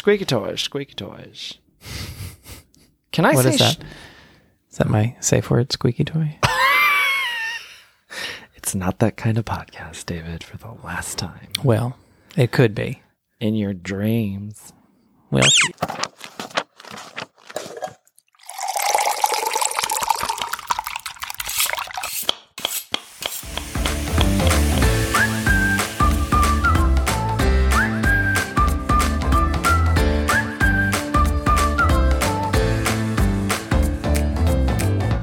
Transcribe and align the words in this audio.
Squeaky 0.00 0.24
toys, 0.24 0.62
squeaky 0.62 0.94
toys. 0.94 1.58
Can 3.12 3.26
I 3.26 3.34
What 3.34 3.42
say 3.44 3.50
is 3.50 3.58
that? 3.58 3.74
sh- 3.74 3.84
Is 4.70 4.78
that 4.78 4.88
my 4.88 5.14
safe 5.20 5.50
word, 5.50 5.70
squeaky 5.72 6.04
toy? 6.06 6.38
it's 8.56 8.74
not 8.74 8.98
that 9.00 9.18
kind 9.18 9.36
of 9.36 9.44
podcast, 9.44 10.06
David, 10.06 10.42
for 10.42 10.56
the 10.56 10.70
last 10.82 11.18
time. 11.18 11.48
well, 11.62 11.98
it 12.34 12.50
could 12.50 12.74
be. 12.74 13.02
In 13.40 13.54
your 13.54 13.74
dreams. 13.74 14.72
Well, 15.30 15.44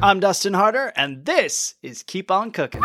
I'm 0.08 0.22
Dustin 0.22 0.54
Harder, 0.54 0.94
and 0.96 1.26
this 1.26 1.76
is 1.84 2.02
Keep 2.02 2.32
On 2.32 2.50
Cooking. 2.50 2.82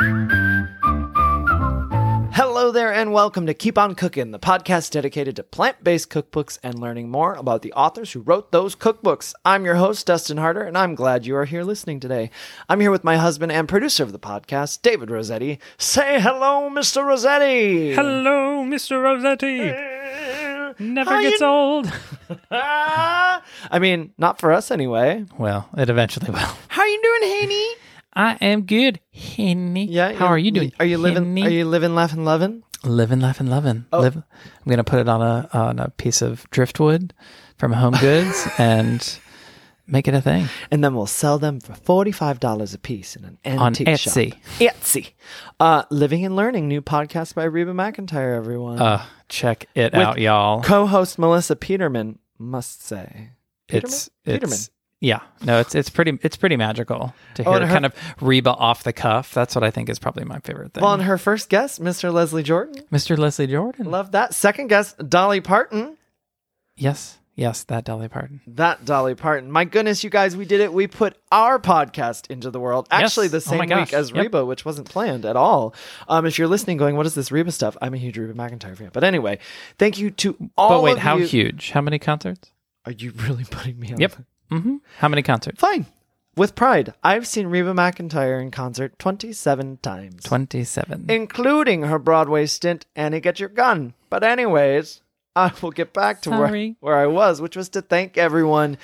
Hello 2.33 2.73
there, 2.73 2.93
and 2.93 3.13
welcome 3.13 3.47
to 3.47 3.55
Keep 3.55 3.79
On 3.79 3.95
Cooking, 3.95 4.33
the 4.33 4.41
podcast 4.41 4.91
dedicated 4.91 5.37
to 5.37 5.45
plant 5.45 5.85
based 5.85 6.11
cookbooks 6.11 6.59
and 6.65 6.81
learning 6.81 7.11
more 7.11 7.35
about 7.35 7.63
the 7.63 7.73
authors 7.75 8.11
who 8.11 8.23
wrote 8.23 8.51
those 8.51 8.75
cookbooks. 8.75 9.35
I'm 9.45 9.65
your 9.65 9.77
host, 9.77 10.05
Dustin 10.05 10.39
Harder, 10.39 10.63
and 10.63 10.77
I'm 10.77 10.97
glad 10.97 11.25
you 11.25 11.37
are 11.37 11.45
here 11.45 11.63
listening 11.63 12.01
today. 12.01 12.29
I'm 12.69 12.81
here 12.81 12.91
with 12.91 13.05
my 13.05 13.19
husband 13.19 13.53
and 13.53 13.69
producer 13.69 14.03
of 14.03 14.11
the 14.11 14.19
podcast, 14.19 14.83
David 14.83 15.09
Rossetti. 15.09 15.61
Say 15.79 16.21
hello, 16.21 16.69
Mr. 16.71 17.07
Rossetti. 17.07 17.95
hello, 17.95 18.65
Mr. 18.65 19.01
Rossetti. 19.01 19.92
Never 20.79 21.21
gets 21.23 21.41
you- 21.41 21.47
old. 21.47 21.93
I 22.51 23.79
mean, 23.81 24.13
not 24.19 24.39
for 24.41 24.53
us 24.53 24.71
anyway. 24.71 25.25
Well, 25.39 25.69
it 25.77 25.89
eventually 25.89 26.31
will. 26.31 26.39
How 26.69 26.83
are 26.83 26.89
you 26.89 27.01
doing, 27.03 27.31
Haney? 27.31 27.75
I 28.15 28.35
am 28.41 28.63
good, 28.63 29.01
Henny. 29.13 29.87
Yeah. 29.87 30.13
How 30.13 30.27
are 30.27 30.39
you 30.39 30.51
doing? 30.51 30.73
Are 30.79 30.85
you 30.87 30.99
living? 30.99 31.25
Henny? 31.25 31.47
Are 31.47 31.51
you 31.51 31.65
living, 31.65 31.95
laughing, 31.95 32.25
loving? 32.25 32.63
living, 32.85 33.21
laughing, 33.21 33.47
loving? 33.47 33.85
Oh. 33.93 34.01
Live. 34.01 34.17
I'm 34.17 34.69
gonna 34.69 34.85
put 34.85 34.99
it 35.01 35.09
on 35.09 35.23
a 35.23 35.49
on 35.53 35.79
a 35.79 35.91
piece 35.91 36.21
of 36.23 36.49
driftwood 36.51 37.15
from 37.57 37.73
Home 37.73 37.95
Goods 38.01 38.49
and 38.59 39.19
make 39.87 40.07
it 40.09 40.15
a 40.15 40.21
thing. 40.21 40.49
and 40.71 40.83
then 40.83 40.95
we'll 40.95 41.07
sell 41.07 41.39
them 41.39 41.61
for 41.61 41.75
forty-five 41.75 42.41
dollars 42.41 42.75
a 42.75 42.79
piece 42.79 43.17
in 43.17 43.25
an 43.25 43.39
On 43.59 43.67
antique 43.69 43.89
shop. 43.99 44.13
Etsy. 44.15 44.39
Etsy. 44.59 45.13
Uh, 45.61 45.85
Living 45.91 46.25
and 46.25 46.37
Learning, 46.37 46.69
new 46.69 46.81
podcast 46.83 47.35
by 47.35 47.45
Reba 47.45 47.73
McEntire. 47.73 48.37
Everyone. 48.37 48.81
Uh, 48.81 49.05
check 49.29 49.67
it 49.75 49.93
With 49.93 50.03
out, 50.03 50.19
y'all. 50.19 50.63
Co-host 50.63 51.19
Melissa 51.19 51.57
Peterman 51.57 52.19
must 52.39 52.83
say. 52.85 53.31
Peterman? 53.69 53.93
it's 53.95 54.11
Peterman. 54.25 54.59
yeah 55.01 55.21
no 55.45 55.59
it's 55.61 55.75
it's 55.75 55.89
pretty 55.89 56.19
it's 56.23 56.37
pretty 56.37 56.57
magical 56.57 57.15
to 57.35 57.45
Oh, 57.45 57.53
hear 57.53 57.61
and 57.63 57.69
her- 57.71 57.73
kind 57.75 57.87
of 57.87 57.95
reba 58.21 58.51
off 58.51 58.83
the 58.83 58.93
cuff 58.93 59.33
that's 59.33 59.55
what 59.55 59.65
i 59.65 59.71
think 59.71 59.89
is 59.89 59.99
probably 59.99 60.25
my 60.25 60.39
favorite 60.41 60.75
thing 60.75 60.83
Well, 60.83 60.93
and 60.95 61.03
her 61.05 61.17
first 61.17 61.49
guest, 61.49 61.81
Mr. 61.83 62.13
Leslie 62.13 62.43
Jordan. 62.43 62.83
mr 62.93 63.17
leslie 63.17 63.47
jordan 63.47 63.87
Love 63.91 64.13
that. 64.13 64.35
Second 64.35 64.67
guest, 64.67 65.09
Dolly 65.09 65.41
Parton. 65.41 65.97
yes 66.77 67.19
yes 67.35 67.65
that 67.65 67.85
dolly 67.85 68.09
parton 68.09 68.41
That 68.47 68.85
Dolly 68.85 69.15
Parton. 69.15 69.51
My 69.51 69.65
goodness, 69.65 70.05
you 70.05 70.11
guys, 70.11 70.37
we 70.37 70.45
did 70.45 70.61
it. 70.61 70.73
We 70.73 70.87
put 70.87 71.17
our 71.31 71.59
podcast 71.59 72.31
into 72.31 72.51
the 72.51 72.61
world. 72.61 72.87
Actually, 72.91 73.29
the 73.29 73.37
Oh 73.39 73.41
same 73.41 73.67
gosh. 73.69 73.89
week 73.89 73.95
as 73.95 74.11
Yep. 74.11 74.23
Reba, 74.23 74.45
which 74.45 74.65
wasn't 74.65 74.89
planned 74.91 75.25
at 75.25 75.37
all. 75.37 75.75
Um, 76.09 76.27
if 76.27 76.39
you're 76.39 76.49
listening, 76.49 76.77
going, 76.77 76.97
what 76.97 77.07
is 77.07 77.15
this 77.15 77.31
Reba 77.33 77.51
stuff? 77.53 77.77
I'm 77.83 77.95
a 77.95 77.97
huge 77.99 78.19
Reba 78.19 78.35
McEntire 78.35 78.77
fan. 78.77 78.91
But 78.93 79.05
anyway, 79.05 79.39
thank 79.79 79.99
you 79.99 80.11
to 80.11 80.51
all. 80.57 80.69
but 80.71 80.83
wait 80.83 80.99
how 80.99 81.17
you- 81.17 81.27
huge 81.27 81.71
how 81.71 81.81
many 81.81 81.99
concerts 81.99 82.51
Are 82.87 82.93
you 82.93 83.13
really 83.17 83.45
putting 83.51 83.79
me 83.79 83.93
on? 83.93 84.01
yep 84.01 84.13
Mm-hmm. 84.51 84.77
how 84.99 85.09
many 85.09 85.23
concerts 85.23 85.61
Fine. 85.61 85.87
With 86.35 86.55
pride, 86.55 86.95
I've 87.05 87.27
seen 87.27 87.49
Reba 87.49 87.75
McEntire 87.75 88.41
in 88.41 88.51
concert 88.51 88.99
27 88.99 89.79
times, 89.83 90.25
27 90.25 91.05
including 91.11 91.83
her 91.83 91.99
Broadway 91.99 92.47
stint, 92.47 92.87
Annie 92.97 93.21
Get 93.21 93.39
Your 93.39 93.51
Gun. 93.51 93.93
But, 94.09 94.25
anyways, 94.25 95.02
I 95.35 95.53
will 95.63 95.71
get 95.71 95.93
back 95.93 96.23
to 96.23 96.31
where, 96.31 96.49
where 96.81 96.97
I 96.97 97.07
was, 97.07 97.41
which 97.41 97.57
was 97.57 97.69
to 97.71 97.83
thank 97.83 98.19
everyone 98.19 98.77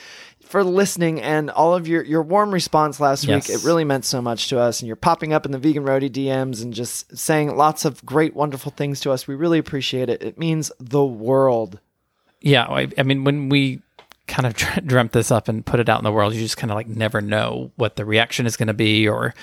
for 0.42 0.64
listening 0.64 1.20
and 1.20 1.50
all 1.50 1.74
of 1.74 1.86
your, 1.86 2.02
your 2.02 2.22
warm 2.22 2.50
response 2.52 3.00
last 3.00 3.24
Yes. 3.24 3.48
week. 3.48 3.54
It 3.58 3.64
really 3.64 3.84
meant 3.84 4.06
so 4.06 4.22
much 4.22 4.48
to 4.48 4.58
us. 4.58 4.80
And 4.80 4.86
you're 4.86 4.96
popping 4.96 5.34
up 5.34 5.44
in 5.44 5.52
the 5.52 5.58
Vegan 5.58 5.84
Roadie 5.84 6.08
DMs 6.10 6.62
and 6.62 6.72
just 6.72 7.16
saying 7.18 7.54
lots 7.54 7.84
of 7.84 8.04
great, 8.06 8.34
wonderful 8.34 8.72
things 8.72 9.00
to 9.00 9.10
us. 9.10 9.26
We 9.28 9.34
really 9.34 9.58
appreciate 9.58 10.08
it. 10.08 10.22
It 10.22 10.38
means 10.38 10.72
the 10.80 11.04
world. 11.04 11.80
yeah 12.40 12.64
I, 12.64 12.88
I 12.96 13.02
mean 13.02 13.24
when 13.24 13.50
we 13.50 13.82
kind 14.26 14.46
of 14.46 14.54
dreamt 14.86 15.12
this 15.12 15.30
up 15.30 15.48
and 15.48 15.66
put 15.66 15.80
it 15.80 15.88
out 15.90 15.98
in 16.00 16.04
the 16.04 16.12
world 16.12 16.34
you 16.34 16.40
just 16.40 16.56
kind 16.56 16.70
of 16.70 16.74
like 16.76 16.86
never 16.88 17.20
know 17.20 17.72
what 17.76 17.96
the 17.96 18.04
reaction 18.04 18.46
is 18.46 18.56
going 18.56 18.66
to 18.68 18.74
be 18.74 19.08
or 19.08 19.34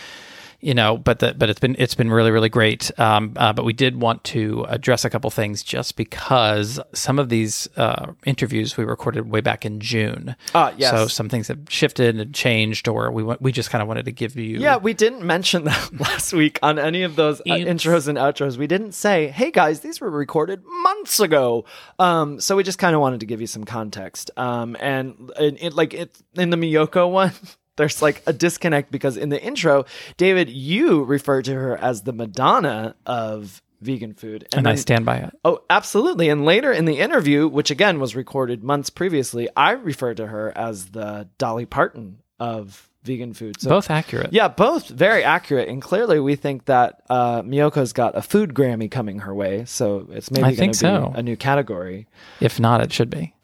you 0.66 0.74
know 0.74 0.98
but 0.98 1.20
the, 1.20 1.34
but 1.36 1.50
it's 1.50 1.60
been 1.60 1.76
it's 1.78 1.94
been 1.96 2.10
really 2.10 2.32
really 2.32 2.50
great 2.50 2.92
um, 3.00 3.34
uh, 3.38 3.54
but 3.54 3.64
we 3.64 3.74
did 3.74 4.02
want 4.02 4.24
to 4.24 4.66
address 4.68 5.06
a 5.06 5.10
couple 5.10 5.30
things 5.30 5.62
just 5.62 5.96
because 5.96 6.80
some 6.94 7.20
of 7.20 7.30
these 7.30 7.70
uh, 7.78 8.08
interviews 8.26 8.76
we 8.76 8.84
recorded 8.84 9.30
way 9.30 9.42
back 9.42 9.66
in 9.66 9.80
June 9.80 10.36
Ah, 10.56 10.74
yes. 10.76 10.92
so 10.92 11.08
some 11.08 11.30
things 11.30 11.48
have 11.48 11.60
shifted 11.70 12.20
and 12.20 12.34
changed 12.34 12.88
or 12.88 13.12
we 13.12 13.22
we 13.40 13.52
just 13.52 13.70
kind 13.70 13.82
of 13.82 13.88
wanted 13.88 14.06
to 14.06 14.12
give 14.12 14.36
you 14.36 14.60
Yeah, 14.60 14.78
we 14.78 14.94
didn't 14.94 15.24
mention 15.24 15.64
that 15.70 16.00
last 16.00 16.34
week 16.34 16.58
on 16.64 16.80
any 16.80 17.04
of 17.04 17.16
those 17.16 17.42
uh, 17.42 17.44
intros 17.46 18.08
and 18.08 18.18
outros. 18.18 18.58
We 18.58 18.68
didn't 18.68 18.94
say, 18.94 19.28
"Hey 19.28 19.52
guys, 19.52 19.82
these 19.82 20.02
were 20.02 20.10
recorded 20.10 20.64
months 20.66 21.20
ago." 21.20 21.66
Um, 22.00 22.40
so 22.40 22.56
we 22.56 22.64
just 22.64 22.80
kind 22.80 22.96
of 22.96 23.02
wanted 23.02 23.20
to 23.20 23.26
give 23.26 23.40
you 23.42 23.48
some 23.48 23.64
context. 23.66 24.32
Um, 24.38 24.76
and 24.80 25.32
it, 25.40 25.58
it 25.62 25.74
like 25.74 25.94
it 25.94 26.18
in 26.36 26.50
the 26.50 26.58
Miyoko 26.58 27.10
one. 27.22 27.34
There's 27.78 28.02
like 28.02 28.22
a 28.26 28.34
disconnect 28.34 28.92
because 28.92 29.18
in 29.18 29.30
the 29.30 29.42
intro, 29.42 29.86
David, 30.18 30.50
you 30.50 31.04
refer 31.04 31.42
to 31.42 31.54
her 31.54 31.78
as 31.78 32.04
the 32.04 32.14
Madonna 32.14 32.96
of 33.06 33.62
vegan 33.82 34.14
food, 34.14 34.48
and 34.56 34.68
I 34.68 34.72
then- 34.72 34.78
stand 34.78 35.06
by 35.06 35.18
it 35.18 35.34
Oh, 35.44 35.60
absolutely. 35.70 36.30
And 36.30 36.46
later 36.46 36.72
in 36.72 36.86
the 36.86 37.00
interview, 37.00 37.48
which 37.48 37.70
again 37.70 38.00
was 38.00 38.16
recorded 38.16 38.64
months 38.64 38.90
previously, 38.90 39.48
I 39.56 39.72
referred 39.72 40.18
to 40.18 40.28
her 40.28 40.52
as 40.58 40.88
the 40.88 41.28
Dolly 41.38 41.66
Parton 41.66 42.20
of 42.40 42.90
vegan 43.04 43.34
food. 43.34 43.62
So 43.62 43.70
both 43.70 43.92
accurate 43.92 44.34
yeah, 44.34 44.48
both 44.48 44.88
very 44.88 45.24
accurate, 45.24 45.70
and 45.70 45.82
clearly 45.82 46.20
we 46.20 46.36
think 46.36 46.66
that 46.66 47.04
uh, 47.10 47.44
Miyoko's 47.44 47.94
got 47.94 48.18
a 48.18 48.22
food 48.22 48.54
Grammy 48.54 48.90
coming 48.90 49.20
her 49.20 49.34
way, 49.34 49.66
so 49.66 50.08
it's 50.12 50.32
maybe 50.32 50.56
going 50.56 50.72
to 50.72 51.12
be 51.14 51.20
a 51.20 51.22
new 51.22 51.36
category. 51.36 52.08
If 52.42 52.60
not, 52.60 52.82
it 52.82 52.92
should 52.92 53.10
be. 53.10 53.34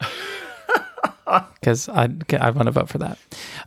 Because 1.62 1.88
I 1.88 2.08
I 2.40 2.50
want 2.50 2.66
to 2.66 2.72
vote 2.72 2.88
for 2.88 2.98
that. 2.98 3.16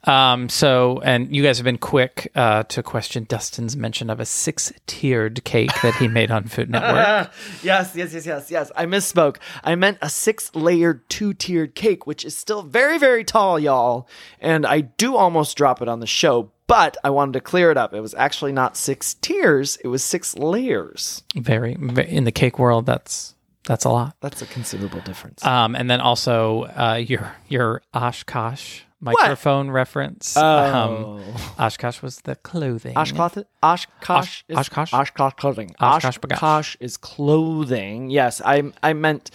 Um, 0.03 0.49
so, 0.49 0.99
and 1.03 1.33
you 1.33 1.41
guys 1.41 1.57
have 1.57 1.63
been 1.63 1.77
quick 1.77 2.29
uh, 2.35 2.63
to 2.63 2.83
question 2.83 3.23
Dustin's 3.23 3.77
mention 3.77 4.09
of 4.09 4.19
a 4.19 4.25
six 4.25 4.73
tiered 4.85 5.43
cake 5.45 5.71
that 5.81 5.95
he 5.95 6.07
made 6.09 6.29
on 6.29 6.43
Food 6.43 6.69
Network. 6.69 7.31
yes, 7.63 7.95
yes, 7.95 8.13
yes, 8.13 8.25
yes, 8.25 8.51
yes. 8.51 8.71
I 8.75 8.85
misspoke. 8.85 9.37
I 9.63 9.75
meant 9.75 9.97
a 10.01 10.09
six-layered, 10.09 11.09
two-tiered 11.09 11.73
cake, 11.75 12.05
which 12.05 12.25
is 12.25 12.37
still 12.37 12.63
very, 12.63 12.97
very 12.97 13.23
tall, 13.23 13.57
y'all. 13.57 14.07
And 14.41 14.65
I 14.65 14.81
do 14.81 15.15
almost 15.15 15.55
drop 15.55 15.81
it 15.81 15.87
on 15.87 16.01
the 16.01 16.07
show, 16.07 16.51
but 16.67 16.97
I 17.03 17.09
wanted 17.11 17.33
to 17.33 17.41
clear 17.41 17.71
it 17.71 17.77
up. 17.77 17.93
It 17.93 18.01
was 18.01 18.13
actually 18.15 18.51
not 18.51 18.75
six 18.75 19.13
tiers; 19.13 19.77
it 19.77 19.87
was 19.87 20.03
six 20.03 20.35
layers. 20.35 21.23
very, 21.35 21.77
ve- 21.79 22.03
in 22.09 22.25
the 22.25 22.31
cake 22.31 22.59
world, 22.59 22.85
that's 22.85 23.34
that's 23.65 23.85
a 23.85 23.89
lot. 23.89 24.15
That's 24.21 24.41
a 24.41 24.45
considerable 24.45 25.01
difference. 25.01 25.43
Um, 25.45 25.75
and 25.75 25.89
then 25.89 26.01
also 26.01 26.63
uh, 26.63 26.95
your 26.95 27.35
your 27.47 27.81
Oshkosh 27.93 28.81
microphone 28.99 29.69
reference. 29.71 30.35
Oh. 30.35 30.41
Um, 30.41 31.23
Oshkosh 31.59 32.01
was 32.01 32.17
the 32.21 32.35
clothing. 32.35 32.97
Oshkosh, 32.97 33.43
Oshkosh, 33.61 34.43
is, 34.47 34.57
Oshkosh? 34.57 34.93
Oshkosh 34.93 35.33
clothing. 35.33 35.75
Oshkosh. 35.79 36.17
Oshkosh 36.17 36.75
is 36.79 36.97
clothing. 36.97 38.09
Yes, 38.09 38.41
I 38.43 38.71
I 38.81 38.93
meant 38.93 39.31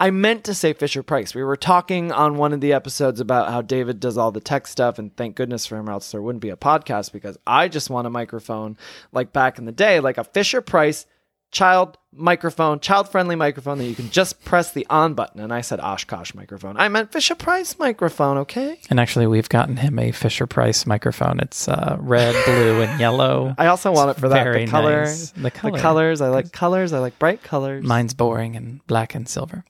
I 0.00 0.10
meant 0.10 0.44
to 0.44 0.54
say 0.54 0.72
Fisher 0.72 1.02
Price. 1.02 1.34
We 1.34 1.44
were 1.44 1.56
talking 1.56 2.12
on 2.12 2.36
one 2.36 2.52
of 2.52 2.60
the 2.60 2.72
episodes 2.72 3.20
about 3.20 3.50
how 3.50 3.62
David 3.62 4.00
does 4.00 4.18
all 4.18 4.32
the 4.32 4.40
tech 4.40 4.66
stuff, 4.66 4.98
and 4.98 5.14
thank 5.16 5.36
goodness 5.36 5.66
for 5.66 5.76
him, 5.76 5.88
or 5.88 5.92
else 5.92 6.10
there 6.10 6.22
wouldn't 6.22 6.42
be 6.42 6.50
a 6.50 6.56
podcast 6.56 7.12
because 7.12 7.38
I 7.46 7.68
just 7.68 7.90
want 7.90 8.06
a 8.06 8.10
microphone 8.10 8.76
like 9.12 9.32
back 9.32 9.58
in 9.58 9.64
the 9.64 9.72
day, 9.72 10.00
like 10.00 10.18
a 10.18 10.24
Fisher 10.24 10.60
Price 10.60 11.06
child 11.54 11.96
microphone, 12.12 12.80
child 12.80 13.08
friendly 13.08 13.36
microphone 13.36 13.78
that 13.78 13.86
you 13.86 13.94
can 13.94 14.10
just 14.10 14.44
press 14.44 14.72
the 14.72 14.86
on 14.90 15.14
button. 15.14 15.40
And 15.40 15.52
I 15.52 15.62
said 15.62 15.80
Oshkosh 15.80 16.34
microphone. 16.34 16.76
I 16.76 16.88
meant 16.88 17.12
Fisher 17.12 17.34
Price 17.34 17.78
microphone, 17.78 18.38
okay? 18.38 18.78
And 18.90 19.00
actually, 19.00 19.26
we've 19.26 19.48
gotten 19.48 19.76
him 19.76 19.98
a 19.98 20.12
Fisher 20.12 20.46
Price 20.46 20.84
microphone. 20.86 21.40
It's 21.40 21.68
uh, 21.68 21.96
red, 21.98 22.34
blue, 22.44 22.82
and 22.82 23.00
yellow. 23.00 23.54
I 23.58 23.68
also 23.68 23.92
want 23.92 24.10
it 24.10 24.20
for 24.20 24.28
that. 24.28 24.44
very 24.44 24.64
The 24.66 24.70
color, 24.70 25.04
nice. 25.04 25.30
The 25.30 25.40
the 25.40 25.50
colors. 25.50 26.20
I 26.20 26.28
like 26.28 26.52
colors. 26.52 26.92
I 26.92 26.98
like 26.98 27.18
bright 27.18 27.42
colors. 27.42 27.84
Mine's 27.84 28.14
boring 28.14 28.56
and 28.56 28.84
black 28.86 29.14
and 29.14 29.28
silver. 29.28 29.64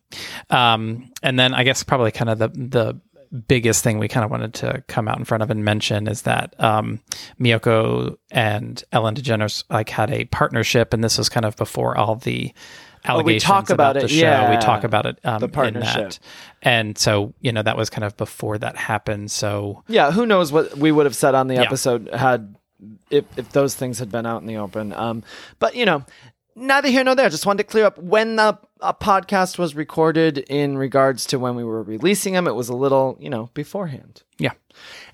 Um, 0.50 1.12
and 1.22 1.38
then 1.38 1.54
I 1.54 1.64
guess 1.64 1.82
probably 1.82 2.10
kind 2.10 2.30
of 2.30 2.38
the 2.38 2.48
the 2.48 3.00
biggest 3.48 3.82
thing 3.82 3.98
we 3.98 4.08
kind 4.08 4.24
of 4.24 4.30
wanted 4.30 4.54
to 4.54 4.82
come 4.88 5.08
out 5.08 5.18
in 5.18 5.24
front 5.24 5.42
of 5.42 5.50
and 5.50 5.64
mention 5.64 6.06
is 6.06 6.22
that 6.22 6.54
um, 6.62 7.00
Miyoko 7.40 8.16
and 8.30 8.82
Ellen 8.92 9.14
DeGeneres 9.14 9.64
like 9.70 9.90
had 9.90 10.10
a 10.10 10.24
partnership, 10.26 10.92
and 10.94 11.02
this 11.02 11.18
was 11.18 11.28
kind 11.28 11.44
of 11.44 11.56
before 11.56 11.96
all 11.96 12.16
the 12.16 12.52
allegations 13.04 13.44
We 13.50 13.54
talk 13.54 13.70
about 13.70 13.94
the 13.94 14.04
it, 14.04 14.08
show. 14.10 14.16
yeah. 14.16 14.50
We 14.50 14.56
talk 14.58 14.84
about 14.84 15.06
it 15.06 15.18
um, 15.24 15.40
The 15.40 15.46
in 15.46 15.52
partnership. 15.52 15.94
that, 16.10 16.18
and 16.62 16.96
so 16.96 17.34
you 17.40 17.52
know 17.52 17.62
that 17.62 17.76
was 17.76 17.90
kind 17.90 18.04
of 18.04 18.16
before 18.16 18.58
that 18.58 18.76
happened. 18.76 19.30
So 19.30 19.82
Yeah, 19.88 20.10
who 20.12 20.26
knows 20.26 20.52
what 20.52 20.76
we 20.78 20.92
would 20.92 21.06
have 21.06 21.16
said 21.16 21.34
on 21.34 21.48
the 21.48 21.54
Yeah. 21.54 21.62
episode 21.62 22.08
had 22.12 22.56
if 23.10 23.24
if 23.36 23.50
those 23.50 23.74
things 23.74 23.98
had 23.98 24.10
been 24.10 24.26
out 24.26 24.40
in 24.42 24.46
the 24.46 24.56
open. 24.56 24.92
Um, 24.92 25.22
but 25.58 25.74
you 25.74 25.84
know, 25.86 26.04
neither 26.54 26.88
here 26.88 27.04
nor 27.04 27.14
there. 27.14 27.28
Just 27.30 27.46
wanted 27.46 27.62
to 27.64 27.68
clear 27.68 27.84
up 27.86 27.98
when 27.98 28.36
the 28.36 28.58
uh, 28.80 28.92
podcast 28.92 29.58
was 29.58 29.74
recorded 29.74 30.38
in 30.38 30.76
regards 30.78 31.26
to 31.26 31.38
when 31.38 31.54
we 31.56 31.64
were 31.64 31.82
releasing 31.82 32.34
them. 32.34 32.46
It 32.46 32.54
was 32.54 32.68
a 32.68 32.76
little, 32.76 33.16
you 33.20 33.30
know, 33.30 33.50
beforehand. 33.54 34.22
yeah, 34.38 34.52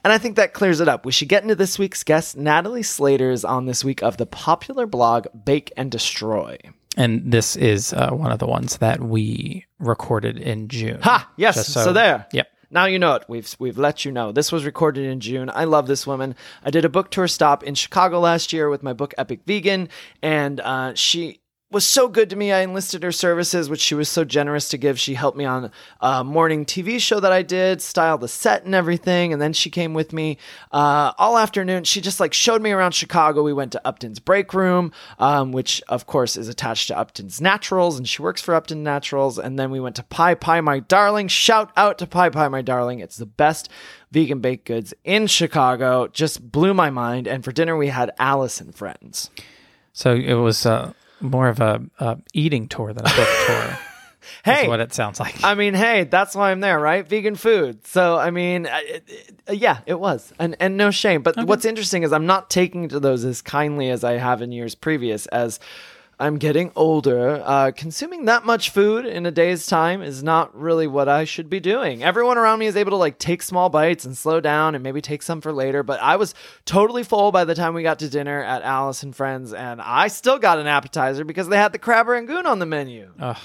And 0.05 0.13
I 0.13 0.19
think 0.19 0.37
that 0.37 0.53
clears 0.55 0.81
it 0.81 0.89
up. 0.89 1.05
We 1.07 1.13
should 1.13 1.29
get 1.29 1.43
into 1.43 1.55
this 1.55 1.79
week's 1.79 2.03
guest. 2.05 2.37
Natalie 2.37 2.83
Slater 2.83 3.31
is 3.31 3.45
on 3.45 3.67
this 3.67 3.85
week 3.85 4.03
of 4.03 4.17
the 4.17 4.27
popular 4.27 4.87
blog 4.87 5.27
Bake 5.45 5.73
and 5.77 5.91
Destroy. 5.91 6.59
and 6.97 7.31
this 7.31 7.57
is 7.57 7.93
uh, 7.93 8.11
one 8.11 8.33
of 8.33 8.39
the 8.41 8.47
ones 8.47 8.79
that 8.79 9.01
we 9.01 9.67
recorded 9.79 10.39
in 10.39 10.69
June. 10.69 11.01
Ha! 11.03 11.31
Yes. 11.37 11.55
Just 11.57 11.73
So, 11.73 11.93
there. 11.93 12.27
Yep. 12.33 12.49
Now 12.70 12.84
you 12.84 12.99
know 13.00 13.14
it. 13.14 13.25
We've 13.28 13.55
we've 13.58 13.78
let 13.78 14.05
you 14.05 14.12
know. 14.12 14.31
This 14.31 14.52
was 14.52 14.64
recorded 14.64 15.05
in 15.05 15.19
June. 15.19 15.50
I 15.52 15.64
love 15.64 15.88
this 15.88 16.06
woman. 16.06 16.37
I 16.64 16.70
did 16.70 16.84
a 16.84 16.88
book 16.88 17.11
tour 17.11 17.26
stop 17.26 17.64
in 17.64 17.75
Chicago 17.75 18.20
last 18.20 18.52
year 18.52 18.69
with 18.69 18.82
my 18.82 18.93
book 18.93 19.12
Epic 19.19 19.40
Vegan, 19.44 19.88
and 20.22 20.61
uh, 20.61 20.94
she 20.94 21.40
was 21.70 21.87
so 21.87 22.08
good 22.08 22.31
to 22.31 22.37
me. 22.37 22.50
I 22.50 22.61
enlisted 22.61 23.05
her 23.05 23.12
services, 23.12 23.70
which 23.70 23.81
she 23.81 23.94
was 23.94 24.08
so 24.08 24.25
generous 24.25 24.69
to 24.70 24.78
give. 24.78 24.99
She 24.99 25.14
helped 25.14 25.38
me 25.38 25.44
on 25.44 25.70
a 26.00 26.25
morning 26.25 26.64
TV 26.64 27.00
show 27.00 27.20
that 27.20 27.31
I 27.31 27.43
did, 27.43 27.81
style 27.81 28.19
the 28.19 28.26
set 28.26 28.64
and 28.64 28.75
everything, 28.75 29.32
and 29.32 29.40
then 29.40 29.52
she 29.52 29.70
came 29.70 29.94
with 29.94 30.12
me 30.12 30.37
uh, 30.72 31.12
all 31.17 31.38
afternoon. 31.38 31.84
She 31.84 32.00
just 32.00 32.19
like 32.19 32.34
showed 32.34 32.61
me 32.61 32.72
around 32.72 32.93
Chicago. 32.93 33.44
We 33.44 33.52
went 33.52 33.72
to 33.72 33.87
Upton's 33.87 34.19
Break 34.19 34.52
Room, 34.52 34.93
um, 35.20 35.52
which 35.52 35.81
of 35.88 36.06
course 36.06 36.37
is 36.37 36.49
attached 36.49 36.88
to 36.88 36.99
Upton's 36.99 37.40
Naturals, 37.40 37.96
and 37.99 38.08
she 38.08 38.20
works 38.20 38.43
for 38.43 38.55
Upton 38.55 38.82
Naturals. 38.82 39.38
And 39.38 39.56
then 39.56 39.70
we 39.70 39.78
went 39.78 39.96
to 39.96 40.02
Pie 40.02 40.34
Pie 40.34 40.61
My 40.62 40.81
Darling. 40.81 41.28
Shout 41.28 41.70
out 41.76 41.99
to 41.99 42.06
Pie 42.06 42.31
Pie 42.31 42.49
My 42.49 42.62
Darling. 42.62 42.99
It's 42.99 43.17
the 43.17 43.26
best 43.26 43.69
vegan 44.11 44.40
baked 44.40 44.67
goods 44.67 44.93
in 45.05 45.28
Chicago. 45.28 46.08
Just 46.08 46.50
blew 46.50 46.75
my 46.75 46.90
mind. 46.90 47.28
And 47.28 47.44
for 47.44 47.52
dinner 47.52 47.76
we 47.76 47.88
had 47.88 48.11
Alice 48.19 48.61
and 48.61 48.75
friends. 48.75 49.31
So 49.93 50.14
it 50.14 50.34
was 50.34 50.67
uh, 50.67 50.93
more 51.20 51.49
of 51.49 51.61
a, 51.61 51.82
a 51.99 52.19
eating 52.32 52.69
tour 52.69 52.93
than 52.93 53.06
a 53.06 53.14
book 53.14 53.28
tour. 53.46 53.78
Hey, 54.44 54.69
what 54.69 54.81
it 54.81 54.93
sounds 54.93 55.19
like. 55.19 55.43
I 55.43 55.55
mean, 55.55 55.75
hey, 55.75 56.05
that's 56.05 56.34
why 56.34 56.50
I'm 56.50 56.61
there, 56.61 56.78
right? 56.78 57.06
Vegan 57.06 57.37
food. 57.37 57.87
So, 57.87 58.19
I 58.19 58.31
mean, 58.31 58.69
yeah, 59.50 59.78
it 59.87 59.99
was, 59.99 60.32
and 60.38 60.56
and 60.61 60.76
no 60.76 60.90
shame. 60.90 61.22
But 61.22 61.46
what's 61.46 61.64
interesting 61.64 62.02
is 62.02 62.12
I'm 62.12 62.26
not 62.26 62.50
taking 62.50 62.88
to 62.90 63.00
those 63.00 63.25
as 63.25 63.43
kindly 63.43 63.88
as 63.90 64.05
I 64.05 64.12
have 64.12 64.43
in 64.43 64.52
years 64.52 64.75
previous. 64.75 65.26
As 65.26 65.58
I'm 66.20 66.37
getting 66.37 66.70
older, 66.76 67.43
uh, 67.43 67.72
consuming 67.75 68.26
that 68.26 68.44
much 68.44 68.69
food 68.69 69.06
in 69.06 69.25
a 69.25 69.31
day's 69.31 69.67
time 69.67 70.02
is 70.02 70.22
not 70.22 70.55
really 70.55 70.87
what 70.87 71.08
I 71.08 71.25
should 71.25 71.49
be 71.49 71.61
doing. 71.61 72.02
Everyone 72.02 72.37
around 72.37 72.58
me 72.58 72.67
is 72.67 72.76
able 72.76 72.90
to 72.90 72.96
like 72.96 73.19
take 73.19 73.43
small 73.43 73.70
bites 73.70 74.05
and 74.05 74.14
slow 74.14 74.38
down 74.38 74.75
and 74.75 74.84
maybe 74.84 75.00
take 75.00 75.22
some 75.22 75.40
for 75.40 75.50
later. 75.50 75.82
But 75.82 75.99
I 76.02 76.17
was 76.17 76.34
totally 76.67 77.05
full 77.05 77.32
by 77.32 77.44
the 77.44 77.55
time 77.55 77.72
we 77.72 77.82
got 77.82 78.00
to 78.00 78.11
dinner 78.11 78.44
at 78.44 78.61
Alice 78.61 79.02
and 79.02 79.17
Friends, 79.17 79.55
and 79.55 79.81
I 79.81 80.08
still 80.08 80.38
got 80.38 80.58
an 80.58 80.67
appetizer 80.67 81.25
because 81.25 81.49
they 81.49 81.56
had 81.56 81.72
the 81.72 81.78
crab 81.78 82.06
rangoon 82.06 82.44
on 82.44 82.58
the 82.58 82.67
menu. 82.67 83.11
Ugh. 83.19 83.38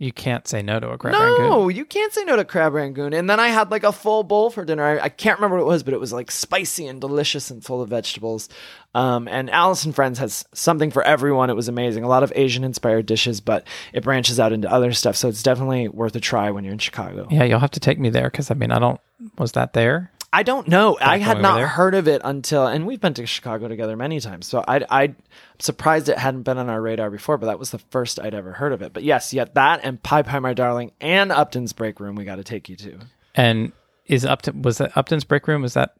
You 0.00 0.12
can't 0.12 0.46
say 0.46 0.62
no 0.62 0.78
to 0.78 0.90
a 0.90 0.98
crab 0.98 1.14
rangoon. 1.14 1.48
No, 1.48 1.68
you 1.68 1.84
can't 1.84 2.12
say 2.12 2.22
no 2.22 2.36
to 2.36 2.44
crab 2.44 2.72
rangoon. 2.72 3.12
And 3.12 3.28
then 3.28 3.40
I 3.40 3.48
had 3.48 3.72
like 3.72 3.82
a 3.82 3.90
full 3.90 4.22
bowl 4.22 4.48
for 4.48 4.64
dinner. 4.64 4.84
I, 4.84 5.00
I 5.04 5.08
can't 5.08 5.38
remember 5.38 5.56
what 5.56 5.62
it 5.62 5.66
was, 5.66 5.82
but 5.82 5.92
it 5.92 5.98
was 5.98 6.12
like 6.12 6.30
spicy 6.30 6.86
and 6.86 7.00
delicious 7.00 7.50
and 7.50 7.64
full 7.64 7.82
of 7.82 7.88
vegetables. 7.88 8.48
Um, 8.94 9.26
and 9.26 9.50
Alice 9.50 9.84
and 9.84 9.92
Friends 9.92 10.20
has 10.20 10.44
something 10.54 10.92
for 10.92 11.02
everyone. 11.02 11.50
It 11.50 11.56
was 11.56 11.66
amazing. 11.66 12.04
A 12.04 12.08
lot 12.08 12.22
of 12.22 12.32
Asian 12.36 12.62
inspired 12.62 13.06
dishes, 13.06 13.40
but 13.40 13.66
it 13.92 14.04
branches 14.04 14.38
out 14.38 14.52
into 14.52 14.70
other 14.70 14.92
stuff. 14.92 15.16
So 15.16 15.28
it's 15.28 15.42
definitely 15.42 15.88
worth 15.88 16.14
a 16.14 16.20
try 16.20 16.52
when 16.52 16.62
you're 16.62 16.74
in 16.74 16.78
Chicago. 16.78 17.26
Yeah, 17.28 17.42
you'll 17.42 17.58
have 17.58 17.72
to 17.72 17.80
take 17.80 17.98
me 17.98 18.08
there 18.08 18.30
because 18.30 18.52
I 18.52 18.54
mean, 18.54 18.70
I 18.70 18.78
don't. 18.78 19.00
Was 19.36 19.52
that 19.52 19.72
there? 19.72 20.12
I 20.32 20.42
don't 20.42 20.68
know. 20.68 20.98
I 21.00 21.18
had 21.18 21.40
not 21.40 21.56
there? 21.56 21.66
heard 21.66 21.94
of 21.94 22.06
it 22.06 22.20
until, 22.22 22.66
and 22.66 22.86
we've 22.86 23.00
been 23.00 23.14
to 23.14 23.26
Chicago 23.26 23.66
together 23.66 23.96
many 23.96 24.20
times. 24.20 24.46
So 24.46 24.62
I, 24.68 24.84
I'm 24.90 25.16
surprised 25.58 26.08
it 26.08 26.18
hadn't 26.18 26.42
been 26.42 26.58
on 26.58 26.68
our 26.68 26.82
radar 26.82 27.10
before, 27.10 27.38
but 27.38 27.46
that 27.46 27.58
was 27.58 27.70
the 27.70 27.78
first 27.78 28.20
I'd 28.20 28.34
ever 28.34 28.52
heard 28.52 28.72
of 28.72 28.82
it. 28.82 28.92
But 28.92 29.04
yes, 29.04 29.32
yet 29.32 29.54
that 29.54 29.80
and 29.82 30.02
Pie 30.02 30.22
Pie 30.22 30.38
My 30.40 30.52
Darling 30.52 30.92
and 31.00 31.32
Upton's 31.32 31.72
Break 31.72 31.98
Room 31.98 32.14
we 32.14 32.24
got 32.24 32.36
to 32.36 32.44
take 32.44 32.68
you 32.68 32.76
to. 32.76 32.98
And 33.34 33.72
is 34.08 34.24
Upton 34.24 34.62
was 34.62 34.78
that 34.78 34.96
Upton's 34.96 35.24
break 35.24 35.46
room? 35.46 35.62
Was 35.62 35.74
that 35.74 35.94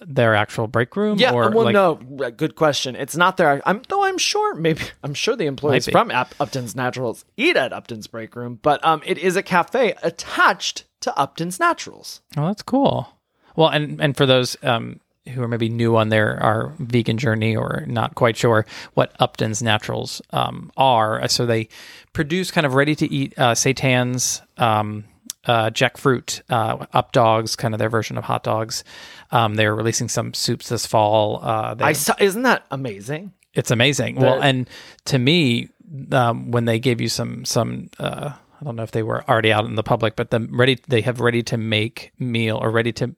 their 0.00 0.34
actual 0.34 0.66
break 0.66 0.94
room? 0.96 1.18
Yeah, 1.18 1.32
or 1.32 1.50
well, 1.50 1.64
like, 1.64 1.72
no, 1.72 1.94
good 2.30 2.54
question. 2.56 2.94
It's 2.94 3.16
not 3.16 3.36
their. 3.36 3.62
I'm 3.64 3.82
though. 3.88 4.04
I'm 4.04 4.18
sure. 4.18 4.54
Maybe 4.54 4.82
I'm 5.02 5.14
sure 5.14 5.36
the 5.36 5.46
employees 5.46 5.88
from 5.88 6.10
Up- 6.10 6.34
Upton's 6.38 6.76
Naturals 6.76 7.24
eat 7.36 7.56
at 7.56 7.72
Upton's 7.72 8.06
Break 8.06 8.36
Room, 8.36 8.58
but 8.60 8.84
um, 8.84 9.02
it 9.06 9.18
is 9.18 9.36
a 9.36 9.42
cafe 9.42 9.94
attached 10.02 10.84
to 11.00 11.16
Upton's 11.16 11.58
Naturals. 11.58 12.20
Oh, 12.36 12.46
that's 12.46 12.62
cool. 12.62 13.17
Well, 13.58 13.70
and 13.70 14.00
and 14.00 14.16
for 14.16 14.24
those 14.24 14.56
um, 14.62 15.00
who 15.34 15.42
are 15.42 15.48
maybe 15.48 15.68
new 15.68 15.96
on 15.96 16.10
their 16.10 16.40
our 16.40 16.74
vegan 16.78 17.18
journey 17.18 17.56
or 17.56 17.82
not 17.88 18.14
quite 18.14 18.36
sure 18.36 18.64
what 18.94 19.12
Upton's 19.18 19.64
Naturals 19.64 20.22
um, 20.30 20.70
are, 20.76 21.26
so 21.26 21.44
they 21.44 21.68
produce 22.12 22.52
kind 22.52 22.64
of 22.64 22.74
ready 22.74 22.94
to 22.94 23.12
eat 23.12 23.34
uh, 23.36 23.54
seitans, 23.54 24.42
um, 24.58 25.06
uh, 25.46 25.70
jackfruit, 25.70 26.40
uh, 26.50 26.86
up 26.92 27.10
dogs, 27.10 27.56
kind 27.56 27.74
of 27.74 27.78
their 27.78 27.88
version 27.88 28.16
of 28.16 28.22
hot 28.22 28.44
dogs. 28.44 28.84
Um, 29.32 29.56
they're 29.56 29.74
releasing 29.74 30.08
some 30.08 30.34
soups 30.34 30.68
this 30.68 30.86
fall. 30.86 31.40
Uh, 31.42 31.74
I 31.80 31.94
saw. 31.94 32.14
Isn't 32.20 32.42
that 32.42 32.64
amazing? 32.70 33.32
It's 33.54 33.72
amazing. 33.72 34.20
well, 34.20 34.40
and 34.40 34.70
to 35.06 35.18
me, 35.18 35.68
um, 36.12 36.52
when 36.52 36.66
they 36.66 36.78
gave 36.78 37.00
you 37.00 37.08
some 37.08 37.44
some, 37.44 37.90
uh, 37.98 38.30
I 38.60 38.64
don't 38.64 38.76
know 38.76 38.84
if 38.84 38.92
they 38.92 39.02
were 39.02 39.28
already 39.28 39.52
out 39.52 39.64
in 39.64 39.74
the 39.74 39.82
public, 39.82 40.14
but 40.14 40.30
the 40.30 40.46
ready 40.48 40.78
they 40.86 41.00
have 41.00 41.18
ready 41.18 41.42
to 41.42 41.56
make 41.56 42.12
meal 42.20 42.56
or 42.56 42.70
ready 42.70 42.92
to 42.92 43.16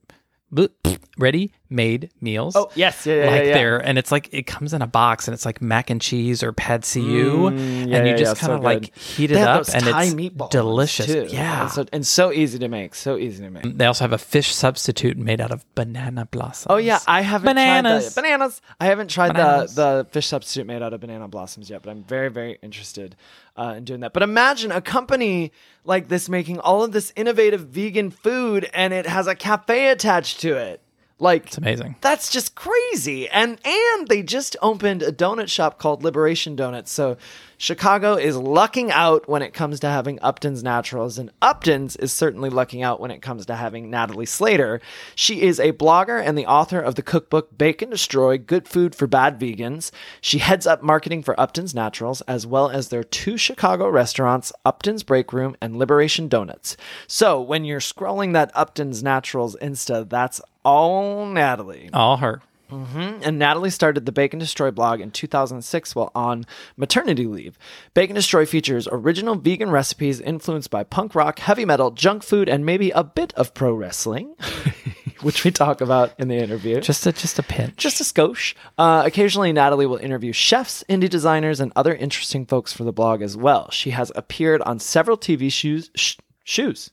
ready 1.19 1.53
made 1.71 2.11
meals. 2.21 2.57
Oh 2.57 2.69
yes, 2.75 3.07
yeah, 3.07 3.15
yeah, 3.25 3.31
like 3.31 3.45
yeah, 3.45 3.55
there, 3.55 3.79
and 3.79 3.97
it's 3.99 4.11
like 4.13 4.29
it 4.33 4.43
comes 4.43 4.75
in 4.75 4.83
a 4.83 4.87
box, 4.87 5.29
and 5.29 5.35
it's 5.35 5.47
like 5.47 5.63
mac 5.63 5.89
and 5.89 6.01
cheese 6.01 6.43
or 6.43 6.53
pad 6.53 6.85
see 6.85 7.01
ew, 7.01 7.51
Mm, 7.51 7.95
and 7.95 8.09
you 8.09 8.17
just 8.17 8.41
kind 8.41 8.51
so 8.51 8.57
of 8.57 8.63
like 8.63 8.97
heat 8.97 9.31
it 9.31 9.37
up, 9.39 9.67
and 9.73 9.85
it's 9.87 10.49
delicious. 10.51 11.07
too. 11.07 11.27
Yeah, 11.31 11.63
and 11.63 11.71
so, 11.71 11.87
and 11.93 12.07
so 12.07 12.33
easy 12.33 12.59
to 12.59 12.69
make. 12.69 12.95
So 12.95 13.17
easy 13.17 13.43
to 13.45 13.51
make. 13.51 13.79
they 13.79 13.87
also 13.87 14.05
have 14.05 14.13
a 14.13 14.19
fish 14.19 14.55
substitute 14.55 15.17
made 15.17 15.41
out 15.41 15.51
of 15.53 15.65
banana 15.75 16.27
blossoms. 16.27 16.67
Oh 16.71 16.77
yeah, 16.77 16.99
I 17.07 17.23
haven't 17.23 17.47
Bananas. 17.55 18.15
bananas. 18.15 18.61
I 18.81 18.87
haven't 18.87 19.09
tried 19.11 19.33
Bananas. 19.35 19.75
the 19.75 20.03
the 20.03 20.07
fish 20.11 20.27
substitute 20.27 20.67
made 20.67 20.83
out 20.83 20.93
of 20.93 21.01
banana 21.01 21.29
blossoms 21.29 21.71
yet, 21.71 21.83
but 21.83 21.91
I'm 21.91 22.03
very 22.05 22.29
very 22.31 22.59
interested 22.63 23.17
uh, 23.57 23.75
in 23.77 23.85
doing 23.85 24.01
that. 24.01 24.13
But 24.13 24.23
imagine 24.23 24.73
a 24.73 24.81
company 24.81 25.53
like 25.85 26.09
this 26.09 26.29
making 26.29 26.59
all 26.61 26.83
of 26.85 26.93
this 26.93 27.13
innovative 27.17 27.69
vegan 27.69 28.11
food, 28.11 28.69
and 28.75 28.93
it 28.93 29.07
has 29.07 29.27
a 29.27 29.35
cafe 29.35 29.89
attached 29.91 30.41
to 30.41 30.57
it. 30.57 30.83
Like 31.21 31.47
it's 31.47 31.59
amazing. 31.59 31.97
that's 32.01 32.31
just 32.31 32.55
crazy. 32.55 33.29
And 33.29 33.59
and 33.65 34.09
they 34.09 34.23
just 34.23 34.57
opened 34.63 35.03
a 35.03 35.13
donut 35.13 35.49
shop 35.49 35.79
called 35.79 36.03
Liberation 36.03 36.57
Donuts. 36.57 36.91
So 36.91 37.17
Chicago 37.63 38.15
is 38.15 38.39
lucking 38.39 38.91
out 38.91 39.29
when 39.29 39.43
it 39.43 39.53
comes 39.53 39.81
to 39.81 39.87
having 39.87 40.19
Upton's 40.23 40.63
Naturals, 40.63 41.19
and 41.19 41.31
Upton's 41.43 41.95
is 41.97 42.11
certainly 42.11 42.49
lucking 42.49 42.83
out 42.83 43.01
when 43.01 43.11
it 43.11 43.21
comes 43.21 43.45
to 43.45 43.55
having 43.55 43.91
Natalie 43.91 44.25
Slater. 44.25 44.81
She 45.15 45.43
is 45.43 45.61
a 45.61 45.73
blogger 45.73 46.25
and 46.25 46.39
the 46.39 46.47
author 46.47 46.81
of 46.81 46.95
the 46.95 47.03
cookbook 47.03 47.59
Bake 47.59 47.83
and 47.83 47.91
Destroy 47.91 48.39
Good 48.39 48.67
Food 48.67 48.95
for 48.95 49.07
Bad 49.07 49.39
Vegans. 49.39 49.91
She 50.23 50.39
heads 50.39 50.67
up 50.67 50.83
marketing 50.83 51.23
for 51.23 51.39
Upton's 51.39 51.75
Naturals, 51.75 52.23
as 52.23 52.47
well 52.47 52.71
as 52.71 52.89
their 52.89 53.05
two 53.05 53.37
Chicago 53.37 53.91
restaurants, 53.91 54.55
Upton's 54.65 55.03
Break 55.03 55.31
Room 55.31 55.55
and 55.61 55.77
Liberation 55.77 56.29
Donuts. 56.29 56.79
So 57.07 57.43
when 57.43 57.67
you're 57.67 57.81
scrolling 57.81 58.33
that 58.33 58.51
Upton's 58.55 59.03
Naturals 59.03 59.55
Insta, 59.61 60.09
that's 60.09 60.41
all 60.65 61.27
Natalie. 61.27 61.91
All 61.93 62.17
her. 62.17 62.41
And 62.71 63.39
Natalie 63.39 63.71
started 63.71 64.07
the 64.07 64.13
Bake 64.13 64.33
and 64.33 64.41
Destroy 64.41 64.71
blog 64.71 65.01
in 65.01 65.11
2006 65.11 65.95
while 65.95 66.11
on 66.15 66.47
maternity 66.77 67.27
leave. 67.27 67.59
Bake 67.95 68.11
and 68.11 68.17
Destroy 68.17 68.47
features 68.47 68.89
original 68.91 69.35
vegan 69.35 69.71
recipes 69.71 70.21
influenced 70.21 70.71
by 70.71 70.85
punk 70.85 71.15
rock, 71.15 71.39
heavy 71.41 71.65
metal, 71.65 71.91
junk 71.91 72.23
food, 72.23 72.49
and 72.49 72.65
maybe 72.65 72.91
a 72.91 73.05
bit 73.05 73.33
of 73.35 73.55
pro 73.55 73.73
wrestling, 73.73 74.35
which 75.23 75.45
we 75.45 75.51
talk 75.51 75.81
about 75.81 76.13
in 76.19 76.29
the 76.29 76.37
interview. 76.37 76.81
Just 76.81 77.07
a 77.07 77.13
just 77.13 77.39
a 77.39 77.43
pinch. 77.43 77.77
just 77.77 78.01
a 78.01 78.05
skosh. 78.05 78.55
Uh, 78.79 79.03
occasionally, 79.05 79.53
Natalie 79.53 79.87
will 79.87 79.97
interview 79.97 80.33
chefs, 80.33 80.85
indie 80.89 81.11
designers, 81.11 81.61
and 81.61 81.73
other 81.77 81.95
interesting 81.95 82.47
folks 82.47 82.73
for 82.73 82.85
the 82.85 82.93
blog 82.93 83.23
as 83.23 83.37
well. 83.37 83.71
She 83.71 83.91
has 83.91 84.13
appeared 84.15 84.63
on 84.63 84.79
several 84.79 85.17
TV 85.17 85.53
shoes. 85.53 85.91
Sh- 85.95 86.17
shoes. 86.45 86.91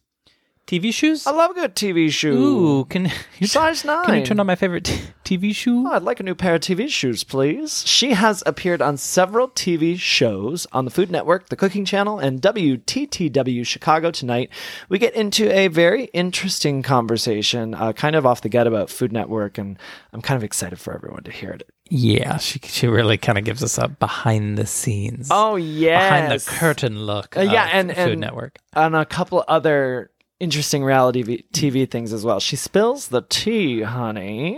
TV 0.67 0.93
shoes? 0.93 1.25
I 1.25 1.31
love 1.31 1.51
a 1.51 1.53
good 1.53 1.75
TV 1.75 2.11
shoe. 2.11 2.33
Ooh, 2.37 2.85
can 2.85 3.09
you 3.39 3.47
Size 3.47 3.85
nine. 3.85 4.03
Can 4.05 4.15
you 4.15 4.25
turn 4.25 4.39
on 4.41 4.45
my 4.47 4.55
favorite 4.55 4.83
t- 4.83 4.99
TV 5.23 5.55
shoe? 5.55 5.87
Oh, 5.87 5.93
I'd 5.93 6.03
like 6.03 6.19
a 6.19 6.23
new 6.23 6.35
pair 6.35 6.55
of 6.55 6.61
TV 6.61 6.89
shoes, 6.89 7.23
please. 7.23 7.87
She 7.87 8.11
has 8.11 8.43
appeared 8.45 8.81
on 8.81 8.97
several 8.97 9.47
TV 9.47 9.97
shows 9.97 10.67
on 10.73 10.83
the 10.83 10.91
Food 10.91 11.09
Network, 11.09 11.47
the 11.47 11.55
Cooking 11.55 11.85
Channel, 11.85 12.19
and 12.19 12.41
WTTW 12.41 13.65
Chicago 13.65 14.11
Tonight. 14.11 14.49
We 14.89 14.99
get 14.99 15.15
into 15.15 15.49
a 15.57 15.69
very 15.69 16.05
interesting 16.13 16.83
conversation, 16.83 17.73
uh, 17.73 17.93
kind 17.93 18.17
of 18.17 18.25
off 18.25 18.41
the 18.41 18.49
get 18.49 18.67
about 18.67 18.89
Food 18.89 19.13
Network, 19.13 19.57
and 19.57 19.79
I'm 20.11 20.21
kind 20.21 20.35
of 20.35 20.43
excited 20.43 20.79
for 20.79 20.93
everyone 20.93 21.23
to 21.23 21.31
hear 21.31 21.51
it. 21.51 21.63
Yeah, 21.89 22.35
she 22.37 22.59
she 22.65 22.87
really 22.87 23.17
kind 23.17 23.37
of 23.37 23.45
gives 23.45 23.63
us 23.63 23.77
a 23.77 23.87
behind 23.87 24.57
the 24.57 24.65
scenes, 24.65 25.29
Oh 25.31 25.55
yeah, 25.55 26.09
behind 26.25 26.41
the 26.41 26.45
curtain 26.45 26.99
look. 27.05 27.37
Uh, 27.37 27.41
yeah, 27.41 27.69
and- 27.71 27.89
Food 27.95 27.97
and- 28.11 28.19
Network. 28.21 28.57
and 28.73 28.93
a 28.97 29.05
couple 29.05 29.45
other 29.47 30.11
interesting 30.39 30.83
reality 30.83 31.43
TV 31.53 31.89
things 31.89 32.13
as 32.13 32.23
well. 32.25 32.39
She 32.39 32.55
spills 32.55 33.07
the 33.09 33.21
tea, 33.27 33.81
honey. 33.81 34.57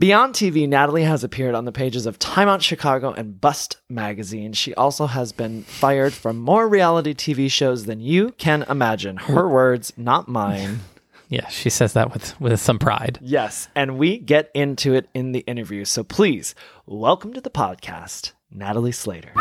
Beyond 0.00 0.34
TV, 0.34 0.68
Natalie 0.68 1.04
has 1.04 1.22
appeared 1.22 1.54
on 1.54 1.66
the 1.66 1.72
pages 1.72 2.04
of 2.04 2.18
Time 2.18 2.48
Out 2.48 2.62
Chicago 2.62 3.12
and 3.12 3.40
Bust 3.40 3.76
magazine. 3.88 4.52
She 4.52 4.74
also 4.74 5.06
has 5.06 5.30
been 5.32 5.62
fired 5.62 6.12
from 6.12 6.38
more 6.38 6.68
reality 6.68 7.14
TV 7.14 7.50
shows 7.50 7.86
than 7.86 8.00
you 8.00 8.32
can 8.32 8.64
imagine. 8.68 9.16
Her 9.18 9.48
words, 9.48 9.92
not 9.96 10.28
mine. 10.28 10.80
Yeah, 11.30 11.48
she 11.48 11.70
says 11.70 11.94
that 11.94 12.12
with 12.12 12.38
with 12.38 12.60
some 12.60 12.78
pride. 12.78 13.18
yes, 13.22 13.66
and 13.74 13.98
we 13.98 14.18
get 14.18 14.50
into 14.54 14.92
it 14.92 15.08
in 15.14 15.32
the 15.32 15.40
interview. 15.40 15.86
So 15.86 16.04
please, 16.04 16.54
welcome 16.86 17.32
to 17.32 17.40
the 17.40 17.50
podcast, 17.50 18.32
Natalie 18.52 18.92
Slater. 18.92 19.32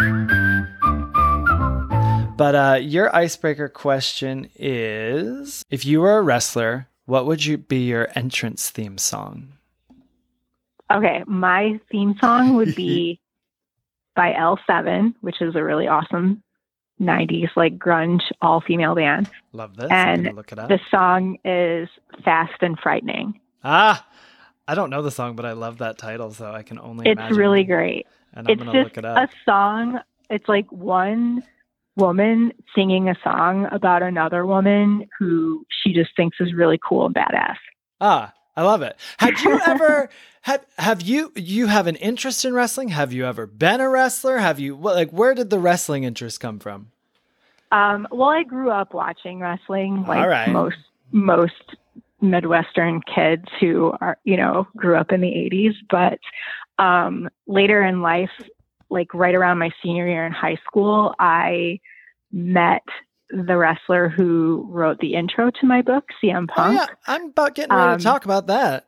But 2.44 2.56
uh, 2.56 2.78
your 2.82 3.16
icebreaker 3.16 3.70
question 3.70 4.50
is 4.58 5.64
if 5.70 5.86
you 5.86 6.02
were 6.02 6.18
a 6.18 6.22
wrestler, 6.22 6.90
what 7.06 7.26
would 7.26 7.46
you 7.46 7.58
be 7.58 7.86
your 7.86 8.10
entrance 8.16 8.70
theme 8.70 8.98
song? 8.98 9.54
Okay, 10.94 11.24
my 11.26 11.80
theme 11.90 12.18
song 12.20 12.56
would 12.56 12.76
be 12.76 13.22
by 14.18 14.34
L7, 14.34 15.14
which 15.22 15.42
is 15.42 15.56
a 15.56 15.64
really 15.64 15.88
awesome 15.88 16.44
90s 17.00 17.48
like 17.56 17.80
grunge 17.80 18.24
all 18.42 18.60
female 18.60 18.94
band. 18.94 19.30
Love 19.54 19.78
this. 19.78 19.88
And 19.90 20.36
look 20.36 20.52
it 20.52 20.60
up. 20.60 20.68
The 20.68 20.82
song 20.92 21.38
is 21.46 21.88
Fast 22.26 22.62
and 22.62 22.78
Frightening. 22.78 23.40
ah, 23.64 24.06
I 24.68 24.76
don't 24.76 24.90
know 24.90 25.02
the 25.02 25.12
song, 25.12 25.38
but 25.38 25.46
I 25.46 25.54
love 25.54 25.78
that 25.78 25.98
title, 25.98 26.32
so 26.32 26.52
I 26.52 26.64
can 26.64 26.78
only 26.78 27.10
It's 27.10 27.38
really 27.38 27.64
great. 27.64 28.06
And 28.34 28.50
I'm 28.50 28.52
it's 28.52 28.62
gonna 28.62 28.84
look 28.84 28.98
it 28.98 29.06
up. 29.06 29.30
a 29.30 29.34
song. 29.46 30.02
It's 30.30 30.50
like 30.50 30.70
one 30.70 31.42
woman 31.96 32.54
singing 32.76 33.10
a 33.10 33.16
song 33.24 33.68
about 33.72 34.04
another 34.04 34.46
woman 34.46 35.08
who 35.20 35.66
she 35.70 35.94
just 35.94 36.16
thinks 36.16 36.38
is 36.40 36.54
really 36.54 36.80
cool 36.88 37.06
and 37.06 37.16
badass. 37.16 37.58
Ah, 38.02 38.34
I 38.56 38.64
love 38.64 38.82
it. 38.82 38.98
Have 39.18 39.40
you 39.42 39.60
ever 39.68 40.10
have 40.42 40.66
have 40.78 41.02
you 41.02 41.32
you 41.36 41.68
have 41.68 41.88
an 41.88 41.96
interest 41.96 42.46
in 42.46 42.54
wrestling? 42.54 42.90
Have 42.90 43.14
you 43.14 43.26
ever 43.26 43.46
been 43.46 43.82
a 43.82 43.90
wrestler? 43.90 44.38
Have 44.38 44.60
you 44.60 44.76
like 44.76 45.12
where 45.12 45.34
did 45.34 45.50
the 45.50 45.60
wrestling 45.60 46.04
interest 46.04 46.40
come 46.40 46.60
from? 46.60 46.92
Um, 47.72 48.08
well, 48.12 48.30
I 48.30 48.44
grew 48.44 48.70
up 48.70 48.94
watching 48.94 49.40
wrestling, 49.40 50.04
like 50.04 50.28
right. 50.28 50.50
most 50.50 50.78
most 51.12 51.76
Midwestern 52.22 53.02
kids 53.02 53.46
who 53.60 53.94
are, 54.00 54.18
you 54.24 54.38
know, 54.38 54.68
grew 54.78 54.96
up 54.96 55.12
in 55.12 55.22
the 55.22 55.28
'80s. 55.28 55.74
But 55.90 56.20
um, 56.84 57.30
later 57.48 57.84
in 57.84 58.02
life, 58.02 58.30
like 58.94 59.14
right 59.14 59.36
around 59.36 59.58
my 59.58 59.72
senior 59.82 60.08
year 60.08 60.26
in 60.26 60.32
high 60.32 60.58
school, 60.66 61.14
I 61.20 61.80
met 62.32 62.84
the 63.30 63.58
wrestler 63.58 64.10
who 64.10 64.66
wrote 64.70 65.00
the 65.00 65.16
intro 65.16 65.50
to 65.60 65.66
my 65.66 65.82
book, 65.82 66.06
CM 66.24 66.48
Oh 66.52 66.54
Punk. 66.54 66.76
yeah, 66.78 66.86
I'm 67.08 67.26
about 67.30 67.56
getting 67.56 67.76
ready 67.76 67.94
Um, 67.94 67.98
to 67.98 68.04
talk 68.04 68.26
about 68.26 68.48
that. 68.48 68.86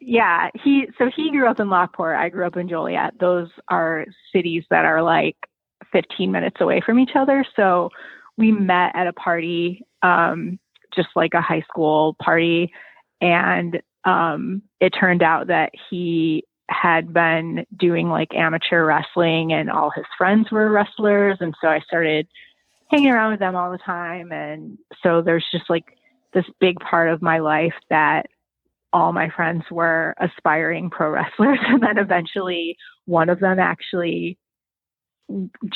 Yeah, 0.00 0.48
he 0.64 0.88
so 0.98 1.10
he 1.14 1.30
grew 1.30 1.48
up 1.48 1.60
in 1.60 1.68
Lockport. 1.68 2.16
I 2.16 2.28
grew 2.28 2.46
up 2.46 2.56
in 2.56 2.68
Joliet. 2.68 3.14
Those 3.20 3.48
are 3.68 4.06
cities 4.32 4.64
that 4.70 4.84
are 4.84 5.02
like 5.02 5.36
15 5.92 6.32
minutes 6.32 6.56
away 6.60 6.80
from 6.84 6.98
each 6.98 7.12
other. 7.14 7.44
So 7.54 7.90
we 8.36 8.50
met 8.50 8.92
at 8.96 9.06
a 9.06 9.12
party, 9.12 9.84
um, 10.02 10.58
just 10.94 11.10
like 11.14 11.34
a 11.34 11.40
high 11.40 11.64
school 11.68 12.16
party, 12.20 12.72
and 13.20 13.80
um, 14.04 14.62
it 14.80 14.90
turned 14.90 15.22
out 15.22 15.46
that 15.48 15.70
he 15.88 16.44
had 16.72 17.12
been 17.12 17.66
doing 17.76 18.08
like 18.08 18.34
amateur 18.34 18.84
wrestling, 18.84 19.52
and 19.52 19.70
all 19.70 19.90
his 19.90 20.06
friends 20.16 20.50
were 20.50 20.70
wrestlers, 20.70 21.38
and 21.40 21.54
so 21.60 21.68
I 21.68 21.80
started 21.80 22.26
hanging 22.90 23.10
around 23.10 23.32
with 23.32 23.40
them 23.40 23.56
all 23.56 23.70
the 23.70 23.78
time, 23.78 24.32
and 24.32 24.78
so 25.02 25.22
there's 25.22 25.46
just 25.52 25.68
like 25.70 25.84
this 26.32 26.44
big 26.60 26.78
part 26.80 27.10
of 27.10 27.22
my 27.22 27.38
life 27.38 27.74
that 27.90 28.26
all 28.92 29.12
my 29.12 29.30
friends 29.30 29.64
were 29.70 30.14
aspiring 30.18 30.90
pro 30.90 31.10
wrestlers 31.10 31.58
and 31.66 31.82
then 31.82 31.98
eventually 31.98 32.76
one 33.06 33.28
of 33.28 33.40
them 33.40 33.58
actually 33.58 34.38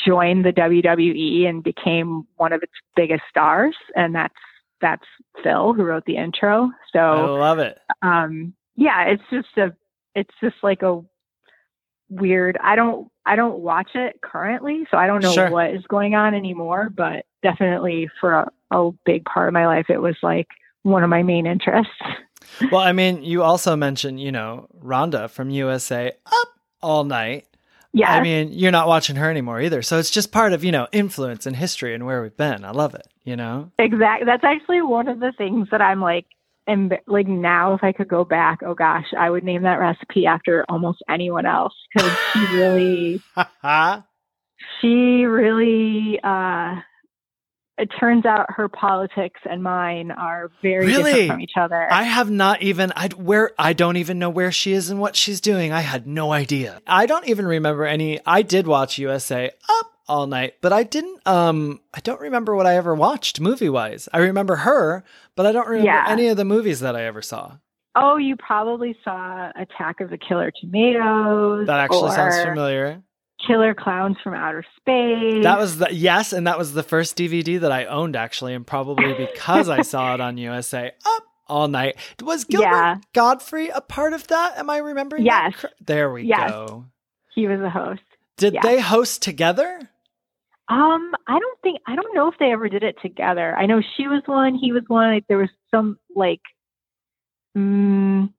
joined 0.05 0.45
the 0.45 0.53
WWE 0.53 1.47
and 1.47 1.63
became 1.63 2.27
one 2.35 2.53
of 2.53 2.61
its 2.61 2.73
biggest 2.95 3.23
stars 3.29 3.75
and 3.95 4.13
that's 4.13 4.35
that's 4.79 5.05
Phil 5.43 5.73
who 5.73 5.83
wrote 5.83 6.05
the 6.05 6.17
intro. 6.17 6.69
So 6.93 6.99
I 6.99 7.39
love 7.39 7.59
it. 7.59 7.79
um 8.03 8.53
yeah, 8.75 9.05
it's 9.05 9.23
just 9.31 9.57
a 9.57 9.73
it's 10.17 10.33
just 10.41 10.55
like 10.63 10.81
a 10.81 11.01
weird 12.09 12.57
I 12.61 12.75
don't 12.75 13.09
I 13.25 13.35
don't 13.35 13.59
watch 13.59 13.89
it 13.95 14.21
currently, 14.21 14.85
so 14.89 14.97
I 14.97 15.07
don't 15.07 15.21
know 15.21 15.31
Sure. 15.33 15.49
what 15.49 15.71
is 15.71 15.83
going 15.87 16.15
on 16.15 16.33
anymore, 16.33 16.89
but 16.89 17.25
definitely 17.43 18.09
for 18.19 18.33
a, 18.33 18.51
a 18.71 18.91
big 19.05 19.25
part 19.25 19.47
of 19.49 19.53
my 19.53 19.67
life 19.67 19.87
it 19.89 19.99
was 20.01 20.15
like 20.23 20.47
one 20.83 21.03
of 21.03 21.09
my 21.09 21.23
main 21.23 21.45
interests. 21.45 21.93
Well, 22.71 22.81
I 22.81 22.93
mean, 22.93 23.23
you 23.23 23.43
also 23.43 23.75
mentioned, 23.75 24.21
you 24.21 24.31
know, 24.31 24.67
Rhonda 24.81 25.29
from 25.29 25.49
USA 25.49 26.13
up 26.25 26.47
all 26.81 27.03
night. 27.03 27.45
Yeah. 27.91 28.11
I 28.11 28.21
mean, 28.21 28.53
you're 28.53 28.71
not 28.71 28.87
watching 28.87 29.17
her 29.17 29.29
anymore 29.29 29.59
either. 29.59 29.81
So 29.81 29.99
it's 29.99 30.09
just 30.09 30.31
part 30.31 30.53
of, 30.53 30.63
you 30.63 30.71
know, 30.71 30.87
influence 30.93 31.45
and 31.45 31.55
history 31.55 31.93
and 31.93 32.05
where 32.05 32.21
we've 32.21 32.37
been. 32.37 32.63
I 32.63 32.71
love 32.71 32.95
it, 32.95 33.05
you 33.25 33.35
know? 33.35 33.71
Exactly. 33.77 34.25
That's 34.25 34.45
actually 34.45 34.81
one 34.81 35.07
of 35.09 35.19
the 35.19 35.33
things 35.37 35.67
that 35.71 35.81
I'm 35.81 35.99
like, 35.99 36.25
and 36.67 36.93
like 37.07 37.27
now, 37.27 37.73
if 37.73 37.83
I 37.83 37.91
could 37.93 38.07
go 38.07 38.25
back, 38.25 38.59
oh 38.65 38.73
gosh, 38.73 39.07
I 39.17 39.29
would 39.29 39.43
name 39.43 39.63
that 39.63 39.79
recipe 39.79 40.25
after 40.25 40.65
almost 40.69 40.99
anyone 41.09 41.45
else 41.45 41.73
because 41.93 42.11
she 42.33 42.39
really, 42.45 43.21
she 44.81 45.25
really. 45.25 46.19
uh 46.23 46.75
It 47.77 47.89
turns 47.99 48.25
out 48.25 48.47
her 48.49 48.67
politics 48.67 49.39
and 49.49 49.61
mine 49.61 50.09
are 50.11 50.49
very 50.63 50.87
Really? 50.87 51.03
different 51.11 51.29
from 51.31 51.41
each 51.41 51.51
other. 51.59 51.87
I 51.91 52.03
have 52.03 52.29
not 52.31 52.61
even 52.63 52.91
I 52.95 53.09
where 53.09 53.51
I 53.59 53.73
don't 53.73 53.97
even 53.97 54.17
know 54.17 54.29
where 54.31 54.51
she 54.51 54.73
is 54.73 54.89
and 54.89 54.99
what 54.99 55.15
she's 55.15 55.39
doing. 55.41 55.71
I 55.71 55.81
had 55.81 56.07
no 56.07 56.31
idea. 56.31 56.81
I 56.87 57.05
don't 57.05 57.27
even 57.27 57.45
remember 57.45 57.85
any 57.85 58.19
I 58.25 58.41
did 58.41 58.65
watch 58.65 58.97
USA 58.97 59.51
up 59.69 59.91
all 60.07 60.25
night, 60.25 60.55
but 60.61 60.73
I 60.73 60.83
didn't 60.83 61.25
um 61.27 61.79
I 61.93 61.99
don't 61.99 62.19
remember 62.21 62.55
what 62.55 62.65
I 62.65 62.75
ever 62.77 62.95
watched 62.95 63.39
movie-wise. 63.39 64.09
I 64.11 64.19
remember 64.19 64.55
her, 64.57 65.03
but 65.35 65.45
I 65.45 65.51
don't 65.51 65.67
remember 65.67 65.85
Yeah. 65.85 66.05
any 66.07 66.27
of 66.29 66.37
the 66.37 66.45
movies 66.45 66.79
that 66.79 66.95
I 66.95 67.03
ever 67.03 67.21
saw. 67.21 67.57
oh, 67.99 68.17
you 68.17 68.35
probably 68.37 68.95
saw 69.03 69.51
Attack 69.55 70.01
of 70.01 70.09
the 70.11 70.17
Killer 70.19 70.51
Tomatoes. 70.61 71.65
That 71.67 71.79
actually 71.79 72.11
sounds 72.11 72.39
familiar. 72.41 73.01
Killer 73.45 73.73
Clowns 73.75 74.17
from 74.23 74.33
Outer 74.33 74.65
Space. 74.77 75.43
That 75.43 75.59
was 75.59 75.77
the 75.77 75.93
yes, 75.93 76.33
and 76.33 76.47
that 76.47 76.57
was 76.57 76.73
the 76.73 76.83
first 76.83 77.15
DVD 77.17 77.59
that 77.59 77.71
I 77.71 77.85
owned 77.85 78.15
actually, 78.15 78.53
and 78.53 78.65
probably 78.65 79.13
because 79.13 79.69
I 79.69 79.81
saw 79.83 80.13
it 80.15 80.21
on 80.21 80.37
USA 80.39 80.91
up 81.05 81.23
all 81.47 81.67
night. 81.67 81.97
Was 82.21 82.43
Gilbert 82.45 82.65
Yeah. 82.65 82.95
Gottfried 83.13 83.71
a 83.75 83.81
part 83.81 84.13
of 84.13 84.25
that? 84.27 84.57
Am 84.57 84.69
I 84.69 84.77
remembering? 84.79 85.23
Yes. 85.25 85.53
That? 85.61 85.71
There 85.85 86.11
we 86.11 86.23
Yes. 86.23 86.49
go. 86.51 86.85
he 87.35 87.47
was 87.47 87.59
a 87.61 87.69
host. 87.69 88.01
Did 88.37 88.55
Yeah. 88.55 88.61
they 88.63 88.79
host 88.79 89.21
together? 89.21 89.79
Um, 90.69 91.13
I 91.27 91.39
don't 91.39 91.59
think 91.61 91.79
I 91.87 91.95
don't 91.95 92.13
know 92.15 92.27
if 92.29 92.37
they 92.39 92.51
ever 92.51 92.67
did 92.67 92.83
it 92.83 92.97
together. 93.01 93.55
I 93.55 93.65
know 93.67 93.81
she 93.95 94.07
was 94.07 94.21
one, 94.25 94.55
he 94.55 94.71
was 94.73 94.83
one. 94.87 95.13
Like, 95.13 95.25
there 95.27 95.37
was 95.37 95.49
some 95.71 95.97
like, 96.15 96.41
mm, 97.57 98.31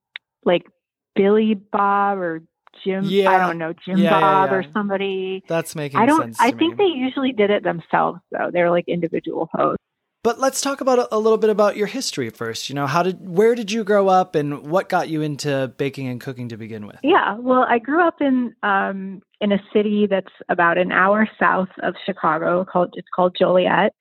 like 0.44 0.66
Billy 1.14 1.54
Bob 1.54 2.18
or 2.18 2.42
Jim. 2.84 3.04
Yeah. 3.04 3.30
I 3.30 3.38
don't 3.38 3.58
know 3.58 3.72
Jim 3.84 3.98
Yeah, 3.98 4.10
yeah, 4.10 4.20
Bob 4.20 4.52
or 4.52 4.64
somebody. 4.72 5.42
That's 5.48 5.74
making 5.74 6.00
I 6.00 6.06
don't. 6.06 6.34
I 6.38 6.50
think 6.50 6.78
me. 6.78 6.84
they 6.84 6.98
usually 6.98 7.32
did 7.32 7.50
it 7.50 7.62
themselves 7.62 8.20
though. 8.30 8.50
They're 8.52 8.70
like 8.70 8.84
individual 8.88 9.48
hosts. 9.52 9.78
But 10.24 10.40
let's 10.40 10.60
talk 10.60 10.80
about 10.80 10.98
a, 10.98 11.14
a 11.14 11.18
little 11.18 11.38
bit 11.38 11.48
about 11.48 11.76
your 11.76 11.86
history 11.86 12.28
first. 12.30 12.68
You 12.68 12.74
know, 12.74 12.86
how 12.86 13.02
did 13.02 13.16
where 13.20 13.54
did 13.54 13.70
you 13.70 13.84
grow 13.84 14.08
up, 14.08 14.34
and 14.34 14.68
what 14.68 14.88
got 14.88 15.08
you 15.08 15.22
into 15.22 15.72
baking 15.78 16.08
and 16.08 16.20
cooking 16.20 16.48
to 16.48 16.56
begin 16.56 16.86
with? 16.86 16.98
Yeah, 17.02 17.36
well, 17.38 17.64
I 17.68 17.78
grew 17.78 18.06
up 18.06 18.16
in 18.20 18.54
um, 18.62 19.22
in 19.40 19.52
a 19.52 19.58
city 19.72 20.06
that's 20.10 20.32
about 20.48 20.76
an 20.76 20.90
hour 20.90 21.28
south 21.38 21.68
of 21.82 21.94
Chicago. 22.04 22.64
Called 22.64 22.94
it's 22.94 23.08
called 23.14 23.36
Joliet. 23.38 23.94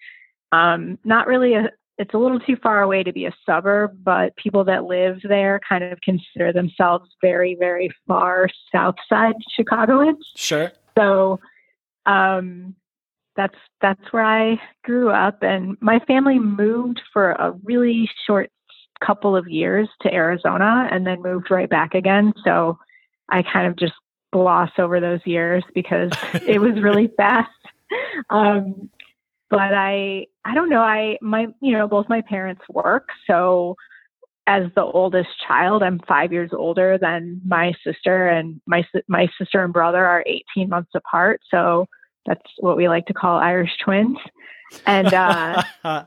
Um, 0.51 0.97
not 1.03 1.27
really 1.27 1.53
a. 1.53 1.69
It's 1.97 2.13
a 2.13 2.17
little 2.17 2.39
too 2.39 2.57
far 2.61 2.81
away 2.81 3.03
to 3.03 3.11
be 3.11 3.25
a 3.25 3.33
suburb, 3.45 3.97
but 4.03 4.35
people 4.35 4.63
that 4.65 4.83
live 4.83 5.19
there 5.23 5.59
kind 5.67 5.83
of 5.83 5.99
consider 6.01 6.53
themselves 6.53 7.09
very, 7.21 7.55
very 7.59 7.89
far 8.07 8.49
south 8.71 8.95
side 9.09 9.35
Chicagoans. 9.55 10.31
Sure. 10.35 10.71
So, 10.97 11.39
um, 12.05 12.75
that's 13.35 13.57
that's 13.81 14.01
where 14.11 14.25
I 14.25 14.59
grew 14.83 15.11
up, 15.11 15.43
and 15.43 15.77
my 15.79 15.99
family 15.99 16.39
moved 16.39 16.99
for 17.13 17.31
a 17.33 17.51
really 17.63 18.09
short 18.25 18.49
couple 18.99 19.35
of 19.35 19.47
years 19.47 19.87
to 20.01 20.13
Arizona, 20.13 20.89
and 20.91 21.05
then 21.05 21.21
moved 21.21 21.51
right 21.51 21.69
back 21.69 21.93
again. 21.93 22.33
So 22.43 22.79
I 23.29 23.43
kind 23.43 23.67
of 23.67 23.75
just 23.77 23.93
gloss 24.33 24.71
over 24.77 24.99
those 24.99 25.21
years 25.25 25.63
because 25.73 26.11
it 26.47 26.59
was 26.59 26.81
really 26.81 27.09
fast. 27.15 27.49
Um, 28.29 28.89
but 29.49 29.73
I 29.73 30.25
I 30.47 30.55
don't 30.55 30.69
know 30.69 30.81
I 30.81 31.17
my 31.21 31.47
you 31.61 31.73
know 31.73 31.87
both 31.87 32.07
my 32.07 32.21
parents 32.21 32.61
work 32.69 33.09
so 33.27 33.75
as 34.47 34.63
the 34.75 34.83
oldest 34.83 35.29
child 35.45 35.83
I'm 35.83 35.99
5 36.07 36.31
years 36.31 36.51
older 36.53 36.97
than 36.99 37.41
my 37.45 37.73
sister 37.83 38.29
and 38.29 38.61
my 38.65 38.85
my 39.07 39.27
sister 39.37 39.63
and 39.63 39.73
brother 39.73 40.05
are 40.05 40.23
18 40.55 40.69
months 40.69 40.91
apart 40.95 41.41
so 41.51 41.85
that's 42.25 42.49
what 42.59 42.77
we 42.77 42.87
like 42.87 43.05
to 43.07 43.13
call 43.13 43.39
Irish 43.39 43.71
twins. 43.83 44.17
And 44.85 45.13
uh 45.13 45.63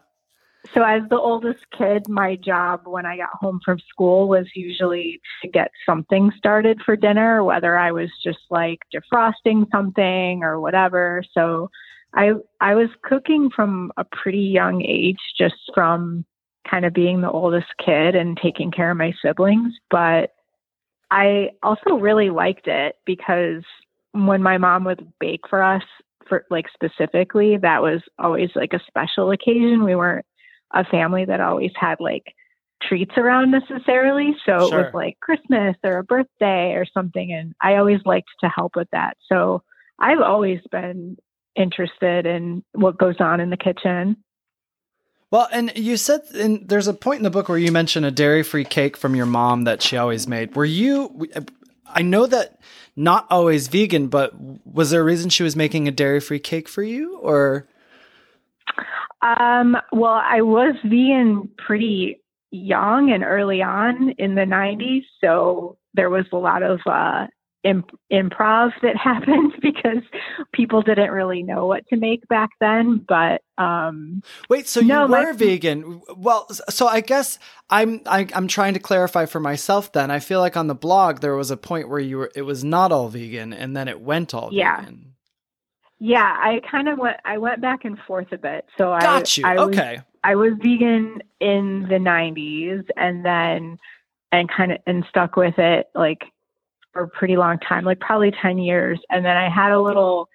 so 0.75 0.83
as 0.83 1.03
the 1.11 1.19
oldest 1.19 1.65
kid 1.77 2.09
my 2.09 2.37
job 2.37 2.83
when 2.85 3.05
I 3.05 3.19
got 3.19 3.31
home 3.35 3.61
from 3.63 3.79
school 3.91 4.27
was 4.27 4.47
usually 4.55 5.21
to 5.43 5.49
get 5.49 5.71
something 5.85 6.33
started 6.39 6.81
for 6.85 6.97
dinner 6.97 7.45
whether 7.45 7.77
I 7.77 7.93
was 7.93 8.11
just 8.25 8.41
like 8.51 8.79
defrosting 8.95 9.71
something 9.71 10.43
or 10.43 10.61
whatever 10.61 11.23
so 11.35 11.69
I 12.15 12.33
I 12.61 12.75
was 12.75 12.89
cooking 13.03 13.51
from 13.55 13.93
a 13.97 14.05
pretty 14.05 14.39
young 14.39 14.83
age, 14.83 15.19
just 15.39 15.57
from 15.75 16.25
kind 16.69 16.85
of 16.85 16.93
being 16.93 17.21
the 17.21 17.31
oldest 17.31 17.69
kid 17.85 18.15
and 18.15 18.39
taking 18.41 18.71
care 18.71 18.91
of 18.91 18.97
my 18.97 19.13
siblings. 19.23 19.75
But 19.91 20.35
I 21.11 21.51
also 21.63 21.95
really 21.95 22.31
liked 22.31 22.67
it 22.67 22.97
because 23.05 23.63
when 24.13 24.43
my 24.43 24.59
mom 24.59 24.85
would 24.85 25.13
bake 25.19 25.49
for 25.49 25.63
us, 25.63 25.83
for 26.29 26.45
like 26.51 26.67
specifically, 26.73 27.57
that 27.57 27.83
was 27.83 28.01
always 28.19 28.51
like 28.55 28.73
a 28.73 28.81
special 28.87 29.31
occasion. 29.31 29.85
We 29.85 29.97
weren't 29.97 30.27
a 30.73 30.85
family 30.85 31.25
that 31.25 31.41
always 31.41 31.73
had 31.79 31.99
like 32.01 32.35
treats 32.83 33.17
around 33.17 33.51
necessarily. 33.51 34.37
So 34.47 34.69
sure. 34.69 34.81
it 34.81 34.85
was 34.85 34.95
like 34.95 35.21
Christmas 35.21 35.77
or 35.83 35.99
a 35.99 36.05
birthday 36.05 36.73
or 36.75 36.87
something. 36.93 37.33
And 37.33 37.55
I 37.61 37.77
always 37.77 38.01
liked 38.05 38.31
to 38.41 38.49
help 38.49 38.77
with 38.77 38.89
that. 38.93 39.17
So 39.31 39.63
I've 39.99 40.21
always 40.21 40.61
been 40.71 41.17
interested 41.57 42.27
in 42.27 42.63
what 42.73 42.99
goes 42.99 43.17
on 43.21 43.41
in 43.41 43.51
the 43.51 43.57
kitchen. 43.57 44.17
Well, 45.31 45.49
and 45.53 45.73
you 45.77 45.97
said 45.97 46.23
and 46.35 46.69
there's 46.69 46.89
a 46.89 46.95
point 46.95 47.19
in 47.19 47.23
the 47.25 47.31
book 47.31 47.49
where 47.49 47.59
you 47.59 47.71
mentioned 47.71 48.05
a 48.05 48.11
dairy-free 48.11 48.65
cake 48.65 48.97
from 48.97 49.15
your 49.15 49.27
mom 49.27 49.65
that 49.65 49.81
she 49.81 49.97
always 49.97 50.27
made. 50.27 50.57
Were 50.57 50.65
you 50.65 51.29
I 51.87 52.03
know 52.03 52.27
that 52.27 52.61
not 52.97 53.27
always 53.31 53.69
vegan, 53.69 54.09
but 54.09 54.33
was 54.67 54.91
there 54.91 55.01
a 55.01 55.05
reason 55.05 55.31
she 55.31 55.43
was 55.43 55.55
making 55.55 55.87
a 55.87 55.93
dairy-free 55.93 56.41
cake 56.41 56.69
for 56.69 56.83
you 56.83 57.17
or 57.19 57.69
um, 59.23 59.77
well, 59.93 60.21
I 60.25 60.41
was 60.41 60.75
vegan 60.83 61.51
pretty 61.59 62.21
young 62.51 63.13
and 63.13 63.23
early 63.23 63.63
on 63.63 64.15
in 64.19 64.35
the 64.35 64.43
90s, 64.43 65.05
so 65.21 65.77
there 65.95 66.11
was 66.11 66.25
a 66.33 66.37
lot 66.37 66.63
of 66.63 66.81
uh, 66.87 67.27
imp- 67.65 67.99
improv 68.13 68.73
that 68.83 68.97
happened 69.03 69.55
because 69.61 70.03
people 70.53 70.83
didn't 70.83 71.11
really 71.11 71.43
know 71.43 71.67
what 71.67 71.87
to 71.89 71.97
make 71.97 72.27
back 72.29 72.51
then. 72.61 73.05
But 73.07 73.43
um, 73.59 74.23
wait, 74.49 74.69
so 74.69 74.81
no, 74.81 75.05
you 75.05 75.11
were 75.11 75.25
my- 75.27 75.33
vegan? 75.33 76.01
Well, 76.17 76.49
so 76.69 76.87
I 76.87 77.01
guess 77.01 77.39
I'm 77.69 78.01
I, 78.07 78.21
am 78.21 78.29
i 78.33 78.37
am 78.37 78.49
trying 78.49 78.75
to 78.75 78.81
clarify 78.81 79.27
for 79.27 79.41
myself. 79.41 79.93
Then 79.93 80.11
I 80.11 80.19
feel 80.19 80.41
like 80.41 80.57
on 80.57 80.67
the 80.67 80.75
blog 80.75 81.21
there 81.21 81.37
was 81.37 81.51
a 81.51 81.57
point 81.57 81.89
where 81.89 82.01
you 82.01 82.19
were 82.19 82.31
it 82.35 82.43
was 82.43 82.65
not 82.65 82.93
all 82.93 83.09
vegan, 83.09 83.53
and 83.53 83.77
then 83.77 83.89
it 83.89 84.01
went 84.01 84.35
all 84.35 84.51
yeah. 84.53 84.81
vegan. 84.81 85.07
Yeah, 86.03 86.35
I 86.39 86.63
kind 86.71 86.89
of 86.89 86.99
went. 86.99 87.19
I 87.27 87.37
went 87.39 87.61
back 87.61 87.85
and 87.85 87.99
forth 88.07 88.33
a 88.33 88.39
bit. 88.39 88.65
So 88.79 88.97
Got 88.99 89.39
I, 89.39 89.41
you. 89.41 89.47
I 89.47 89.63
okay. 89.65 89.93
Was, 89.97 90.05
I 90.25 90.35
was 90.35 90.53
vegan 90.63 91.23
in 91.41 91.87
the 91.91 91.97
'90s, 91.97 92.87
and 92.97 93.23
then 93.25 93.79
and 94.33 94.49
kind 94.51 94.73
of 94.73 94.79
and 94.87 95.05
stuck 95.09 95.37
with 95.37 95.59
it 95.59 95.89
like 95.95 96.23
for 96.93 97.03
a 97.03 97.09
pretty 97.09 97.37
long 97.37 97.59
time, 97.59 97.85
like 97.85 98.01
probably 98.01 98.33
10 98.43 98.59
years. 98.59 99.01
And 99.11 99.25
then 99.25 99.37
I 99.37 99.49
had 99.49 99.73
a 99.73 99.81
little 99.81 100.29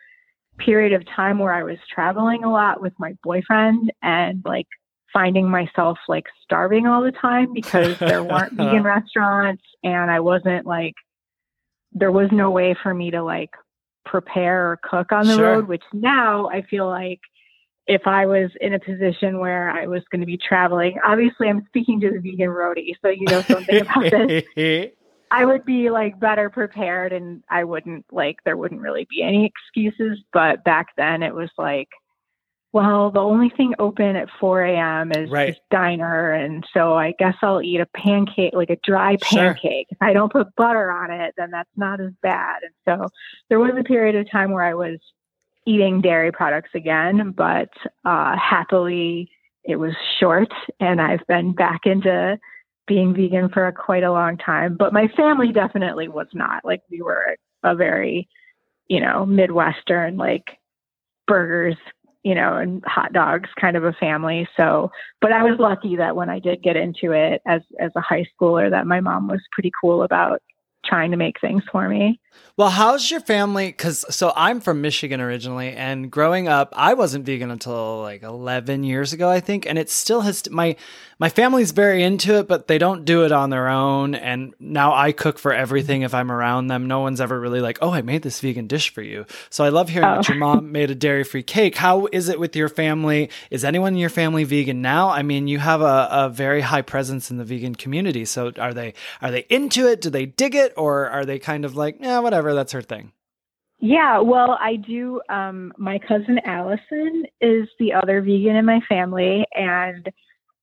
period 0.57 0.93
of 0.93 1.05
time 1.15 1.39
where 1.39 1.53
I 1.53 1.63
was 1.63 1.77
traveling 1.93 2.43
a 2.43 2.51
lot 2.51 2.81
with 2.81 2.93
my 2.97 3.13
boyfriend 3.23 3.91
and 4.01 4.41
like 4.45 4.67
finding 5.11 5.49
myself 5.49 5.97
like 6.07 6.25
starving 6.43 6.87
all 6.87 7.01
the 7.01 7.11
time 7.11 7.53
because 7.53 7.97
there 7.99 8.23
weren't 8.23 8.53
vegan 8.57 8.83
restaurants 8.83 9.63
and 9.83 10.09
I 10.09 10.19
wasn't 10.19 10.65
like, 10.65 10.93
there 11.91 12.11
was 12.11 12.29
no 12.31 12.51
way 12.51 12.75
for 12.81 12.93
me 12.93 13.11
to 13.11 13.23
like 13.23 13.51
prepare 14.05 14.71
or 14.71 14.79
cook 14.83 15.11
on 15.11 15.27
the 15.27 15.35
sure. 15.35 15.45
road, 15.45 15.67
which 15.67 15.83
now 15.93 16.49
I 16.49 16.61
feel 16.63 16.87
like 16.87 17.19
if 17.87 18.01
I 18.07 18.25
was 18.25 18.49
in 18.59 18.73
a 18.73 18.79
position 18.79 19.39
where 19.39 19.69
I 19.69 19.87
was 19.87 20.01
going 20.11 20.21
to 20.21 20.25
be 20.25 20.37
traveling, 20.37 20.97
obviously 21.05 21.47
I'm 21.47 21.63
speaking 21.67 21.99
to 22.01 22.09
the 22.09 22.19
vegan 22.19 22.49
roadie, 22.49 22.95
so 23.01 23.09
you 23.09 23.25
know 23.25 23.41
something 23.41 23.81
about 23.81 24.11
this. 24.11 24.43
I 25.35 25.43
would 25.43 25.65
be 25.65 25.89
like 25.89 26.17
better 26.17 26.49
prepared 26.49 27.11
and 27.11 27.43
I 27.49 27.65
wouldn't 27.65 28.05
like 28.09 28.37
there 28.45 28.55
wouldn't 28.55 28.79
really 28.79 29.05
be 29.09 29.21
any 29.21 29.45
excuses. 29.45 30.19
But 30.31 30.63
back 30.63 30.87
then 30.95 31.23
it 31.23 31.35
was 31.35 31.49
like, 31.57 31.89
well, 32.71 33.11
the 33.11 33.19
only 33.19 33.49
thing 33.49 33.73
open 33.77 34.15
at 34.15 34.29
4 34.39 34.63
a.m. 34.63 35.11
is 35.11 35.29
right. 35.29 35.47
this 35.47 35.57
diner. 35.69 36.31
And 36.31 36.65
so 36.73 36.93
I 36.93 37.13
guess 37.19 37.35
I'll 37.41 37.61
eat 37.61 37.81
a 37.81 37.85
pancake, 37.97 38.53
like 38.53 38.69
a 38.69 38.77
dry 38.81 39.17
pancake. 39.21 39.87
Sure. 39.89 39.97
If 39.97 39.97
I 40.01 40.13
don't 40.13 40.31
put 40.31 40.55
butter 40.55 40.89
on 40.89 41.11
it, 41.11 41.33
then 41.37 41.51
that's 41.51 41.69
not 41.75 41.99
as 41.99 42.11
bad. 42.21 42.61
And 42.63 42.73
so 42.85 43.09
there 43.49 43.59
was 43.59 43.73
a 43.77 43.83
period 43.83 44.15
of 44.15 44.31
time 44.31 44.51
where 44.51 44.63
I 44.63 44.73
was 44.73 44.99
eating 45.65 45.99
dairy 45.99 46.31
products 46.31 46.69
again, 46.73 47.33
but 47.35 47.69
uh, 48.05 48.37
happily 48.37 49.29
it 49.65 49.75
was 49.75 49.93
short 50.17 50.53
and 50.79 51.01
I've 51.01 51.25
been 51.27 51.51
back 51.53 51.81
into 51.85 52.39
being 52.87 53.13
vegan 53.13 53.49
for 53.49 53.67
a, 53.67 53.73
quite 53.73 54.03
a 54.03 54.11
long 54.11 54.37
time, 54.37 54.75
but 54.77 54.93
my 54.93 55.07
family 55.15 55.51
definitely 55.51 56.07
was 56.07 56.27
not. 56.33 56.63
Like 56.63 56.81
we 56.89 57.01
were 57.01 57.35
a 57.63 57.75
very, 57.75 58.27
you 58.87 58.99
know, 58.99 59.25
Midwestern 59.25 60.17
like 60.17 60.45
burgers, 61.27 61.77
you 62.23 62.35
know, 62.35 62.57
and 62.57 62.83
hot 62.85 63.13
dogs 63.13 63.49
kind 63.59 63.75
of 63.75 63.83
a 63.83 63.93
family. 63.93 64.47
So, 64.57 64.91
but 65.21 65.31
I 65.31 65.43
was 65.43 65.59
lucky 65.59 65.95
that 65.95 66.15
when 66.15 66.29
I 66.29 66.39
did 66.39 66.63
get 66.63 66.75
into 66.75 67.11
it 67.11 67.41
as 67.47 67.61
as 67.79 67.91
a 67.95 68.01
high 68.01 68.25
schooler 68.39 68.69
that 68.69 68.87
my 68.87 68.99
mom 68.99 69.27
was 69.27 69.41
pretty 69.51 69.71
cool 69.81 70.03
about 70.03 70.41
trying 70.85 71.11
to 71.11 71.17
make 71.17 71.39
things 71.41 71.63
for 71.71 71.87
me. 71.89 72.19
Well, 72.57 72.69
how's 72.69 73.11
your 73.11 73.19
family? 73.19 73.67
Because 73.67 74.05
so 74.15 74.31
I'm 74.33 74.61
from 74.61 74.81
Michigan 74.81 75.19
originally, 75.19 75.71
and 75.71 76.09
growing 76.09 76.47
up, 76.47 76.73
I 76.73 76.93
wasn't 76.93 77.25
vegan 77.25 77.51
until 77.51 78.01
like 78.01 78.23
11 78.23 78.83
years 78.83 79.11
ago, 79.11 79.29
I 79.29 79.41
think, 79.41 79.65
and 79.65 79.77
it 79.77 79.89
still 79.89 80.21
has. 80.21 80.49
My 80.49 80.77
my 81.19 81.27
family's 81.27 81.71
very 81.71 82.01
into 82.01 82.39
it, 82.39 82.47
but 82.47 82.67
they 82.67 82.77
don't 82.77 83.03
do 83.03 83.25
it 83.25 83.33
on 83.33 83.49
their 83.49 83.67
own. 83.67 84.15
And 84.15 84.53
now 84.59 84.93
I 84.93 85.11
cook 85.11 85.37
for 85.37 85.53
everything 85.53 86.01
if 86.03 86.13
I'm 86.13 86.31
around 86.31 86.67
them. 86.67 86.87
No 86.87 87.01
one's 87.01 87.19
ever 87.19 87.37
really 87.37 87.59
like, 87.59 87.77
"Oh, 87.81 87.91
I 87.91 88.01
made 88.01 88.21
this 88.21 88.39
vegan 88.39 88.67
dish 88.67 88.93
for 88.93 89.01
you." 89.01 89.25
So 89.49 89.65
I 89.65 89.69
love 89.69 89.89
hearing 89.89 90.07
oh. 90.07 90.15
that 90.15 90.29
your 90.29 90.37
mom 90.37 90.71
made 90.71 90.89
a 90.89 90.95
dairy 90.95 91.25
free 91.25 91.43
cake. 91.43 91.75
How 91.75 92.07
is 92.13 92.29
it 92.29 92.39
with 92.39 92.55
your 92.55 92.69
family? 92.69 93.29
Is 93.51 93.65
anyone 93.65 93.93
in 93.93 93.99
your 93.99 94.09
family 94.09 94.45
vegan 94.45 94.81
now? 94.81 95.09
I 95.09 95.23
mean, 95.23 95.49
you 95.49 95.59
have 95.59 95.81
a, 95.81 96.07
a 96.09 96.29
very 96.29 96.61
high 96.61 96.83
presence 96.83 97.29
in 97.29 97.37
the 97.37 97.45
vegan 97.45 97.75
community. 97.75 98.23
So 98.23 98.53
are 98.57 98.73
they 98.73 98.93
are 99.21 99.31
they 99.31 99.45
into 99.49 99.87
it? 99.89 99.99
Do 99.99 100.09
they 100.09 100.25
dig 100.25 100.55
it, 100.55 100.73
or 100.77 101.09
are 101.09 101.25
they 101.25 101.39
kind 101.39 101.65
of 101.65 101.75
like, 101.75 101.97
yeah, 101.99 102.19
whatever? 102.19 102.53
That's 102.53 102.71
her 102.71 102.81
thing. 102.81 103.11
Yeah, 103.79 104.19
well, 104.19 104.57
I 104.59 104.77
do. 104.77 105.21
Um, 105.29 105.73
my 105.77 105.99
cousin 105.99 106.39
Allison 106.45 107.25
is 107.41 107.67
the 107.77 107.93
other 107.93 108.21
vegan 108.21 108.55
in 108.55 108.65
my 108.65 108.79
family, 108.87 109.45
and 109.53 110.09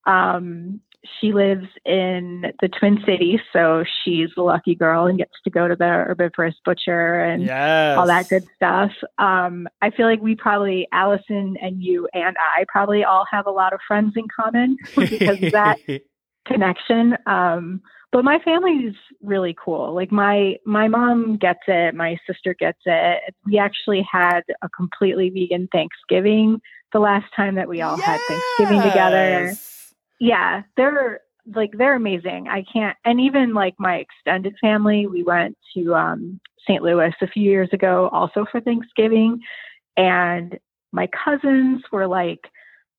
um, 0.07 0.81
she 1.21 1.33
lives 1.33 1.67
in 1.85 2.53
the 2.61 2.69
Twin 2.69 2.99
Cities, 3.05 3.41
so 3.53 3.85
she's 4.03 4.31
a 4.37 4.43
lucky 4.43 4.75
girl 4.75 5.07
and 5.07 5.19
gets 5.19 5.35
to 5.45 5.51
go 5.51 5.69
to 5.69 5.77
the 5.77 5.85
herbivorous 5.85 6.55
butcher 6.65 7.21
and 7.21 7.45
yes. 7.45 7.99
all 7.99 8.07
that 8.07 8.29
good 8.29 8.45
stuff. 8.57 8.93
Um, 9.19 9.69
I 9.81 9.91
feel 9.91 10.07
like 10.07 10.23
we 10.23 10.35
probably, 10.35 10.89
Allison 10.93 11.57
and 11.61 11.83
you 11.83 12.09
and 12.13 12.37
I, 12.39 12.65
probably 12.69 13.05
all 13.05 13.27
have 13.31 13.47
a 13.47 13.51
lot 13.51 13.73
of 13.73 13.81
friends 13.87 14.15
in 14.17 14.25
common 14.35 14.77
because 14.97 15.43
of 15.43 15.53
that 15.53 15.79
connection. 16.47 17.17
Um, 17.27 17.83
but 18.13 18.25
my 18.25 18.39
family 18.41 18.73
is 18.73 18.95
really 19.23 19.57
cool. 19.63 19.95
Like 19.95 20.13
my 20.13 20.57
my 20.67 20.87
mom 20.87 21.39
gets 21.39 21.61
it, 21.67 21.95
my 21.95 22.17
sister 22.27 22.55
gets 22.55 22.79
it. 22.85 23.35
We 23.47 23.59
actually 23.59 24.07
had 24.11 24.43
a 24.63 24.69
completely 24.69 25.31
vegan 25.31 25.69
Thanksgiving 25.73 26.61
the 26.93 27.01
last 27.01 27.27
time 27.35 27.55
that 27.55 27.69
we 27.69 27.81
all 27.81 27.97
yes! 27.97 28.07
had 28.07 28.21
Thanksgiving 28.29 28.83
together. 28.83 29.57
Yeah, 30.21 30.63
they're 30.77 31.21
like 31.55 31.71
they're 31.77 31.97
amazing. 31.97 32.49
I 32.49 32.65
can't 32.71 32.97
and 33.05 33.19
even 33.21 33.55
like 33.55 33.75
my 33.79 33.97
extended 33.97 34.55
family, 34.61 35.07
we 35.07 35.23
went 35.23 35.57
to 35.75 35.95
um 35.95 36.39
St. 36.69 36.83
Louis 36.83 37.15
a 37.21 37.27
few 37.27 37.43
years 37.43 37.71
ago 37.73 38.09
also 38.13 38.45
for 38.53 38.61
Thanksgiving 38.61 39.41
and 39.97 40.59
my 40.93 41.09
cousins 41.25 41.83
were 41.91 42.07
like 42.07 42.41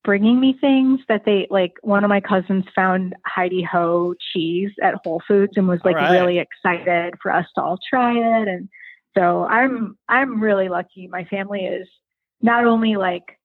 bringing 0.03 0.39
me 0.39 0.57
things 0.59 0.99
that 1.07 1.23
they 1.25 1.47
like 1.49 1.73
one 1.81 2.03
of 2.03 2.09
my 2.09 2.19
cousins 2.19 2.65
found 2.75 3.15
Heidi 3.25 3.63
Ho 3.63 4.13
cheese 4.33 4.71
at 4.81 4.95
Whole 5.03 5.21
Foods 5.27 5.53
and 5.55 5.67
was 5.67 5.79
like 5.83 5.95
right. 5.95 6.11
really 6.11 6.39
excited 6.39 7.15
for 7.21 7.31
us 7.31 7.45
to 7.55 7.61
all 7.61 7.79
try 7.89 8.13
it 8.13 8.47
and 8.47 8.69
so 9.17 9.45
I'm 9.45 9.97
I'm 10.09 10.41
really 10.41 10.69
lucky 10.69 11.07
my 11.07 11.23
family 11.25 11.61
is 11.61 11.87
not 12.41 12.65
only 12.65 12.95
like 12.95 13.39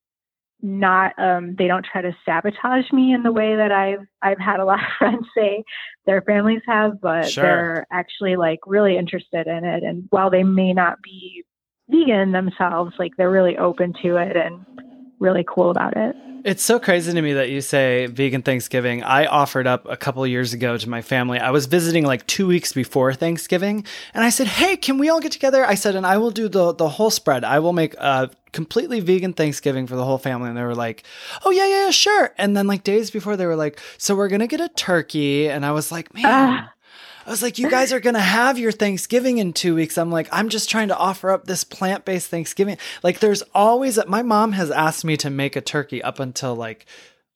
not 0.60 1.16
um 1.18 1.54
they 1.56 1.68
don't 1.68 1.86
try 1.86 2.02
to 2.02 2.16
sabotage 2.24 2.90
me 2.92 3.12
in 3.12 3.22
the 3.22 3.30
way 3.32 3.54
that 3.54 3.70
I've 3.70 4.06
I've 4.22 4.40
had 4.40 4.58
a 4.60 4.64
lot 4.64 4.80
of 4.80 4.88
friends 4.98 5.26
say 5.36 5.62
their 6.06 6.22
families 6.22 6.62
have, 6.66 7.00
but 7.00 7.30
Sure. 7.30 7.44
they're 7.44 7.86
actually 7.92 8.36
like 8.36 8.60
really 8.66 8.96
interested 8.96 9.46
in 9.46 9.64
it. 9.64 9.84
And 9.84 10.06
while 10.10 10.30
they 10.30 10.42
may 10.42 10.72
not 10.72 11.00
be 11.02 11.44
vegan 11.88 12.32
themselves, 12.32 12.94
like 12.98 13.12
they're 13.16 13.30
really 13.30 13.56
open 13.56 13.94
to 14.02 14.16
it 14.16 14.36
and 14.36 14.64
really 15.18 15.44
cool 15.46 15.70
about 15.70 15.96
it. 15.96 16.16
It's 16.44 16.62
so 16.62 16.78
crazy 16.78 17.12
to 17.12 17.20
me 17.20 17.32
that 17.32 17.50
you 17.50 17.60
say 17.60 18.06
vegan 18.06 18.42
Thanksgiving. 18.42 19.02
I 19.02 19.26
offered 19.26 19.66
up 19.66 19.86
a 19.88 19.96
couple 19.96 20.22
of 20.22 20.30
years 20.30 20.52
ago 20.52 20.78
to 20.78 20.88
my 20.88 21.02
family. 21.02 21.38
I 21.38 21.50
was 21.50 21.66
visiting 21.66 22.06
like 22.06 22.26
two 22.26 22.46
weeks 22.46 22.72
before 22.72 23.12
Thanksgiving, 23.12 23.84
and 24.14 24.24
I 24.24 24.30
said, 24.30 24.46
"Hey, 24.46 24.76
can 24.76 24.98
we 24.98 25.08
all 25.08 25.20
get 25.20 25.32
together?" 25.32 25.64
I 25.64 25.74
said, 25.74 25.96
"And 25.96 26.06
I 26.06 26.16
will 26.18 26.30
do 26.30 26.48
the 26.48 26.72
the 26.72 26.88
whole 26.88 27.10
spread. 27.10 27.44
I 27.44 27.58
will 27.58 27.72
make 27.72 27.94
a 27.94 28.30
completely 28.52 29.00
vegan 29.00 29.32
Thanksgiving 29.32 29.86
for 29.86 29.96
the 29.96 30.04
whole 30.04 30.18
family." 30.18 30.48
And 30.48 30.56
they 30.56 30.62
were 30.62 30.76
like, 30.76 31.02
"Oh 31.44 31.50
yeah, 31.50 31.66
yeah, 31.66 31.84
yeah, 31.86 31.90
sure." 31.90 32.32
And 32.38 32.56
then 32.56 32.66
like 32.66 32.84
days 32.84 33.10
before, 33.10 33.36
they 33.36 33.46
were 33.46 33.56
like, 33.56 33.80
"So 33.98 34.14
we're 34.14 34.28
gonna 34.28 34.46
get 34.46 34.60
a 34.60 34.68
turkey," 34.68 35.50
and 35.50 35.66
I 35.66 35.72
was 35.72 35.90
like, 35.90 36.14
"Man." 36.14 36.24
Ah. 36.26 36.72
I 37.28 37.30
was 37.30 37.42
like, 37.42 37.58
you 37.58 37.68
guys 37.68 37.92
are 37.92 38.00
going 38.00 38.14
to 38.14 38.20
have 38.20 38.58
your 38.58 38.72
Thanksgiving 38.72 39.36
in 39.36 39.52
two 39.52 39.74
weeks. 39.74 39.98
I'm 39.98 40.10
like, 40.10 40.28
I'm 40.32 40.48
just 40.48 40.70
trying 40.70 40.88
to 40.88 40.96
offer 40.96 41.30
up 41.30 41.44
this 41.44 41.62
plant 41.62 42.06
based 42.06 42.30
Thanksgiving. 42.30 42.78
Like, 43.02 43.18
there's 43.18 43.42
always, 43.54 43.96
that. 43.96 44.08
my 44.08 44.22
mom 44.22 44.52
has 44.52 44.70
asked 44.70 45.04
me 45.04 45.18
to 45.18 45.28
make 45.28 45.54
a 45.54 45.60
turkey 45.60 46.02
up 46.02 46.20
until 46.20 46.54
like 46.54 46.86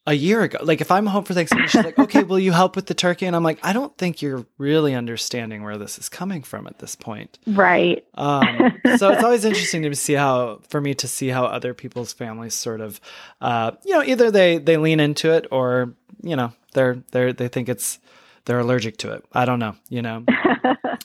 a 0.07 0.15
year 0.15 0.41
ago. 0.45 0.61
Like, 0.63 0.81
if 0.81 0.91
I'm 0.91 1.05
home 1.05 1.25
for 1.25 1.35
Thanksgiving, 1.35 1.69
she's 1.69 1.85
like, 1.85 1.99
okay, 1.99 2.23
will 2.23 2.39
you 2.39 2.53
help 2.53 2.75
with 2.75 2.87
the 2.87 2.95
turkey? 2.95 3.27
And 3.27 3.37
I'm 3.37 3.43
like, 3.43 3.59
I 3.63 3.75
don't 3.75 3.95
think 3.99 4.23
you're 4.23 4.47
really 4.57 4.95
understanding 4.95 5.63
where 5.63 5.77
this 5.77 5.99
is 5.99 6.09
coming 6.09 6.43
from 6.43 6.67
at 6.67 6.79
this 6.79 6.97
point. 6.97 7.39
Right. 7.47 8.03
Um, 8.15 8.81
so 8.97 9.11
it's 9.13 9.23
always 9.23 9.45
interesting 9.45 9.83
to 9.83 9.95
see 9.95 10.15
how, 10.15 10.61
for 10.71 10.81
me 10.81 10.95
to 10.95 11.07
see 11.07 11.29
how 11.29 11.45
other 11.45 11.75
people's 11.75 12.15
families 12.15 12.55
sort 12.55 12.81
of, 12.81 12.99
uh, 13.43 13.73
you 13.85 13.93
know, 13.93 14.03
either 14.03 14.31
they, 14.31 14.57
they 14.57 14.79
lean 14.79 15.01
into 15.01 15.33
it 15.33 15.49
or, 15.51 15.93
you 16.23 16.35
know, 16.35 16.55
they're, 16.73 17.03
they're, 17.11 17.35
they 17.35 17.49
think 17.49 17.69
it's, 17.69 17.99
they're 18.45 18.59
allergic 18.61 18.97
to 18.99 19.13
it. 19.13 19.25
I 19.33 19.45
don't 19.45 19.59
know, 19.59 19.75
you 19.89 20.03
know. 20.03 20.25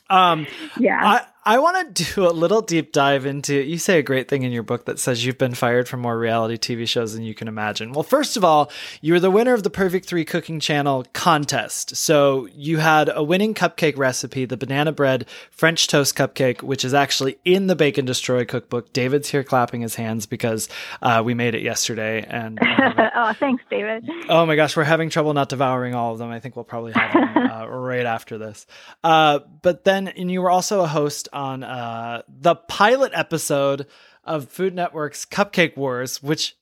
Um, 0.09 0.47
Yeah. 0.77 1.25
I, 1.47 1.59
want 1.59 1.95
to 1.95 2.03
do 2.15 2.27
a 2.27 2.31
little 2.31 2.61
deep 2.61 2.91
dive 2.91 3.25
into. 3.25 3.55
You 3.55 3.77
say 3.77 3.99
a 3.99 4.03
great 4.03 4.27
thing 4.27 4.43
in 4.43 4.51
your 4.51 4.63
book 4.63 4.85
that 4.85 4.99
says 4.99 5.25
you've 5.25 5.37
been 5.37 5.53
fired 5.53 5.87
from 5.87 6.01
more 6.01 6.19
reality 6.19 6.57
TV 6.57 6.87
shows 6.87 7.13
than 7.13 7.23
you 7.23 7.33
can 7.33 7.47
imagine. 7.47 7.93
Well, 7.93 8.03
first 8.03 8.35
of 8.35 8.43
all, 8.43 8.69
you 9.01 9.13
were 9.13 9.19
the 9.21 9.31
winner 9.31 9.53
of 9.53 9.63
the 9.63 9.69
Perfect 9.69 10.07
Three 10.07 10.25
Cooking 10.25 10.59
Channel 10.59 11.05
contest. 11.13 11.95
So 11.95 12.47
you 12.53 12.79
had 12.79 13.09
a 13.13 13.23
winning 13.23 13.53
cupcake 13.53 13.97
recipe, 13.97 14.43
the 14.43 14.57
banana 14.57 14.91
bread 14.91 15.25
French 15.51 15.87
toast 15.87 16.15
cupcake, 16.15 16.61
which 16.61 16.83
is 16.83 16.93
actually 16.93 17.37
in 17.45 17.67
the 17.67 17.75
Bake 17.75 17.97
and 17.97 18.05
Destroy 18.05 18.43
cookbook. 18.43 18.91
David's 18.91 19.29
here 19.29 19.43
clapping 19.43 19.81
his 19.81 19.95
hands 19.95 20.25
because 20.25 20.67
uh, 21.01 21.21
we 21.23 21.33
made 21.33 21.55
it 21.55 21.61
yesterday, 21.61 22.25
and 22.27 22.59
uh, 22.61 23.09
oh, 23.15 23.33
thanks, 23.39 23.63
David. 23.69 24.09
Oh 24.27 24.45
my 24.45 24.57
gosh, 24.57 24.75
we're 24.75 24.83
having 24.83 25.09
trouble 25.09 25.33
not 25.33 25.47
devouring 25.47 25.95
all 25.95 26.11
of 26.11 26.19
them. 26.19 26.29
I 26.29 26.41
think 26.41 26.57
we'll 26.57 26.65
probably 26.65 26.91
have 26.91 27.13
them 27.13 27.37
uh, 27.51 27.65
right 27.67 28.05
after 28.05 28.37
this. 28.37 28.67
Uh, 29.03 29.39
but 29.61 29.85
then, 29.85 30.09
and 30.09 30.29
you 30.29 30.41
were 30.41 30.49
also 30.49 30.81
a 30.81 30.87
host 30.87 31.29
on 31.37 31.63
uh, 31.63 32.23
the 32.27 32.55
pilot 32.55 33.11
episode 33.13 33.85
of 34.23 34.49
Food 34.49 34.73
Network's 34.73 35.25
Cupcake 35.25 35.77
Wars, 35.77 36.21
which 36.21 36.55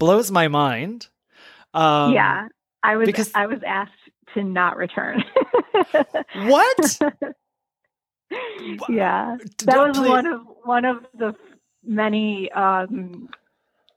blows 0.00 0.30
my 0.30 0.48
mind. 0.48 1.08
Um, 1.74 2.12
yeah. 2.14 2.48
I 2.82 2.96
was 2.96 3.06
because- 3.06 3.30
I 3.34 3.46
was 3.46 3.60
asked 3.66 3.92
to 4.34 4.42
not 4.42 4.76
return. 4.76 5.22
What? 6.34 6.98
yeah. 8.88 9.36
That 9.64 9.78
was 9.88 9.98
please- 9.98 10.08
one 10.08 10.26
of 10.26 10.40
one 10.64 10.84
of 10.84 11.04
the 11.14 11.34
many 11.84 12.50
um 12.52 13.28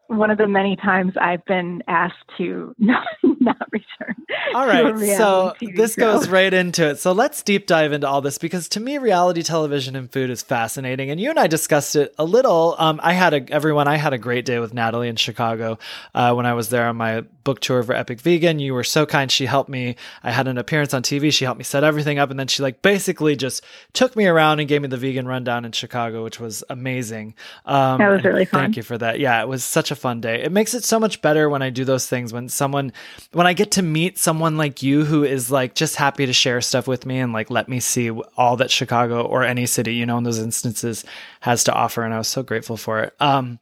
one 0.07 0.29
of 0.29 0.37
the 0.37 0.47
many 0.47 0.75
times 0.75 1.13
I've 1.19 1.43
been 1.45 1.83
asked 1.87 2.23
to 2.37 2.75
not 2.79 3.05
not 3.23 3.67
return. 3.71 4.15
All 4.53 4.65
right. 4.67 4.97
so 5.17 5.53
TV 5.61 5.75
this 5.75 5.93
show. 5.93 6.01
goes 6.01 6.29
right 6.29 6.53
into 6.53 6.87
it. 6.87 6.99
So 6.99 7.11
let's 7.11 7.41
deep 7.43 7.67
dive 7.67 7.91
into 7.91 8.07
all 8.07 8.21
this 8.21 8.37
because 8.37 8.67
to 8.69 8.79
me, 8.79 8.97
reality 8.97 9.43
television 9.43 9.95
and 9.95 10.11
food 10.11 10.29
is 10.29 10.41
fascinating. 10.41 11.09
And 11.09 11.19
you 11.19 11.29
and 11.29 11.39
I 11.39 11.47
discussed 11.47 11.95
it 11.95 12.13
a 12.17 12.25
little. 12.25 12.75
Um, 12.77 12.99
I 13.03 13.13
had 13.13 13.33
a 13.33 13.51
everyone. 13.51 13.87
I 13.87 13.97
had 13.97 14.13
a 14.13 14.17
great 14.17 14.45
day 14.45 14.59
with 14.59 14.73
Natalie 14.73 15.09
in 15.09 15.15
Chicago 15.15 15.77
uh, 16.13 16.33
when 16.33 16.45
I 16.45 16.53
was 16.53 16.69
there 16.69 16.87
on 16.87 16.95
my 16.95 17.21
book 17.43 17.59
tour 17.59 17.83
for 17.83 17.93
Epic 17.93 18.19
Vegan. 18.21 18.59
You 18.59 18.73
were 18.73 18.83
so 18.83 19.05
kind. 19.05 19.31
She 19.31 19.45
helped 19.45 19.69
me. 19.69 19.95
I 20.23 20.31
had 20.31 20.47
an 20.47 20.57
appearance 20.57 20.93
on 20.93 21.03
TV. 21.03 21.31
She 21.31 21.45
helped 21.45 21.57
me 21.59 21.63
set 21.63 21.83
everything 21.83 22.19
up, 22.19 22.29
and 22.29 22.39
then 22.39 22.47
she 22.47 22.63
like 22.63 22.81
basically 22.81 23.35
just 23.35 23.63
took 23.93 24.15
me 24.15 24.25
around 24.25 24.59
and 24.59 24.67
gave 24.67 24.81
me 24.81 24.87
the 24.87 24.97
vegan 24.97 25.27
rundown 25.27 25.65
in 25.65 25.71
Chicago, 25.71 26.23
which 26.23 26.39
was 26.39 26.63
amazing. 26.69 27.35
Um, 27.65 27.99
That 27.99 28.09
was 28.09 28.23
really 28.23 28.45
fun. 28.45 28.61
Thank 28.61 28.77
you 28.77 28.83
for 28.83 28.97
that. 28.97 29.19
Yeah, 29.19 29.41
it 29.41 29.47
was 29.47 29.63
such 29.63 29.91
a 29.91 29.94
fun 29.95 30.21
day. 30.21 30.43
It 30.43 30.51
makes 30.51 30.73
it 30.73 30.83
so 30.83 30.99
much 30.99 31.21
better 31.21 31.49
when 31.49 31.61
I 31.61 31.69
do 31.69 31.85
those 31.85 32.07
things 32.07 32.33
when 32.33 32.49
someone 32.49 32.93
when 33.31 33.47
I 33.47 33.53
get 33.53 33.71
to 33.71 33.81
meet 33.81 34.17
someone 34.17 34.57
like 34.57 34.83
you 34.83 35.05
who 35.05 35.23
is 35.23 35.49
like 35.49 35.75
just 35.75 35.95
happy 35.95 36.25
to 36.25 36.33
share 36.33 36.61
stuff 36.61 36.87
with 36.87 37.05
me 37.05 37.19
and 37.19 37.33
like 37.33 37.49
let 37.49 37.67
me 37.67 37.79
see 37.79 38.11
all 38.37 38.57
that 38.57 38.71
Chicago 38.71 39.23
or 39.23 39.43
any 39.43 39.65
city, 39.65 39.95
you 39.95 40.05
know, 40.05 40.17
in 40.17 40.23
those 40.23 40.39
instances 40.39 41.05
has 41.41 41.63
to 41.65 41.73
offer 41.73 42.03
and 42.03 42.13
I 42.13 42.17
was 42.17 42.27
so 42.27 42.43
grateful 42.43 42.77
for 42.77 43.01
it. 43.01 43.15
Um 43.19 43.59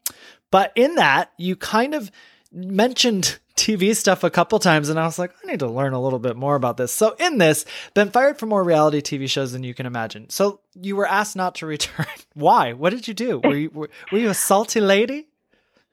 but 0.51 0.71
in 0.75 0.95
that, 0.95 1.31
you 1.37 1.55
kind 1.55 1.95
of 1.95 2.11
mentioned 2.51 3.39
TV 3.55 3.95
stuff 3.95 4.23
a 4.23 4.29
couple 4.29 4.59
times, 4.59 4.89
and 4.89 4.99
I 4.99 5.05
was 5.05 5.19
like, 5.19 5.31
I 5.43 5.47
need 5.47 5.59
to 5.59 5.67
learn 5.67 5.93
a 5.93 6.01
little 6.01 6.19
bit 6.19 6.35
more 6.35 6.55
about 6.55 6.77
this. 6.77 6.91
So, 6.91 7.15
in 7.19 7.37
this, 7.37 7.65
been 7.93 8.09
fired 8.09 8.37
for 8.37 8.45
more 8.45 8.63
reality 8.63 9.01
TV 9.01 9.29
shows 9.29 9.51
than 9.51 9.63
you 9.63 9.73
can 9.73 9.85
imagine. 9.85 10.29
So, 10.29 10.59
you 10.79 10.95
were 10.95 11.07
asked 11.07 11.35
not 11.35 11.55
to 11.55 11.65
return. 11.65 12.05
Why? 12.33 12.73
What 12.73 12.91
did 12.91 13.07
you 13.07 13.13
do? 13.13 13.39
Were 13.39 13.55
you 13.55 13.69
were, 13.69 13.89
were 14.11 14.17
you 14.17 14.29
a 14.29 14.33
salty 14.33 14.79
lady? 14.79 15.27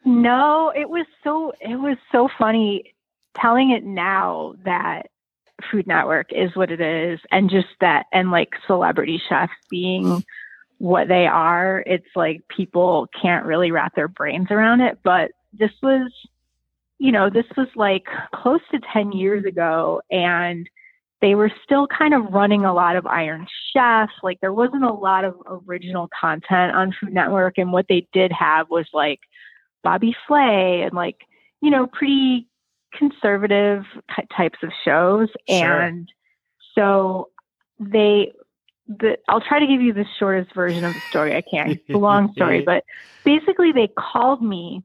No, 0.04 0.72
it 0.74 0.88
was 0.88 1.06
so 1.22 1.52
it 1.60 1.76
was 1.76 1.96
so 2.10 2.28
funny 2.38 2.94
telling 3.40 3.70
it 3.70 3.84
now 3.84 4.54
that 4.64 5.06
Food 5.70 5.86
Network 5.86 6.32
is 6.32 6.56
what 6.56 6.70
it 6.70 6.80
is 6.80 7.20
and 7.30 7.50
just 7.50 7.68
that 7.80 8.06
and 8.12 8.30
like 8.30 8.50
celebrity 8.66 9.20
chefs 9.28 9.52
being 9.68 10.24
what 10.78 11.08
they 11.08 11.26
are, 11.26 11.82
it's 11.86 12.08
like 12.16 12.40
people 12.48 13.06
can't 13.20 13.44
really 13.44 13.70
wrap 13.70 13.94
their 13.94 14.08
brains 14.08 14.48
around 14.50 14.80
it, 14.80 14.98
but 15.02 15.32
this 15.52 15.72
was 15.82 16.10
you 16.98 17.10
know, 17.10 17.30
this 17.30 17.46
was 17.56 17.68
like 17.76 18.04
close 18.34 18.60
to 18.70 18.78
10 18.92 19.12
years 19.12 19.46
ago 19.46 20.02
and 20.10 20.68
they 21.22 21.34
were 21.34 21.50
still 21.64 21.86
kind 21.86 22.12
of 22.12 22.32
running 22.32 22.66
a 22.66 22.74
lot 22.74 22.94
of 22.94 23.06
Iron 23.06 23.46
Chef. 23.72 24.10
Like 24.22 24.38
there 24.40 24.52
wasn't 24.52 24.84
a 24.84 24.92
lot 24.92 25.24
of 25.24 25.34
original 25.66 26.08
content 26.18 26.74
on 26.74 26.94
Food 27.00 27.14
Network 27.14 27.56
and 27.56 27.72
what 27.72 27.86
they 27.88 28.06
did 28.12 28.30
have 28.32 28.68
was 28.68 28.86
like 28.92 29.20
Bobby 29.82 30.14
Flay 30.26 30.82
and 30.82 30.92
like, 30.92 31.16
you 31.60 31.70
know, 31.70 31.86
pretty 31.86 32.46
conservative 32.94 33.84
types 34.36 34.58
of 34.62 34.70
shows. 34.84 35.28
Sure. 35.48 35.80
And 35.80 36.10
so 36.74 37.28
they, 37.78 38.32
the, 38.86 39.16
I'll 39.28 39.40
try 39.40 39.60
to 39.60 39.66
give 39.66 39.80
you 39.80 39.92
the 39.92 40.06
shortest 40.18 40.54
version 40.54 40.84
of 40.84 40.94
the 40.94 41.00
story 41.08 41.36
I 41.36 41.42
can. 41.42 41.70
It's 41.70 41.90
a 41.90 41.98
long 41.98 42.32
story, 42.36 42.62
but 42.62 42.84
basically 43.24 43.72
they 43.72 43.88
called 43.96 44.42
me. 44.42 44.82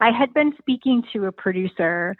I 0.00 0.10
had 0.10 0.32
been 0.32 0.54
speaking 0.58 1.02
to 1.12 1.26
a 1.26 1.32
producer, 1.32 2.16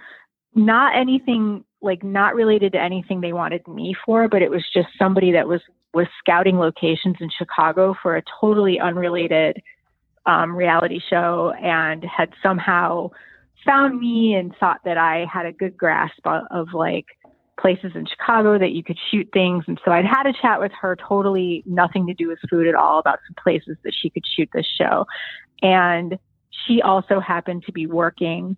not 0.54 0.96
anything 0.96 1.64
like 1.82 2.04
not 2.04 2.34
related 2.34 2.72
to 2.72 2.80
anything 2.80 3.22
they 3.22 3.32
wanted 3.32 3.66
me 3.66 3.96
for, 4.04 4.28
but 4.28 4.42
it 4.42 4.50
was 4.50 4.62
just 4.74 4.88
somebody 4.98 5.32
that 5.32 5.48
was 5.48 5.62
was 5.92 6.06
scouting 6.20 6.58
locations 6.58 7.16
in 7.20 7.28
Chicago 7.36 7.96
for 8.00 8.16
a 8.16 8.22
totally 8.40 8.78
unrelated 8.78 9.60
um, 10.26 10.54
reality 10.54 11.00
show 11.08 11.52
and 11.60 12.04
had 12.04 12.30
somehow 12.42 13.10
found 13.64 13.98
me 13.98 14.34
and 14.34 14.54
thought 14.58 14.80
that 14.84 14.98
I 14.98 15.26
had 15.32 15.46
a 15.46 15.52
good 15.52 15.76
grasp 15.76 16.26
of, 16.26 16.44
of 16.50 16.68
like 16.72 17.06
places 17.60 17.92
in 17.94 18.06
Chicago 18.06 18.58
that 18.58 18.72
you 18.72 18.82
could 18.82 18.98
shoot 19.10 19.28
things. 19.32 19.64
And 19.66 19.78
so 19.84 19.92
I'd 19.92 20.06
had 20.06 20.26
a 20.26 20.32
chat 20.32 20.60
with 20.60 20.72
her, 20.80 20.96
totally 20.96 21.62
nothing 21.66 22.06
to 22.06 22.14
do 22.14 22.28
with 22.28 22.38
food 22.48 22.66
at 22.66 22.74
all, 22.74 22.98
about 22.98 23.18
some 23.26 23.34
places 23.42 23.76
that 23.84 23.92
she 23.94 24.10
could 24.10 24.24
shoot 24.36 24.48
this 24.54 24.66
show. 24.78 25.06
And 25.62 26.18
she 26.66 26.80
also 26.80 27.20
happened 27.20 27.64
to 27.66 27.72
be 27.72 27.86
working 27.86 28.56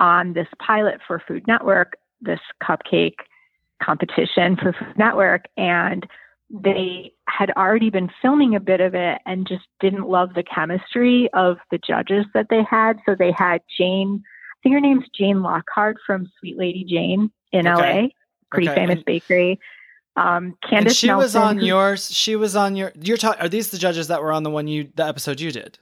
on 0.00 0.32
this 0.32 0.48
pilot 0.64 1.00
for 1.06 1.22
Food 1.26 1.46
Network, 1.46 1.96
this 2.20 2.40
cupcake 2.62 3.16
competition 3.82 4.56
for 4.56 4.72
Food 4.72 4.96
Network. 4.96 5.44
And 5.56 6.06
they 6.50 7.12
had 7.28 7.50
already 7.56 7.90
been 7.90 8.10
filming 8.22 8.54
a 8.54 8.60
bit 8.60 8.80
of 8.80 8.94
it 8.94 9.18
and 9.26 9.46
just 9.48 9.64
didn't 9.80 10.08
love 10.08 10.34
the 10.34 10.42
chemistry 10.42 11.28
of 11.32 11.56
the 11.70 11.78
judges 11.78 12.26
that 12.34 12.46
they 12.50 12.62
had. 12.62 12.98
So 13.06 13.14
they 13.18 13.32
had 13.32 13.62
Jane, 13.78 14.22
I 14.24 14.56
think 14.62 14.74
her 14.74 14.80
name's 14.80 15.06
Jane 15.18 15.42
Lockhart 15.42 15.96
from 16.06 16.30
Sweet 16.38 16.56
Lady 16.58 16.84
Jane 16.84 17.30
in 17.52 17.66
Okay. 17.66 18.02
LA, 18.02 18.08
pretty 18.50 18.68
Okay, 18.68 18.74
famous 18.80 18.96
and- 18.96 19.04
bakery. 19.04 19.58
Um, 20.16 20.44
And 20.44 20.60
Candace 20.70 20.96
she 20.96 21.12
was 21.12 21.34
on 21.34 21.58
who- 21.58 21.66
yours. 21.66 22.08
She 22.14 22.36
was 22.36 22.54
on 22.54 22.76
your. 22.76 22.92
You're 23.00 23.16
talking. 23.16 23.40
Are 23.42 23.48
these 23.48 23.70
the 23.70 23.78
judges 23.78 24.06
that 24.08 24.22
were 24.22 24.30
on 24.30 24.44
the 24.44 24.50
one 24.50 24.68
you, 24.68 24.88
the 24.94 25.04
episode 25.04 25.40
you 25.40 25.50
did? 25.50 25.76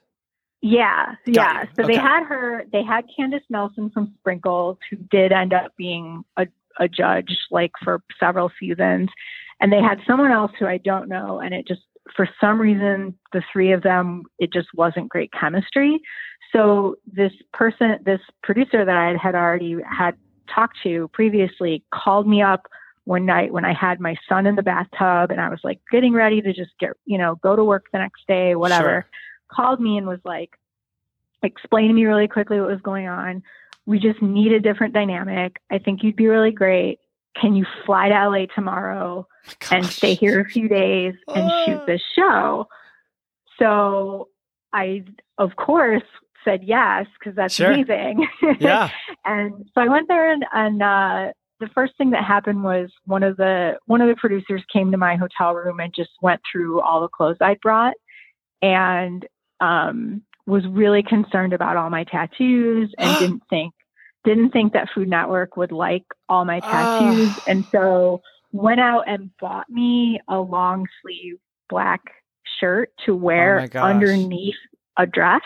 Yeah, 0.63 1.17
yeah. 1.27 1.63
you. 1.65 1.69
So 1.77 1.87
they 1.87 1.97
had 1.97 2.25
her. 2.25 2.65
They 2.73 2.83
had 2.83 3.05
Candace 3.15 3.43
Nelson 3.51 3.91
from 3.91 4.15
Sprinkles, 4.21 4.79
who 4.89 4.97
did 4.97 5.33
end 5.33 5.53
up 5.53 5.73
being 5.77 6.25
a, 6.39 6.47
a 6.81 6.89
judge 6.89 7.37
like 7.51 7.73
for 7.85 8.01
several 8.19 8.51
seasons, 8.59 9.11
and 9.63 9.73
they 9.73 9.81
had 9.81 10.01
someone 10.07 10.33
else 10.33 10.51
who 10.59 10.67
I 10.67 10.77
don't 10.77 11.09
know, 11.09 11.41
and 11.41 11.55
it 11.55 11.67
just 11.67 11.83
for 12.17 12.29
some 12.41 12.61
reason 12.61 13.17
the 13.33 13.43
three 13.53 13.73
of 13.73 13.83
them 13.83 14.25
it 14.39 14.53
just 14.53 14.69
wasn't 14.75 15.09
great 15.09 15.31
chemistry. 15.33 16.01
So 16.53 16.97
this 17.07 17.33
person, 17.55 17.99
this 18.05 18.21
producer 18.43 18.85
that 18.85 18.97
I 18.97 19.17
had 19.17 19.35
already 19.35 19.77
had 19.89 20.17
talked 20.53 20.77
to 20.83 21.09
previously 21.15 21.83
called 21.95 22.29
me 22.29 22.43
up 22.43 22.67
one 23.05 23.25
night 23.25 23.53
when 23.53 23.65
I 23.65 23.73
had 23.73 24.01
my 24.01 24.17
son 24.29 24.47
in 24.47 24.57
the 24.57 24.63
bathtub 24.63 25.31
and 25.31 25.41
I 25.41 25.49
was 25.49 25.61
like 25.65 25.81
getting 25.91 26.13
ready 26.13 26.43
to 26.43 26.53
just 26.53 26.73
get, 26.79 26.91
you 27.07 27.19
know, 27.19 27.37
go 27.37 27.57
to 27.57 27.65
work 27.65 27.87
the 27.93 27.99
next 27.99 28.27
day, 28.29 28.55
whatever. 28.55 28.83
Sure. 28.83 29.07
Called 29.51 29.81
me 29.81 29.97
and 29.97 30.07
was 30.07 30.21
like, 30.25 30.51
explain 31.43 31.89
to 31.89 31.95
me 31.95 32.05
really 32.05 32.29
quickly 32.29 32.61
what 32.61 32.69
was 32.69 32.81
going 32.83 33.09
on. 33.09 33.43
We 33.87 33.99
just 33.99 34.21
need 34.23 34.53
a 34.53 34.61
different 34.61 34.95
dynamic. 34.95 35.57
I 35.71 35.79
think 35.79 36.03
you'd 36.03 36.17
be 36.17 36.27
really 36.27 36.53
great. 36.53 37.01
Can 37.41 37.55
you 37.55 37.67
fly 37.87 38.09
to 38.09 38.29
LA 38.29 38.47
tomorrow 38.55 39.27
and 39.71 39.85
stay 39.87 40.15
here 40.15 40.41
a 40.41 40.45
few 40.45 40.69
days 40.69 41.15
and 41.35 41.49
Ah. 41.51 41.63
shoot 41.65 41.81
this 41.87 42.03
show? 42.15 42.67
So 43.59 44.29
I, 44.73 45.05
of 45.39 45.57
course, 45.57 46.03
said 46.45 46.63
yes 46.65 47.07
because 47.19 47.35
that's 47.37 47.55
Sure. 47.55 47.73
amazing. 47.73 48.27
Yeah. 48.61 48.91
and 49.25 49.65
so 49.75 49.81
I 49.81 49.89
went 49.89 50.09
there 50.09 50.33
and, 50.33 50.45
and 50.53 50.83
uh, 50.83 51.33
the 51.61 51.69
first 51.69 51.97
thing 51.97 52.11
that 52.11 52.25
happened 52.25 52.65
was 52.65 52.91
one 53.05 53.23
of 53.23 53.37
the 53.37 53.79
one 53.87 54.01
of 54.01 54.09
the 54.09 54.17
producers 54.17 54.63
came 54.73 54.91
to 54.91 54.97
my 54.97 55.15
hotel 55.17 55.55
room 55.55 55.79
and 55.81 55.95
just 55.95 56.11
went 56.21 56.41
through 56.51 56.81
all 56.81 57.01
the 57.01 57.09
clothes 57.09 57.37
I'd 57.41 57.61
brought 57.61 57.95
and 58.63 59.25
um, 59.61 60.23
was 60.47 60.67
really 60.67 61.03
concerned 61.05 61.53
about 61.53 61.77
all 61.77 61.89
my 61.91 62.03
tattoos 62.05 62.93
and 62.99 63.17
didn't 63.21 63.43
think 63.49 63.73
didn't 64.25 64.51
think 64.51 64.73
that 64.73 64.89
Food 64.95 65.09
Network 65.09 65.57
would 65.57 65.73
like 65.73 66.05
all 66.29 66.45
my 66.45 66.61
tattoos 66.61 67.31
Ah. 67.39 67.43
and 67.47 67.65
so 67.73 68.23
went 68.53 68.81
out 68.81 69.05
and 69.07 69.31
bought 69.41 69.69
me 69.71 70.21
a 70.29 70.39
long 70.39 70.87
sleeve 71.01 71.39
black 71.69 72.01
shirt 72.61 72.91
to 73.07 73.15
wear 73.17 73.69
Oh 73.75 73.79
underneath 73.79 74.55
a 74.99 75.07
dress 75.07 75.43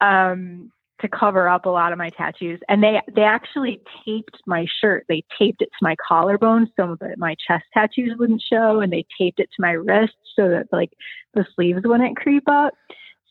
um, 0.00 0.70
to 1.00 1.08
cover 1.08 1.48
up 1.48 1.64
a 1.66 1.70
lot 1.70 1.92
of 1.92 1.98
my 1.98 2.10
tattoos. 2.10 2.60
And 2.68 2.82
they 2.82 3.00
they 3.14 3.22
actually 3.22 3.80
taped 4.04 4.36
my 4.46 4.66
shirt. 4.80 5.06
They 5.08 5.24
taped 5.38 5.62
it 5.62 5.70
to 5.70 5.82
my 5.82 5.96
collarbone 6.06 6.70
so 6.76 6.96
that 7.00 7.18
my 7.18 7.34
chest 7.46 7.64
tattoos 7.72 8.16
wouldn't 8.18 8.42
show, 8.42 8.80
and 8.80 8.92
they 8.92 9.06
taped 9.18 9.40
it 9.40 9.48
to 9.56 9.62
my 9.62 9.72
wrist 9.72 10.14
so 10.36 10.48
that 10.48 10.66
like 10.72 10.90
the 11.34 11.46
sleeves 11.54 11.80
wouldn't 11.84 12.16
creep 12.16 12.44
up. 12.48 12.74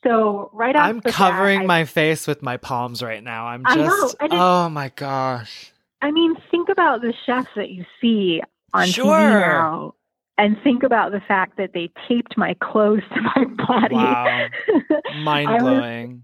So 0.03 0.49
right 0.53 0.75
off 0.75 0.87
I'm 0.87 1.01
covering 1.01 1.61
I- 1.61 1.65
my 1.65 1.85
face 1.85 2.25
with 2.27 2.41
my 2.41 2.57
palms 2.57 3.01
right 3.03 3.23
now. 3.23 3.47
I'm 3.47 3.63
know, 3.63 3.75
just, 3.75 4.17
just- 4.19 4.33
oh 4.33 4.69
my 4.69 4.89
gosh. 4.95 5.71
I 6.01 6.11
mean, 6.11 6.35
think 6.49 6.69
about 6.69 7.01
the 7.01 7.13
chefs 7.25 7.49
that 7.55 7.69
you 7.71 7.83
see 7.99 8.41
on 8.73 8.87
Sure. 8.87 9.05
TV 9.05 9.39
now. 9.41 9.95
And 10.37 10.55
think 10.63 10.83
about 10.83 11.11
the 11.11 11.19
fact 11.19 11.57
that 11.57 11.71
they 11.73 11.91
taped 12.07 12.37
my 12.37 12.55
clothes 12.63 13.01
to 13.13 13.21
my 13.35 13.43
body. 13.67 13.95
Wow. 13.95 14.47
Mind 15.21 15.59
blowing. 15.59 16.23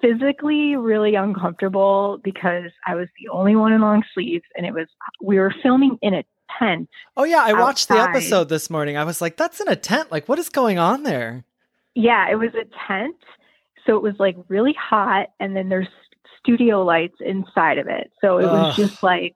physically 0.00 0.76
really 0.76 1.16
uncomfortable 1.16 2.20
because 2.22 2.70
I 2.86 2.94
was 2.94 3.08
the 3.20 3.28
only 3.30 3.56
one 3.56 3.72
in 3.72 3.80
long 3.80 4.04
sleeves 4.14 4.44
and 4.56 4.64
it 4.64 4.72
was 4.72 4.86
we 5.20 5.38
were 5.38 5.52
filming 5.62 5.98
in 6.02 6.14
a 6.14 6.24
tent. 6.60 6.88
Oh 7.16 7.24
yeah, 7.24 7.42
I 7.44 7.54
watched 7.54 7.88
the 7.88 7.96
episode 7.98 8.48
this 8.48 8.70
morning. 8.70 8.96
I 8.96 9.02
was 9.02 9.20
like, 9.20 9.36
that's 9.36 9.60
in 9.60 9.66
a 9.66 9.74
tent. 9.74 10.12
Like, 10.12 10.28
what 10.28 10.38
is 10.38 10.48
going 10.48 10.78
on 10.78 11.02
there? 11.02 11.44
Yeah, 11.96 12.30
it 12.30 12.36
was 12.36 12.50
a 12.54 12.64
tent. 12.86 13.16
So 13.86 13.96
it 13.96 14.02
was 14.02 14.14
like 14.18 14.36
really 14.48 14.74
hot 14.78 15.28
and 15.40 15.56
then 15.56 15.68
there's 15.68 15.88
studio 16.38 16.84
lights 16.84 17.16
inside 17.20 17.78
of 17.78 17.88
it. 17.88 18.10
So 18.20 18.38
it 18.38 18.44
was 18.44 18.76
Ugh. 18.78 18.88
just 18.88 19.02
like 19.02 19.34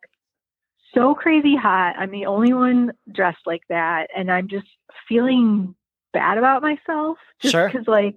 so 0.94 1.14
crazy 1.14 1.56
hot. 1.56 1.94
I'm 1.98 2.10
the 2.10 2.26
only 2.26 2.52
one 2.52 2.92
dressed 3.12 3.46
like 3.46 3.62
that 3.68 4.08
and 4.16 4.30
I'm 4.30 4.46
just 4.48 4.66
feeling 5.08 5.74
bad 6.12 6.36
about 6.38 6.62
myself 6.62 7.16
just 7.40 7.52
Sure. 7.52 7.70
cuz 7.70 7.86
like 7.86 8.16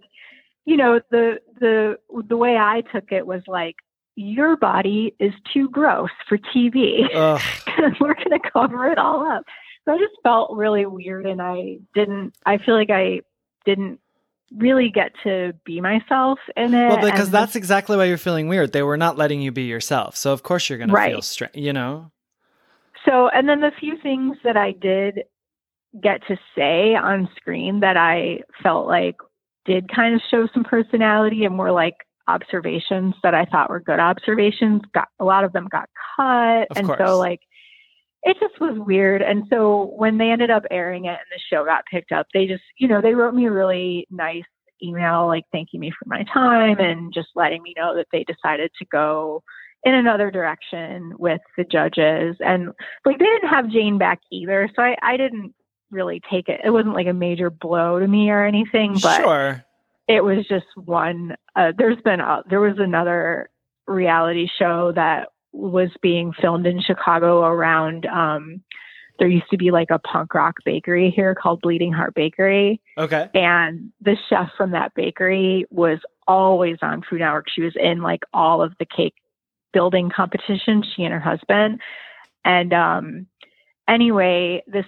you 0.65 0.75
know 0.77 0.99
the 1.11 1.39
the 1.59 1.97
the 2.27 2.37
way 2.37 2.57
I 2.57 2.81
took 2.91 3.11
it 3.11 3.25
was 3.25 3.43
like 3.47 3.75
your 4.15 4.57
body 4.57 5.15
is 5.19 5.33
too 5.53 5.69
gross 5.69 6.09
for 6.27 6.37
TV. 6.37 7.07
We're 7.99 8.13
going 8.13 8.29
to 8.29 8.49
cover 8.51 8.87
it 8.91 8.97
all 8.97 9.25
up. 9.25 9.43
So 9.85 9.93
I 9.93 9.97
just 9.97 10.13
felt 10.23 10.55
really 10.55 10.85
weird 10.85 11.25
and 11.25 11.41
I 11.41 11.79
didn't, 11.95 12.35
I 12.45 12.57
feel 12.57 12.75
like 12.75 12.91
I 12.91 13.21
didn't 13.65 13.99
really 14.57 14.89
get 14.89 15.11
to 15.23 15.53
be 15.65 15.81
myself 15.81 16.39
in 16.55 16.73
it. 16.73 16.87
Well, 16.89 17.01
because 17.01 17.29
that's 17.31 17.55
exactly 17.55 17.97
why 17.97 18.05
you're 18.05 18.17
feeling 18.17 18.47
weird. 18.47 18.71
They 18.71 18.83
were 18.83 18.97
not 18.97 19.17
letting 19.17 19.41
you 19.41 19.51
be 19.51 19.63
yourself. 19.63 20.15
So 20.15 20.31
of 20.33 20.43
course 20.43 20.69
you're 20.69 20.79
gonna 20.79 20.93
feel 21.09 21.21
strange. 21.21 21.55
You 21.55 21.73
know. 21.73 22.11
so, 23.05 23.29
and 23.29 23.47
then 23.49 23.61
the 23.61 23.71
few 23.79 23.97
things 24.01 24.37
that 24.43 24.55
I 24.57 24.71
did 24.71 25.23
get 26.01 26.21
to 26.27 26.37
say 26.55 26.95
on 26.95 27.29
screen 27.35 27.79
that 27.81 27.97
I 27.97 28.39
felt 28.61 28.87
like 28.87 29.15
did 29.65 29.93
kind 29.93 30.15
of 30.15 30.21
show 30.29 30.47
some 30.53 30.63
personality 30.63 31.45
and 31.45 31.57
were 31.57 31.71
like 31.71 31.95
observations 32.27 33.15
that 33.23 33.33
I 33.35 33.45
thought 33.45 33.69
were 33.69 33.79
good 33.79 33.99
observations. 33.99 34.81
Got 34.93 35.07
a 35.19 35.25
lot 35.25 35.43
of 35.43 35.53
them 35.53 35.67
got 35.71 35.89
cut, 36.15 36.67
Of 36.71 36.77
and 36.77 36.87
course. 36.87 36.99
so 37.03 37.17
like 37.17 37.41
it 38.23 38.37
just 38.39 38.59
was 38.59 38.77
weird. 38.77 39.21
And 39.21 39.43
so 39.49 39.93
when 39.97 40.17
they 40.17 40.31
ended 40.31 40.49
up 40.49 40.63
airing 40.71 41.05
it 41.05 41.09
and 41.09 41.17
the 41.31 41.39
show 41.49 41.65
got 41.65 41.85
picked 41.91 42.11
up, 42.11 42.27
they 42.33 42.47
just 42.47 42.63
you 42.77 42.87
know 42.87 43.01
they 43.01 43.15
wrote 43.15 43.35
me 43.35 43.45
a 43.45 43.51
really 43.51 44.07
nice 44.09 44.43
email 44.81 45.27
like 45.27 45.45
thanking 45.51 45.79
me 45.79 45.91
for 45.91 46.07
my 46.07 46.23
time 46.33 46.79
and 46.79 47.13
just 47.13 47.29
letting 47.35 47.61
me 47.63 47.73
know 47.77 47.95
that 47.95 48.07
they 48.11 48.23
decided 48.23 48.71
to 48.77 48.85
go 48.85 49.43
in 49.83 49.93
another 49.93 50.31
direction 50.31 51.13
with 51.17 51.41
the 51.57 51.63
judges 51.65 52.35
and 52.39 52.67
like 53.05 53.19
they 53.19 53.25
didn't 53.25 53.49
have 53.49 53.69
Jane 53.69 53.97
back 53.97 54.19
either, 54.31 54.69
so 54.75 54.81
I, 54.81 54.95
I 55.01 55.17
didn't 55.17 55.53
really 55.91 56.21
take 56.29 56.49
it. 56.49 56.61
It 56.63 56.69
wasn't 56.69 56.95
like 56.95 57.07
a 57.07 57.13
major 57.13 57.49
blow 57.49 57.99
to 57.99 58.07
me 58.07 58.29
or 58.29 58.45
anything, 58.45 58.97
but 59.01 59.21
sure. 59.21 59.65
it 60.07 60.23
was 60.23 60.45
just 60.47 60.65
one. 60.75 61.35
Uh, 61.55 61.73
there's 61.77 62.01
been 62.03 62.19
a, 62.19 62.43
there 62.49 62.61
was 62.61 62.79
another 62.79 63.49
reality 63.85 64.47
show 64.57 64.93
that 64.95 65.29
was 65.53 65.89
being 66.01 66.33
filmed 66.33 66.65
in 66.67 66.81
Chicago 66.81 67.43
around. 67.43 68.05
Um, 68.07 68.61
there 69.19 69.27
used 69.27 69.49
to 69.51 69.57
be 69.57 69.71
like 69.71 69.91
a 69.91 69.99
punk 69.99 70.33
rock 70.33 70.55
bakery 70.65 71.11
here 71.15 71.35
called 71.35 71.61
Bleeding 71.61 71.93
Heart 71.93 72.15
Bakery, 72.15 72.81
Okay. 72.97 73.29
and 73.35 73.91
the 74.01 74.17
chef 74.27 74.49
from 74.57 74.71
that 74.71 74.93
bakery 74.95 75.65
was 75.69 75.99
always 76.27 76.77
on 76.81 77.03
Food 77.07 77.19
Network. 77.19 77.45
She 77.49 77.61
was 77.61 77.73
in 77.75 78.01
like 78.01 78.23
all 78.33 78.61
of 78.61 78.73
the 78.79 78.85
cake 78.85 79.13
building 79.71 80.09
competitions, 80.09 80.87
she 80.95 81.03
and 81.03 81.13
her 81.13 81.19
husband. 81.19 81.79
And 82.43 82.73
um, 82.73 83.27
anyway, 83.87 84.63
this 84.67 84.85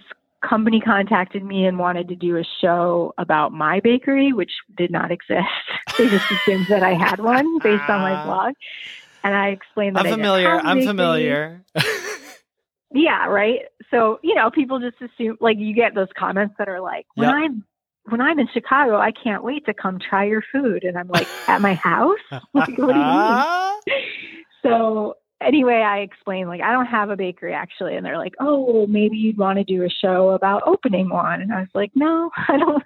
company 0.48 0.80
contacted 0.80 1.44
me 1.44 1.66
and 1.66 1.80
wanted 1.80 2.08
to 2.10 2.16
do 2.16 2.38
a 2.38 2.44
show 2.62 3.14
about 3.18 3.52
my 3.52 3.80
bakery, 3.80 4.34
which 4.34 4.52
did 4.76 4.92
not 4.92 5.12
exist. 5.12 5.48
they 5.98 6.10
just 6.10 6.26
assumed 6.32 6.68
that 6.70 6.84
I 6.84 6.94
had 6.94 7.20
one 7.20 7.60
based 7.60 7.90
on 7.90 8.02
my 8.02 8.24
blog. 8.26 8.54
And 9.26 9.36
I 9.36 9.48
explained 9.50 9.96
that 9.96 10.06
I'm 10.06 10.12
familiar. 10.12 10.50
I'm 10.52 10.82
familiar. 10.84 11.66
Yeah, 12.94 13.26
right. 13.26 13.62
So 13.92 14.20
you 14.24 14.36
know, 14.36 14.52
people 14.52 14.80
just 14.80 14.98
assume 15.02 15.38
like 15.42 15.58
you 15.58 15.74
get 15.74 15.96
those 15.96 16.08
comments 16.18 16.56
that 16.60 16.70
are 16.70 16.80
like, 16.80 17.08
when 17.16 17.30
Yep. 17.30 17.36
I'm 17.36 17.66
when 18.06 18.22
I'm 18.22 18.40
in 18.40 18.48
Chicago, 18.54 18.98
I 18.98 19.12
can't 19.12 19.44
wait 19.44 19.66
to 19.66 19.74
come 19.74 19.98
try 20.00 20.26
your 20.26 20.44
food, 20.52 20.84
and 20.84 20.96
I'm 20.96 21.08
like, 21.08 21.28
at 21.48 21.60
my 21.62 21.74
house. 21.74 22.20
Like, 22.54 22.78
what 22.78 22.94
do 22.94 23.00
you 23.00 23.06
mean? 23.06 23.44
So 24.62 25.16
anyway, 25.42 25.84
I 25.86 26.00
explained 26.00 26.50
like 26.50 26.62
I 26.62 26.72
don't 26.72 26.86
have 26.88 27.10
a 27.10 27.16
bakery 27.16 27.54
actually, 27.54 27.96
and 27.96 28.06
they're 28.06 28.18
like, 28.18 28.34
oh, 28.40 28.62
well, 28.62 28.88
maybe 28.88 29.18
you'd 29.18 29.38
want 29.38 29.58
to 29.58 29.64
do 29.64 29.84
a 29.84 29.90
show 29.90 30.32
about 30.32 30.64
opening 30.66 31.10
one, 31.10 31.42
and 31.42 31.54
I 31.54 31.60
was 31.62 31.70
like, 31.74 31.92
no, 31.96 32.32
I 32.48 32.58
don't. 32.58 32.84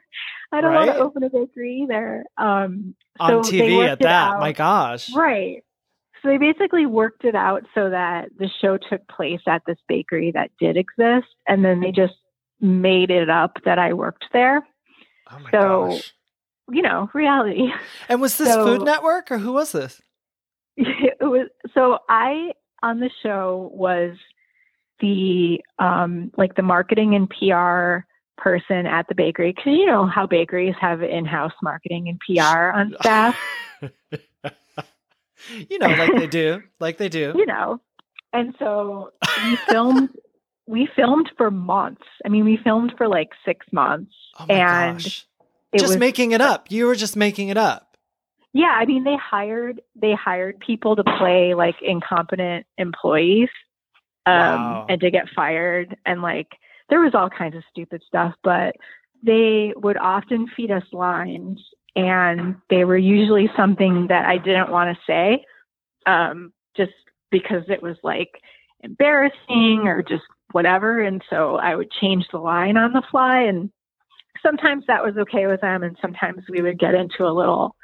I 0.51 0.61
don't 0.61 0.73
want 0.73 0.89
to 0.89 0.97
open 0.97 1.23
a 1.23 1.29
bakery 1.29 1.81
either. 1.83 2.25
Um, 2.37 2.95
On 3.19 3.43
so 3.43 3.51
they 3.51 3.59
TV 3.69 3.87
at 3.87 3.99
that. 3.99 4.31
out. 4.31 4.39
My 4.39 4.51
gosh. 4.51 5.13
Right. 5.13 5.63
So 6.21 6.27
they 6.29 6.37
basically 6.37 6.85
worked 6.85 7.23
it 7.23 7.35
out 7.35 7.63
so 7.73 7.89
that 7.89 8.29
the 8.37 8.49
show 8.61 8.77
took 8.77 9.07
place 9.07 9.41
at 9.47 9.61
this 9.65 9.77
bakery 9.87 10.31
that 10.33 10.51
did 10.59 10.75
exist, 10.77 11.27
and 11.47 11.63
then 11.63 11.79
they 11.79 11.91
just 11.91 12.15
made 12.59 13.09
it 13.09 13.29
up 13.29 13.57
that 13.65 13.79
I 13.79 13.93
worked 13.93 14.25
there. 14.33 14.65
Oh 15.31 15.39
my 15.39 15.51
gosh. 15.51 15.61
So- 15.61 15.87
gosh. 15.89 16.13
You 16.71 16.83
know, 16.83 17.09
reality. 17.15 17.71
And 18.07 18.21
was 18.21 18.37
this 18.37 18.47
so- 18.47 18.63
Food 18.63 18.85
Network 18.85 19.31
or 19.31 19.39
who 19.39 19.53
was 19.53 19.71
this? 19.71 19.99
it 20.77 21.17
was 21.19 21.47
so 21.73 21.97
I 22.07 22.51
on 22.83 22.99
the 22.99 23.09
show 23.23 23.71
was 23.73 24.15
the 24.99 25.61
um 25.79 26.31
like 26.37 26.55
the 26.55 26.61
marketing 26.61 27.15
and 27.15 27.27
PR 27.27 28.05
person 28.37 28.85
at 28.85 29.07
the 29.07 29.15
bakery 29.15 29.51
because 29.51 29.73
you 29.73 29.85
know 29.87 30.05
how 30.05 30.27
bakeries 30.27 30.75
have 30.79 31.01
in-house 31.01 31.53
marketing 31.63 32.07
and 32.07 32.19
PR 32.19 32.69
on 32.69 32.95
staff. 33.01 33.35
you 35.69 35.79
know, 35.79 35.87
like 35.87 36.15
they 36.15 36.27
do. 36.27 36.61
Like 36.79 36.97
they 36.97 37.09
do. 37.09 37.33
you 37.37 37.45
know. 37.45 37.79
And 38.33 38.53
so 38.59 39.11
we 39.45 39.57
filmed 39.67 40.09
we 40.67 40.87
filmed 40.95 41.31
for 41.35 41.49
months. 41.49 42.03
I 42.25 42.29
mean, 42.29 42.45
we 42.45 42.59
filmed 42.63 42.93
for 42.97 43.07
like 43.07 43.29
6 43.43 43.65
months. 43.71 44.11
Oh 44.39 44.45
my 44.47 44.55
and 44.55 44.99
Just 44.99 45.25
was 45.73 45.97
making 45.97 46.31
it 46.31 46.41
up. 46.41 46.71
You 46.71 46.85
were 46.85 46.95
just 46.95 47.15
making 47.15 47.49
it 47.49 47.57
up. 47.57 47.97
Yeah, 48.53 48.75
I 48.79 48.85
mean, 48.85 49.03
they 49.03 49.15
hired 49.15 49.81
they 49.95 50.13
hired 50.13 50.59
people 50.59 50.95
to 50.95 51.03
play 51.03 51.53
like 51.55 51.75
incompetent 51.81 52.65
employees 52.77 53.49
um 54.25 54.35
Wow. 54.35 54.85
and 54.89 55.01
to 55.01 55.09
get 55.11 55.25
fired 55.35 55.95
and 56.05 56.21
like 56.21 56.47
there 56.89 56.99
was 56.99 57.13
all 57.15 57.29
kinds 57.29 57.55
of 57.55 57.63
stupid 57.69 58.03
stuff, 58.07 58.33
but 58.43 58.75
they 59.23 59.73
would 59.75 59.97
often 59.97 60.47
feed 60.55 60.71
us 60.71 60.83
lines 60.91 61.59
and 61.95 62.55
they 62.69 62.85
were 62.85 62.97
usually 62.97 63.49
something 63.55 64.07
that 64.07 64.25
I 64.25 64.37
didn't 64.37 64.71
want 64.71 64.95
to 64.95 65.03
say, 65.05 65.45
um, 66.05 66.53
just 66.75 66.93
because 67.31 67.63
it 67.67 67.81
was 67.81 67.97
like 68.03 68.41
embarrassing 68.81 69.83
or 69.85 70.03
just 70.03 70.23
whatever. 70.51 71.01
And 71.01 71.23
so 71.29 71.55
I 71.55 71.75
would 71.75 71.91
change 71.91 72.25
the 72.31 72.39
line 72.39 72.77
on 72.77 72.93
the 72.93 73.03
fly, 73.09 73.41
and 73.41 73.71
sometimes 74.41 74.85
that 74.87 75.03
was 75.03 75.17
okay 75.17 75.47
with 75.47 75.61
them, 75.61 75.83
and 75.83 75.97
sometimes 76.01 76.43
we 76.49 76.61
would 76.61 76.79
get 76.79 76.95
into 76.95 77.25
a 77.25 77.33
little 77.33 77.75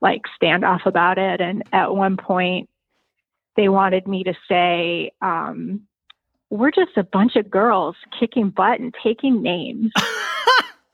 like 0.00 0.22
standoff 0.40 0.84
about 0.86 1.18
it. 1.18 1.40
And 1.40 1.62
at 1.72 1.94
one 1.94 2.16
point, 2.16 2.68
they 3.56 3.68
wanted 3.68 4.06
me 4.06 4.24
to 4.24 4.34
say, 4.48 5.12
um, 5.22 5.82
"We're 6.50 6.72
just 6.72 6.96
a 6.96 7.04
bunch 7.04 7.36
of 7.36 7.50
girls 7.50 7.96
kicking 8.18 8.50
butt 8.50 8.80
and 8.80 8.94
taking 9.02 9.42
names." 9.42 9.92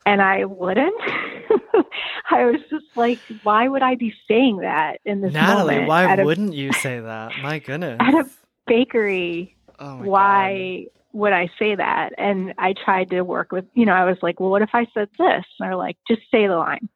and 0.05 0.21
I 0.21 0.45
wouldn't. 0.45 0.95
I 2.31 2.45
was 2.45 2.61
just 2.69 2.85
like, 2.95 3.19
why 3.43 3.67
would 3.67 3.81
I 3.81 3.95
be 3.95 4.13
saying 4.27 4.57
that 4.57 4.99
in 5.05 5.21
this 5.21 5.33
Natalie, 5.33 5.75
moment? 5.75 5.89
why 5.89 6.15
a- 6.15 6.25
wouldn't 6.25 6.53
you 6.53 6.73
say 6.73 6.99
that? 6.99 7.33
My 7.41 7.59
goodness. 7.59 7.97
at 8.01 8.13
a 8.13 8.29
bakery? 8.67 9.55
oh 9.79 9.97
why 9.97 10.85
would 11.13 11.33
I 11.33 11.49
say 11.59 11.75
that? 11.75 12.11
And 12.17 12.53
I 12.57 12.73
tried 12.73 13.09
to 13.09 13.21
work 13.21 13.51
with, 13.51 13.65
you 13.73 13.85
know, 13.85 13.93
I 13.93 14.05
was 14.05 14.17
like, 14.21 14.39
well, 14.39 14.49
what 14.49 14.61
if 14.61 14.69
I 14.73 14.87
said 14.93 15.09
this? 15.17 15.45
And 15.59 15.59
they're 15.59 15.75
like, 15.75 15.97
just 16.07 16.21
say 16.31 16.47
the 16.47 16.55
line. 16.55 16.87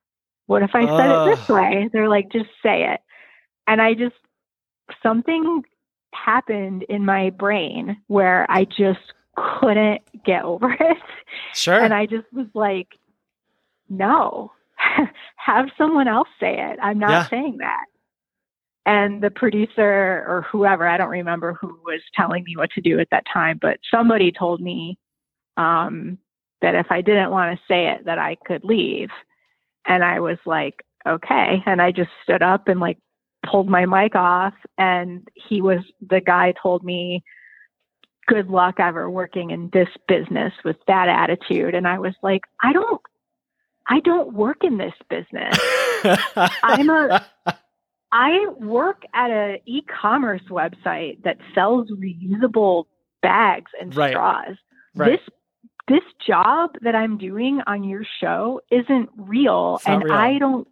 What 0.47 0.61
if 0.61 0.71
I 0.73 0.85
said 0.85 1.09
it 1.11 1.35
this 1.35 1.49
way? 1.49 1.89
They're 1.91 2.09
like, 2.09 2.31
just 2.31 2.49
say 2.63 2.93
it. 2.93 3.01
And 3.67 3.81
I 3.81 3.93
just, 3.93 4.15
something 5.01 5.63
happened 6.13 6.85
in 6.87 7.03
my 7.03 7.31
brain 7.31 7.97
where 8.07 8.49
I 8.49 8.65
just 8.65 8.99
couldn't 9.35 10.01
get 10.25 10.43
over 10.43 10.71
it. 10.79 10.97
Sure. 11.53 11.81
And 11.83 11.93
I 11.93 12.05
just 12.05 12.31
was 12.33 12.47
like, 12.53 12.87
no, 13.89 14.51
have 15.37 15.67
someone 15.77 16.07
else 16.07 16.27
say 16.39 16.55
it. 16.59 16.79
I'm 16.81 16.99
not 16.99 17.11
Yeah. 17.11 17.29
saying 17.29 17.57
that. 17.59 17.85
And 18.87 19.21
the 19.21 19.31
producer 19.31 20.23
or 20.27 20.45
whoever, 20.51 20.87
I 20.87 20.97
don't 20.97 21.09
remember 21.09 21.53
who 21.53 21.79
was 21.85 22.01
telling 22.15 22.43
me 22.43 22.55
what 22.55 22.69
to 22.71 22.81
do 22.81 22.99
at 22.99 23.07
that 23.11 23.23
time, 23.31 23.57
but 23.59 23.79
somebody 23.89 24.31
told 24.31 24.61
me 24.61 24.97
um, 25.57 26.19
that 26.61 26.75
if 26.75 26.87
I 26.91 27.01
didn't 27.01 27.31
want 27.31 27.57
to 27.57 27.63
say 27.67 27.87
it, 27.87 28.05
that 28.05 28.19
I 28.19 28.35
could 28.45 28.63
leave. 28.63 29.09
And 29.87 30.03
I 30.03 30.19
was 30.19 30.37
like, 30.45 30.83
okay. 31.07 31.63
And 31.65 31.81
I 31.81 31.91
just 31.91 32.11
stood 32.23 32.43
up 32.43 32.67
and 32.67 32.79
like 32.79 32.99
pulled 33.45 33.69
my 33.69 33.85
mic 33.85 34.15
off. 34.15 34.53
And 34.77 35.27
he 35.33 35.61
was, 35.61 35.79
the 36.07 36.21
guy 36.21 36.53
told 36.61 36.83
me, 36.83 37.23
good 38.27 38.49
luck 38.49 38.75
ever 38.79 39.09
working 39.09 39.51
in 39.51 39.69
this 39.73 39.89
business 40.07 40.53
with 40.63 40.77
that 40.87 41.09
attitude. 41.09 41.75
And 41.75 41.87
I 41.87 41.99
was 41.99 42.13
like, 42.23 42.41
I 42.63 42.73
don't, 42.73 43.01
I 43.87 43.99
don't 44.01 44.33
work 44.33 44.63
in 44.63 44.77
this 44.77 44.93
business. 45.09 45.57
I'm 46.63 46.89
a- 46.89 47.25
I 48.11 48.47
work 48.59 49.03
at 49.13 49.29
a 49.29 49.61
e-commerce 49.65 50.43
website 50.49 51.23
that 51.23 51.37
sells 51.53 51.89
reusable 51.91 52.85
bags 53.21 53.71
and 53.79 53.93
Right. 53.95 54.11
straws. 54.11 54.55
Right. 54.95 55.11
This 55.19 55.29
this 55.87 56.03
job 56.25 56.71
that 56.81 56.95
I'm 56.95 57.17
doing 57.17 57.61
on 57.67 57.83
your 57.83 58.03
show 58.21 58.61
isn't 58.71 59.09
real 59.17 59.79
and 59.85 60.03
real. 60.03 60.13
I 60.13 60.37
don't 60.39 60.67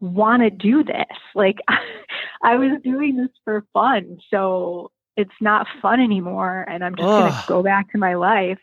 want 0.00 0.42
to 0.42 0.50
do 0.50 0.84
this. 0.84 1.04
Like 1.34 1.56
I 2.42 2.56
was 2.56 2.80
doing 2.82 3.16
this 3.16 3.30
for 3.44 3.64
fun, 3.74 4.18
so 4.30 4.90
it's 5.16 5.34
not 5.40 5.66
fun 5.80 6.00
anymore 6.00 6.64
and 6.68 6.84
I'm 6.84 6.94
just 6.96 7.14
gonna 7.16 7.34
go 7.46 7.62
back 7.62 7.90
to 7.92 7.98
my 7.98 8.14
life. 8.14 8.58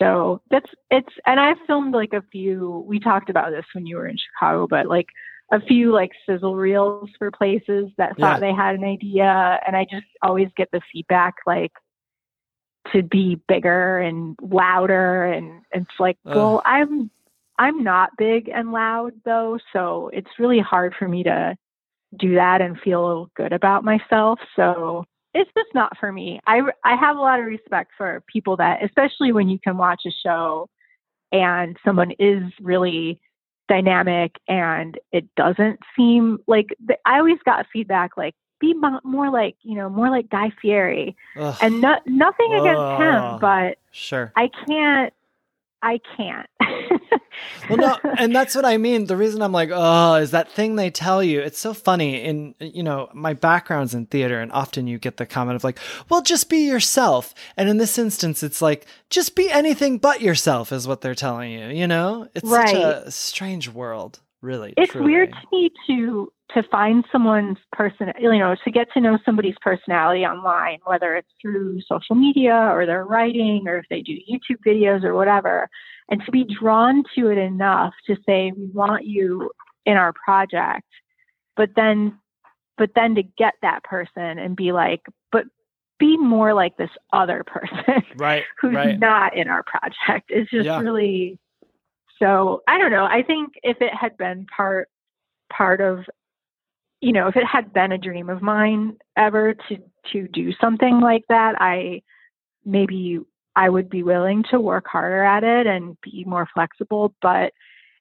So 0.00 0.40
that's 0.50 0.70
it's 0.90 1.12
and 1.26 1.38
I've 1.40 1.58
filmed 1.66 1.94
like 1.94 2.12
a 2.12 2.22
few 2.32 2.84
we 2.86 2.98
talked 2.98 3.30
about 3.30 3.50
this 3.50 3.66
when 3.74 3.86
you 3.86 3.96
were 3.96 4.06
in 4.08 4.16
Chicago, 4.16 4.66
but 4.68 4.86
like 4.86 5.06
a 5.52 5.60
few 5.60 5.92
like 5.92 6.10
sizzle 6.28 6.56
reels 6.56 7.10
for 7.18 7.30
places 7.30 7.90
that 7.98 8.18
thought 8.18 8.40
Yeah. 8.40 8.40
they 8.40 8.52
had 8.52 8.74
an 8.74 8.84
idea 8.84 9.60
and 9.66 9.76
I 9.76 9.84
just 9.88 10.06
always 10.22 10.48
get 10.56 10.68
the 10.72 10.80
feedback 10.92 11.34
like 11.46 11.72
to 12.92 13.02
be 13.02 13.40
bigger 13.48 13.98
and 13.98 14.36
louder 14.42 15.24
and 15.24 15.62
it's 15.72 15.90
like 15.98 16.18
Ugh. 16.26 16.34
well 16.34 16.62
I'm 16.64 17.10
I'm 17.58 17.82
not 17.82 18.10
big 18.18 18.48
and 18.48 18.72
loud 18.72 19.12
though 19.24 19.58
so 19.72 20.10
it's 20.12 20.38
really 20.38 20.60
hard 20.60 20.94
for 20.98 21.08
me 21.08 21.22
to 21.24 21.56
do 22.18 22.34
that 22.34 22.60
and 22.60 22.78
feel 22.80 23.30
good 23.36 23.52
about 23.52 23.84
myself 23.84 24.38
so 24.56 25.04
it's 25.34 25.50
just 25.56 25.74
not 25.74 25.96
for 25.98 26.12
me 26.12 26.40
I 26.46 26.60
I 26.84 26.96
have 26.96 27.16
a 27.16 27.20
lot 27.20 27.40
of 27.40 27.46
respect 27.46 27.92
for 27.96 28.22
people 28.26 28.56
that 28.58 28.82
especially 28.82 29.32
when 29.32 29.48
you 29.48 29.58
can 29.58 29.76
watch 29.76 30.02
a 30.06 30.10
show 30.24 30.68
and 31.32 31.76
someone 31.84 32.12
is 32.18 32.42
really 32.60 33.20
dynamic 33.68 34.36
and 34.46 34.98
it 35.12 35.26
doesn't 35.36 35.80
seem 35.96 36.38
like 36.46 36.66
I 37.04 37.18
always 37.18 37.38
got 37.44 37.66
feedback 37.72 38.16
like 38.16 38.34
be 38.60 38.74
mo- 38.74 39.00
more 39.04 39.30
like 39.30 39.56
you 39.62 39.74
know 39.74 39.88
more 39.88 40.10
like 40.10 40.28
Guy 40.30 40.52
Fieri 40.60 41.16
Ugh, 41.36 41.56
and 41.60 41.80
no, 41.80 41.96
nothing 42.06 42.52
against 42.52 42.80
Ugh. 42.80 43.00
him 43.00 43.38
but 43.40 43.78
sure. 43.90 44.32
I 44.36 44.48
can't 44.66 45.12
I 45.84 46.00
can't 46.16 46.48
well 47.68 47.76
no 47.78 47.98
and 48.18 48.34
that's 48.34 48.54
what 48.54 48.64
i 48.64 48.76
mean 48.78 49.06
the 49.06 49.16
reason 49.16 49.42
i'm 49.42 49.52
like 49.52 49.70
oh 49.72 50.14
is 50.14 50.30
that 50.30 50.50
thing 50.50 50.76
they 50.76 50.90
tell 50.90 51.22
you 51.22 51.40
it's 51.40 51.58
so 51.58 51.74
funny 51.74 52.22
in 52.22 52.54
you 52.58 52.82
know 52.82 53.08
my 53.12 53.32
background's 53.34 53.94
in 53.94 54.06
theater 54.06 54.40
and 54.40 54.50
often 54.52 54.86
you 54.86 54.98
get 54.98 55.16
the 55.18 55.26
comment 55.26 55.56
of 55.56 55.64
like 55.64 55.78
well 56.08 56.22
just 56.22 56.48
be 56.48 56.66
yourself 56.66 57.34
and 57.56 57.68
in 57.68 57.76
this 57.78 57.98
instance 57.98 58.42
it's 58.42 58.62
like 58.62 58.86
just 59.10 59.34
be 59.36 59.50
anything 59.50 59.98
but 59.98 60.20
yourself 60.20 60.72
is 60.72 60.86
what 60.88 61.00
they're 61.00 61.14
telling 61.14 61.50
you 61.52 61.66
you 61.68 61.86
know 61.86 62.28
it's 62.34 62.48
such 62.48 62.72
Right. 62.72 62.76
a 62.76 63.10
strange 63.10 63.68
world 63.68 64.20
really 64.40 64.72
it's 64.76 64.92
truly. 64.92 65.06
weird 65.12 65.30
to 65.32 65.38
me 65.52 65.70
to 65.88 66.32
to 66.54 66.62
find 66.70 67.04
someone's 67.12 67.58
person 67.72 68.12
you 68.18 68.38
know 68.38 68.54
to 68.64 68.70
get 68.70 68.88
to 68.92 69.00
know 69.00 69.18
somebody's 69.24 69.56
personality 69.60 70.24
online 70.24 70.78
whether 70.84 71.16
it's 71.16 71.28
through 71.42 71.80
social 71.82 72.14
media 72.16 72.54
or 72.72 72.86
their 72.86 73.04
writing 73.04 73.64
or 73.66 73.78
if 73.78 73.86
they 73.90 74.00
do 74.00 74.12
youtube 74.30 74.58
videos 74.66 75.04
or 75.04 75.14
whatever. 75.14 75.68
And 76.10 76.22
to 76.26 76.30
be 76.30 76.44
drawn 76.44 77.02
to 77.14 77.28
it 77.30 77.38
enough 77.38 77.94
to 78.06 78.16
say 78.26 78.52
we 78.56 78.66
want 78.66 79.06
you 79.06 79.50
in 79.86 79.96
our 79.96 80.12
project. 80.12 80.86
But 81.56 81.70
then 81.76 82.18
but 82.76 82.90
then 82.94 83.14
to 83.14 83.22
get 83.22 83.54
that 83.62 83.82
person 83.84 84.38
and 84.38 84.54
be 84.56 84.72
like 84.72 85.00
but 85.32 85.44
be 85.98 86.16
more 86.18 86.52
like 86.52 86.76
this 86.76 86.90
other 87.12 87.44
person 87.44 88.02
right 88.16 88.42
who's 88.60 88.74
right. 88.74 88.98
not 88.98 89.36
in 89.36 89.48
our 89.48 89.62
project. 89.62 90.30
Is 90.30 90.48
just 90.50 90.66
Yeah. 90.66 90.80
really 90.80 91.38
so 92.18 92.62
i 92.68 92.78
don't 92.78 92.92
know. 92.92 93.04
I 93.06 93.22
think 93.22 93.54
if 93.62 93.80
it 93.80 93.94
had 93.94 94.16
been 94.16 94.46
part 94.54 94.88
part 95.50 95.80
of 95.80 96.00
you 97.04 97.12
know 97.12 97.28
if 97.28 97.36
it 97.36 97.44
had 97.44 97.72
been 97.72 97.92
a 97.92 97.98
dream 97.98 98.28
of 98.30 98.42
mine 98.42 98.96
ever 99.16 99.54
to 99.68 99.76
to 100.12 100.28
do 100.28 100.52
something 100.60 101.00
like 101.00 101.24
that 101.28 101.54
i 101.60 102.02
maybe 102.64 103.18
i 103.54 103.68
would 103.68 103.88
be 103.90 104.02
willing 104.02 104.44
to 104.50 104.60
work 104.60 104.86
harder 104.88 105.22
at 105.22 105.44
it 105.44 105.66
and 105.66 105.96
be 106.00 106.24
more 106.26 106.48
flexible 106.54 107.14
but 107.20 107.52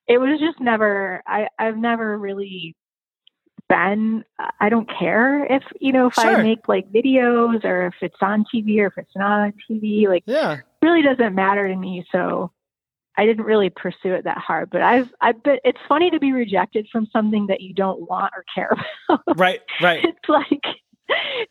it 0.08 0.18
was 0.18 0.40
just 0.40 0.60
never 0.60 1.22
i 1.28 1.48
i've 1.60 1.78
never 1.78 2.18
really 2.18 2.76
been 3.70 4.24
i 4.60 4.70
don't 4.70 4.90
care 4.90 5.46
if 5.46 5.64
you 5.80 5.92
know 5.92 6.08
if 6.08 6.14
Sure. 6.14 6.38
i 6.38 6.44
make 6.44 6.68
like 6.68 6.92
videos 6.92 7.64
or 7.64 7.88
if 7.88 7.96
it's 8.02 8.16
on 8.22 8.46
tv 8.54 8.80
or 8.80 8.88
if 8.88 8.94
it's 8.98 9.16
not 9.16 9.42
on 9.42 9.54
tv 9.70 10.08
like 10.08 10.24
yeah 10.26 10.60
really 10.84 11.02
doesn't 11.02 11.34
matter 11.34 11.68
to 11.68 11.76
me. 11.76 12.06
So 12.12 12.52
I 13.18 13.26
didn't 13.26 13.46
really 13.46 13.70
pursue 13.70 14.14
it 14.14 14.24
that 14.24 14.38
hard. 14.38 14.70
But 14.70 14.82
I've 14.82 15.10
I've 15.22 15.42
been 15.44 15.58
it's 15.64 15.80
funny 15.88 16.10
to 16.12 16.20
be 16.20 16.32
rejected 16.32 16.88
from 16.92 17.08
something 17.14 17.48
that 17.48 17.62
you 17.62 17.74
don't 17.74 18.10
want 18.10 18.34
or 18.36 18.44
care 18.54 18.72
about. 19.10 19.24
right 19.38 19.62
right 19.82 20.04
it's 20.04 20.30
like 20.30 20.64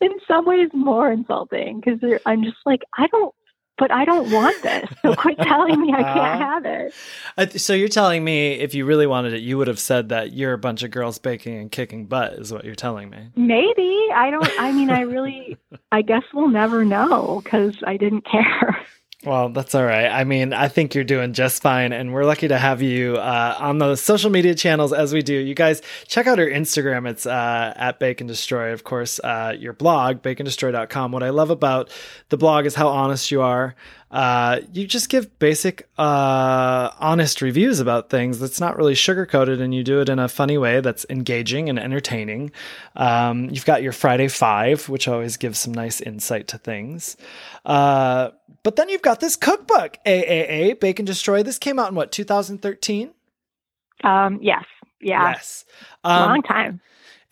in 0.01 0.11
some 0.27 0.45
ways 0.45 0.69
more 0.73 1.11
insulting 1.11 1.79
because 1.79 1.99
I'm 2.25 2.43
just 2.43 2.57
like 2.65 2.81
I 2.97 3.07
don't. 3.07 3.33
But 3.75 3.91
I 3.91 4.05
don't 4.05 4.29
want 4.29 4.61
this. 4.61 4.87
So 5.01 5.15
quit 5.17 5.35
telling 5.39 5.81
me 5.81 5.91
I 5.91 6.03
can't 6.03 6.41
have 6.41 6.63
it. 6.63 6.93
Uh, 7.35 7.47
so 7.57 7.73
you're 7.73 7.87
telling 7.87 8.23
me 8.23 8.51
if 8.51 8.75
you 8.75 8.85
really 8.85 9.07
wanted 9.07 9.33
it 9.33 9.41
you 9.41 9.57
would 9.57 9.67
have 9.67 9.79
said 9.79 10.09
that 10.09 10.31
you're 10.31 10.53
a 10.53 10.59
bunch 10.59 10.83
of 10.83 10.91
girls 10.91 11.17
baking 11.17 11.57
and 11.57 11.71
kicking 11.71 12.05
butt 12.05 12.33
is 12.33 12.53
what 12.53 12.65
you're 12.65 12.75
telling 12.75 13.09
me 13.09 13.31
Maybe 13.35 14.09
I 14.13 14.29
don't. 14.29 14.49
I 14.59 14.71
mean, 14.71 14.89
I 14.89 15.01
really. 15.15 15.57
I 15.91 16.01
guess 16.03 16.23
we'll 16.33 16.49
never 16.49 16.85
know 16.85 17.41
because 17.43 17.75
I 17.85 17.97
didn't 17.97 18.25
care. 18.25 18.79
Well, 19.25 19.49
that's 19.49 19.73
all 19.73 19.85
right. 19.85 20.07
I 20.07 20.25
mean, 20.25 20.51
I 20.51 20.67
think 20.67 20.93
you're 20.93 21.05
doing 21.05 21.31
just 21.31 21.61
fine, 21.61 21.93
and 21.93 22.13
we're 22.13 22.25
lucky 22.25 22.49
to 22.49 22.57
have 22.57 22.81
you 22.81 23.15
uh, 23.15 23.55
on 23.57 23.77
the 23.77 23.95
social 23.95 24.29
media 24.29 24.53
channels 24.53 24.91
as 24.91 25.13
we 25.13 25.21
do. 25.21 25.33
You 25.33 25.55
guys 25.55 25.81
check 26.07 26.27
out 26.27 26.39
our 26.39 26.45
Instagram. 26.45 27.09
It's 27.09 27.25
uh, 27.25 27.73
at 27.77 27.99
Bake 27.99 28.19
and 28.19 28.27
Destroy. 28.27 28.73
Of 28.73 28.83
course, 28.83 29.21
uh, 29.23 29.55
your 29.57 29.71
blog, 29.71 30.21
bakeanddestroy.com. 30.23 31.13
What 31.13 31.23
I 31.23 31.29
love 31.29 31.51
about 31.51 31.89
the 32.29 32.37
blog 32.37 32.65
is 32.65 32.75
how 32.75 32.89
honest 32.89 33.31
you 33.31 33.41
are. 33.41 33.75
Uh, 34.11 34.59
you 34.71 34.85
just 34.85 35.09
give 35.09 35.39
basic, 35.39 35.89
uh, 35.97 36.91
honest 36.99 37.41
reviews 37.41 37.79
about 37.79 38.11
things 38.11 38.37
that's 38.37 38.59
not 38.59 38.77
really 38.77 38.93
sugar 38.93 39.25
coated, 39.25 39.59
and 39.59 39.73
you 39.73 39.83
do 39.83 40.01
it 40.01 40.09
in 40.09 40.19
a 40.19 40.27
funny 40.27 40.57
way 40.57 40.81
that's 40.81 41.03
engaging 41.09 41.67
and 41.67 41.79
entertaining. 41.79 42.51
Um, 42.95 43.49
you've 43.49 43.65
got 43.65 43.81
your 43.81 43.91
Friday 43.91 44.27
Five, 44.27 44.87
which 44.87 45.07
always 45.07 45.37
gives 45.37 45.57
some 45.57 45.73
nice 45.73 45.99
insight 45.99 46.47
to 46.49 46.59
things. 46.59 47.17
But 48.63 48.77
then 48.77 48.89
you've 48.89 49.01
got 49.01 49.19
this 49.19 49.35
cookbook, 49.35 49.97
AAA 50.05 50.79
Bake 50.79 50.99
and 50.99 51.05
Destroy. 51.07 51.43
This 51.43 51.59
came 51.59 51.77
out 51.79 51.89
in 51.89 51.95
what 51.95 52.11
2013. 52.11 53.11
Um, 54.03 54.39
yes, 54.41 54.63
Yeah. 55.01 55.31
Yes. 55.31 55.65
Um, 56.03 56.29
Long 56.29 56.41
time. 56.41 56.81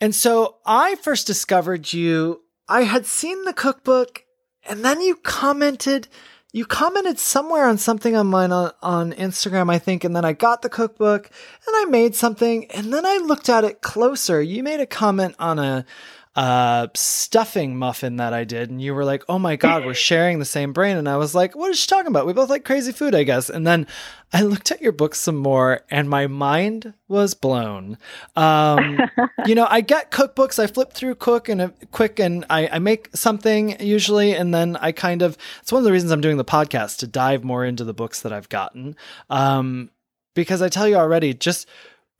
And 0.00 0.14
so 0.14 0.56
I 0.66 0.96
first 0.96 1.26
discovered 1.26 1.92
you. 1.92 2.42
I 2.68 2.82
had 2.82 3.06
seen 3.06 3.44
the 3.44 3.52
cookbook, 3.52 4.24
and 4.68 4.84
then 4.84 5.00
you 5.00 5.16
commented. 5.16 6.08
You 6.54 6.66
commented 6.66 7.18
somewhere 7.18 7.66
on 7.66 7.78
something 7.78 8.14
on 8.14 8.26
mine 8.26 8.52
on, 8.52 8.72
on 8.82 9.12
Instagram, 9.12 9.70
I 9.72 9.78
think, 9.78 10.04
and 10.04 10.14
then 10.14 10.24
I 10.24 10.34
got 10.34 10.60
the 10.60 10.68
cookbook 10.68 11.30
and 11.66 11.76
I 11.76 11.86
made 11.86 12.14
something, 12.14 12.70
and 12.72 12.92
then 12.92 13.06
I 13.06 13.16
looked 13.24 13.48
at 13.48 13.64
it 13.64 13.80
closer. 13.80 14.42
You 14.42 14.62
made 14.62 14.80
a 14.80 14.86
comment 14.86 15.34
on 15.38 15.58
a 15.58 15.86
uh, 16.34 16.88
stuffing 16.94 17.76
muffin 17.76 18.16
that 18.16 18.32
I 18.32 18.44
did, 18.44 18.70
and 18.70 18.80
you 18.80 18.94
were 18.94 19.04
like, 19.04 19.22
"Oh 19.28 19.38
my 19.38 19.56
god, 19.56 19.84
we're 19.84 19.94
sharing 20.10 20.38
the 20.38 20.46
same 20.46 20.72
brain," 20.72 20.96
and 20.96 21.08
I 21.08 21.18
was 21.18 21.34
like, 21.34 21.54
"What 21.54 21.70
is 21.70 21.78
she 21.78 21.86
talking 21.86 22.06
about? 22.06 22.26
We 22.26 22.32
both 22.32 22.48
like 22.48 22.64
crazy 22.64 22.92
food, 22.92 23.14
I 23.14 23.22
guess." 23.24 23.50
And 23.50 23.66
then 23.66 23.86
I 24.32 24.40
looked 24.42 24.70
at 24.70 24.80
your 24.80 24.92
book 24.92 25.14
some 25.14 25.36
more, 25.36 25.82
and 25.90 26.08
my 26.08 26.26
mind 26.26 26.94
was 27.06 27.34
blown. 27.34 27.98
Um, 28.34 28.98
you 29.46 29.54
know, 29.54 29.66
I 29.68 29.82
get 29.82 30.10
cookbooks, 30.10 30.58
I 30.58 30.68
flip 30.68 30.94
through 30.94 31.16
cook 31.16 31.50
and 31.50 31.60
a 31.60 31.74
quick, 31.90 32.18
and 32.18 32.46
I, 32.48 32.66
I 32.72 32.78
make 32.78 33.10
something 33.14 33.78
usually, 33.78 34.34
and 34.34 34.54
then 34.54 34.76
I 34.76 34.92
kind 34.92 35.20
of. 35.20 35.36
It's 35.60 35.70
one 35.70 35.80
of 35.80 35.84
the 35.84 35.92
reasons 35.92 36.12
I'm 36.12 36.22
doing 36.22 36.38
the 36.38 36.44
podcast 36.46 36.98
to 36.98 37.06
dive 37.06 37.44
more 37.44 37.64
into 37.64 37.84
the 37.84 37.94
books 37.94 38.22
that 38.22 38.32
I've 38.32 38.48
gotten, 38.48 38.96
um, 39.28 39.90
because 40.34 40.62
I 40.62 40.70
tell 40.70 40.88
you 40.88 40.96
already, 40.96 41.34
just 41.34 41.68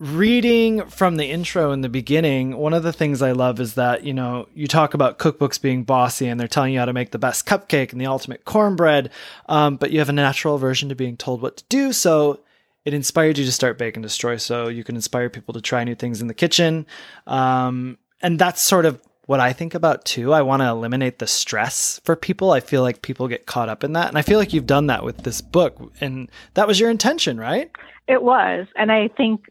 reading 0.00 0.84
from 0.86 1.16
the 1.16 1.26
intro 1.26 1.70
in 1.70 1.80
the 1.80 1.88
beginning, 1.88 2.56
one 2.56 2.74
of 2.74 2.82
the 2.82 2.92
things 2.92 3.22
I 3.22 3.32
love 3.32 3.60
is 3.60 3.74
that, 3.74 4.04
you 4.04 4.12
know, 4.12 4.48
you 4.54 4.66
talk 4.66 4.94
about 4.94 5.18
cookbooks 5.18 5.60
being 5.60 5.84
bossy 5.84 6.26
and 6.26 6.40
they're 6.40 6.48
telling 6.48 6.72
you 6.72 6.80
how 6.80 6.86
to 6.86 6.92
make 6.92 7.12
the 7.12 7.18
best 7.18 7.46
cupcake 7.46 7.92
and 7.92 8.00
the 8.00 8.06
ultimate 8.06 8.44
cornbread, 8.44 9.10
um, 9.48 9.76
but 9.76 9.92
you 9.92 10.00
have 10.00 10.08
a 10.08 10.12
natural 10.12 10.56
aversion 10.56 10.88
to 10.88 10.96
being 10.96 11.16
told 11.16 11.40
what 11.40 11.58
to 11.58 11.64
do. 11.68 11.92
So 11.92 12.40
it 12.84 12.94
inspired 12.94 13.38
you 13.38 13.44
to 13.44 13.52
start 13.52 13.78
Bake 13.78 13.96
and 13.96 14.02
Destroy 14.02 14.38
so 14.38 14.68
you 14.68 14.82
can 14.82 14.96
inspire 14.96 15.30
people 15.30 15.54
to 15.54 15.60
try 15.60 15.84
new 15.84 15.94
things 15.94 16.20
in 16.20 16.26
the 16.26 16.34
kitchen. 16.34 16.84
Um, 17.26 17.96
and 18.20 18.38
that's 18.38 18.60
sort 18.60 18.86
of 18.86 19.00
what 19.26 19.38
I 19.38 19.52
think 19.52 19.74
about 19.74 20.04
too. 20.04 20.32
I 20.32 20.42
want 20.42 20.62
to 20.62 20.68
eliminate 20.68 21.20
the 21.20 21.28
stress 21.28 22.00
for 22.04 22.16
people. 22.16 22.50
I 22.50 22.58
feel 22.58 22.82
like 22.82 23.02
people 23.02 23.28
get 23.28 23.46
caught 23.46 23.68
up 23.68 23.84
in 23.84 23.92
that. 23.92 24.08
And 24.08 24.18
I 24.18 24.22
feel 24.22 24.38
like 24.38 24.52
you've 24.52 24.66
done 24.66 24.88
that 24.88 25.04
with 25.04 25.18
this 25.18 25.40
book. 25.40 25.92
And 26.00 26.28
that 26.54 26.66
was 26.66 26.80
your 26.80 26.90
intention, 26.90 27.38
right? 27.38 27.70
It 28.08 28.22
was. 28.22 28.66
And 28.74 28.90
I 28.90 29.08
think 29.08 29.48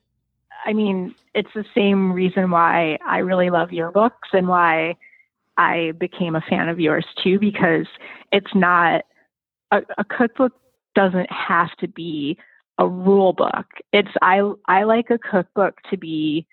I 0.65 0.73
mean, 0.73 1.15
it's 1.33 1.49
the 1.55 1.65
same 1.75 2.11
reason 2.11 2.51
why 2.51 2.97
I 3.05 3.19
really 3.19 3.49
love 3.49 3.71
your 3.71 3.91
books 3.91 4.29
and 4.33 4.47
why 4.47 4.95
I 5.57 5.93
became 5.99 6.35
a 6.35 6.43
fan 6.49 6.69
of 6.69 6.79
yours 6.79 7.05
too, 7.23 7.39
because 7.39 7.87
it's 8.31 8.53
not 8.53 9.03
a, 9.71 9.81
a 9.97 10.03
cookbook 10.03 10.53
doesn't 10.95 11.31
have 11.31 11.71
to 11.79 11.87
be 11.87 12.37
a 12.77 12.87
rule 12.87 13.33
book. 13.33 13.65
It's 13.93 14.11
I 14.21 14.41
I 14.67 14.83
like 14.83 15.09
a 15.09 15.17
cookbook 15.17 15.75
to 15.89 15.97
be 15.97 16.45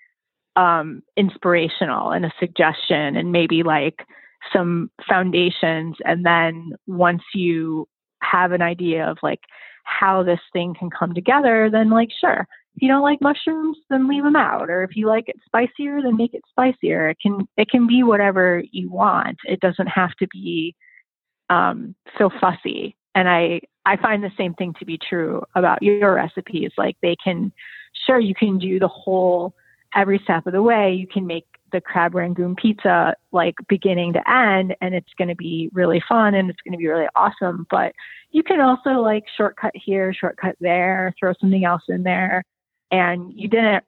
um, 0.55 1.03
inspirational 1.15 2.11
and 2.11 2.25
a 2.25 2.33
suggestion 2.39 3.15
and 3.15 3.31
maybe 3.31 3.63
like 3.63 4.05
some 4.53 4.89
foundations 5.07 5.97
and 6.05 6.25
then 6.25 6.73
once 6.87 7.21
you 7.33 7.87
have 8.21 8.51
an 8.51 8.61
idea 8.61 9.05
of 9.05 9.17
like 9.21 9.41
how 9.83 10.23
this 10.23 10.39
thing 10.53 10.73
can 10.77 10.89
come 10.89 11.13
together 11.13 11.69
then 11.71 11.89
like 11.89 12.09
sure 12.19 12.47
if 12.79 12.83
you 12.83 12.87
don't 12.87 13.01
like 13.01 13.19
mushrooms, 13.19 13.77
then 13.89 14.07
leave 14.07 14.23
them 14.23 14.37
out. 14.37 14.69
Or 14.69 14.83
if 14.83 14.95
you 14.95 15.05
like 15.05 15.27
it 15.27 15.35
spicier, 15.45 16.01
then 16.01 16.15
make 16.15 16.33
it 16.33 16.43
spicier. 16.49 17.09
It 17.09 17.17
can 17.21 17.45
it 17.57 17.69
can 17.69 17.87
be 17.87 18.03
whatever 18.03 18.63
you 18.71 18.89
want. 18.89 19.35
It 19.43 19.59
doesn't 19.59 19.87
have 19.87 20.11
to 20.19 20.27
be 20.31 20.73
um, 21.49 21.93
so 22.17 22.29
fussy. 22.39 22.95
And 23.15 23.27
I 23.27 23.59
I 23.85 23.97
find 23.97 24.23
the 24.23 24.31
same 24.37 24.53
thing 24.53 24.73
to 24.79 24.85
be 24.85 24.97
true 24.97 25.43
about 25.55 25.83
your 25.83 26.13
recipes. 26.13 26.71
Like 26.77 26.95
they 27.01 27.17
can, 27.21 27.51
sure, 28.07 28.17
you 28.17 28.33
can 28.33 28.57
do 28.57 28.79
the 28.79 28.87
whole 28.87 29.53
every 29.93 30.21
step 30.23 30.47
of 30.47 30.53
the 30.53 30.63
way. 30.63 30.93
You 30.93 31.07
can 31.07 31.27
make 31.27 31.47
the 31.73 31.81
crab 31.81 32.15
rangoon 32.15 32.55
pizza 32.55 33.13
like 33.33 33.55
beginning 33.67 34.13
to 34.13 34.31
end, 34.31 34.73
and 34.79 34.95
it's 34.95 35.13
going 35.17 35.27
to 35.27 35.35
be 35.35 35.69
really 35.73 36.01
fun 36.07 36.33
and 36.33 36.49
it's 36.49 36.61
going 36.65 36.71
to 36.71 36.77
be 36.77 36.87
really 36.87 37.07
awesome. 37.17 37.67
But 37.69 37.91
you 38.31 38.41
can 38.41 38.61
also 38.61 39.01
like 39.01 39.25
shortcut 39.35 39.73
here, 39.73 40.13
shortcut 40.13 40.55
there, 40.61 41.13
throw 41.19 41.33
something 41.41 41.65
else 41.65 41.83
in 41.89 42.03
there 42.03 42.45
and 42.91 43.33
you 43.33 43.47
didn't 43.47 43.83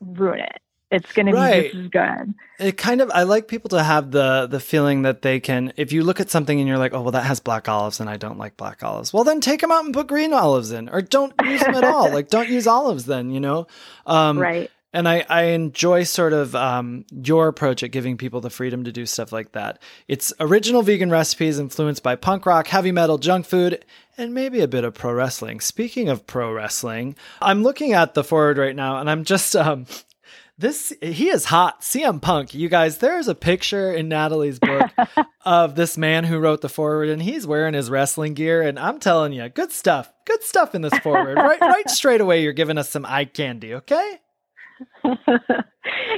ruin 0.00 0.40
it. 0.40 0.60
It's 0.88 1.12
going 1.12 1.26
right. 1.32 1.54
to 1.54 1.62
be 1.62 1.68
just 1.68 1.74
as 1.74 1.88
good. 1.88 2.34
It 2.60 2.76
kind 2.76 3.00
of 3.00 3.10
I 3.10 3.24
like 3.24 3.48
people 3.48 3.70
to 3.70 3.82
have 3.82 4.12
the 4.12 4.46
the 4.46 4.60
feeling 4.60 5.02
that 5.02 5.22
they 5.22 5.40
can 5.40 5.72
if 5.76 5.92
you 5.92 6.04
look 6.04 6.20
at 6.20 6.30
something 6.30 6.58
and 6.60 6.68
you're 6.68 6.78
like, 6.78 6.94
"Oh, 6.94 7.02
well 7.02 7.10
that 7.10 7.24
has 7.24 7.40
black 7.40 7.68
olives 7.68 7.98
and 7.98 8.08
I 8.08 8.16
don't 8.16 8.38
like 8.38 8.56
black 8.56 8.84
olives." 8.84 9.12
Well, 9.12 9.24
then 9.24 9.40
take 9.40 9.60
them 9.60 9.72
out 9.72 9.84
and 9.84 9.92
put 9.92 10.06
green 10.06 10.32
olives 10.32 10.70
in 10.70 10.88
or 10.88 11.02
don't 11.02 11.34
use 11.44 11.60
them 11.60 11.74
at 11.74 11.82
all. 11.82 12.10
Like 12.16 12.30
don't 12.30 12.48
use 12.48 12.68
olives 12.68 13.04
then, 13.06 13.30
you 13.32 13.40
know. 13.40 13.66
Um, 14.06 14.38
right 14.38 14.70
and 14.96 15.06
I, 15.06 15.26
I 15.28 15.42
enjoy 15.48 16.04
sort 16.04 16.32
of 16.32 16.56
um, 16.56 17.04
your 17.10 17.48
approach 17.48 17.82
at 17.82 17.90
giving 17.90 18.16
people 18.16 18.40
the 18.40 18.48
freedom 18.48 18.84
to 18.84 18.92
do 18.92 19.04
stuff 19.04 19.30
like 19.30 19.52
that. 19.52 19.78
It's 20.08 20.32
original 20.40 20.80
vegan 20.80 21.10
recipes 21.10 21.58
influenced 21.58 22.02
by 22.02 22.16
punk 22.16 22.46
rock, 22.46 22.68
heavy 22.68 22.92
metal, 22.92 23.18
junk 23.18 23.44
food, 23.44 23.84
and 24.16 24.32
maybe 24.32 24.62
a 24.62 24.66
bit 24.68 24.84
of 24.84 24.94
pro 24.94 25.12
wrestling. 25.12 25.60
Speaking 25.60 26.08
of 26.08 26.26
pro 26.26 26.50
wrestling, 26.50 27.14
I'm 27.42 27.62
looking 27.62 27.92
at 27.92 28.14
the 28.14 28.24
forward 28.24 28.56
right 28.56 28.74
now, 28.74 28.96
and 28.96 29.10
I'm 29.10 29.24
just 29.24 29.54
um, 29.54 29.84
this 30.56 30.94
he 31.02 31.28
is 31.28 31.44
hot. 31.44 31.82
CM 31.82 32.22
Punk, 32.22 32.54
you 32.54 32.70
guys. 32.70 32.96
There's 32.96 33.28
a 33.28 33.34
picture 33.34 33.92
in 33.92 34.08
Natalie's 34.08 34.58
book 34.58 34.90
of 35.44 35.74
this 35.74 35.98
man 35.98 36.24
who 36.24 36.38
wrote 36.38 36.62
the 36.62 36.70
forward, 36.70 37.10
and 37.10 37.20
he's 37.20 37.46
wearing 37.46 37.74
his 37.74 37.90
wrestling 37.90 38.32
gear. 38.32 38.62
And 38.62 38.78
I'm 38.78 38.98
telling 38.98 39.34
you, 39.34 39.46
good 39.50 39.72
stuff. 39.72 40.10
Good 40.24 40.42
stuff 40.42 40.74
in 40.74 40.80
this 40.80 40.98
forward. 41.00 41.36
right, 41.36 41.60
right 41.60 41.90
straight 41.90 42.22
away. 42.22 42.42
You're 42.42 42.54
giving 42.54 42.78
us 42.78 42.88
some 42.88 43.04
eye 43.04 43.26
candy. 43.26 43.74
Okay. 43.74 44.20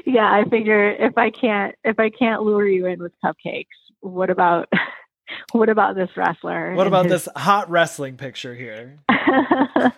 yeah, 0.06 0.32
I 0.32 0.44
figure 0.48 0.90
if 0.90 1.16
I 1.16 1.30
can't 1.30 1.74
if 1.84 1.98
I 1.98 2.10
can't 2.10 2.42
lure 2.42 2.66
you 2.66 2.86
in 2.86 3.00
with 3.00 3.12
cupcakes, 3.24 3.66
what 4.00 4.30
about 4.30 4.68
what 5.52 5.68
about 5.68 5.94
this 5.94 6.10
wrestler? 6.16 6.74
What 6.74 6.86
about 6.86 7.06
his... 7.06 7.24
this 7.24 7.28
hot 7.36 7.70
wrestling 7.70 8.16
picture 8.16 8.54
here? 8.54 8.98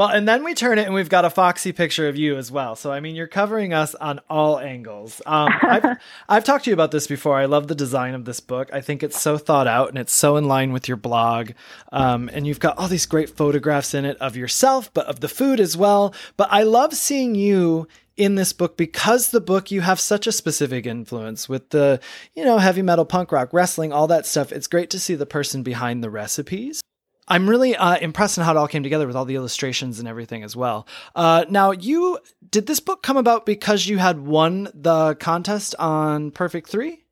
well, 0.00 0.08
and 0.08 0.26
then 0.26 0.44
we 0.44 0.54
turn 0.54 0.78
it 0.78 0.86
and 0.86 0.94
we've 0.94 1.10
got 1.10 1.26
a 1.26 1.30
foxy 1.30 1.72
picture 1.72 2.08
of 2.08 2.16
you 2.16 2.38
as 2.38 2.50
well. 2.50 2.74
So 2.74 2.90
I 2.90 3.00
mean, 3.00 3.14
you're 3.14 3.26
covering 3.26 3.74
us 3.74 3.94
on 3.94 4.18
all 4.30 4.58
angles. 4.58 5.20
Um, 5.26 5.50
I've 5.62 5.98
I've 6.26 6.44
talked 6.44 6.64
to 6.64 6.70
you 6.70 6.74
about 6.74 6.90
this 6.90 7.06
before. 7.06 7.36
I 7.36 7.44
love 7.44 7.68
the 7.68 7.74
design 7.74 8.14
of 8.14 8.24
this 8.24 8.40
book. 8.40 8.70
I 8.72 8.80
think 8.80 9.02
it's 9.02 9.20
so 9.20 9.36
thought 9.36 9.66
out 9.66 9.90
and 9.90 9.98
it's 9.98 10.14
so 10.14 10.38
in 10.38 10.48
line 10.48 10.72
with 10.72 10.88
your 10.88 10.96
blog. 10.96 11.50
Um, 11.92 12.30
and 12.32 12.46
you've 12.46 12.60
got 12.60 12.78
all 12.78 12.88
these 12.88 13.04
great 13.04 13.28
photographs 13.28 13.92
in 13.92 14.06
it 14.06 14.16
of 14.22 14.38
yourself, 14.38 14.90
but 14.94 15.04
of 15.04 15.20
the 15.20 15.28
food 15.28 15.60
as 15.60 15.76
well. 15.76 16.14
But 16.38 16.48
I 16.50 16.62
love 16.62 16.94
seeing 16.94 17.34
you 17.34 17.86
in 18.16 18.36
this 18.36 18.54
book 18.54 18.78
because 18.78 19.32
the 19.32 19.40
book 19.42 19.70
you 19.70 19.82
have 19.82 20.00
such 20.00 20.26
a 20.26 20.32
specific 20.32 20.86
influence 20.86 21.46
with 21.46 21.68
the 21.70 22.00
you 22.34 22.46
know 22.46 22.56
heavy 22.56 22.80
metal 22.80 23.04
punk 23.04 23.32
rock 23.32 23.52
wrestling 23.52 23.92
all 23.92 24.06
that 24.06 24.26
stuff 24.26 24.50
it's 24.50 24.66
great 24.66 24.90
to 24.90 24.98
see 24.98 25.14
the 25.14 25.24
person 25.24 25.62
behind 25.62 26.04
the 26.04 26.10
recipes 26.10 26.82
i'm 27.28 27.48
really 27.48 27.76
uh, 27.76 27.96
impressed 27.98 28.38
in 28.38 28.44
how 28.44 28.52
it 28.52 28.56
all 28.56 28.68
came 28.68 28.82
together 28.82 29.06
with 29.06 29.16
all 29.16 29.24
the 29.24 29.36
illustrations 29.36 29.98
and 29.98 30.08
everything 30.08 30.42
as 30.42 30.56
well 30.56 30.86
uh, 31.14 31.44
now 31.48 31.70
you 31.70 32.18
did 32.50 32.66
this 32.66 32.80
book 32.80 33.02
come 33.02 33.16
about 33.16 33.46
because 33.46 33.86
you 33.86 33.98
had 33.98 34.20
won 34.20 34.68
the 34.74 35.14
contest 35.16 35.74
on 35.78 36.30
perfect 36.30 36.68
three 36.68 37.04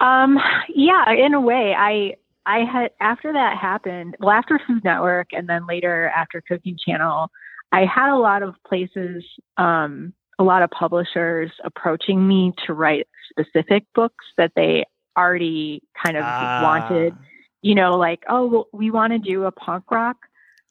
um 0.00 0.38
yeah 0.74 1.10
in 1.12 1.34
a 1.34 1.40
way 1.40 1.74
i 1.76 2.14
i 2.46 2.64
had 2.64 2.90
after 3.00 3.32
that 3.32 3.56
happened 3.58 4.16
well 4.20 4.30
after 4.30 4.60
food 4.66 4.82
network 4.84 5.28
and 5.32 5.48
then 5.48 5.66
later 5.66 6.10
after 6.14 6.40
cooking 6.40 6.76
channel 6.84 7.30
I 7.72 7.84
had 7.84 8.12
a 8.12 8.16
lot 8.16 8.42
of 8.42 8.54
places, 8.66 9.24
um, 9.56 10.12
a 10.38 10.44
lot 10.44 10.62
of 10.62 10.70
publishers 10.70 11.50
approaching 11.64 12.26
me 12.26 12.52
to 12.66 12.72
write 12.72 13.06
specific 13.28 13.84
books 13.94 14.24
that 14.36 14.52
they 14.56 14.84
already 15.16 15.82
kind 16.02 16.16
of 16.16 16.24
ah. 16.24 16.60
wanted. 16.62 17.14
You 17.62 17.74
know, 17.74 17.96
like, 17.96 18.22
oh, 18.28 18.46
well, 18.46 18.68
we 18.72 18.90
want 18.90 19.12
to 19.12 19.18
do 19.18 19.44
a 19.44 19.52
punk 19.52 19.90
rock 19.90 20.16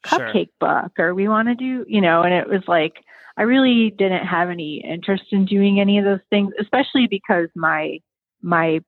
cupcake 0.05 0.49
sure. 0.61 0.81
book, 0.83 0.91
or 0.97 1.13
we 1.13 1.27
want 1.27 1.47
to 1.49 1.55
do, 1.55 1.85
you 1.87 2.01
know, 2.01 2.21
and 2.21 2.33
it 2.33 2.47
was 2.47 2.61
like, 2.67 2.93
I 3.37 3.43
really 3.43 3.93
didn't 3.97 4.25
have 4.25 4.49
any 4.49 4.83
interest 4.83 5.25
in 5.31 5.45
doing 5.45 5.79
any 5.79 5.99
of 5.99 6.05
those 6.05 6.21
things, 6.29 6.53
especially 6.59 7.07
because 7.07 7.49
my 7.55 7.99
my 8.41 8.79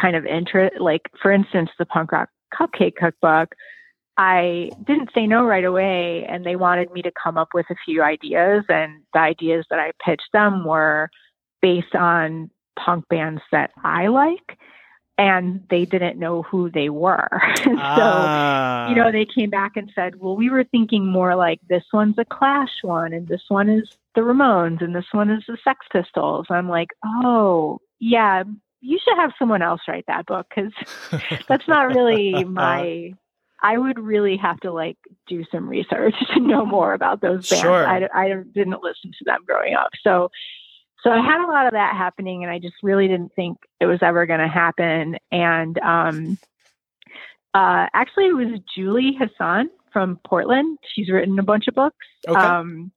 kind 0.00 0.16
of 0.16 0.24
interest, 0.24 0.80
like 0.80 1.02
for 1.20 1.32
instance, 1.32 1.70
the 1.78 1.86
punk 1.86 2.12
rock 2.12 2.28
cupcake 2.54 2.94
cookbook 2.94 3.54
I 4.18 4.70
didn't 4.84 5.10
say 5.14 5.28
no 5.28 5.44
right 5.44 5.64
away, 5.64 6.26
and 6.28 6.44
they 6.44 6.56
wanted 6.56 6.90
me 6.90 7.02
to 7.02 7.12
come 7.22 7.38
up 7.38 7.50
with 7.54 7.66
a 7.70 7.76
few 7.84 8.02
ideas. 8.02 8.64
And 8.68 9.00
the 9.14 9.20
ideas 9.20 9.64
that 9.70 9.78
I 9.78 9.92
pitched 10.04 10.30
them 10.32 10.64
were 10.64 11.08
based 11.62 11.94
on 11.94 12.50
punk 12.76 13.04
bands 13.08 13.40
that 13.52 13.70
I 13.84 14.08
like, 14.08 14.58
and 15.18 15.64
they 15.68 15.84
didn't 15.84 16.18
know 16.18 16.42
who 16.42 16.70
they 16.70 16.88
were. 16.88 17.28
so, 17.64 17.74
ah. 17.76 18.88
you 18.88 18.94
know, 18.94 19.10
they 19.10 19.26
came 19.26 19.50
back 19.50 19.76
and 19.76 19.90
said, 19.94 20.20
Well, 20.20 20.36
we 20.36 20.48
were 20.48 20.64
thinking 20.64 21.06
more 21.06 21.34
like 21.34 21.60
this 21.68 21.84
one's 21.92 22.18
a 22.18 22.24
Clash 22.24 22.82
one, 22.82 23.12
and 23.12 23.26
this 23.26 23.42
one 23.48 23.68
is 23.68 23.98
the 24.14 24.20
Ramones, 24.22 24.82
and 24.82 24.94
this 24.94 25.12
one 25.12 25.28
is 25.28 25.42
the 25.46 25.58
Sex 25.62 25.86
Pistols. 25.92 26.46
I'm 26.48 26.68
like, 26.68 26.90
Oh, 27.04 27.80
yeah, 27.98 28.44
you 28.80 28.98
should 29.04 29.18
have 29.18 29.32
someone 29.38 29.60
else 29.60 29.80
write 29.88 30.04
that 30.06 30.26
book 30.26 30.46
because 30.48 30.72
that's 31.48 31.66
not 31.66 31.88
really 31.88 32.44
my 32.44 33.12
I 33.60 33.76
would 33.76 33.98
really 33.98 34.36
have 34.36 34.60
to 34.60 34.70
like 34.70 34.96
do 35.26 35.44
some 35.50 35.68
research 35.68 36.14
to 36.34 36.40
know 36.40 36.64
more 36.64 36.92
about 36.92 37.20
those 37.20 37.48
bands. 37.48 37.62
Sure. 37.62 37.86
I, 37.86 38.08
I 38.14 38.28
didn't 38.54 38.82
listen 38.82 39.10
to 39.18 39.24
them 39.24 39.40
growing 39.44 39.74
up. 39.74 39.90
So, 40.02 40.30
so 41.02 41.10
I 41.10 41.24
had 41.24 41.44
a 41.44 41.50
lot 41.50 41.66
of 41.66 41.72
that 41.72 41.96
happening 41.96 42.42
and 42.42 42.52
I 42.52 42.58
just 42.58 42.76
really 42.82 43.08
didn't 43.08 43.32
think 43.34 43.58
it 43.80 43.86
was 43.86 44.00
ever 44.02 44.26
going 44.26 44.40
to 44.40 44.48
happen. 44.48 45.16
And, 45.30 45.78
um, 45.78 46.38
uh, 47.54 47.86
actually 47.94 48.26
it 48.26 48.36
was 48.36 48.60
Julie 48.74 49.16
Hasson 49.18 49.70
from 49.92 50.20
Portland. 50.26 50.78
She's 50.94 51.10
written 51.10 51.38
a 51.38 51.42
bunch 51.42 51.68
of 51.68 51.74
books. 51.74 52.06
Okay. 52.26 52.38
Um, 52.38 52.92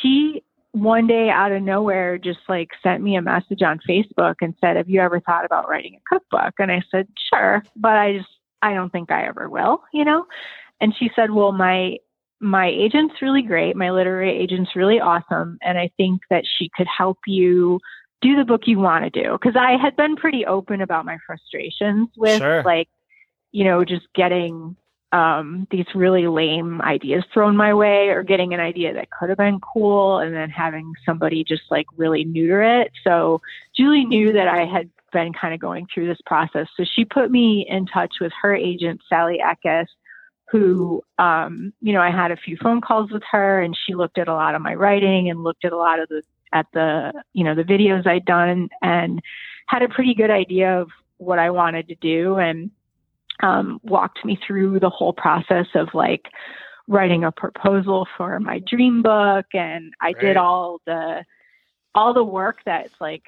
she 0.00 0.42
one 0.72 1.06
day 1.06 1.30
out 1.30 1.52
of 1.52 1.62
nowhere 1.62 2.16
just 2.16 2.40
like 2.48 2.68
sent 2.82 3.02
me 3.02 3.16
a 3.16 3.22
message 3.22 3.62
on 3.62 3.80
Facebook 3.88 4.36
and 4.40 4.54
said, 4.60 4.76
Have 4.76 4.88
you 4.88 5.00
ever 5.00 5.20
thought 5.20 5.44
about 5.44 5.68
writing 5.68 5.96
a 5.96 6.14
cookbook? 6.14 6.54
And 6.58 6.70
I 6.70 6.82
said, 6.90 7.08
Sure, 7.32 7.62
but 7.76 7.96
I 7.96 8.18
just 8.18 8.28
I 8.62 8.74
don't 8.74 8.90
think 8.90 9.10
I 9.10 9.26
ever 9.26 9.48
will, 9.48 9.82
you 9.92 10.04
know? 10.04 10.26
And 10.80 10.94
she 10.96 11.10
said, 11.14 11.30
Well, 11.30 11.52
my 11.52 11.96
my 12.40 12.68
agent's 12.68 13.20
really 13.20 13.42
great. 13.42 13.76
My 13.76 13.90
literary 13.90 14.36
agent's 14.36 14.74
really 14.74 14.98
awesome. 14.98 15.58
And 15.62 15.78
I 15.78 15.90
think 15.96 16.22
that 16.30 16.44
she 16.58 16.70
could 16.74 16.86
help 16.86 17.18
you 17.26 17.80
do 18.22 18.36
the 18.36 18.44
book 18.44 18.62
you 18.66 18.78
want 18.78 19.04
to 19.04 19.22
do. 19.22 19.38
Cause 19.42 19.54
I 19.56 19.76
had 19.76 19.96
been 19.96 20.16
pretty 20.16 20.46
open 20.46 20.80
about 20.80 21.04
my 21.04 21.18
frustrations 21.26 22.08
with 22.16 22.38
Sure. 22.38 22.62
like, 22.62 22.88
you 23.52 23.64
know, 23.64 23.84
just 23.84 24.06
getting 24.14 24.76
um, 25.12 25.66
these 25.70 25.86
really 25.94 26.28
lame 26.28 26.80
ideas 26.82 27.24
thrown 27.32 27.56
my 27.56 27.74
way 27.74 28.08
or 28.08 28.22
getting 28.22 28.54
an 28.54 28.60
idea 28.60 28.94
that 28.94 29.10
could 29.10 29.28
have 29.28 29.38
been 29.38 29.58
cool 29.60 30.18
and 30.18 30.34
then 30.34 30.50
having 30.50 30.92
somebody 31.04 31.42
just 31.44 31.62
like 31.70 31.86
really 31.96 32.24
neuter 32.24 32.62
it. 32.62 32.92
So 33.02 33.40
Julie 33.76 34.04
knew 34.04 34.32
that 34.32 34.48
I 34.48 34.64
had 34.66 34.88
been 35.12 35.32
kind 35.32 35.52
of 35.52 35.60
going 35.60 35.86
through 35.92 36.06
this 36.06 36.20
process. 36.26 36.68
So 36.76 36.84
she 36.84 37.04
put 37.04 37.30
me 37.30 37.66
in 37.68 37.86
touch 37.86 38.16
with 38.20 38.32
her 38.40 38.54
agent, 38.54 39.00
Sally 39.08 39.40
Ekus, 39.44 39.86
who, 40.50 41.02
um, 41.18 41.72
you 41.80 41.92
know, 41.92 42.00
I 42.00 42.10
had 42.10 42.30
a 42.30 42.36
few 42.36 42.56
phone 42.62 42.80
calls 42.80 43.10
with 43.10 43.22
her 43.30 43.60
and 43.60 43.76
she 43.86 43.94
looked 43.94 44.18
at 44.18 44.28
a 44.28 44.34
lot 44.34 44.54
of 44.54 44.62
my 44.62 44.74
writing 44.74 45.30
and 45.30 45.44
looked 45.44 45.64
at 45.64 45.72
a 45.72 45.76
lot 45.76 46.00
of 46.00 46.08
the, 46.08 46.22
at 46.52 46.66
the, 46.72 47.12
you 47.32 47.44
know, 47.44 47.54
the 47.54 47.62
videos 47.62 48.06
I'd 48.06 48.24
done 48.24 48.68
and 48.82 49.20
had 49.66 49.82
a 49.82 49.88
pretty 49.88 50.14
good 50.14 50.30
idea 50.30 50.80
of 50.80 50.88
what 51.18 51.38
I 51.38 51.50
wanted 51.50 51.86
to 51.88 51.94
do. 51.96 52.36
And, 52.38 52.70
um, 53.42 53.80
walked 53.82 54.24
me 54.24 54.38
through 54.46 54.80
the 54.80 54.90
whole 54.90 55.12
process 55.12 55.66
of 55.74 55.88
like 55.94 56.26
writing 56.88 57.24
a 57.24 57.32
proposal 57.32 58.06
for 58.16 58.38
my 58.40 58.60
dream 58.66 59.02
book 59.02 59.46
and 59.54 59.92
I 60.00 60.12
Great. 60.12 60.28
did 60.28 60.36
all 60.36 60.80
the 60.86 61.24
all 61.94 62.12
the 62.12 62.24
work 62.24 62.58
that's 62.64 62.92
like 63.00 63.22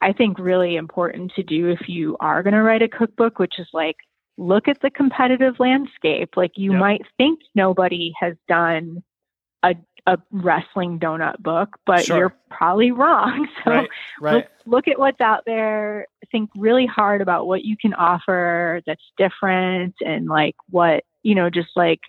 I 0.00 0.12
think 0.12 0.38
really 0.38 0.76
important 0.76 1.32
to 1.34 1.42
do 1.42 1.68
if 1.70 1.88
you 1.88 2.16
are 2.20 2.42
going 2.42 2.54
to 2.54 2.62
write 2.62 2.82
a 2.82 2.88
cookbook 2.88 3.38
which 3.38 3.58
is 3.58 3.68
like 3.72 3.96
look 4.38 4.68
at 4.68 4.80
the 4.80 4.90
competitive 4.90 5.58
landscape 5.58 6.30
like 6.36 6.52
you 6.56 6.70
Yep. 6.72 6.80
might 6.80 7.02
think 7.18 7.40
nobody 7.54 8.12
has 8.18 8.34
done 8.48 9.02
a 9.64 9.74
a 10.06 10.16
wrestling 10.30 10.98
donut 10.98 11.38
book 11.40 11.70
but 11.84 12.06
Sure. 12.06 12.16
you're 12.16 12.34
probably 12.50 12.92
wrong 12.92 13.46
so 13.64 13.70
right. 13.72 13.88
Right. 14.20 14.34
look, 14.34 14.44
look 14.64 14.88
at 14.88 14.98
what's 14.98 15.20
out 15.20 15.42
there 15.44 16.06
think 16.30 16.50
really 16.56 16.86
hard 16.86 17.20
about 17.20 17.46
what 17.46 17.64
you 17.64 17.76
can 17.76 17.92
offer 17.94 18.80
that's 18.86 19.02
different 19.18 19.94
and 20.00 20.28
like 20.28 20.54
what 20.70 21.02
you 21.24 21.34
know 21.34 21.50
just 21.50 21.70
like 21.76 22.00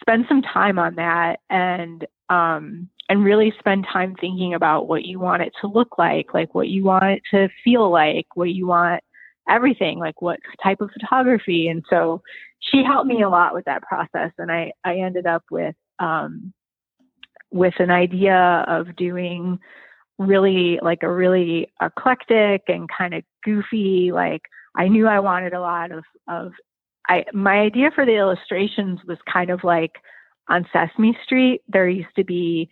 spend 0.00 0.24
some 0.28 0.42
time 0.42 0.78
on 0.78 0.94
that 0.94 1.40
and 1.50 2.06
um 2.30 2.88
and 3.08 3.24
really 3.24 3.52
spend 3.58 3.86
time 3.92 4.14
thinking 4.20 4.54
about 4.54 4.88
what 4.88 5.04
you 5.04 5.18
want 5.18 5.42
it 5.42 5.52
to 5.60 5.66
look 5.66 5.98
like 5.98 6.32
like 6.34 6.54
what 6.54 6.68
you 6.68 6.84
want 6.84 7.04
it 7.04 7.22
to 7.30 7.48
feel 7.64 7.90
like 7.90 8.26
what 8.34 8.50
you 8.50 8.66
want 8.66 9.02
everything 9.48 9.98
like 9.98 10.20
what 10.20 10.40
type 10.62 10.80
of 10.80 10.90
photography. 10.92 11.68
And 11.68 11.84
so 11.88 12.22
she 12.60 12.82
helped 12.82 13.06
me 13.06 13.22
a 13.22 13.28
lot 13.28 13.54
with 13.54 13.64
that 13.66 13.82
process. 13.82 14.32
And 14.38 14.50
i 14.50 14.72
i 14.84 14.96
ended 14.96 15.26
up 15.26 15.44
with 15.50 15.74
um 15.98 16.52
with 17.52 17.74
an 17.78 17.90
idea 17.90 18.64
of 18.68 18.96
doing 18.96 19.58
really 20.18 20.78
like 20.82 21.02
a 21.02 21.12
really 21.12 21.70
eclectic 21.80 22.62
and 22.68 22.88
kind 22.88 23.14
of 23.14 23.22
goofy 23.44 24.10
like 24.12 24.40
i 24.74 24.88
knew 24.88 25.06
i 25.06 25.20
wanted 25.20 25.52
a 25.52 25.60
lot 25.60 25.92
of 25.92 26.04
of 26.26 26.52
i 27.08 27.22
my 27.34 27.58
idea 27.58 27.90
for 27.94 28.06
the 28.06 28.16
illustrations 28.16 28.98
was 29.06 29.18
kind 29.30 29.50
of 29.50 29.62
like 29.62 29.92
on 30.48 30.66
sesame 30.72 31.16
street. 31.24 31.62
There 31.68 31.88
used 31.88 32.14
to 32.16 32.24
be 32.24 32.68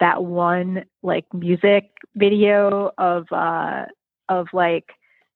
that 0.00 0.22
one 0.22 0.84
like 1.02 1.26
music 1.34 1.90
video 2.14 2.92
of 2.98 3.26
uh 3.32 3.86
of 4.28 4.46
like 4.52 4.84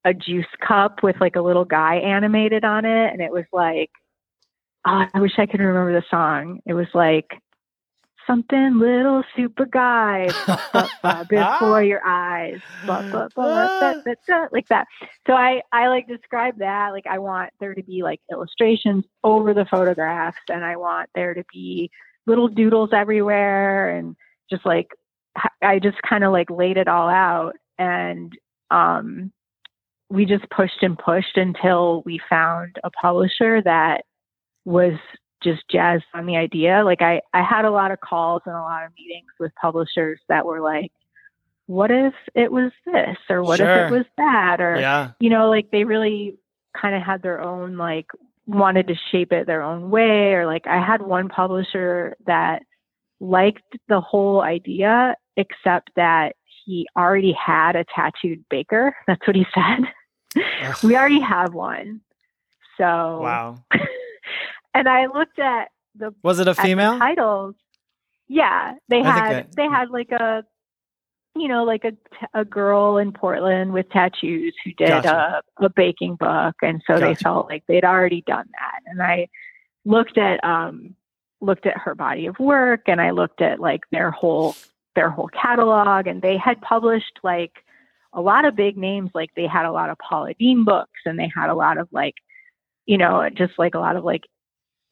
a 0.05 0.13
juice 0.15 0.47
cup 0.67 1.03
with 1.03 1.17
like 1.21 1.37
a 1.37 1.43
little 1.43 1.65
guy 1.65 1.97
animated 1.97 2.65
on 2.65 2.85
it 2.85 3.13
and 3.13 3.21
it 3.21 3.33
was 3.33 3.45
like 3.53 3.91
oh, 4.87 5.05
i 5.15 5.21
wish 5.21 5.33
i 5.39 5.47
could 5.47 5.61
remember 5.61 5.93
the 5.93 6.05
song. 6.11 6.61
It 6.67 6.75
was 6.75 6.89
like 6.95 7.31
something 8.27 8.79
little 8.79 9.23
super 9.37 9.67
guy 9.67 10.29
before 11.29 11.83
your 11.83 12.01
eyes 12.07 12.61
like 14.53 14.69
that. 14.69 14.87
So 15.27 15.35
i 15.35 15.61
i 15.73 15.89
like 15.89 16.07
describe 16.09 16.59
that 16.59 16.91
like 16.91 17.07
i 17.09 17.19
want 17.19 17.51
there 17.61 17.75
to 17.75 17.83
be 17.83 18.03
like 18.03 18.21
illustrations 18.31 19.05
over 19.25 19.55
the 19.55 19.67
photographs 19.71 20.39
and 20.49 20.65
i 20.65 20.77
want 20.77 21.09
there 21.15 21.35
to 21.35 21.45
be 21.53 21.91
little 22.27 22.49
doodles 22.49 22.91
everywhere 22.93 23.97
and 23.97 24.17
just 24.51 24.65
like 24.65 24.89
i 25.63 25.79
just 25.79 26.01
kind 26.09 26.25
of 26.25 26.33
like 26.33 26.51
laid 26.51 26.77
it 26.77 26.89
all 26.89 27.09
out 27.09 27.55
and 27.79 28.33
um 28.71 29.33
we 30.13 30.27
just 30.27 30.49
pushed 30.51 30.83
and 30.83 30.99
pushed 30.99 31.37
until 31.37 32.03
we 32.05 32.21
found 32.29 32.77
a 32.85 32.91
publisher 32.91 33.63
that 33.63 34.03
was 34.67 34.93
just 35.43 35.63
jazzed 35.71 36.05
on 36.15 36.27
the 36.27 36.37
idea. 36.37 36.83
Like 36.85 37.01
I, 37.01 37.23
I 37.33 37.43
had 37.43 37.65
a 37.65 37.71
lot 37.71 37.91
of 37.91 38.01
calls 38.01 38.43
and 38.45 38.55
a 38.55 38.61
lot 38.61 38.85
of 38.85 38.93
meetings 38.97 39.31
with 39.41 39.53
publishers 39.61 40.21
that 40.29 40.45
were 40.45 40.61
like, 40.61 40.93
what 41.67 41.91
if 41.91 42.13
it 42.35 42.53
was 42.53 42.73
this 42.85 43.17
or 43.31 43.43
what 43.43 43.59
if 43.59 43.67
it 43.67 43.91
was 43.91 44.05
that 44.19 44.61
or 44.61 44.79
yeah. 44.79 45.13
you 45.21 45.31
know 45.31 45.49
like 45.49 45.71
they 45.71 45.85
really 45.85 46.37
kind 46.79 46.95
of 46.95 47.03
had 47.03 47.23
their 47.23 47.41
own 47.41 47.77
like 47.77 48.07
wanted 48.47 48.89
to 48.89 48.95
shape 49.11 49.33
it 49.33 49.47
their 49.47 49.63
own 49.63 49.89
way 49.89 50.33
or 50.33 50.45
like 50.45 50.67
i 50.67 50.85
had 50.85 51.01
one 51.01 51.29
publisher 51.29 52.17
that 52.27 52.63
liked 53.21 53.63
the 53.89 54.01
whole 54.01 54.43
idea 54.43 55.15
except 55.37 55.91
that 55.95 56.35
he 56.65 56.85
already 56.97 57.33
had 57.33 57.77
a 57.77 57.85
tattooed 57.95 58.45
baker 58.51 58.95
that's 59.07 59.27
what 59.27 59.37
he 59.37 59.47
said. 59.55 59.89
We 60.83 60.97
already 60.97 61.21
have 61.21 61.55
one 61.55 62.01
so 62.79 63.21
Wow. 63.21 63.57
and 64.75 64.89
i 64.89 65.07
looked 65.07 65.39
at 65.39 65.69
the 65.95 66.15
Was 66.23 66.39
it 66.41 66.49
a 66.49 66.55
female? 66.55 66.99
titles. 66.99 67.55
Yeah, 68.29 68.75
they 68.89 69.01
I 69.03 69.11
had 69.11 69.33
that- 69.35 69.57
they 69.57 69.67
had 69.67 69.91
like 69.91 70.11
a 70.11 70.43
you 71.37 71.49
know 71.49 71.65
like 71.65 71.85
a 71.85 71.93
a 72.33 72.45
girl 72.47 72.97
in 72.97 73.13
Portland 73.13 73.75
with 73.75 73.91
tattoos 73.91 74.55
who 74.65 74.73
did 74.73 74.89
Gotcha. 74.89 75.43
a 75.61 75.65
a 75.67 75.69
baking 75.69 76.17
book, 76.17 76.55
and 76.63 76.83
so 76.87 76.99
they 76.99 77.15
felt 77.15 77.49
like 77.51 77.65
they'd 77.67 77.85
already 77.85 78.23
done 78.23 78.49
that. 78.53 78.81
And 78.87 79.03
I 79.03 79.29
looked 79.85 80.17
at 80.17 80.43
um 80.43 80.95
looked 81.43 81.67
at 81.67 81.77
her 81.77 81.95
body 81.95 82.25
of 82.25 82.39
work, 82.39 82.83
and 82.87 82.99
I 83.03 83.11
looked 83.11 83.43
at 83.43 83.61
like 83.61 83.83
their 83.91 84.11
whole 84.11 84.55
their 84.95 85.11
whole 85.11 85.29
catalog, 85.29 86.07
and 86.07 86.23
they 86.23 86.39
had 86.39 86.59
published 86.63 87.19
like 87.23 87.53
a 88.13 88.21
lot 88.21 88.45
of 88.45 88.57
big 88.57 88.77
names. 88.77 89.11
Like 89.15 89.31
they 89.35 89.47
had 89.47 89.67
a 89.67 89.73
lot 89.73 89.91
of 89.91 89.99
Paula 89.99 90.35
Deen 90.35 90.65
books, 90.65 91.01
and 91.05 91.19
they 91.19 91.31
had 91.35 91.51
a 91.51 91.55
lot 91.55 91.79
of 91.79 91.89
like 91.93 92.15
you 92.87 92.99
know 92.99 93.29
just 93.35 93.53
like 93.59 93.75
a 93.75 93.81
lot 93.81 93.97
of 93.97 94.05
like 94.05 94.23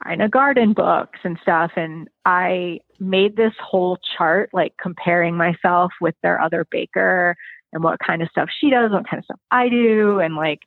Ina 0.09 0.29
Garten 0.29 0.73
books 0.73 1.19
and 1.25 1.39
stuff. 1.43 1.73
And 1.77 2.09
I 2.25 2.81
made 2.99 3.37
this 3.37 3.53
whole 3.61 3.99
chart, 4.17 4.51
like 4.53 4.75
comparing 4.81 5.37
myself 5.37 5.93
with 6.01 6.15
their 6.23 6.41
other 6.41 6.67
baker 6.71 7.37
and 7.73 7.85
what 7.85 7.99
kind 8.05 8.23
of 8.23 8.29
stuff 8.31 8.49
she 8.61 8.71
does, 8.71 8.91
what 8.91 9.09
kind 9.09 9.19
of 9.19 9.25
stuff 9.25 9.41
I 9.51 9.69
do. 9.69 10.21
And 10.21 10.37
like, 10.37 10.61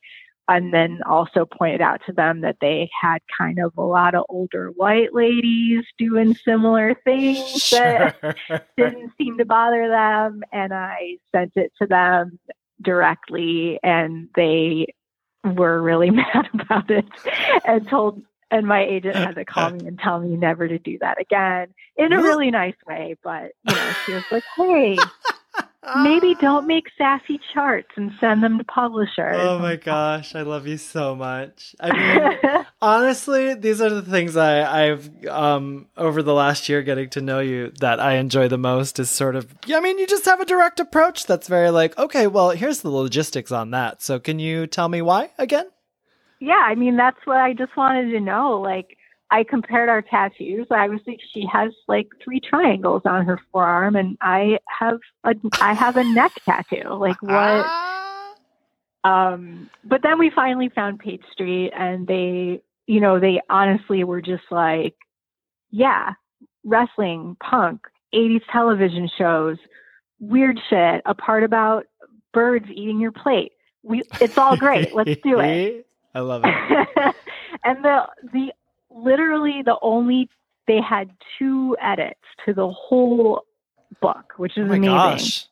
and 0.48 0.74
then 0.74 1.00
also 1.06 1.46
pointed 1.46 1.80
out 1.80 2.00
to 2.06 2.12
them 2.12 2.42
that 2.42 2.56
they 2.60 2.90
had 3.00 3.18
kind 3.36 3.58
of 3.58 3.72
a 3.76 3.82
lot 3.82 4.14
of 4.14 4.24
older 4.28 4.68
white 4.76 5.14
ladies 5.14 5.84
doing 5.98 6.34
similar 6.34 6.94
things 7.04 7.70
that 7.72 8.36
didn't 8.76 9.12
seem 9.16 9.38
to 9.38 9.44
bother 9.44 9.88
them 9.88 10.42
and 10.52 10.72
I 10.74 11.16
sent 11.34 11.52
it 11.56 11.72
to 11.80 11.86
them 11.86 12.38
directly 12.82 13.78
and 13.82 14.28
they 14.34 14.94
were 15.44 15.80
really 15.80 16.10
mad 16.10 16.48
about 16.52 16.90
it 16.90 17.06
and 17.66 17.86
told 17.88 18.22
and 18.50 18.66
my 18.66 18.84
agent 18.84 19.16
had 19.16 19.34
to 19.34 19.44
call 19.44 19.70
me 19.70 19.86
and 19.86 19.98
tell 19.98 20.20
me 20.20 20.36
never 20.36 20.68
to 20.68 20.78
do 20.78 20.98
that 21.00 21.20
again 21.20 21.68
in 21.96 22.12
a 22.12 22.22
really 22.22 22.50
nice 22.50 22.76
way 22.86 23.16
but 23.24 23.52
you 23.68 23.74
know 23.74 23.92
she 24.04 24.12
was 24.12 24.24
like 24.30 24.44
hey 24.56 24.96
maybe 26.02 26.34
don't 26.40 26.66
make 26.66 26.86
sassy 26.96 27.40
charts 27.52 27.90
and 27.96 28.12
send 28.20 28.42
them 28.42 28.58
to 28.58 28.64
publishers 28.64 29.36
Oh 29.36 29.58
my 29.58 29.76
gosh, 29.76 30.34
I 30.34 30.42
love 30.42 30.66
you 30.66 30.76
so 30.76 31.14
much. 31.14 31.74
I 31.80 31.92
mean, 31.92 32.64
honestly, 32.82 33.54
these 33.54 33.80
are 33.80 33.90
the 33.90 34.02
things 34.02 34.36
I, 34.36 34.88
I've 34.88 35.10
um 35.26 35.86
over 35.96 36.22
the 36.22 36.34
last 36.34 36.68
year 36.68 36.82
getting 36.82 37.10
to 37.10 37.20
know 37.20 37.40
you 37.40 37.72
that 37.80 38.00
I 38.00 38.14
enjoy 38.14 38.48
the 38.48 38.58
most 38.58 38.98
is 38.98 39.10
sort 39.10 39.36
of 39.36 39.54
yeah, 39.66 39.78
I 39.78 39.80
mean, 39.80 39.98
you 39.98 40.06
just 40.06 40.24
have 40.24 40.40
a 40.40 40.46
direct 40.46 40.80
approach 40.80 41.26
that's 41.26 41.48
very 41.48 41.70
like, 41.70 41.96
okay, 41.98 42.26
well, 42.26 42.50
here's 42.50 42.80
the 42.80 42.90
logistics 42.90 43.52
on 43.52 43.70
that. 43.70 44.02
So 44.02 44.18
can 44.18 44.38
you 44.38 44.66
tell 44.66 44.88
me 44.88 45.02
why 45.02 45.30
again? 45.38 45.66
yeah, 46.40 46.62
I 46.66 46.74
mean, 46.74 46.96
that's 46.96 47.24
what 47.24 47.38
I 47.38 47.54
just 47.54 47.76
wanted 47.76 48.10
to 48.10 48.20
know. 48.20 48.60
Like, 48.60 48.98
I 49.34 49.42
compared 49.42 49.88
our 49.88 50.00
tattoos. 50.00 50.68
I 50.70 50.86
was 50.86 51.00
like, 51.08 51.18
she 51.32 51.44
has 51.52 51.72
like 51.88 52.06
three 52.22 52.38
triangles 52.38 53.02
on 53.04 53.24
her 53.24 53.40
forearm, 53.50 53.96
and 53.96 54.16
I 54.20 54.58
have 54.68 55.00
a 55.24 55.34
I 55.60 55.74
have 55.74 55.96
a 55.96 56.04
neck 56.04 56.30
tattoo. 56.44 56.90
Like 56.90 57.20
what? 57.20 57.32
Ah. 57.34 58.34
Um, 59.02 59.68
but 59.82 60.02
then 60.04 60.20
we 60.20 60.30
finally 60.30 60.68
found 60.68 61.00
Page 61.00 61.22
Street, 61.32 61.72
and 61.76 62.06
they, 62.06 62.62
you 62.86 63.00
know, 63.00 63.18
they 63.18 63.40
honestly 63.50 64.04
were 64.04 64.22
just 64.22 64.44
like, 64.52 64.94
yeah, 65.72 66.12
wrestling, 66.62 67.36
punk, 67.42 67.80
80s 68.14 68.40
television 68.52 69.10
shows, 69.18 69.56
weird 70.20 70.60
shit, 70.70 71.02
a 71.06 71.14
part 71.14 71.42
about 71.42 71.86
birds 72.32 72.66
eating 72.70 73.00
your 73.00 73.10
plate. 73.10 73.50
We, 73.82 74.02
it's 74.20 74.38
all 74.38 74.56
great. 74.56 74.94
Let's 74.94 75.20
do 75.22 75.40
it. 75.40 75.86
I 76.14 76.20
love 76.20 76.42
it. 76.44 77.16
and 77.64 77.84
the 77.84 78.08
the 78.32 78.52
literally 78.94 79.62
the 79.64 79.76
only 79.82 80.28
they 80.66 80.80
had 80.80 81.10
two 81.38 81.76
edits 81.82 82.20
to 82.46 82.54
the 82.54 82.70
whole 82.70 83.42
book, 84.00 84.32
which 84.38 84.52
Oh 84.56 84.62
is 84.62 84.68
my 84.68 84.76
amazing. 84.76 84.94
gosh. 84.96 85.46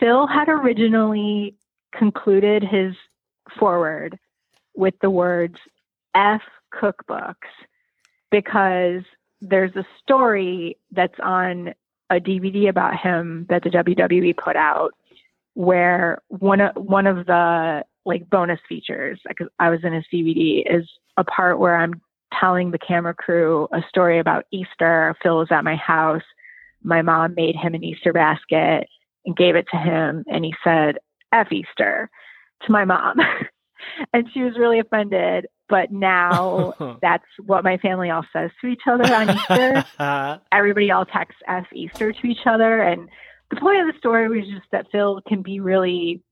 Phil 0.00 0.26
had 0.26 0.48
originally 0.48 1.54
concluded 1.96 2.62
his 2.64 2.94
forward 3.58 4.18
with 4.74 4.94
the 5.00 5.10
words 5.10 5.56
F 6.14 6.42
cookbooks 6.74 7.34
because 8.30 9.02
there's 9.40 9.74
a 9.76 9.86
story 10.02 10.76
that's 10.90 11.18
on 11.22 11.74
a 12.10 12.16
DVD 12.16 12.68
about 12.68 12.96
him 12.98 13.46
that 13.48 13.62
the 13.62 13.70
WWE 13.70 14.36
put 14.36 14.56
out 14.56 14.90
where 15.54 16.20
one 16.28 16.60
of 16.60 16.74
one 16.76 17.06
of 17.06 17.26
the 17.26 17.84
like 18.08 18.28
bonus 18.30 18.58
features 18.68 19.20
because 19.28 19.48
I 19.58 19.68
was 19.68 19.80
in 19.84 19.92
his 19.92 20.04
DVD 20.12 20.62
is 20.66 20.88
a 21.18 21.24
part 21.24 21.58
where 21.58 21.76
I'm 21.76 22.00
telling 22.40 22.70
the 22.70 22.78
camera 22.78 23.14
crew 23.14 23.68
a 23.72 23.80
story 23.88 24.18
about 24.18 24.46
Easter. 24.50 25.14
Phil 25.22 25.36
was 25.36 25.48
at 25.50 25.62
my 25.62 25.76
house. 25.76 26.22
My 26.82 27.02
mom 27.02 27.34
made 27.34 27.54
him 27.54 27.74
an 27.74 27.84
Easter 27.84 28.12
basket 28.12 28.88
and 29.26 29.36
gave 29.36 29.56
it 29.56 29.66
to 29.70 29.76
him 29.76 30.24
and 30.26 30.44
he 30.44 30.54
said 30.64 30.96
F 31.32 31.52
Easter 31.52 32.10
to 32.64 32.72
my 32.72 32.84
mom. 32.84 33.18
and 34.14 34.26
she 34.32 34.42
was 34.42 34.58
really 34.58 34.78
offended. 34.78 35.46
But 35.68 35.92
now 35.92 36.98
that's 37.02 37.26
what 37.44 37.62
my 37.62 37.76
family 37.76 38.08
all 38.08 38.24
says 38.32 38.50
to 38.62 38.68
each 38.68 38.82
other 38.90 39.14
on 39.14 39.30
Easter. 39.30 40.40
Everybody 40.52 40.90
all 40.90 41.04
texts 41.04 41.42
F 41.46 41.66
Easter 41.74 42.12
to 42.12 42.26
each 42.26 42.46
other. 42.46 42.80
And 42.80 43.06
the 43.50 43.56
point 43.56 43.80
of 43.80 43.92
the 43.92 43.98
story 43.98 44.28
was 44.30 44.48
just 44.48 44.66
that 44.72 44.86
Phil 44.90 45.20
can 45.28 45.42
be 45.42 45.60
really 45.60 46.22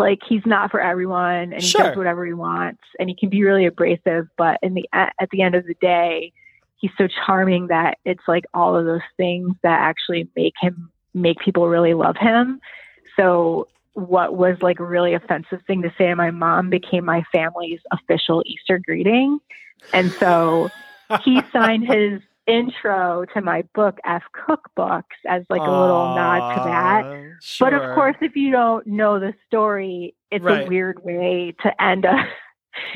like 0.00 0.18
he's 0.28 0.44
not 0.46 0.70
for 0.70 0.80
everyone 0.80 1.52
and 1.52 1.54
he 1.54 1.60
Sure. 1.60 1.88
does 1.88 1.96
whatever 1.96 2.24
he 2.26 2.32
wants 2.32 2.82
and 2.98 3.08
he 3.08 3.14
can 3.14 3.28
be 3.28 3.42
really 3.44 3.66
abrasive 3.66 4.26
but 4.36 4.58
in 4.62 4.74
the 4.74 4.88
at 4.92 5.14
the 5.30 5.42
end 5.42 5.54
of 5.54 5.66
the 5.66 5.74
day 5.80 6.32
he's 6.76 6.90
so 6.96 7.06
charming 7.26 7.68
that 7.68 7.98
it's 8.04 8.22
like 8.26 8.44
all 8.54 8.76
of 8.76 8.84
those 8.84 9.00
things 9.16 9.54
that 9.62 9.78
actually 9.80 10.28
make 10.36 10.54
him 10.60 10.90
make 11.14 11.38
people 11.40 11.68
really 11.68 11.94
love 11.94 12.16
him 12.16 12.60
so 13.16 13.68
what 13.94 14.34
was 14.36 14.56
like 14.62 14.78
a 14.80 14.84
really 14.84 15.14
offensive 15.14 15.60
thing 15.66 15.82
to 15.82 15.92
say 15.98 16.06
to 16.06 16.16
my 16.16 16.30
mom 16.30 16.70
became 16.70 17.04
my 17.04 17.22
family's 17.32 17.80
official 17.92 18.42
easter 18.46 18.80
greeting 18.84 19.38
and 19.92 20.12
so 20.12 20.70
he 21.24 21.42
signed 21.52 21.86
his 21.92 22.20
intro 22.50 23.24
to 23.34 23.40
my 23.40 23.62
book 23.74 23.98
F 24.04 24.22
cookbooks 24.34 25.02
as 25.28 25.42
like 25.50 25.62
a 25.66 25.70
little 25.70 26.14
nod 26.14 26.40
to 26.54 26.60
that. 26.64 27.04
Aw, 27.04 27.30
But 27.60 27.74
of 27.74 27.82
course, 27.94 28.16
if 28.20 28.36
you 28.36 28.50
don't 28.50 28.86
know 28.86 29.18
the 29.20 29.34
story, 29.46 30.14
it's 30.30 30.44
Right. 30.44 30.66
a 30.66 30.68
weird 30.68 31.02
way 31.04 31.54
to 31.62 31.82
end 31.82 32.04
a 32.04 32.28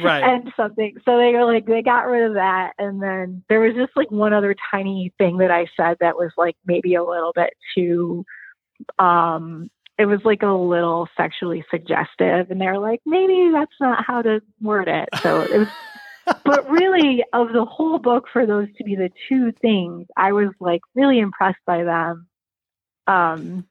right. 0.03 0.23
end 0.23 0.53
something. 0.57 0.97
So 1.05 1.19
they 1.19 1.33
were 1.33 1.45
like 1.45 1.67
they 1.67 1.83
got 1.83 2.07
rid 2.07 2.25
of 2.25 2.35
that, 2.35 2.73
and 2.79 3.03
then 3.03 3.43
there 3.49 3.61
was 3.61 3.75
just 3.75 3.93
like 3.97 4.11
one 4.11 4.33
other 4.33 4.55
tiny 4.71 5.13
thing 5.19 5.39
that 5.39 5.51
I 5.51 5.67
said 5.77 5.97
that 6.01 6.17
was 6.17 6.31
like 6.37 6.57
maybe 6.67 6.95
a 6.95 7.05
little 7.05 7.33
bit 7.35 7.53
too. 7.75 8.25
Um, 8.99 9.71
it 9.99 10.07
was 10.07 10.21
like 10.25 10.43
a 10.43 10.49
little 10.49 11.09
sexually 11.17 11.65
suggestive, 11.71 12.51
and 12.51 12.61
they're 12.61 12.79
like 12.79 13.01
maybe 13.07 13.51
that's 13.53 13.81
not 13.81 14.05
how 14.05 14.23
to 14.23 14.41
word 14.61 14.89
it. 14.89 15.09
So 15.23 15.43
it 15.43 15.59
was 15.59 15.69
but 16.45 16.71
really 16.71 17.25
of 17.33 17.53
the 17.53 17.65
whole 17.65 17.99
book 17.99 18.27
for 18.33 18.47
those 18.47 18.69
to 18.77 18.85
be 18.85 18.97
the 18.97 19.11
two 19.29 19.53
things 19.61 20.07
i 20.17 20.33
was 20.33 20.49
like 20.61 20.81
really 20.95 21.19
impressed 21.19 21.59
by 21.67 21.85
them. 21.85 22.27
Um 23.07 23.67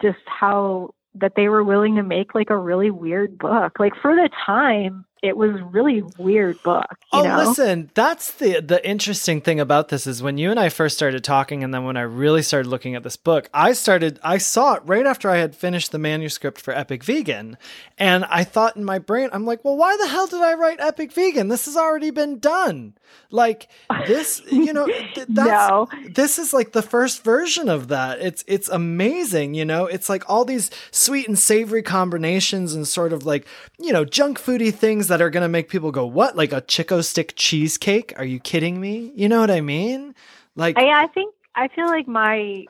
just 0.00 0.18
how 0.26 0.94
that 1.14 1.32
they 1.36 1.48
were 1.48 1.64
willing 1.64 1.96
to 1.96 2.02
make 2.02 2.34
like 2.34 2.50
a 2.50 2.56
really 2.56 2.90
weird 2.90 3.38
book. 3.38 3.78
Like 3.78 3.94
for 4.00 4.14
the 4.14 4.30
time 4.46 5.04
it 5.22 5.36
was 5.36 5.60
really 5.72 6.02
weird 6.18 6.62
book 6.62 6.98
you 7.12 7.20
oh, 7.20 7.22
know 7.22 7.48
listen, 7.48 7.90
that's 7.94 8.32
the 8.32 8.60
the 8.60 8.86
interesting 8.86 9.40
thing 9.40 9.60
about 9.60 9.88
this 9.88 10.06
is 10.06 10.22
when 10.22 10.36
you 10.36 10.50
and 10.50 10.60
I 10.60 10.68
first 10.68 10.94
started 10.94 11.24
talking, 11.24 11.64
and 11.64 11.72
then 11.72 11.84
when 11.84 11.96
I 11.96 12.02
really 12.02 12.42
started 12.42 12.68
looking 12.68 12.94
at 12.94 13.02
this 13.02 13.16
book, 13.16 13.48
I 13.54 13.72
started 13.72 14.18
I 14.22 14.36
saw 14.36 14.74
it 14.74 14.82
right 14.84 15.06
after 15.06 15.30
I 15.30 15.38
had 15.38 15.56
finished 15.56 15.90
the 15.90 15.98
manuscript 15.98 16.60
for 16.60 16.76
Epic 16.76 17.02
Vegan, 17.02 17.56
and 17.96 18.26
I 18.26 18.44
thought 18.44 18.76
in 18.76 18.84
my 18.84 18.98
brain, 18.98 19.30
I'm 19.32 19.46
like, 19.46 19.64
well, 19.64 19.76
why 19.76 19.96
the 19.96 20.06
hell 20.06 20.26
did 20.26 20.42
I 20.42 20.52
write 20.52 20.80
Epic 20.80 21.12
Vegan? 21.12 21.48
This 21.48 21.64
has 21.64 21.78
already 21.78 22.10
been 22.10 22.40
done. 22.40 22.92
Like 23.30 23.68
this, 24.06 24.42
you 24.52 24.74
know, 24.74 24.84
th- 24.84 25.28
that's 25.28 25.70
no 25.70 25.88
this 26.10 26.38
is 26.38 26.52
like 26.52 26.72
the 26.72 26.82
first 26.82 27.24
version 27.24 27.70
of 27.70 27.88
that. 27.88 28.20
It's 28.20 28.44
it's 28.46 28.68
amazing, 28.68 29.54
you 29.54 29.64
know. 29.64 29.86
It's 29.86 30.10
like 30.10 30.28
all 30.28 30.44
these 30.44 30.70
sweet 30.90 31.26
and 31.26 31.38
savory 31.38 31.82
combinations 31.82 32.74
and 32.74 32.86
sort 32.86 33.14
of 33.14 33.24
like 33.24 33.46
you 33.78 33.94
know 33.94 34.04
junk 34.04 34.38
foody 34.38 34.74
things 34.74 35.07
that 35.08 35.20
are 35.20 35.30
gonna 35.30 35.48
make 35.48 35.68
people 35.68 35.90
go, 35.90 36.06
"What? 36.06 36.36
Like 36.36 36.52
a 36.52 36.60
Chick-O-Stick 36.60 37.34
cheesecake? 37.36 38.12
Are 38.16 38.24
you 38.24 38.40
kidding 38.40 38.80
me?" 38.80 39.12
You 39.14 39.28
know 39.28 39.40
what 39.40 39.50
I 39.50 39.60
mean? 39.60 40.14
Like, 40.56 40.78
I, 40.78 41.04
I 41.04 41.06
think 41.08 41.34
I 41.54 41.68
feel 41.68 41.86
like 41.86 42.08
my 42.08 42.64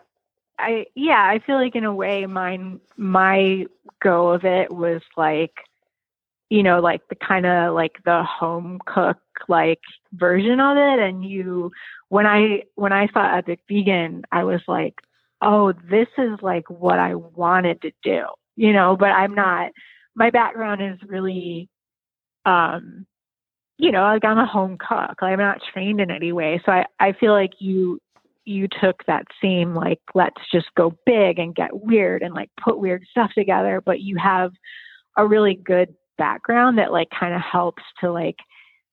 I 0.59 0.87
yeah, 0.95 1.23
I 1.23 1.39
feel 1.39 1.57
like 1.57 1.77
in 1.77 1.85
a 1.85 1.95
way 1.95 2.27
mine 2.27 2.81
my 2.97 3.67
go 4.01 4.29
of 4.31 4.45
it 4.45 4.73
was 4.73 5.03
like 5.17 5.53
you 6.51 6.63
know, 6.63 6.81
like 6.81 7.07
the 7.09 7.15
kind 7.15 7.45
of 7.45 7.75
like 7.75 8.03
the 8.05 8.23
home 8.23 8.81
cook 8.87 9.19
like 9.49 9.81
version 10.13 10.61
of 10.61 10.77
it 10.79 10.99
and 10.99 11.25
you 11.25 11.71
when 12.09 12.27
I 12.27 12.63
when 12.75 12.93
I 12.93 13.09
saw 13.13 13.37
Epic 13.37 13.61
Vegan, 13.69 14.23
I 14.33 14.45
was 14.45 14.63
like, 14.67 14.95
"Oh, 15.43 15.73
this 15.91 16.09
is 16.17 16.39
like 16.41 16.69
what 16.71 16.99
I 16.99 17.15
wanted 17.15 17.83
to 17.83 17.93
do." 18.03 18.25
You 18.57 18.73
know, 18.73 18.97
but 18.97 19.11
I'm 19.11 19.35
not 19.35 19.73
my 20.15 20.31
background 20.31 20.83
is 20.83 20.99
really 21.09 21.69
um 22.49 23.07
you 23.79 23.93
know, 23.93 24.03
like 24.03 24.25
I'm 24.25 24.39
a 24.39 24.47
home 24.47 24.77
cook. 24.77 25.23
Like, 25.23 25.33
I'm 25.33 25.39
not 25.39 25.61
trained 25.73 26.01
in 26.01 26.11
any 26.11 26.33
way. 26.33 26.61
So 26.67 26.73
I, 26.73 26.85
I 26.99 27.13
feel 27.13 27.33
like 27.33 27.53
you 27.61 28.01
you 28.45 28.67
took 28.81 29.05
that 29.07 29.27
same 29.43 29.75
like 29.75 30.01
let's 30.15 30.41
just 30.51 30.69
go 30.75 30.97
big 31.05 31.39
and 31.39 31.55
get 31.55 31.85
weird 31.85 32.23
and 32.23 32.35
like 32.35 32.49
put 32.63 32.79
weird 32.79 33.05
stuff 33.11 33.31
together, 33.37 33.83
but 33.85 34.01
you 34.01 34.17
have 34.17 34.53
a 35.17 35.27
really 35.27 35.55
good 35.55 35.95
background 36.17 36.79
that 36.79 36.91
like 36.91 37.09
kind 37.11 37.35
of 37.35 37.43
helps 37.43 37.83
to 38.01 38.11
like 38.11 38.39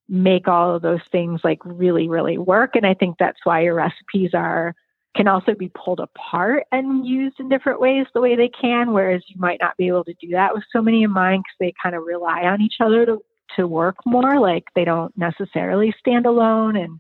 make 0.10 0.48
all 0.48 0.76
of 0.76 0.82
those 0.82 1.00
things 1.12 1.40
like 1.44 1.60
really, 1.64 2.10
really 2.10 2.38
work. 2.38 2.76
And 2.76 2.86
I 2.86 2.94
think 2.94 3.16
that's 3.18 3.40
why 3.46 3.62
your 3.62 3.76
recipes 3.76 4.32
are 4.34 4.76
can 5.16 5.30
also 5.30 5.54
be 5.58 5.72
pulled 5.74 6.02
apart 6.02 6.64
and 6.74 7.08
used 7.08 7.40
in 7.40 7.48
different 7.48 7.80
ways 7.80 8.06
the 8.14 8.20
way 8.20 8.36
they 8.36 8.50
can, 8.50 8.92
whereas 8.92 9.24
you 9.28 9.40
might 9.40 9.60
not 9.62 9.78
be 9.78 9.88
able 9.88 10.04
to 10.04 10.14
do 10.16 10.28
that 10.32 10.54
with 10.54 10.64
so 10.74 10.82
many 10.82 11.06
of 11.06 11.12
mine 11.12 11.40
because 11.40 11.56
they 11.62 11.74
kind 11.82 11.96
of 11.96 12.04
rely 12.04 12.42
on 12.42 12.62
each 12.62 12.76
other 12.82 13.06
to 13.06 13.20
to 13.56 13.68
work 13.68 13.98
more. 14.06 14.40
Like 14.40 14.66
they 14.76 14.86
don't 14.86 15.16
necessarily 15.18 15.94
stand 16.00 16.26
alone. 16.26 16.76
And 16.76 17.00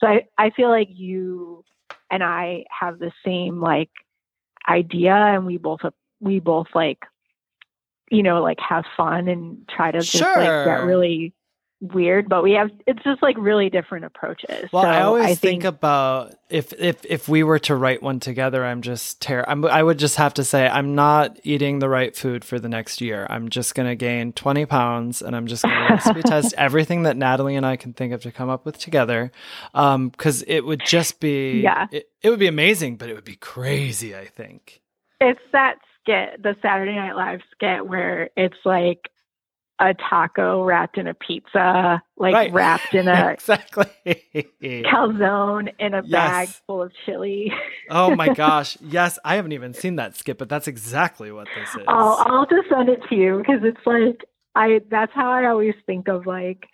so 0.00 0.06
I, 0.06 0.26
I 0.38 0.50
feel 0.50 0.68
like 0.68 0.88
you 0.90 1.64
and 2.10 2.22
I 2.22 2.64
have 2.78 2.98
the 2.98 3.12
same 3.24 3.60
like 3.60 3.90
idea 4.68 5.14
and 5.14 5.46
we 5.46 5.56
both 5.56 5.80
we 6.20 6.38
both 6.38 6.68
like 6.74 7.00
you 8.10 8.22
know 8.22 8.40
like 8.42 8.60
have 8.60 8.84
fun 8.96 9.26
and 9.26 9.68
try 9.68 9.90
to 9.90 10.00
just 10.00 10.22
like 10.22 10.64
get 10.64 10.84
really 10.84 11.32
weird 11.92 12.28
but 12.28 12.42
we 12.44 12.52
have 12.52 12.70
it's 12.86 13.02
just 13.02 13.20
like 13.22 13.36
really 13.38 13.68
different 13.68 14.04
approaches 14.04 14.68
well, 14.72 14.84
so 14.84 14.88
I 14.88 15.02
always 15.02 15.24
I 15.24 15.34
think, 15.34 15.64
about 15.64 16.32
if 16.48 16.72
if 16.74 17.04
if 17.04 17.28
we 17.28 17.42
were 17.42 17.58
to 17.60 17.74
write 17.74 18.02
one 18.02 18.20
together, 18.20 18.64
I'm 18.64 18.82
just 18.82 19.20
ter- 19.20 19.44
I'm, 19.48 19.64
I 19.64 19.82
would 19.82 19.98
just 19.98 20.16
have 20.16 20.34
to 20.34 20.44
say 20.44 20.68
I'm 20.68 20.94
not 20.94 21.40
eating 21.42 21.80
the 21.80 21.88
right 21.88 22.14
food 22.14 22.44
for 22.44 22.58
the 22.60 22.68
next 22.68 23.00
year. 23.00 23.26
I'm 23.28 23.48
just 23.48 23.74
gonna 23.74 23.96
gain 23.96 24.32
20 24.32 24.66
pounds, 24.66 25.22
and 25.22 25.34
I'm 25.34 25.46
just 25.46 25.62
gonna 25.64 25.88
recipe 25.90 26.22
test 26.26 26.54
everything 26.58 27.02
that 27.04 27.16
Natalie 27.16 27.56
and 27.56 27.66
I 27.66 27.76
can 27.76 27.94
think 27.94 28.12
of 28.12 28.22
to 28.22 28.30
come 28.30 28.48
up 28.50 28.64
with 28.64 28.78
together. 28.78 29.32
Um, 29.74 30.10
because 30.10 30.42
it 30.46 30.60
would 30.60 30.82
just 30.86 31.18
be 31.20 31.62
Yeah. 31.62 31.86
it, 31.90 32.08
it 32.22 32.30
would 32.30 32.38
be 32.38 32.46
amazing, 32.48 32.96
but 32.96 33.08
it 33.08 33.14
would 33.14 33.24
be 33.24 33.36
crazy. 33.36 34.14
I 34.14 34.26
think. 34.26 34.82
it's 35.20 35.40
that 35.52 35.76
skit 36.02 36.42
the 36.42 36.54
saturday 36.60 36.94
night 36.96 37.14
live 37.14 37.40
skit 37.54 37.86
where 37.86 38.28
it's 38.36 38.56
like 38.64 39.08
a 39.82 39.94
taco 39.94 40.62
wrapped 40.64 40.96
in 40.98 41.06
a 41.08 41.14
pizza 41.14 42.00
like 42.16 42.34
Right. 42.34 42.52
wrapped 42.52 42.94
in 42.94 43.08
a 43.18 43.30
exactly. 43.30 43.86
calzone 44.84 45.72
in 45.78 45.94
a 45.94 46.02
bag 46.02 46.48
full 46.66 46.82
of 46.82 46.92
chili 47.04 47.52
oh 47.90 48.14
my 48.16 48.32
gosh. 48.34 48.76
Yes, 48.80 49.18
I 49.24 49.36
haven't 49.36 49.52
even 49.52 49.74
seen 49.74 49.96
that 49.96 50.16
skit, 50.16 50.38
but 50.38 50.48
that's 50.48 50.68
exactly 50.68 51.32
what 51.32 51.48
this 51.56 51.68
is. 51.74 51.82
I'll, 51.88 52.16
I'll 52.26 52.46
just 52.46 52.68
send 52.68 52.88
it 52.88 53.00
to 53.08 53.14
you 53.16 53.38
because 53.38 53.60
it's 53.64 53.84
like 53.86 54.20
I 54.54 54.80
that's 54.90 55.12
how 55.14 55.30
I 55.30 55.46
always 55.46 55.74
think 55.86 56.08
of 56.08 56.26
like 56.26 56.64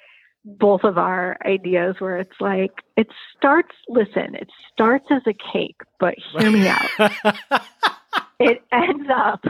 both 0.45 0.85
of 0.85 0.99
our 0.99 1.37
ideas 1.45 1.97
where 1.99 2.19
it's 2.19 2.41
like 2.41 2.73
it 2.97 3.09
starts 3.37 3.75
listen 3.89 4.35
it 4.35 4.49
starts 4.73 5.07
as 5.11 5.23
a 5.27 5.35
cake 5.53 5.81
but 6.01 6.15
hear 6.39 6.51
me 6.51 6.69
out 6.69 6.89
it 8.41 8.63
ends 8.73 9.09
up 9.15 9.41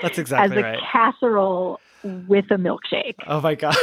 That's 0.00 0.18
exactly 0.18 0.56
as 0.56 0.62
a 0.62 0.66
right. 0.66 0.78
casserole 0.92 1.78
with 2.04 2.44
a 2.50 2.56
milkshake 2.56 3.14
oh 3.26 3.40
my 3.40 3.54
god. 3.54 3.76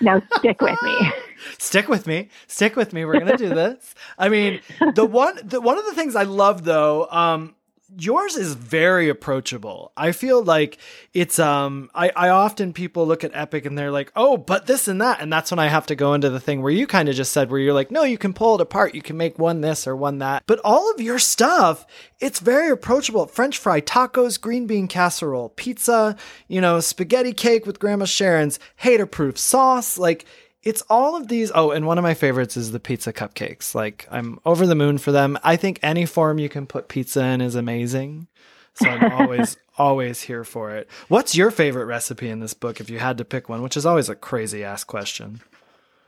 now 0.00 0.20
stick 0.38 0.60
with 0.60 0.80
me 0.82 1.12
Stick 1.58 1.88
with 1.88 2.06
me. 2.06 2.28
Stick 2.46 2.76
with 2.76 2.92
me. 2.92 3.04
We're 3.04 3.18
gonna 3.18 3.36
do 3.36 3.48
this. 3.48 3.94
I 4.18 4.28
mean, 4.28 4.60
the 4.94 5.04
one 5.04 5.38
the 5.44 5.60
one 5.60 5.78
of 5.78 5.84
the 5.84 5.94
things 5.94 6.16
I 6.16 6.24
love 6.24 6.64
though, 6.64 7.06
um, 7.10 7.54
yours 7.94 8.36
is 8.36 8.54
very 8.54 9.08
approachable. 9.08 9.92
I 9.96 10.12
feel 10.12 10.42
like 10.42 10.78
it's 11.14 11.38
um 11.38 11.90
I, 11.94 12.10
I 12.16 12.28
often 12.30 12.72
people 12.72 13.06
look 13.06 13.24
at 13.24 13.34
Epic 13.34 13.64
and 13.64 13.76
they're 13.76 13.90
like, 13.90 14.12
oh, 14.16 14.36
but 14.36 14.66
this 14.66 14.88
and 14.88 15.00
that, 15.00 15.20
and 15.20 15.32
that's 15.32 15.50
when 15.50 15.58
I 15.58 15.68
have 15.68 15.86
to 15.86 15.94
go 15.94 16.14
into 16.14 16.30
the 16.30 16.40
thing 16.40 16.62
where 16.62 16.72
you 16.72 16.86
kind 16.86 17.08
of 17.08 17.14
just 17.14 17.32
said 17.32 17.50
where 17.50 17.60
you're 17.60 17.74
like, 17.74 17.90
no, 17.90 18.02
you 18.02 18.18
can 18.18 18.32
pull 18.32 18.56
it 18.56 18.60
apart, 18.60 18.94
you 18.94 19.02
can 19.02 19.16
make 19.16 19.38
one 19.38 19.60
this 19.60 19.86
or 19.86 19.94
one 19.94 20.18
that. 20.18 20.42
But 20.46 20.60
all 20.64 20.90
of 20.92 21.00
your 21.00 21.18
stuff, 21.18 21.86
it's 22.20 22.40
very 22.40 22.70
approachable. 22.70 23.26
French 23.26 23.58
fry, 23.58 23.80
tacos, 23.80 24.40
green 24.40 24.66
bean 24.66 24.88
casserole, 24.88 25.50
pizza, 25.50 26.16
you 26.48 26.60
know, 26.60 26.80
spaghetti 26.80 27.32
cake 27.32 27.66
with 27.66 27.78
Grandma 27.78 28.04
Sharon's, 28.04 28.58
hater 28.76 29.06
proof 29.06 29.38
sauce, 29.38 29.98
like 29.98 30.24
it's 30.66 30.82
all 30.90 31.16
of 31.16 31.28
these. 31.28 31.50
Oh, 31.54 31.70
and 31.70 31.86
one 31.86 31.96
of 31.98 32.02
my 32.02 32.14
favorites 32.14 32.56
is 32.56 32.72
the 32.72 32.80
pizza 32.80 33.12
cupcakes. 33.12 33.74
Like 33.74 34.06
I'm 34.10 34.38
over 34.44 34.66
the 34.66 34.74
moon 34.74 34.98
for 34.98 35.12
them. 35.12 35.38
I 35.44 35.56
think 35.56 35.78
any 35.82 36.04
form 36.06 36.38
you 36.38 36.48
can 36.48 36.66
put 36.66 36.88
pizza 36.88 37.22
in 37.24 37.40
is 37.40 37.54
amazing. 37.54 38.26
So 38.74 38.88
I'm 38.88 39.12
always 39.20 39.56
always 39.78 40.22
here 40.22 40.44
for 40.44 40.72
it. 40.74 40.88
What's 41.08 41.34
your 41.36 41.50
favorite 41.50 41.84
recipe 41.86 42.28
in 42.28 42.40
this 42.40 42.54
book 42.54 42.80
if 42.80 42.90
you 42.90 42.98
had 42.98 43.18
to 43.18 43.24
pick 43.24 43.48
one, 43.48 43.62
which 43.62 43.76
is 43.76 43.86
always 43.86 44.08
a 44.08 44.14
crazy 44.14 44.64
ass 44.64 44.84
question. 44.84 45.40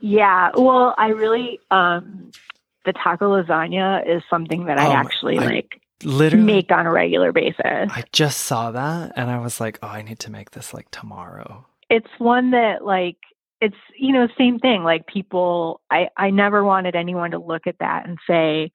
yeah 0.00 0.50
well 0.54 0.94
i 0.96 1.08
really 1.08 1.58
um 1.72 2.30
the 2.84 2.92
taco 2.92 3.26
lasagna 3.34 4.06
is 4.08 4.22
something 4.30 4.66
that 4.66 4.78
i 4.78 4.86
Um, 4.86 4.92
actually 4.92 5.38
I- 5.38 5.44
like 5.46 5.80
Literally 6.04 6.44
make 6.46 6.70
on 6.70 6.86
a 6.86 6.92
regular 6.92 7.32
basis 7.32 7.58
I 8.00 8.04
just 8.12 8.38
saw 8.42 8.70
that 8.70 9.14
and 9.16 9.28
I 9.28 9.40
was 9.40 9.58
like, 9.60 9.80
"Oh, 9.82 9.88
I 9.88 10.02
need 10.02 10.20
to 10.20 10.30
make 10.30 10.52
this 10.52 10.72
like 10.72 10.88
tomorrow." 10.92 11.66
it's 11.90 12.12
one 12.18 12.52
that 12.52 12.84
like 12.84 13.16
it's 13.60 13.76
you 13.96 14.12
know 14.12 14.28
same 14.38 14.58
thing 14.58 14.84
like 14.84 15.06
people 15.06 15.80
i 15.90 16.08
i 16.16 16.30
never 16.30 16.64
wanted 16.64 16.94
anyone 16.94 17.30
to 17.30 17.38
look 17.38 17.66
at 17.66 17.78
that 17.80 18.06
and 18.06 18.18
say 18.28 18.70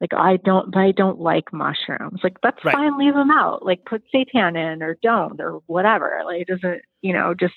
like 0.00 0.12
i 0.14 0.36
don't 0.38 0.72
but 0.72 0.80
i 0.80 0.92
don't 0.92 1.20
like 1.20 1.52
mushrooms 1.52 2.20
like 2.22 2.36
that's 2.42 2.64
Right. 2.64 2.74
fine 2.74 2.98
leave 2.98 3.14
them 3.14 3.30
out 3.30 3.64
like 3.64 3.84
put 3.84 4.02
seitan 4.14 4.56
in 4.56 4.82
or 4.82 4.96
don't 5.02 5.40
or 5.40 5.60
whatever 5.66 6.22
like 6.24 6.42
it 6.42 6.48
doesn't 6.48 6.82
you 7.02 7.12
know 7.12 7.34
just 7.34 7.54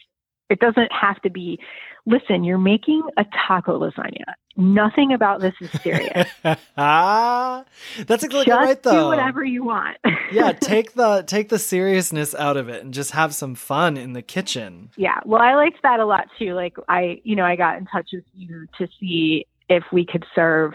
it 0.50 0.60
doesn't 0.60 0.92
have 0.92 1.22
to 1.22 1.30
be 1.30 1.60
listen 2.06 2.44
you're 2.44 2.58
making 2.58 3.02
a 3.18 3.26
taco 3.48 3.80
lasagna 3.80 4.34
nothing 4.58 5.14
about 5.14 5.42
this 5.42 5.54
is 5.60 5.70
serious 5.82 6.28
ah, 6.78 7.64
that's 8.06 8.24
exactly 8.24 8.46
just 8.46 8.66
right 8.66 8.84
though. 8.84 9.04
do 9.04 9.08
whatever 9.08 9.44
you 9.44 9.64
want 9.64 9.98
yeah, 10.32 10.52
take 10.60 10.94
the 10.94 11.24
take 11.26 11.50
the 11.50 11.60
seriousness 11.60 12.36
out 12.36 12.58
of 12.58 12.70
it 12.70 12.84
and 12.84 12.94
just 12.94 13.12
have 13.12 13.34
some 13.34 13.56
fun 13.56 13.98
in 13.98 14.14
the 14.14 14.22
kitchen. 14.22 14.90
Yeah, 14.98 15.20
well, 15.26 15.42
I 15.42 15.56
liked 15.56 15.82
that 15.84 16.00
a 16.00 16.06
lot 16.06 16.28
too. 16.38 16.54
Like, 16.54 16.78
I, 16.88 17.22
you 17.24 17.36
know, 17.36 17.46
I 17.46 17.56
got 17.56 17.78
in 17.78 17.86
touch 17.86 18.10
with 18.14 18.26
you 18.34 18.68
to 18.78 18.88
see 19.00 19.48
if 19.70 19.84
we 19.92 20.06
could 20.06 20.26
serve 20.34 20.74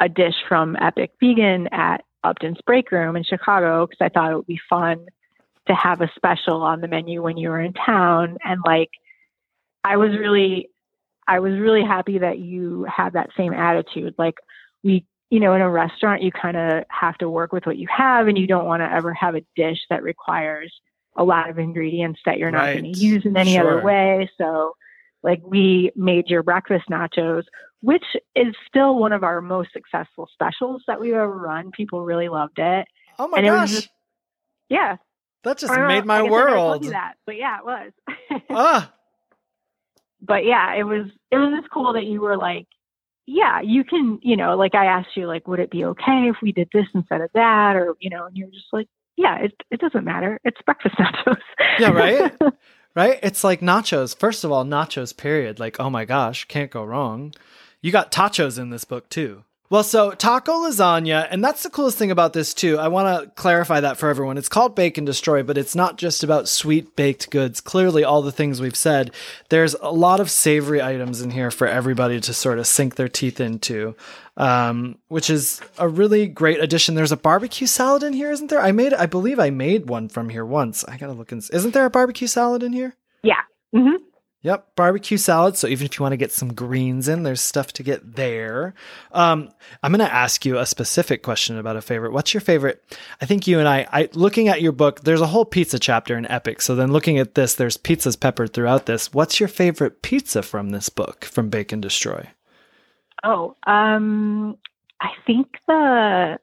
a 0.00 0.08
dish 0.08 0.34
from 0.48 0.76
Epic 0.80 1.12
Vegan 1.20 1.68
at 1.68 2.04
Upton's 2.24 2.60
Break 2.66 2.90
Room 2.90 3.16
in 3.16 3.24
Chicago 3.24 3.86
because 3.86 4.04
I 4.04 4.08
thought 4.08 4.32
it 4.32 4.36
would 4.36 4.46
be 4.46 4.60
fun 4.68 5.06
to 5.68 5.74
have 5.74 6.00
a 6.00 6.10
special 6.16 6.62
on 6.62 6.80
the 6.80 6.88
menu 6.88 7.22
when 7.22 7.36
you 7.36 7.50
were 7.50 7.60
in 7.60 7.72
town. 7.72 8.38
And 8.44 8.60
like, 8.66 8.90
I 9.84 9.96
was 9.96 10.10
really, 10.10 10.70
I 11.28 11.38
was 11.40 11.52
really 11.58 11.84
happy 11.84 12.18
that 12.18 12.38
you 12.38 12.84
had 12.84 13.12
that 13.14 13.30
same 13.36 13.52
attitude. 13.52 14.14
Like, 14.18 14.34
we, 14.82 15.04
you 15.30 15.40
know, 15.40 15.54
in 15.54 15.60
a 15.60 15.70
restaurant, 15.70 16.22
you 16.22 16.32
kind 16.32 16.56
of 16.56 16.84
have 16.90 17.16
to 17.18 17.30
work 17.30 17.52
with 17.52 17.64
what 17.66 17.76
you 17.78 17.86
have, 17.96 18.26
and 18.28 18.36
you 18.36 18.46
don't 18.46 18.66
want 18.66 18.80
to 18.82 18.90
ever 18.92 19.14
have 19.14 19.34
a 19.34 19.42
dish 19.56 19.78
that 19.90 20.02
requires 20.02 20.72
a 21.16 21.24
lot 21.24 21.48
of 21.50 21.58
ingredients 21.58 22.20
that 22.26 22.38
you're 22.38 22.50
not 22.50 22.72
going 22.72 22.92
to 22.92 22.98
use 22.98 23.24
in 23.24 23.36
any 23.36 23.54
Sure. 23.54 23.60
other 23.78 23.82
way. 23.84 24.30
So, 24.38 24.72
like, 25.22 25.40
we 25.44 25.92
made 25.94 26.28
your 26.28 26.42
breakfast 26.42 26.84
nachos, 26.90 27.44
which 27.82 28.04
is 28.34 28.54
still 28.66 28.96
one 28.96 29.12
of 29.12 29.22
our 29.22 29.40
most 29.40 29.72
successful 29.72 30.28
specials 30.32 30.82
that 30.88 31.00
we've 31.00 31.12
ever 31.14 31.28
run. 31.36 31.70
People 31.70 32.02
really 32.02 32.28
loved 32.28 32.58
it. 32.58 32.86
Oh 33.18 33.28
my 33.28 33.38
And 33.38 33.46
it 33.46 33.50
was 33.50 33.60
gosh, 33.60 33.70
just- 33.70 33.88
Yeah. 34.68 34.96
that 35.44 35.58
just 35.58 35.72
made 35.72 36.04
my 36.06 36.20
I 36.20 36.22
guess 36.22 36.32
I 36.32 36.36
never 36.36 36.50
told 36.50 36.70
world. 36.70 36.84
you 36.84 36.90
that, 36.90 37.14
but 37.26 37.36
yeah, 37.36 37.58
it 37.58 37.64
was. 37.64 37.92
Ah, 38.50 38.92
but 40.22 40.44
yeah, 40.44 40.74
it 40.74 40.84
was 40.84 41.06
it 41.30 41.36
was 41.36 41.52
just 41.58 41.70
cool 41.72 41.92
that 41.94 42.04
you 42.04 42.20
were 42.20 42.36
like, 42.36 42.66
yeah, 43.26 43.60
you 43.60 43.84
can, 43.84 44.18
you 44.22 44.36
know, 44.36 44.56
like 44.56 44.74
I 44.74 44.86
asked 44.86 45.16
you, 45.16 45.26
like, 45.26 45.46
would 45.46 45.60
it 45.60 45.70
be 45.70 45.84
okay 45.84 46.28
if 46.28 46.36
we 46.42 46.52
did 46.52 46.68
this 46.72 46.86
instead 46.94 47.20
of 47.20 47.30
that, 47.34 47.76
or 47.76 47.94
you 48.00 48.10
know, 48.10 48.26
and 48.26 48.36
you're 48.36 48.48
just 48.48 48.72
like, 48.72 48.88
yeah, 49.16 49.38
it 49.38 49.52
it 49.70 49.80
doesn't 49.80 50.04
matter. 50.04 50.40
It's 50.44 50.60
breakfast 50.62 50.96
nachos. 50.98 51.36
Yeah, 51.78 51.90
right? 51.90 52.32
right? 52.96 53.18
It's 53.22 53.44
like 53.44 53.60
nachos. 53.60 54.16
First 54.16 54.44
of 54.44 54.52
all, 54.52 54.64
nachos, 54.64 55.16
period. 55.16 55.58
Like, 55.58 55.78
oh 55.80 55.90
my 55.90 56.04
gosh, 56.04 56.44
can't 56.44 56.70
go 56.70 56.84
wrong. 56.84 57.34
You 57.80 57.90
got 57.90 58.12
tachos 58.12 58.58
in 58.58 58.70
this 58.70 58.84
book 58.84 59.08
too. 59.08 59.44
Well, 59.72 59.82
so 59.82 60.10
taco 60.10 60.52
lasagna, 60.68 61.26
and 61.30 61.42
that's 61.42 61.62
the 61.62 61.70
coolest 61.70 61.96
thing 61.96 62.10
about 62.10 62.34
this 62.34 62.52
too. 62.52 62.76
I 62.76 62.88
want 62.88 63.24
to 63.24 63.30
clarify 63.40 63.80
that 63.80 63.96
for 63.96 64.10
everyone. 64.10 64.36
It's 64.36 64.50
called 64.50 64.76
Bake 64.76 64.98
and 64.98 65.06
Destroy, 65.06 65.42
but 65.42 65.56
it's 65.56 65.74
not 65.74 65.96
just 65.96 66.22
about 66.22 66.46
sweet 66.46 66.94
baked 66.94 67.30
goods. 67.30 67.62
Clearly, 67.62 68.04
all 68.04 68.20
the 68.20 68.30
things 68.30 68.60
we've 68.60 68.76
said, 68.76 69.12
there's 69.48 69.72
a 69.80 69.88
lot 69.90 70.20
of 70.20 70.30
savory 70.30 70.82
items 70.82 71.22
in 71.22 71.30
here 71.30 71.50
for 71.50 71.66
everybody 71.66 72.20
to 72.20 72.34
sort 72.34 72.58
of 72.58 72.66
sink 72.66 72.96
their 72.96 73.08
teeth 73.08 73.40
into, 73.40 73.96
um, 74.36 74.98
which 75.08 75.30
is 75.30 75.62
a 75.78 75.88
really 75.88 76.26
great 76.26 76.60
addition. 76.60 76.94
There's 76.94 77.10
a 77.10 77.16
barbecue 77.16 77.66
salad 77.66 78.02
in 78.02 78.12
here, 78.12 78.30
isn't 78.30 78.50
there? 78.50 78.60
I 78.60 78.72
made, 78.72 78.92
I 78.92 79.06
believe, 79.06 79.40
I 79.40 79.48
made 79.48 79.88
one 79.88 80.10
from 80.10 80.28
here 80.28 80.44
once. 80.44 80.84
I 80.84 80.98
gotta 80.98 81.14
look 81.14 81.32
and 81.32 81.42
isn't 81.50 81.72
there 81.72 81.86
a 81.86 81.90
barbecue 81.90 82.26
salad 82.26 82.62
in 82.62 82.74
here? 82.74 82.94
yeah. 83.22 83.40
hmm 83.74 83.96
Yep, 84.44 84.74
barbecue 84.74 85.18
salad. 85.18 85.56
So 85.56 85.68
even 85.68 85.86
if 85.86 85.96
you 85.96 86.02
want 86.02 86.14
to 86.14 86.16
get 86.16 86.32
some 86.32 86.52
greens 86.52 87.06
in, 87.06 87.22
there's 87.22 87.40
stuff 87.40 87.72
to 87.74 87.84
get 87.84 88.16
there. 88.16 88.74
Um, 89.12 89.50
I'm 89.84 89.92
going 89.92 90.04
to 90.04 90.12
ask 90.12 90.44
you 90.44 90.58
a 90.58 90.66
specific 90.66 91.22
question 91.22 91.58
about 91.58 91.76
a 91.76 91.80
favorite. 91.80 92.12
What's 92.12 92.34
your 92.34 92.40
favorite? 92.40 92.82
I 93.20 93.26
think 93.26 93.46
you 93.46 93.60
and 93.60 93.68
I, 93.68 93.86
I, 93.92 94.08
looking 94.14 94.48
at 94.48 94.60
your 94.60 94.72
book, 94.72 95.02
there's 95.02 95.20
a 95.20 95.28
whole 95.28 95.44
pizza 95.44 95.78
chapter 95.78 96.18
in 96.18 96.26
Epic. 96.26 96.60
So 96.60 96.74
then 96.74 96.90
looking 96.92 97.18
at 97.18 97.36
this, 97.36 97.54
there's 97.54 97.76
pizzas 97.76 98.18
peppered 98.18 98.52
throughout 98.52 98.86
this. 98.86 99.14
What's 99.14 99.38
your 99.38 99.48
favorite 99.48 100.02
pizza 100.02 100.42
from 100.42 100.70
this 100.70 100.88
book, 100.88 101.24
from 101.24 101.48
Bake 101.48 101.70
and 101.70 101.80
Destroy? 101.80 102.28
Oh, 103.22 103.56
um, 103.68 104.58
I 105.00 105.10
think 105.24 105.46
the 105.68 106.38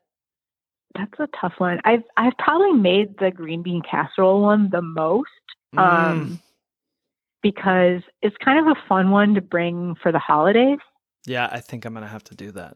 that's 0.96 1.20
a 1.20 1.28
tough 1.40 1.54
one. 1.58 1.80
I've 1.84 2.04
I've 2.16 2.38
probably 2.38 2.74
made 2.74 3.18
the 3.20 3.32
green 3.32 3.62
bean 3.62 3.82
casserole 3.82 4.42
one 4.42 4.70
the 4.70 4.82
most. 4.82 5.30
Mm. 5.76 6.40
Because 7.42 8.02
it's 8.22 8.36
kind 8.44 8.60
of 8.60 8.76
a 8.76 8.88
fun 8.88 9.12
one 9.12 9.34
to 9.36 9.42
bring 9.42 9.96
for 10.02 10.12
the 10.12 10.20
holidays. 10.20 10.80
Yeah, 11.26 11.48
I 11.52 11.60
think 11.60 11.86
I'm 11.86 11.94
going 11.94 12.04
to 12.04 12.10
have 12.10 12.24
to 12.26 12.36
do 12.36 12.52
that. 12.52 12.76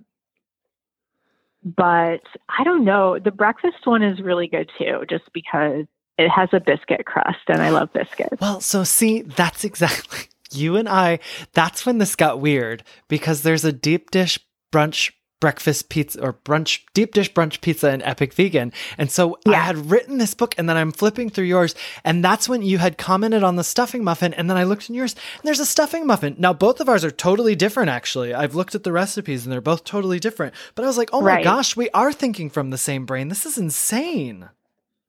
But 1.64 2.22
I 2.50 2.64
don't 2.64 2.84
know. 2.84 3.20
The 3.20 3.32
breakfast 3.32 3.86
one 3.86 4.04
is 4.04 4.20
really 4.20 4.48
good 4.48 4.70
too, 4.78 5.04
just 5.10 5.32
because 5.34 5.86
it 6.18 6.30
has 6.30 6.50
a 6.52 6.60
biscuit 6.60 7.06
crust 7.06 7.40
and 7.48 7.62
I 7.62 7.70
love 7.70 7.92
biscuits. 7.94 8.40
Well, 8.40 8.62
so 8.62 8.84
see, 8.84 9.22
that's 9.22 9.64
exactly 9.64 10.28
you 10.52 10.76
and 10.76 10.88
I. 10.88 11.20
That's 11.54 11.86
when 11.86 11.98
this 11.98 12.16
got 12.16 12.40
weird 12.40 12.84
because 13.08 13.42
there's 13.42 13.66
a 13.66 13.72
deep 13.72 14.12
dish 14.12 14.40
brunch 14.72 15.12
breakfast 15.44 15.90
pizza 15.90 16.22
or 16.24 16.32
brunch 16.32 16.80
deep 16.94 17.14
dish 17.14 17.30
brunch 17.34 17.60
pizza 17.60 17.92
in 17.94 18.02
Epic 18.04 18.34
Vegan. 18.34 18.72
And 18.98 19.12
so 19.12 19.38
I 19.46 19.56
had 19.56 19.92
written 19.92 20.18
this 20.18 20.34
book 20.34 20.56
and 20.58 20.70
then 20.70 20.78
I'm 20.78 20.94
flipping 20.94 21.30
through 21.30 21.44
yours 21.48 21.76
and 22.06 22.24
that's 22.24 22.48
when 22.48 22.62
you 22.62 22.78
had 22.78 22.98
commented 22.98 23.44
on 23.44 23.58
the 23.58 23.64
stuffing 23.66 24.06
muffin 24.06 24.34
and 24.36 24.50
then 24.50 24.56
I 24.56 24.64
looked 24.64 24.88
in 24.88 24.96
yours 24.96 25.16
and 25.16 25.44
there's 25.44 25.60
a 25.60 25.66
stuffing 25.66 26.08
muffin. 26.08 26.38
Now 26.40 26.54
both 26.54 26.80
of 26.80 26.88
ours 26.88 27.04
are 27.04 27.12
totally 27.12 27.56
different 27.56 27.90
actually. 27.90 28.34
I've 28.34 28.56
looked 28.56 28.74
at 28.74 28.84
the 28.86 28.94
recipes 28.94 29.44
and 29.44 29.52
they're 29.52 29.60
both 29.60 29.84
totally 29.84 30.18
different. 30.18 30.56
But 30.76 30.86
I 30.86 30.88
was 30.88 30.98
like, 30.98 31.10
"Oh 31.12 31.20
my 31.20 31.28
Right. 31.28 31.44
gosh, 31.44 31.76
we 31.76 31.90
are 31.90 32.14
thinking 32.14 32.50
from 32.50 32.70
the 32.70 32.78
same 32.78 33.06
brain. 33.06 33.28
This 33.28 33.46
is 33.46 33.58
insane." 33.58 34.48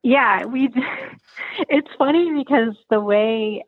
Yeah, 0.03 0.47
we. 0.47 0.69
It's 1.69 1.89
funny 1.97 2.33
because 2.43 2.75
the 2.91 3.01
way 3.01 3.65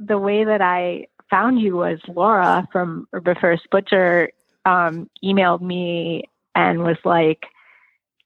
the 0.00 0.18
way 0.18 0.42
that 0.44 0.60
I 0.60 1.06
found 1.30 1.60
you 1.60 1.76
was 1.76 1.98
Laura 2.08 2.66
from 2.72 3.06
Herbivorous 3.12 3.60
Butcher 3.70 4.30
um, 4.68 5.08
emailed 5.24 5.62
me 5.62 6.24
and 6.54 6.82
was 6.82 6.98
like, 7.04 7.44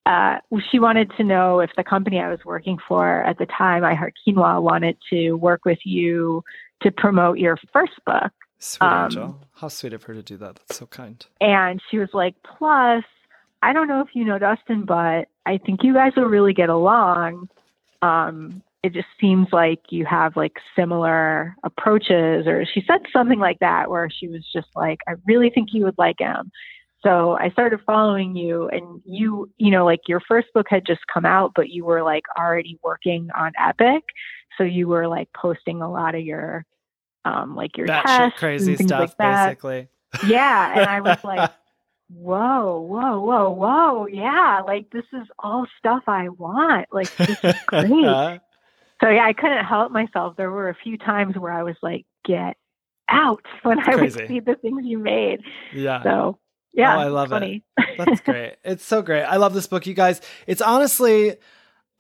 uh, 0.05 0.39
she 0.71 0.79
wanted 0.81 1.13
to 1.17 1.23
know 1.23 1.61
if 1.61 1.71
the 1.77 1.85
company 1.85 2.19
I 2.19 2.29
was 2.29 2.41
working 2.45 2.79
for 2.89 3.23
at 3.23 3.39
the 3.39 3.47
time, 3.47 3.85
I 3.85 3.95
Heart 3.95 4.15
Quinoa, 4.27 4.61
wanted 4.61 4.97
to 5.11 5.33
work 5.35 5.65
with 5.65 5.79
you 5.85 6.43
to 6.83 6.91
promote 6.91 7.39
your 7.39 7.57
first 7.73 7.93
book. 8.05 8.33
Sweet 8.59 8.87
Um, 8.87 9.05
Angel. 9.05 9.41
How 9.55 9.69
sweet 9.69 9.93
of 9.93 10.03
her 10.05 10.15
to 10.15 10.23
do 10.23 10.37
that. 10.39 10.57
That's 10.57 10.79
so 10.79 10.87
kind. 10.87 11.25
And 11.41 11.81
she 11.89 11.99
was 11.99 12.09
like, 12.13 12.35
plus, 12.43 13.05
I 13.63 13.73
don't 13.73 13.87
know 13.87 14.01
if 14.01 14.09
you 14.15 14.25
know 14.25 14.39
Dustin, 14.39 14.85
but 14.85 15.29
I 15.47 15.59
think 15.59 15.85
you 15.85 15.95
guys 15.95 16.13
will 16.17 16.25
really 16.25 16.53
get 16.53 16.69
along. 16.69 17.49
Um, 18.03 18.63
it 18.83 18.93
just 18.93 19.07
seems 19.21 19.47
like 19.53 19.81
you 19.91 20.05
have 20.05 20.37
like 20.37 20.57
similar 20.75 21.55
approaches 21.63 22.47
or 22.47 22.65
she 22.67 22.83
said 22.87 23.01
something 23.13 23.39
like 23.39 23.59
that 23.61 23.89
where 23.91 24.09
she 24.11 24.29
was 24.29 24.45
just 24.53 24.69
like 24.75 24.99
i 25.09 25.13
really 25.27 25.51
think 25.51 25.69
you 25.73 25.85
would 25.85 25.97
like 25.99 26.19
him 26.19 26.51
so 27.05 27.33
i 27.41 27.49
started 27.51 27.81
following 27.87 28.35
you 28.37 28.69
and 28.69 29.01
you 29.05 29.49
you 29.59 29.71
know 29.71 29.85
like 29.85 30.01
your 30.09 30.21
first 30.21 30.49
book 30.55 30.67
had 30.69 30.85
just 30.87 31.01
come 31.13 31.25
out 31.25 31.53
but 31.55 31.69
you 31.71 31.85
were 31.85 32.03
like 32.03 32.25
already 32.39 32.79
working 32.83 33.29
on 33.37 33.53
epic 33.59 34.03
so 34.59 34.65
you 34.65 34.89
were 34.89 35.07
like 35.09 35.29
posting 35.35 35.81
a 35.81 35.91
lot 35.91 36.15
of 36.15 36.23
your 36.23 36.65
um 37.25 37.55
like 37.55 37.77
your 37.77 37.87
That 37.87 38.05
tests 38.05 38.39
crazy 38.39 38.71
and 38.73 38.79
things 38.79 38.89
stuff, 38.89 39.01
like 39.01 39.17
that. 39.19 39.47
basically. 39.47 39.89
yeah 40.29 40.73
and 40.79 40.87
i 40.89 41.01
was 41.01 41.23
like 41.25 41.51
whoa 42.15 42.79
whoa 42.81 43.21
whoa 43.21 43.51
whoa 43.51 44.07
yeah 44.07 44.61
like 44.67 44.91
this 44.91 45.05
is 45.15 45.27
all 45.39 45.67
stuff 45.79 46.03
i 46.09 46.29
want 46.29 46.87
like 46.93 47.15
this 47.17 47.31
is 47.43 47.55
great 47.67 48.41
so 49.03 49.11
yeah, 49.11 49.25
I 49.27 49.33
couldn't 49.33 49.65
help 49.65 49.93
myself. 49.93 50.37
There 50.37 50.51
were 50.51 50.69
a 50.69 50.75
few 50.75 50.97
times 50.99 51.37
where 51.37 51.53
I 51.53 51.63
was 51.63 51.77
like, 51.83 52.05
"Get 52.25 52.57
out!" 53.09 53.43
when 53.63 53.79
I 53.81 53.97
would 53.97 54.13
see 54.13 54.41
the 54.41 54.57
things 54.61 54.83
you 54.85 54.99
made. 54.99 55.41
yeah. 55.75 56.03
So 56.03 56.11
oh, 56.11 56.39
yeah, 56.73 56.97
Oh, 56.97 57.01
I 57.01 57.09
love 57.09 57.33
it. 57.33 57.63
That's 57.99 58.21
great. 58.25 58.57
It's 58.65 58.85
so 58.85 59.03
great. 59.03 59.25
I 59.25 59.37
love 59.37 59.53
this 59.55 59.67
book, 59.67 59.87
you 59.87 59.95
guys. 59.95 60.21
It's 60.47 60.63
honestly, 60.63 61.37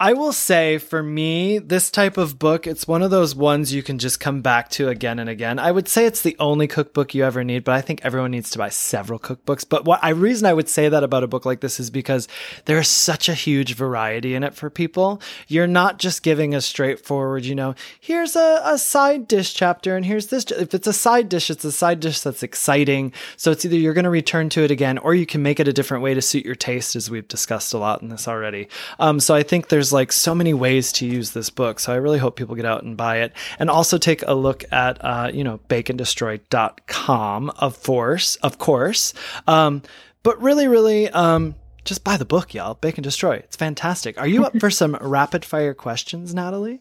I 0.02 0.14
will 0.14 0.32
say 0.32 0.78
for 0.78 1.00
me, 1.00 1.60
this 1.60 1.88
type 1.88 2.16
of 2.16 2.36
book, 2.36 2.66
it's 2.66 2.88
one 2.88 3.02
of 3.02 3.12
those 3.12 3.36
ones 3.36 3.72
you 3.72 3.84
can 3.84 4.00
just 4.00 4.18
come 4.18 4.42
back 4.42 4.68
to 4.70 4.88
again 4.88 5.20
and 5.20 5.30
again. 5.30 5.60
I 5.60 5.70
would 5.70 5.86
say 5.86 6.06
it's 6.06 6.22
the 6.22 6.34
only 6.40 6.66
cookbook 6.66 7.14
you 7.14 7.24
ever 7.24 7.44
need, 7.44 7.62
but 7.62 7.76
I 7.76 7.82
think 7.82 8.00
everyone 8.02 8.32
needs 8.32 8.50
to 8.50 8.58
buy 8.58 8.70
several 8.70 9.20
cookbooks. 9.20 9.64
But 9.68 9.84
what 9.84 10.02
I 10.02 10.08
reason 10.08 10.48
I 10.48 10.54
would 10.54 10.68
say 10.68 10.88
that 10.88 11.04
about 11.04 11.22
a 11.22 11.28
book 11.28 11.46
like 11.46 11.60
this 11.60 11.78
is 11.78 11.88
because 11.88 12.26
there's 12.64 12.88
such 12.88 13.28
a 13.28 13.34
huge 13.34 13.76
variety 13.76 14.34
in 14.34 14.42
it 14.42 14.54
for 14.54 14.70
people. 14.70 15.22
You're 15.46 15.68
not 15.68 16.00
just 16.00 16.24
giving 16.24 16.52
a 16.52 16.60
straightforward, 16.60 17.44
you 17.44 17.54
know, 17.54 17.76
here's 18.00 18.34
a, 18.34 18.60
a 18.64 18.78
side 18.78 19.28
dish 19.28 19.54
chapter 19.54 19.94
and 19.94 20.04
here's 20.04 20.26
this. 20.26 20.46
If 20.50 20.74
it's 20.74 20.88
a 20.88 20.92
side 20.92 21.28
dish, 21.28 21.48
it's 21.48 21.64
a 21.64 21.70
side 21.70 22.00
dish 22.00 22.22
that's 22.22 22.42
exciting. 22.42 23.12
So 23.36 23.52
it's 23.52 23.64
either 23.64 23.76
you're 23.76 23.94
going 23.94 24.02
to 24.02 24.10
return 24.10 24.48
to 24.48 24.64
it 24.64 24.72
again 24.72 24.98
or 24.98 25.14
you 25.14 25.26
can 25.26 25.44
make 25.44 25.60
it 25.60 25.68
a 25.68 25.72
different 25.72 26.02
way 26.02 26.12
to 26.12 26.20
suit 26.20 26.44
your 26.44 26.56
taste, 26.56 26.96
as 26.96 27.08
we've 27.08 27.28
discussed 27.28 27.72
a 27.72 27.78
lot 27.78 28.02
in 28.02 28.08
this 28.08 28.26
already. 28.26 28.66
Um, 28.98 29.20
so 29.20 29.36
I 29.36 29.44
think 29.44 29.68
there's 29.68 29.91
like 29.92 30.12
so 30.12 30.34
many 30.34 30.54
ways 30.54 30.92
to 30.92 31.06
use 31.06 31.32
this 31.32 31.50
book. 31.50 31.80
So 31.80 31.92
I 31.92 31.96
really 31.96 32.18
hope 32.18 32.36
people 32.36 32.54
get 32.54 32.64
out 32.64 32.82
and 32.82 32.96
buy 32.96 33.18
it 33.18 33.32
and 33.58 33.70
also 33.70 33.98
take 33.98 34.22
a 34.26 34.34
look 34.34 34.64
at, 34.72 35.02
uh, 35.04 35.30
you 35.32 35.44
know, 35.44 35.58
bakeanddestroy.com, 35.68 37.50
of 37.50 37.82
course, 37.82 38.36
of 38.36 38.58
course. 38.58 39.14
Um, 39.46 39.82
but 40.22 40.40
really, 40.40 40.68
really, 40.68 41.08
um, 41.10 41.54
just 41.84 42.04
buy 42.04 42.16
the 42.16 42.24
book, 42.24 42.54
y'all. 42.54 42.74
Bake 42.74 42.96
and 42.96 43.04
Destroy. 43.04 43.36
It's 43.36 43.56
fantastic. 43.56 44.18
Are 44.20 44.26
you 44.26 44.44
up 44.44 44.58
for 44.60 44.70
some 44.82 44.96
rapid 45.00 45.44
fire 45.44 45.74
questions, 45.74 46.34
Natalie? 46.34 46.80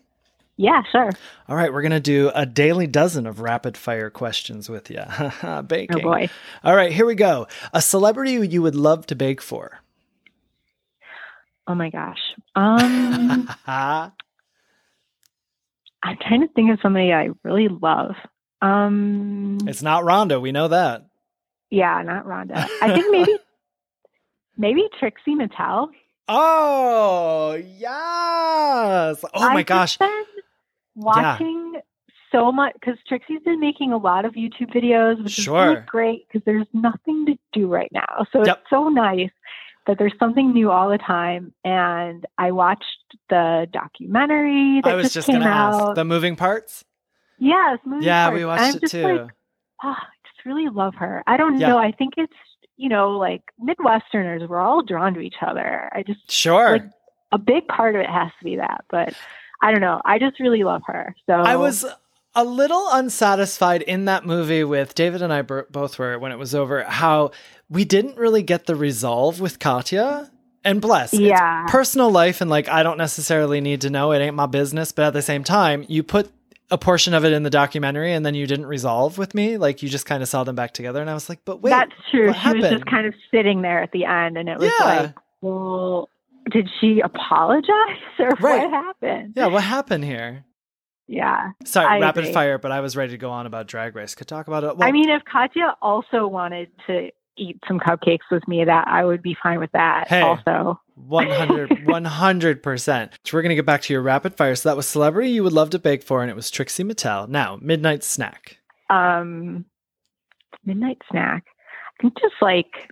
Yeah, 0.57 0.83
sure. 0.91 1.09
All 1.49 1.55
right, 1.55 1.73
we're 1.73 1.81
going 1.81 1.91
to 1.91 1.99
do 1.99 2.31
a 2.35 2.45
daily 2.45 2.85
dozen 2.85 3.25
of 3.25 3.39
rapid 3.39 3.75
fire 3.75 4.11
questions 4.11 4.69
with 4.69 4.91
you. 4.91 5.01
Baking. 5.67 5.97
Oh 5.97 6.01
boy. 6.01 6.29
All 6.63 6.75
right, 6.75 6.91
here 6.91 7.05
we 7.05 7.15
go. 7.15 7.47
A 7.73 7.81
celebrity 7.81 8.33
you 8.33 8.61
would 8.61 8.75
love 8.75 9.07
to 9.07 9.15
bake 9.15 9.41
for. 9.41 9.80
Oh 11.67 11.75
my 11.75 11.89
gosh. 11.89 12.19
Um, 12.55 13.49
I'm 13.67 14.11
trying 16.19 16.41
to 16.41 16.47
think 16.55 16.71
of 16.71 16.79
somebody 16.81 17.13
I 17.13 17.29
really 17.43 17.67
love. 17.67 18.15
Um, 18.61 19.57
it's 19.67 19.81
not 19.81 20.03
Rhonda. 20.03 20.41
We 20.41 20.51
know 20.51 20.67
that. 20.67 21.05
yeah, 21.69 22.01
not 22.03 22.25
Rhonda. 22.25 22.67
I 22.81 22.93
think 22.93 23.11
maybe 23.11 23.37
maybe 24.57 24.87
Trixie 24.99 25.35
Mattel. 25.35 25.87
Oh, 26.27 27.53
yes. 27.77 29.23
Oh 29.33 29.39
my 29.49 29.59
I've 29.59 29.65
gosh. 29.65 29.97
watching 30.95 31.79
so 32.31 32.51
much 32.51 32.73
because 32.79 32.95
Trixie's 33.07 33.41
been 33.43 33.59
making 33.59 33.91
a 33.91 33.97
lot 33.97 34.25
of 34.25 34.33
YouTube 34.33 34.73
videos, 34.73 35.21
which 35.23 35.37
is 35.39 35.47
really 35.47 35.77
great 35.87 36.27
because 36.27 36.43
there's 36.45 36.67
nothing 36.73 37.25
to 37.25 37.35
do 37.53 37.67
right 37.67 37.91
now. 37.91 38.25
So 38.31 38.45
Yep. 38.45 38.59
it's 38.59 38.69
so 38.69 38.87
nice 38.89 39.29
that 39.87 39.97
there's 39.97 40.13
something 40.19 40.53
new 40.53 40.69
all 40.71 40.89
the 40.89 40.97
time. 40.97 41.53
And 41.63 42.25
I 42.37 42.51
watched 42.51 42.85
the 43.29 43.67
documentary 43.71 44.81
that 44.83 44.91
I 44.93 44.95
was 44.95 45.05
just, 45.05 45.13
just 45.15 45.27
came 45.27 45.37
going 45.39 45.47
to 45.47 45.53
out. 45.53 45.87
ask. 45.89 45.95
The 45.95 46.05
moving 46.05 46.35
parts? 46.35 46.83
yes, 47.39 47.79
moving 47.85 48.03
Yeah, 48.03 48.27
parts. 48.27 48.37
we 48.39 48.45
watched 48.45 48.61
I'm 48.63 48.75
it 48.75 48.81
just 48.81 48.91
too. 48.91 49.03
Like, 49.03 49.31
oh, 49.83 49.89
I 49.97 50.05
just 50.27 50.45
really 50.45 50.69
love 50.69 50.93
her. 50.95 51.23
I 51.27 51.37
don't 51.37 51.57
Yeah. 51.59 51.69
know. 51.69 51.77
I 51.77 51.91
think 51.91 52.13
it's 52.17 52.33
you 52.77 52.89
know 52.89 53.11
like 53.17 53.41
Midwesterners. 53.61 54.47
We're 54.47 54.59
all 54.61 54.81
drawn 54.83 55.13
to 55.15 55.19
each 55.19 55.35
other. 55.41 55.89
I 55.93 56.03
just 56.03 56.31
sure. 56.31 56.71
like 56.73 56.83
a 57.31 57.37
big 57.37 57.67
part 57.67 57.95
of 57.95 58.01
it 58.01 58.09
has 58.09 58.31
to 58.39 58.43
be 58.43 58.57
that. 58.57 58.83
But 58.89 59.13
I 59.61 59.71
don't 59.71 59.81
know. 59.81 60.01
I 60.05 60.19
just 60.19 60.39
really 60.39 60.63
love 60.63 60.81
her. 60.87 61.15
So 61.27 61.33
I 61.33 61.55
was 61.55 61.85
a 62.35 62.43
little 62.43 62.87
unsatisfied 62.91 63.81
in 63.81 64.05
that 64.05 64.25
movie 64.25 64.63
with 64.63 64.95
David 64.95 65.21
and 65.21 65.33
I 65.33 65.41
both 65.41 65.99
were 65.99 66.17
when 66.19 66.31
it 66.31 66.37
was 66.39 66.55
over 66.55 66.83
how 66.83 67.31
we 67.69 67.83
didn't 67.85 68.17
really 68.17 68.43
get 68.43 68.65
the 68.65 68.75
resolve 68.75 69.39
with 69.41 69.59
Katya. 69.59 70.29
And 70.63 70.79
bless, 70.79 71.11
Yeah. 71.11 71.65
personal 71.69 72.11
life, 72.11 72.39
and 72.39 72.47
like 72.49 72.69
I 72.69 72.83
don't 72.83 72.99
necessarily 72.99 73.61
need 73.61 73.81
to 73.81 73.89
know. 73.89 74.11
It 74.11 74.19
ain't 74.19 74.35
my 74.35 74.45
business. 74.45 74.91
But 74.91 75.05
at 75.05 75.13
the 75.13 75.23
same 75.23 75.43
time, 75.43 75.83
you 75.87 76.03
put 76.03 76.29
a 76.69 76.77
portion 76.77 77.15
of 77.15 77.25
it 77.25 77.33
in 77.33 77.41
the 77.41 77.49
documentary, 77.49 78.13
and 78.13 78.23
then 78.23 78.35
you 78.35 78.45
didn't 78.45 78.67
resolve 78.67 79.17
with 79.17 79.33
me. 79.33 79.57
Like 79.57 79.81
you 79.81 79.89
just 79.89 80.05
kind 80.05 80.21
of 80.21 80.29
saw 80.29 80.43
them 80.43 80.55
back 80.55 80.73
together, 80.75 81.01
and 81.01 81.09
I 81.09 81.15
was 81.15 81.29
like, 81.29 81.39
"But 81.45 81.63
wait, 81.63 81.71
That's 81.71 81.91
true. 82.11 82.31
She 82.31 82.53
was 82.53 82.69
just 82.69 82.85
kind 82.85 83.07
of 83.07 83.15
sitting 83.31 83.63
there 83.63 83.81
at 83.81 83.91
the 83.91 84.05
end, 84.05 84.37
and 84.37 84.47
it 84.49 84.59
was 84.59 84.71
Yeah. 84.79 84.85
like, 85.01 85.15
well, 85.41 86.09
did 86.51 86.69
she 86.79 86.99
apologize 87.03 87.97
or 88.19 88.29
Right. 88.39 88.61
what 88.61 88.69
happened? 88.69 89.33
yeah, 89.35 89.47
what 89.47 89.63
happened 89.63 90.03
here?" 90.05 90.45
Yeah. 91.11 91.51
Sorry, 91.65 91.87
I 91.87 91.99
rapid 91.99 92.23
agree. 92.23 92.33
fire, 92.33 92.57
but 92.57 92.71
I 92.71 92.79
was 92.79 92.95
ready 92.95 93.11
to 93.11 93.17
go 93.17 93.31
on 93.31 93.45
about 93.45 93.67
Drag 93.67 93.95
Race. 93.95 94.15
Could 94.15 94.27
talk 94.29 94.47
about 94.47 94.63
it. 94.63 94.77
Well, 94.77 94.87
I 94.87 94.91
mean, 94.93 95.09
if 95.09 95.21
Katya 95.25 95.75
also 95.81 96.25
wanted 96.25 96.69
to 96.87 97.09
eat 97.37 97.59
some 97.67 97.79
cupcakes 97.79 98.29
with 98.31 98.47
me, 98.47 98.63
that 98.63 98.87
I 98.87 99.03
would 99.03 99.21
be 99.21 99.35
fine 99.43 99.59
with 99.59 99.71
that. 99.73 100.07
Hey. 100.07 100.21
Also, 100.21 100.79
100 100.95 101.69
100%. 101.69 103.09
So 103.25 103.37
we're 103.37 103.41
going 103.41 103.49
to 103.49 103.55
get 103.55 103.65
back 103.65 103.81
to 103.83 103.93
your 103.93 104.01
rapid 104.01 104.35
fire. 104.35 104.55
So 104.55 104.69
that 104.69 104.77
was 104.77 104.87
celebrity 104.87 105.31
you 105.31 105.43
would 105.43 105.51
love 105.53 105.69
to 105.71 105.79
bake 105.79 106.01
for 106.01 106.21
and 106.21 106.31
it 106.31 106.35
was 106.35 106.49
Trixie 106.49 106.83
Mattel. 106.85 107.27
Now, 107.27 107.57
midnight 107.61 108.03
snack. 108.03 108.57
um, 108.89 109.65
midnight 110.65 111.01
snack. 111.09 111.43
I 111.99 112.01
think 112.01 112.13
just 112.21 112.35
like 112.41 112.89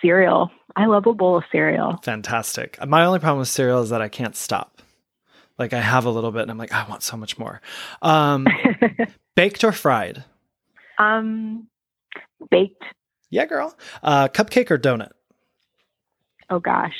cereal. 0.00 0.50
I 0.76 0.86
love 0.86 1.06
a 1.06 1.14
bowl 1.14 1.38
of 1.38 1.44
cereal. 1.50 1.98
Fantastic. 2.02 2.78
My 2.86 3.04
only 3.04 3.18
problem 3.18 3.40
with 3.40 3.48
cereal 3.48 3.82
is 3.82 3.90
that 3.90 4.02
I 4.02 4.08
can't 4.08 4.36
stop. 4.36 4.75
Like 5.58 5.72
I 5.72 5.80
have 5.80 6.04
a 6.04 6.10
little 6.10 6.32
bit 6.32 6.42
and 6.42 6.50
I'm 6.50 6.58
like, 6.58 6.72
I 6.72 6.86
want 6.88 7.02
so 7.02 7.16
much 7.16 7.38
more. 7.38 7.60
Um, 8.02 8.46
baked 9.34 9.64
or 9.64 9.72
fried? 9.72 10.24
um, 10.98 11.66
baked. 12.50 12.82
Yeah, 13.30 13.46
girl. 13.46 13.76
Uh, 14.02 14.28
cupcake 14.28 14.70
or 14.70 14.78
donut? 14.78 15.10
Oh 16.48 16.60
gosh, 16.60 16.94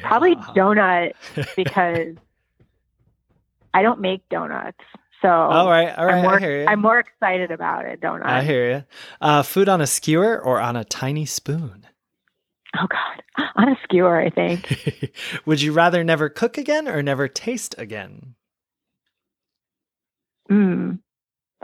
probably 0.00 0.36
donut 0.36 1.12
because 1.56 2.14
I 3.74 3.82
don't 3.82 4.00
make 4.00 4.28
donuts. 4.28 4.78
So 5.22 5.28
All 5.28 5.68
right, 5.68 5.92
all 5.98 6.06
right. 6.06 6.14
I'm 6.14 6.22
more, 6.22 6.36
I 6.36 6.38
hear 6.38 6.60
you. 6.62 6.66
I'm 6.66 6.80
more 6.80 6.98
excited 6.98 7.50
about 7.50 7.84
it, 7.84 8.00
donut. 8.00 8.24
I 8.24 8.42
hear 8.42 8.70
you. 8.70 8.84
Uh, 9.20 9.42
food 9.42 9.68
on 9.68 9.80
a 9.80 9.86
skewer 9.86 10.40
or 10.40 10.60
on 10.60 10.76
a 10.76 10.84
tiny 10.84 11.26
spoon? 11.26 11.86
Oh 12.76 12.86
God, 12.88 13.48
on 13.56 13.68
a 13.68 13.76
skewer, 13.82 14.20
I 14.20 14.30
think. 14.30 15.12
Would 15.46 15.60
you 15.60 15.72
rather 15.72 16.04
never 16.04 16.28
cook 16.28 16.56
again 16.56 16.86
or 16.88 17.02
never 17.02 17.26
taste 17.26 17.74
again? 17.78 18.34
Mm, 20.50 21.00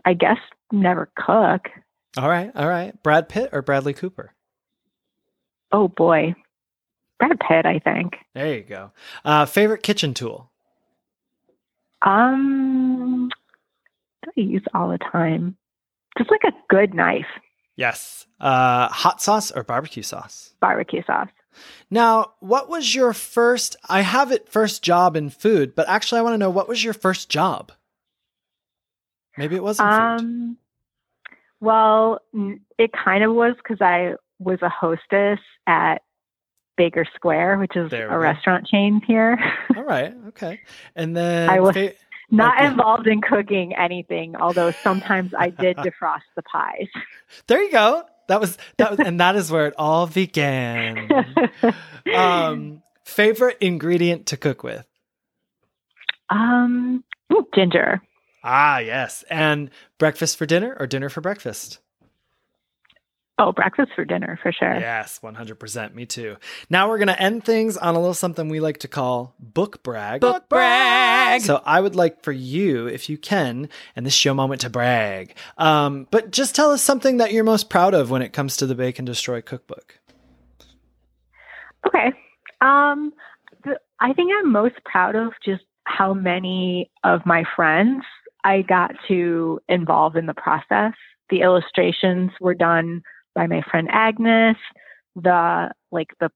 I 0.05 0.15
guess 0.15 0.39
never 0.73 1.11
cook. 1.17 1.69
All 2.17 2.29
right, 2.29 2.51
all 2.55 2.69
right. 2.69 3.01
Brad 3.03 3.29
Pitt 3.29 3.51
or 3.53 3.63
Bradley 3.63 3.93
Cooper? 3.93 4.35
Oh 5.71 5.89
boy, 5.89 6.35
Brad 7.19 7.39
Pitt, 7.41 7.67
I 7.67 7.79
think. 7.79 8.15
There 8.35 8.55
you 8.55 8.63
go. 8.63 8.93
Uh, 9.25 9.47
favorite 9.47 9.83
kitchen 9.83 10.15
tool? 10.15 10.51
Um, 12.03 13.31
I 14.27 14.31
use 14.41 14.63
all 14.75 14.89
the 14.91 14.99
time. 14.99 15.57
Just 16.19 16.31
like 16.31 16.45
a 16.45 16.53
good 16.69 16.95
knife, 16.95 17.27
Yes. 17.77 18.27
Uh, 18.41 18.89
hot 18.89 19.21
sauce 19.23 19.51
or 19.51 19.63
barbecue 19.63 20.03
sauce? 20.03 20.55
barbecue 20.61 21.03
sauce. 21.07 21.29
Now, 21.91 22.33
what 22.41 22.69
was 22.69 22.95
your 22.95 23.13
first? 23.13 23.77
I 23.89 24.03
have 24.03 24.31
it 24.33 24.49
first 24.49 24.83
job 24.83 25.17
in 25.17 25.31
food, 25.31 25.75
but 25.75 25.89
actually, 25.89 26.19
I 26.19 26.23
want 26.23 26.35
to 26.35 26.39
know 26.39 26.51
what 26.51 26.69
was 26.69 26.83
your 26.85 26.93
first 26.93 27.29
job? 27.31 27.73
Maybe 29.39 29.57
it 29.57 29.63
wasn't 29.63 29.89
food. 29.91 29.97
Um, 29.97 30.57
well, 31.61 32.19
it 32.79 32.91
kind 32.93 33.25
of 33.25 33.35
was 33.35 33.55
because 33.57 33.81
I 33.81 34.15
was 34.39 34.59
a 34.63 34.69
hostess 34.69 35.39
at 35.67 36.03
Baker 36.77 37.07
Square, 37.15 37.59
which 37.59 37.75
is 37.77 37.87
a 37.93 37.97
go. 38.09 38.17
restaurant 38.17 38.67
chain 38.67 39.01
here. 39.07 39.39
All 39.77 39.83
right, 39.85 40.15
okay. 40.29 40.61
And 40.95 41.17
then 41.17 41.49
I 41.49 41.61
was- 41.61 41.75
fa- 41.75 41.95
Not 42.31 42.59
Okay. 42.59 42.67
involved 42.67 43.07
in 43.07 43.21
cooking 43.21 43.75
anything, 43.75 44.37
although 44.37 44.73
sometimes 44.83 45.33
I 45.39 45.51
did 45.51 45.77
defrost 45.83 46.23
the 46.35 46.43
pies. 46.43 46.89
there 47.47 47.63
you 47.63 47.71
go. 47.73 48.05
That 48.29 48.41
was 48.41 48.59
that 48.79 48.91
was, 48.91 49.01
and 49.01 49.21
that 49.21 49.37
is 49.37 49.51
where 49.51 49.67
it 49.69 49.75
all 49.79 50.07
began. 50.09 51.09
um, 52.13 52.83
favorite 53.05 53.59
ingredient 53.61 54.27
to 54.27 54.37
cook 54.37 54.65
with? 54.65 54.87
Um, 56.31 57.05
ooh, 57.33 57.47
ginger. 57.55 58.03
Ah, 58.43 58.79
yes. 58.79 59.25
And 59.31 59.71
breakfast 59.99 60.37
for 60.37 60.47
dinner 60.47 60.77
or 60.79 60.87
dinner 60.87 61.09
for 61.09 61.21
breakfast? 61.21 61.79
Oh, 63.39 63.53
breakfast 63.53 63.93
for 63.95 64.07
dinner 64.07 64.39
for 64.43 64.51
sure. 64.51 64.75
Yes, 64.79 65.21
100%. 65.23 65.95
Me 65.95 66.07
too. 66.07 66.37
Now 66.71 66.89
we're 66.89 66.97
going 66.97 67.09
to 67.09 67.21
end 67.21 67.45
things 67.45 67.77
on 67.77 67.95
a 67.95 67.99
little 67.99 68.15
something 68.15 68.49
we 68.49 68.61
like 68.61 68.79
to 68.79 68.89
call 68.89 69.35
book 69.39 69.83
brag. 69.83 70.23
Book 70.23 70.49
brag. 70.49 71.43
So 71.43 71.61
I 71.67 71.83
would 71.83 71.95
like 71.95 72.23
for 72.23 72.33
you, 72.33 72.87
if 72.87 73.11
you 73.11 73.19
can, 73.19 73.69
and 73.95 74.07
this 74.07 74.15
show 74.15 74.33
moment 74.33 74.63
to 74.63 74.71
brag. 74.71 75.35
Um, 75.59 76.07
but 76.11 76.31
just 76.31 76.55
tell 76.55 76.71
us 76.71 76.83
something 76.83 77.19
that 77.19 77.33
you're 77.33 77.45
most 77.45 77.69
proud 77.69 77.93
of 77.93 78.11
when 78.11 78.23
it 78.23 78.33
comes 78.33 78.57
to 78.57 78.67
the 78.67 78.75
Bake 78.75 78.99
and 78.99 79.07
Destroy 79.07 79.43
cookbook. 79.43 79.99
Okay. 81.87 82.13
Um, 82.63 83.13
the, 83.65 83.79
I 84.01 84.15
think 84.15 84.33
I'm 84.39 84.51
most 84.51 84.77
proud 84.87 85.15
of 85.15 85.33
just 85.45 85.65
how 85.85 86.15
many 86.15 86.91
of 87.05 87.27
my 87.27 87.45
friends 87.55 88.03
I 88.45 88.63
got 88.63 88.93
to 89.09 89.61
involve 89.69 90.17
in 90.17 90.25
the 90.25 90.35
process. 90.35 90.95
The 91.29 91.43
illustrations 91.43 92.31
were 92.41 92.55
done 92.55 93.03
by 93.37 93.47
my 93.47 93.63
friend 93.71 93.89
Agnes. 93.93 94.57
The 95.15 95.71
like 95.93 96.09
the 96.19 96.31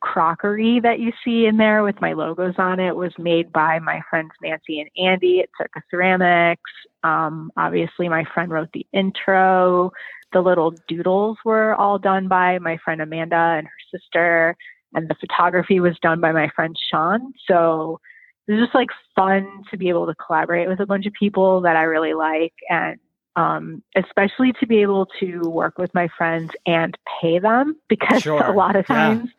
crockery 0.00 0.80
that 0.80 1.00
you 1.00 1.12
see 1.24 1.46
in 1.46 1.56
there 1.56 1.82
with 1.82 2.00
my 2.00 2.12
logos 2.12 2.54
on 2.58 2.80
it 2.80 2.94
was 2.94 3.12
made 3.18 3.52
by 3.52 3.78
my 3.78 4.00
friends 4.08 4.30
Nancy 4.42 4.80
and 4.80 4.90
Andy 4.96 5.40
at 5.40 5.48
Circa 5.58 5.82
Ceramics. 5.90 6.70
Um, 7.02 7.50
obviously, 7.56 8.08
my 8.08 8.24
friend 8.32 8.50
wrote 8.50 8.70
the 8.72 8.86
intro. 8.92 9.90
The 10.32 10.40
little 10.40 10.74
doodles 10.88 11.38
were 11.44 11.74
all 11.74 11.98
done 11.98 12.28
by 12.28 12.58
my 12.58 12.78
friend 12.84 13.00
Amanda 13.00 13.36
and 13.36 13.66
her 13.66 13.98
sister, 13.98 14.56
and 14.94 15.08
the 15.08 15.16
photography 15.20 15.80
was 15.80 15.98
done 16.02 16.20
by 16.20 16.32
my 16.32 16.48
friend 16.54 16.76
Sean. 16.90 17.32
So 17.48 18.00
it 18.46 18.52
was 18.52 18.62
just 18.62 18.74
like 18.74 18.88
fun 19.14 19.64
to 19.70 19.76
be 19.76 19.88
able 19.88 20.06
to 20.06 20.14
collaborate 20.14 20.68
with 20.68 20.80
a 20.80 20.86
bunch 20.86 21.06
of 21.06 21.12
people 21.12 21.62
that 21.62 21.76
I 21.76 21.82
really 21.82 22.14
like 22.14 22.54
and 22.68 22.98
um, 23.36 23.82
especially 23.96 24.52
to 24.60 24.66
be 24.66 24.82
able 24.82 25.06
to 25.20 25.40
work 25.48 25.78
with 25.78 25.92
my 25.94 26.08
friends 26.16 26.50
and 26.66 26.96
pay 27.20 27.38
them 27.38 27.76
because 27.88 28.22
Sure. 28.22 28.42
a 28.42 28.52
lot 28.52 28.76
of 28.76 28.84
Yeah. 28.88 28.96
times 29.14 29.30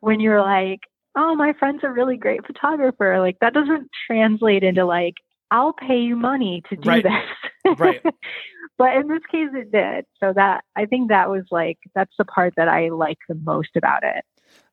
when 0.00 0.20
you're 0.20 0.40
like, 0.42 0.80
oh, 1.16 1.34
my 1.36 1.52
friend's 1.58 1.84
a 1.84 1.90
really 1.90 2.16
great 2.16 2.44
photographer, 2.46 3.20
like 3.20 3.36
that 3.40 3.54
doesn't 3.54 3.88
translate 4.06 4.62
into 4.64 4.84
like, 4.84 5.14
I'll 5.50 5.74
pay 5.74 5.98
you 6.00 6.16
money 6.16 6.62
to 6.70 6.76
do 6.76 6.88
Right. 6.88 7.04
this. 7.04 7.76
Right. 7.78 8.02
but 8.78 8.96
in 8.96 9.08
this 9.08 9.22
case, 9.30 9.48
it 9.54 9.70
did. 9.70 10.04
So 10.18 10.32
that 10.34 10.64
I 10.76 10.86
think 10.86 11.10
that 11.10 11.30
was 11.30 11.44
like, 11.50 11.78
that's 11.94 12.12
the 12.18 12.24
part 12.24 12.54
that 12.56 12.68
I 12.68 12.88
like 12.88 13.18
the 13.28 13.36
most 13.36 13.70
about 13.76 14.02
it. 14.02 14.24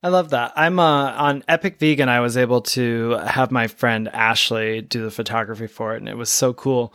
I 0.04 0.10
love 0.10 0.32
that. 0.32 0.54
I'm 0.56 0.80
uh, 0.80 1.12
on 1.14 1.44
Epic 1.48 1.78
Vegan. 1.78 2.10
I 2.10 2.20
was 2.20 2.36
able 2.38 2.62
to 2.62 3.12
have 3.26 3.52
my 3.52 3.68
friend 3.68 4.10
Ashley 4.10 4.82
do 4.82 5.04
the 5.04 5.12
photography 5.12 5.68
for 5.68 5.94
it, 5.94 5.98
and 5.98 6.10
it 6.10 6.18
was 6.18 6.30
so 6.30 6.54
cool. 6.54 6.94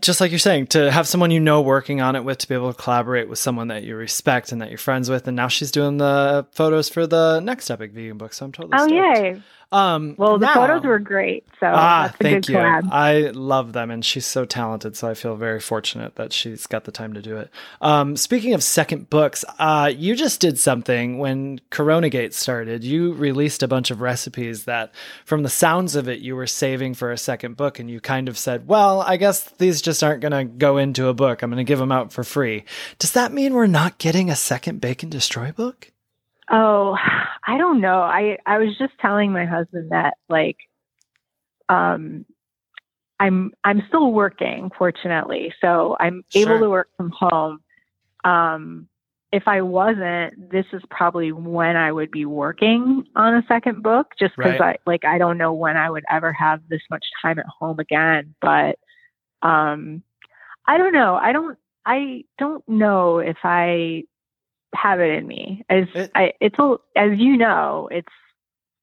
Just 0.00 0.20
like 0.20 0.30
you're 0.30 0.38
saying, 0.38 0.68
to 0.68 0.90
have 0.90 1.06
someone 1.06 1.30
you 1.30 1.40
know 1.40 1.60
working 1.60 2.00
on 2.00 2.16
it 2.16 2.24
with, 2.24 2.38
to 2.38 2.48
be 2.48 2.54
able 2.54 2.72
to 2.72 2.82
collaborate 2.82 3.28
with 3.28 3.38
someone 3.38 3.68
that 3.68 3.84
you 3.84 3.96
respect 3.96 4.50
and 4.50 4.62
that 4.62 4.70
you're 4.70 4.78
friends 4.78 5.10
with, 5.10 5.26
and 5.28 5.36
now 5.36 5.48
she's 5.48 5.70
doing 5.70 5.98
the 5.98 6.46
photos 6.52 6.88
for 6.88 7.06
the 7.06 7.40
next 7.40 7.70
Epic 7.70 7.92
Vegan 7.92 8.16
book. 8.16 8.32
So 8.32 8.46
I'm 8.46 8.52
totally. 8.52 8.72
Oh, 8.78 8.86
stoked. 8.86 9.18
yay. 9.18 9.42
Um, 9.70 10.14
Well, 10.16 10.38
the 10.38 10.46
now- 10.46 10.54
photos 10.54 10.82
were 10.82 10.98
great. 10.98 11.44
So 11.60 11.66
Ah, 11.66 12.10
thank 12.20 12.48
you. 12.48 12.56
collab. 12.56 12.88
I 12.90 13.30
love 13.34 13.74
them, 13.74 13.90
and 13.90 14.02
she's 14.02 14.24
so 14.24 14.44
talented. 14.46 14.96
So 14.96 15.08
I 15.08 15.14
feel 15.14 15.36
very 15.36 15.60
fortunate 15.60 16.14
that 16.16 16.32
she's 16.32 16.66
got 16.66 16.84
the 16.84 16.90
time 16.92 17.12
to 17.12 17.20
do 17.20 17.36
it. 17.36 17.50
Um, 17.82 18.16
speaking 18.16 18.54
of 18.54 18.62
second 18.62 19.10
books, 19.10 19.44
uh, 19.58 19.92
you 19.94 20.14
just 20.14 20.40
did 20.40 20.58
something 20.58 21.18
when 21.18 21.60
CoronaGate 21.70 22.32
started. 22.32 22.82
You 22.82 23.12
released 23.12 23.62
a 23.62 23.68
bunch 23.68 23.90
of 23.90 24.00
recipes 24.00 24.64
that, 24.64 24.92
from 25.26 25.42
the 25.42 25.50
sounds 25.50 25.96
of 25.96 26.08
it, 26.08 26.20
you 26.20 26.34
were 26.34 26.46
saving 26.46 26.94
for 26.94 27.10
a 27.12 27.18
second 27.18 27.56
book, 27.58 27.78
and 27.78 27.90
you 27.90 28.00
kind 28.00 28.28
of 28.28 28.38
said, 28.38 28.66
"Well, 28.68 29.02
I 29.02 29.18
guess 29.18 29.42
these 29.58 29.82
just 29.82 30.02
aren't 30.02 30.22
going 30.22 30.32
to 30.32 30.44
go 30.44 30.78
into 30.78 31.08
a 31.08 31.14
book. 31.14 31.42
I'm 31.42 31.50
going 31.50 31.58
to 31.58 31.64
give 31.64 31.78
them 31.78 31.92
out 31.92 32.10
for 32.12 32.24
free." 32.24 32.64
Does 32.98 33.12
that 33.12 33.32
mean 33.32 33.52
we're 33.52 33.66
not 33.66 33.98
getting 33.98 34.30
a 34.30 34.36
second 34.36 34.80
Bake 34.80 35.02
and 35.02 35.12
Destroy 35.12 35.52
book? 35.52 35.90
Oh, 36.50 36.96
I 37.46 37.58
don't 37.58 37.80
know. 37.80 38.00
I 38.00 38.38
I 38.46 38.58
was 38.58 38.76
just 38.78 38.92
telling 39.00 39.32
my 39.32 39.44
husband 39.44 39.90
that 39.90 40.14
like 40.28 40.56
um 41.68 42.24
I'm 43.20 43.52
I'm 43.64 43.82
still 43.88 44.12
working 44.12 44.70
fortunately. 44.78 45.52
So 45.60 45.96
I'm 46.00 46.22
able 46.34 46.58
to 46.60 46.70
work 46.70 46.88
from 46.96 47.12
home. 47.18 47.60
Um 48.24 48.88
if 49.30 49.42
I 49.46 49.60
wasn't, 49.60 50.50
this 50.50 50.64
is 50.72 50.80
probably 50.90 51.32
when 51.32 51.76
I 51.76 51.92
would 51.92 52.10
be 52.10 52.24
working 52.24 53.04
on 53.14 53.34
a 53.34 53.42
second 53.46 53.82
book 53.82 54.06
just 54.18 54.34
cuz 54.36 54.44
Right. 54.44 54.60
I 54.60 54.76
like 54.86 55.04
I 55.04 55.18
don't 55.18 55.36
know 55.38 55.52
when 55.52 55.76
I 55.76 55.90
would 55.90 56.04
ever 56.10 56.32
have 56.32 56.60
this 56.68 56.82
much 56.90 57.04
time 57.20 57.38
at 57.38 57.46
home 57.46 57.78
again, 57.78 58.34
but 58.40 58.78
um 59.42 60.02
I 60.66 60.78
don't 60.78 60.92
know. 60.92 61.16
I 61.16 61.32
don't 61.32 61.58
I 61.84 62.24
don't 62.38 62.66
know 62.68 63.18
if 63.18 63.38
I 63.44 64.04
have 64.74 65.00
it 65.00 65.10
in 65.18 65.26
me. 65.26 65.64
As 65.68 65.86
It- 65.94 66.10
I, 66.14 66.32
it's 66.40 66.58
a, 66.58 66.76
as 66.96 67.18
you 67.18 67.36
know, 67.36 67.88
it's 67.90 68.12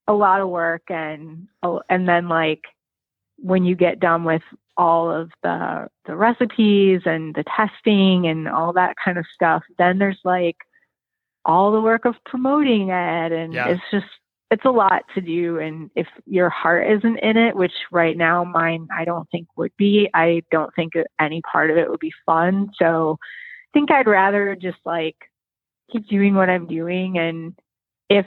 a 0.08 0.14
lot 0.14 0.42
of 0.42 0.50
work, 0.50 0.84
and 0.90 1.48
oh, 1.64 1.82
and 1.90 2.08
then 2.08 2.28
like 2.30 2.62
when 3.38 3.66
you 3.66 3.76
get 3.76 4.00
done 4.00 4.24
with 4.24 4.44
all 4.78 5.10
of 5.10 5.32
the 5.42 5.88
the 6.06 6.16
recipes 6.16 7.02
and 7.06 7.34
the 7.36 7.44
testing 7.56 8.28
and 8.28 8.48
all 8.48 8.74
that 8.74 8.96
kind 9.04 9.18
of 9.18 9.26
stuff, 9.34 9.64
then 9.78 9.98
there's 9.98 10.20
like 10.24 10.58
all 11.46 11.72
the 11.72 11.82
work 11.82 12.06
of 12.06 12.16
promoting 12.26 12.90
it, 12.90 13.32
and 13.32 13.54
Yeah. 13.54 13.70
it's 13.70 13.84
just 13.92 14.06
it's 14.52 14.66
a 14.66 14.70
lot 14.72 15.04
to 15.16 15.22
do. 15.22 15.58
And 15.60 15.90
if 15.96 16.08
your 16.28 16.50
heart 16.50 16.88
isn't 16.90 17.18
in 17.20 17.36
it, 17.36 17.56
which 17.56 17.74
right 17.92 18.16
now 18.16 18.44
mine 18.44 18.88
I 18.96 19.04
don't 19.06 19.30
think 19.32 19.48
would 19.58 19.76
be, 19.78 20.08
I 20.14 20.44
don't 20.52 20.74
think 20.76 20.94
any 21.20 21.42
part 21.42 21.72
of 21.72 21.78
it 21.78 21.90
would 21.90 22.00
be 22.00 22.14
fun. 22.28 22.70
So 22.78 23.18
I 23.22 23.70
think 23.74 23.92
I'd 23.92 24.08
rather 24.08 24.56
just 24.56 24.78
like 24.86 25.16
keep 25.92 26.08
doing 26.08 26.36
what 26.36 26.50
I'm 26.50 26.68
doing 26.68 27.18
and 27.18 27.54
if 28.10 28.26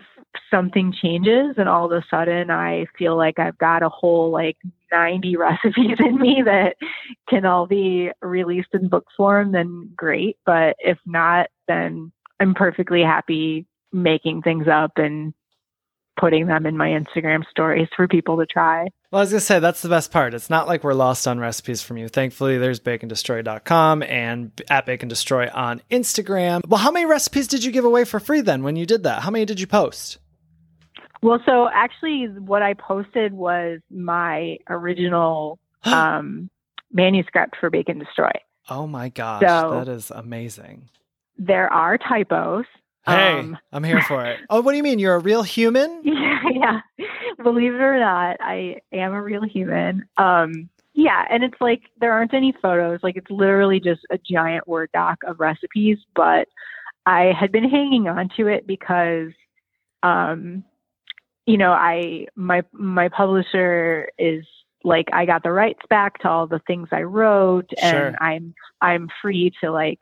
something 0.51 0.93
changes 0.93 1.55
and 1.57 1.69
all 1.69 1.87
of 1.87 1.93
a 1.93 2.05
sudden 2.11 2.51
I 2.51 2.87
feel 2.99 3.17
like 3.17 3.39
I've 3.39 3.59
got 3.59 3.83
a 3.83 3.89
whole 3.89 4.31
like 4.31 4.57
90 4.91 5.37
recipes 5.37 5.97
in 5.99 6.19
me 6.19 6.43
that 6.45 6.77
can 7.29 7.45
all 7.45 7.67
be 7.67 8.11
released 8.23 8.69
in 8.73 8.89
book 8.89 9.07
form, 9.17 9.53
then 9.53 9.91
great. 9.97 10.37
But 10.45 10.77
if 10.79 10.99
not, 11.07 11.49
then 11.67 12.13
I'm 12.41 12.55
perfectly 12.55 13.03
happy 13.03 13.67
making 13.93 14.43
things 14.43 14.67
up 14.69 14.93
and 14.97 15.33
putting 16.19 16.47
them 16.47 16.67
in 16.67 16.77
my 16.77 16.89
Instagram 16.89 17.45
stories 17.49 17.89
for 17.97 18.09
people 18.09 18.37
to 18.39 18.47
try. 18.47 18.89
Well, 19.11 19.21
I 19.21 19.23
was 19.23 19.31
going 19.31 19.41
to 19.41 19.47
say, 19.47 19.59
that's 19.59 19.81
the 19.81 19.89
best 19.89 20.11
part. 20.13 20.35
It's 20.35 20.51
not 20.51 20.67
like 20.67 20.85
we're 20.85 20.93
lost 20.93 21.27
on 21.27 21.39
recipes 21.39 21.81
from 21.81 21.97
you. 21.97 22.09
Thankfully, 22.09 22.59
there's 22.59 22.79
bakeanddestroy.com 22.79 24.03
and 24.03 24.53
at 24.69 24.87
bacondestroy 24.87 25.51
on 25.55 25.81
Instagram. 25.91 26.61
Well, 26.69 26.79
how 26.79 26.91
many 26.91 27.07
recipes 27.07 27.49
did 27.49 27.65
you 27.65 27.73
give 27.73 27.87
away 27.87 28.05
for 28.05 28.21
free 28.21 28.43
then 28.43 28.63
when 28.63 28.77
you 28.77 28.85
did 28.85 29.05
that? 29.05 29.23
How 29.23 29.31
many 29.31 29.47
did 29.47 29.61
you 29.61 29.67
post? 29.67 30.19
Well, 31.23 31.41
so 31.47 31.71
actually, 31.73 32.27
what 32.27 32.63
I 32.63 32.75
posted 32.75 33.33
was 33.33 33.81
my 33.91 34.59
original 34.69 35.59
um, 35.85 36.51
manuscript 36.93 37.57
for 37.59 37.71
Bake 37.71 37.89
and 37.89 38.01
Destroy. 38.01 38.31
Oh 38.69 38.87
my 38.87 39.09
gosh, 39.09 39.41
So- 39.41 39.71
that 39.83 39.89
is 39.91 40.11
amazing. 40.11 40.91
There 41.39 41.73
are 41.73 41.97
typos. 41.97 42.67
Hey, 43.09 43.41
Um, 43.41 43.59
I'm 43.73 43.85
here 43.85 44.01
for 44.03 44.25
it. 44.27 44.41
Oh, 44.51 44.61
what 44.61 44.73
do 44.73 44.77
you 44.77 44.83
mean? 44.83 44.99
You're 44.99 45.15
a 45.17 45.21
real 45.21 45.43
human? 45.43 46.03
Yeah, 46.05 46.81
yeah. 46.97 47.07
Believe 47.43 47.75
it 47.75 47.81
or 47.81 47.99
not, 47.99 48.37
I 48.41 48.81
am 48.93 49.13
a 49.13 49.23
real 49.23 49.43
human. 49.43 50.05
Um, 50.17 50.71
yeah, 50.95 51.25
and 51.31 51.45
it's 51.45 51.61
like 51.61 51.83
there 52.01 52.13
aren't 52.13 52.35
any 52.35 52.53
photos. 52.63 53.01
Like 53.03 53.17
it's 53.17 53.31
literally 53.31 53.81
just 53.81 54.01
a 54.11 54.19
giant 54.19 54.67
Word 54.69 54.91
doc 54.95 55.19
of 55.27 55.41
recipes. 55.41 55.99
But 56.15 56.49
I 57.07 57.33
had 57.39 57.53
been 57.53 57.69
hanging 57.69 58.09
on 58.09 58.31
to 58.37 58.49
it 58.49 58.67
because, 58.67 59.31
um, 60.03 60.65
you 61.47 61.57
know, 61.59 61.73
I 61.73 62.27
my 62.37 62.63
my 62.73 63.09
publisher 63.09 64.09
is 64.19 64.45
like 64.85 65.07
I 65.13 65.27
got 65.27 65.43
the 65.43 65.53
rights 65.53 65.83
back 65.91 66.19
to 66.21 66.29
all 66.29 66.47
the 66.47 66.61
things 66.67 66.89
I 66.93 67.03
wrote, 67.03 67.71
Sure. 67.79 68.09
and 68.09 68.17
I'm 68.21 68.55
I'm 68.81 69.09
free 69.23 69.53
to 69.63 69.71
like 69.73 70.01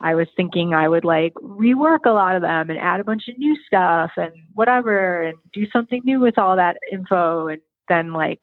I 0.00 0.14
was 0.14 0.28
thinking 0.36 0.72
I 0.72 0.88
would 0.88 1.04
like 1.04 1.34
rework 1.34 2.06
a 2.06 2.10
lot 2.10 2.34
of 2.34 2.42
them 2.42 2.70
and 2.70 2.78
add 2.78 3.00
a 3.00 3.04
bunch 3.04 3.28
of 3.28 3.38
new 3.38 3.56
stuff 3.66 4.12
and 4.16 4.32
whatever 4.54 5.22
and 5.22 5.36
do 5.52 5.66
something 5.72 6.00
new 6.04 6.20
with 6.20 6.38
all 6.38 6.56
that 6.56 6.76
info. 6.90 7.48
And 7.48 7.60
then 7.88 8.12
like 8.12 8.40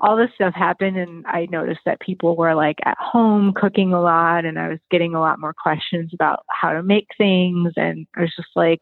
all 0.00 0.16
this 0.16 0.30
stuff 0.34 0.54
happened 0.54 0.96
and 0.96 1.26
I 1.26 1.46
noticed 1.50 1.80
that 1.86 2.00
people 2.00 2.36
were 2.36 2.54
like 2.54 2.78
at 2.84 2.96
home 2.98 3.52
cooking 3.54 3.92
a 3.92 4.00
lot 4.00 4.44
and 4.44 4.58
I 4.58 4.68
was 4.68 4.78
getting 4.90 5.14
a 5.14 5.20
lot 5.20 5.40
more 5.40 5.54
questions 5.54 6.12
about 6.14 6.44
how 6.50 6.72
to 6.72 6.82
make 6.82 7.08
things. 7.18 7.72
And 7.76 8.06
I 8.16 8.22
was 8.22 8.32
just 8.34 8.50
like, 8.56 8.80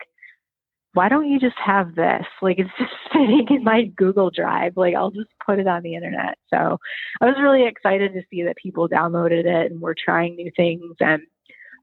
why 0.93 1.09
don't 1.09 1.29
you 1.29 1.41
just 1.41 1.59
have 1.65 1.97
this? 1.97 2.25
Like 2.43 2.59
it's 2.59 2.71
just 2.79 2.93
sitting 3.13 3.47
in 3.51 3.65
my 3.65 3.85
Google 3.97 4.31
Drive. 4.31 4.77
Like 4.77 4.95
I'll 4.95 5.11
just 5.11 5.31
put 5.45 5.59
it 5.59 5.67
on 5.67 5.83
the 5.83 5.95
internet. 5.95 6.39
So 6.49 6.79
I 7.21 7.25
was 7.25 7.37
really 7.41 7.67
excited 7.67 8.13
to 8.13 8.23
see 8.31 8.43
that 8.45 8.57
people 8.57 8.89
downloaded 8.89 9.47
it 9.47 9.73
and 9.73 9.81
were 9.81 9.97
trying 9.97 10.37
new 10.37 10.51
things 10.57 10.95
and 11.01 11.23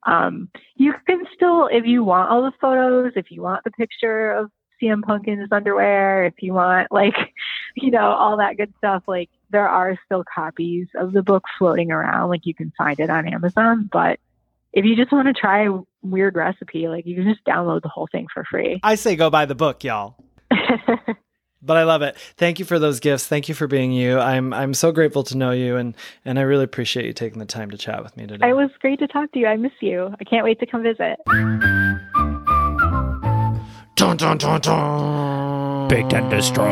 um, 0.06 0.50
you 0.76 0.94
can 1.06 1.26
still, 1.36 1.68
if 1.68 1.86
you 1.86 2.04
want 2.04 2.30
all 2.30 2.44
the 2.44 2.52
photos, 2.60 3.14
if 3.16 3.32
you 3.32 3.42
want 3.42 3.64
the 3.64 3.72
picture 3.72 4.32
of 4.32 4.52
CM 4.82 5.04
Punk 5.04 5.28
in 5.28 5.40
his 5.40 5.52
underwear, 5.52 6.26
if 6.26 6.34
you 6.40 6.54
want 6.54 6.92
like 6.92 7.16
you 7.76 7.92
know, 7.92 8.12
all 8.12 8.38
that 8.38 8.58
good 8.58 8.74
stuff. 8.78 9.04
Like 9.08 9.30
there 9.50 9.68
are 9.68 9.98
still 10.06 10.24
copies 10.24 10.88
of 10.96 11.14
the 11.14 11.22
book 11.22 11.44
floating 11.58 11.92
around. 11.92 12.30
Like 12.30 12.46
you 12.46 12.54
can 12.54 12.72
find 12.78 13.00
it 13.00 13.10
on 13.10 13.28
Amazon, 13.28 13.90
but 13.92 14.20
if 14.74 14.86
you 14.86 14.96
just 14.96 15.12
want 15.12 15.28
to 15.28 15.34
try 15.34 15.66
a 15.68 15.80
weird 16.02 16.36
recipe, 16.36 16.88
like 16.88 17.06
you 17.06 17.16
can 17.16 17.26
just 17.26 17.44
download 17.46 17.82
the 17.82 17.90
whole 17.90 18.08
thing 18.12 18.28
for 18.34 18.46
free. 18.50 18.80
I 18.84 18.96
say 18.96 19.16
go 19.16 19.30
buy 19.30 19.46
the 19.46 19.56
book, 19.56 19.84
y'all. 19.84 20.16
but 21.62 21.78
I 21.78 21.84
love 21.84 22.02
it. 22.02 22.16
Thank 22.38 22.60
you 22.60 22.66
for 22.66 22.80
those 22.80 23.00
gifts. 23.00 23.28
Thank 23.28 23.50
you 23.50 23.56
for 23.56 23.68
being 23.68 23.92
you. 23.92 24.20
I'm 24.20 24.54
I'm 24.54 24.74
so 24.74 24.92
grateful 24.92 25.24
to 25.26 25.38
know 25.38 25.52
you 25.52 25.76
and 25.78 25.96
and 26.26 26.40
I 26.40 26.44
really 26.44 26.64
appreciate 26.64 27.06
you 27.06 27.14
taking 27.14 27.40
the 27.40 27.46
time 27.46 27.72
to 27.72 27.78
chat 27.78 28.04
with 28.04 28.16
me 28.18 28.28
today. 28.28 28.50
it 28.50 28.54
was 28.54 28.70
great 28.80 29.00
to 29.00 29.08
talk 29.08 29.32
to 29.34 29.40
you. 29.40 29.48
I 29.48 29.58
miss 29.58 29.74
you. 29.80 30.14
I 30.20 30.24
can't 30.24 30.44
wait 30.44 30.60
to 30.60 30.66
come 30.66 30.84
visit. 30.84 31.20
Dun, 33.96 34.18
dun, 34.18 34.38
dun, 34.38 34.62
dun. 34.62 35.88
Baked 35.88 36.14
and 36.14 36.30
destroyed. 36.32 36.66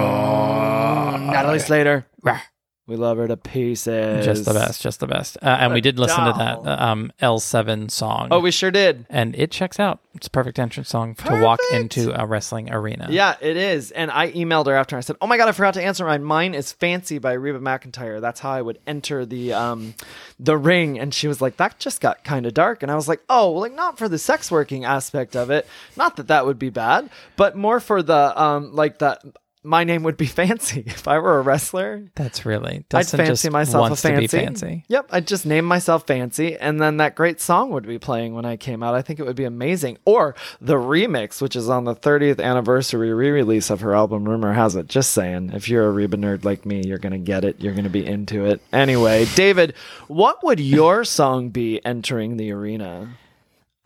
Natalie 1.22 1.60
Slater. 1.60 2.08
Rah. 2.24 2.42
We 2.90 2.96
love 2.96 3.18
her 3.18 3.28
to 3.28 3.38
pieces. 3.38 4.26
Just 4.26 4.46
the 4.46 4.54
best, 4.54 4.82
just 4.82 5.00
the 5.00 5.08
best. 5.08 5.38
Uh, 5.42 5.46
and 5.60 5.74
we 5.74 5.80
did 5.82 6.00
listen 6.00 6.26
to 6.26 6.34
that 6.38 6.58
uh, 6.58 6.84
um, 6.84 7.12
L7 7.22 7.90
song. 7.92 8.30
Oh, 8.32 8.40
we 8.40 8.52
sure 8.52 8.72
did. 8.72 9.06
and 9.10 9.36
it 9.36 9.52
checks 9.52 9.80
out. 9.80 10.00
It's 10.16 10.28
a 10.28 10.32
perfect 10.32 10.60
entrance 10.60 10.90
song 10.90 11.16
to 11.16 11.40
walk 11.42 11.60
into 11.72 12.12
a 12.20 12.26
wrestling 12.26 12.74
arena. 12.74 13.08
Yeah, 13.10 13.36
it 13.40 13.56
is. 13.56 13.92
And 13.92 14.12
I 14.12 14.32
emailed 14.32 14.66
her 14.66 14.74
after. 14.76 14.98
I 14.98 15.02
said, 15.02 15.16
"Oh 15.22 15.28
my 15.28 15.38
god, 15.38 15.48
I 15.48 15.52
forgot 15.54 15.76
to 15.76 15.84
answer 15.84 16.04
mine. 16.04 16.24
Mine 16.24 16.54
is 16.56 16.72
Fancy 16.74 17.20
by 17.20 17.34
Reba 17.34 17.60
McEntire. 17.60 18.20
That's 18.20 18.40
how 18.40 18.50
I 18.50 18.62
would 18.62 18.80
enter 18.88 19.26
the 19.26 19.54
um 19.54 19.94
the 20.40 20.58
ring." 20.58 21.00
And 21.00 21.14
she 21.14 21.28
was 21.28 21.40
like, 21.42 21.58
"That 21.58 21.80
just 21.80 22.02
got 22.02 22.24
kind 22.24 22.46
of 22.46 22.54
dark." 22.54 22.82
And 22.84 22.92
I 22.92 22.96
was 22.96 23.08
like, 23.08 23.22
"Oh, 23.30 23.52
like 23.52 23.74
not 23.74 23.98
for 23.98 24.10
the 24.10 24.18
sex 24.18 24.50
working 24.52 24.84
aspect 24.84 25.36
of 25.36 25.52
it. 25.52 25.68
Not 25.96 26.18
that 26.18 26.28
that 26.28 26.46
would 26.46 26.60
be 26.60 26.70
bad, 26.72 27.10
but 27.38 27.56
more 27.56 27.80
for 27.80 28.02
the 28.02 28.42
um 28.42 28.76
like 28.76 28.98
the 28.98 29.20
my 29.64 29.84
name 29.84 30.04
would 30.04 30.18
be 30.18 30.26
Fancy 30.26 30.84
if 30.88 31.08
I 31.08 31.20
were 31.20 31.40
a 31.40 31.42
wrestler." 31.42 32.10
That's 32.16 32.46
really. 32.46 32.86
I'd 32.94 33.08
fancy 33.08 33.50
myself 33.50 33.92
a 33.92 33.96
fancy. 33.96 34.28
fancy. 34.28 34.86
Yep, 34.88 35.08
I'd 35.12 35.28
just 35.28 35.46
name 35.46 35.66
myself 35.66 36.08
Fancy, 36.08 36.56
and 36.58 36.82
then 36.82 36.98
that 36.98 37.16
great 37.16 37.42
song 37.42 37.72
would 37.72 37.88
be 37.88 38.00
playing 38.00 38.34
when 38.34 38.46
I 38.46 38.58
came 38.58 38.84
out. 38.84 38.96
I 38.96 39.02
think 39.02 39.20
it 39.20 39.26
would 39.26 39.36
be 39.36 39.44
amazing. 39.44 39.98
Or 40.06 40.36
the 40.62 40.76
remix, 40.76 41.42
which 41.42 41.56
is 41.56 41.70
on 41.70 41.84
the 41.84 41.96
30th 41.96 42.42
anniversary 42.42 43.14
re-release 43.14 43.70
of 43.70 43.82
her 43.82 43.94
album. 43.94 44.28
Rumor 44.28 44.54
has 44.54 44.76
it. 44.76 44.88
Just 44.88 45.12
saying, 45.12 45.52
if 45.54 45.68
you're 45.70 45.88
a 45.88 45.92
Reba 45.92 46.18
nerd 46.18 46.44
like 46.46 46.66
me, 46.66 46.84
you're 46.86 46.98
gonna 46.98 47.18
get 47.18 47.44
it. 47.44 47.60
You're 47.60 47.74
gonna 47.74 47.90
be 47.90 48.06
into 48.06 48.46
it. 48.46 48.62
Anyway, 48.72 49.26
David, 49.36 49.74
what 50.08 50.44
would 50.44 50.60
your 50.60 51.04
song 51.04 51.50
be 51.50 51.84
entering 51.86 52.38
the 52.38 52.52
arena? 52.52 53.18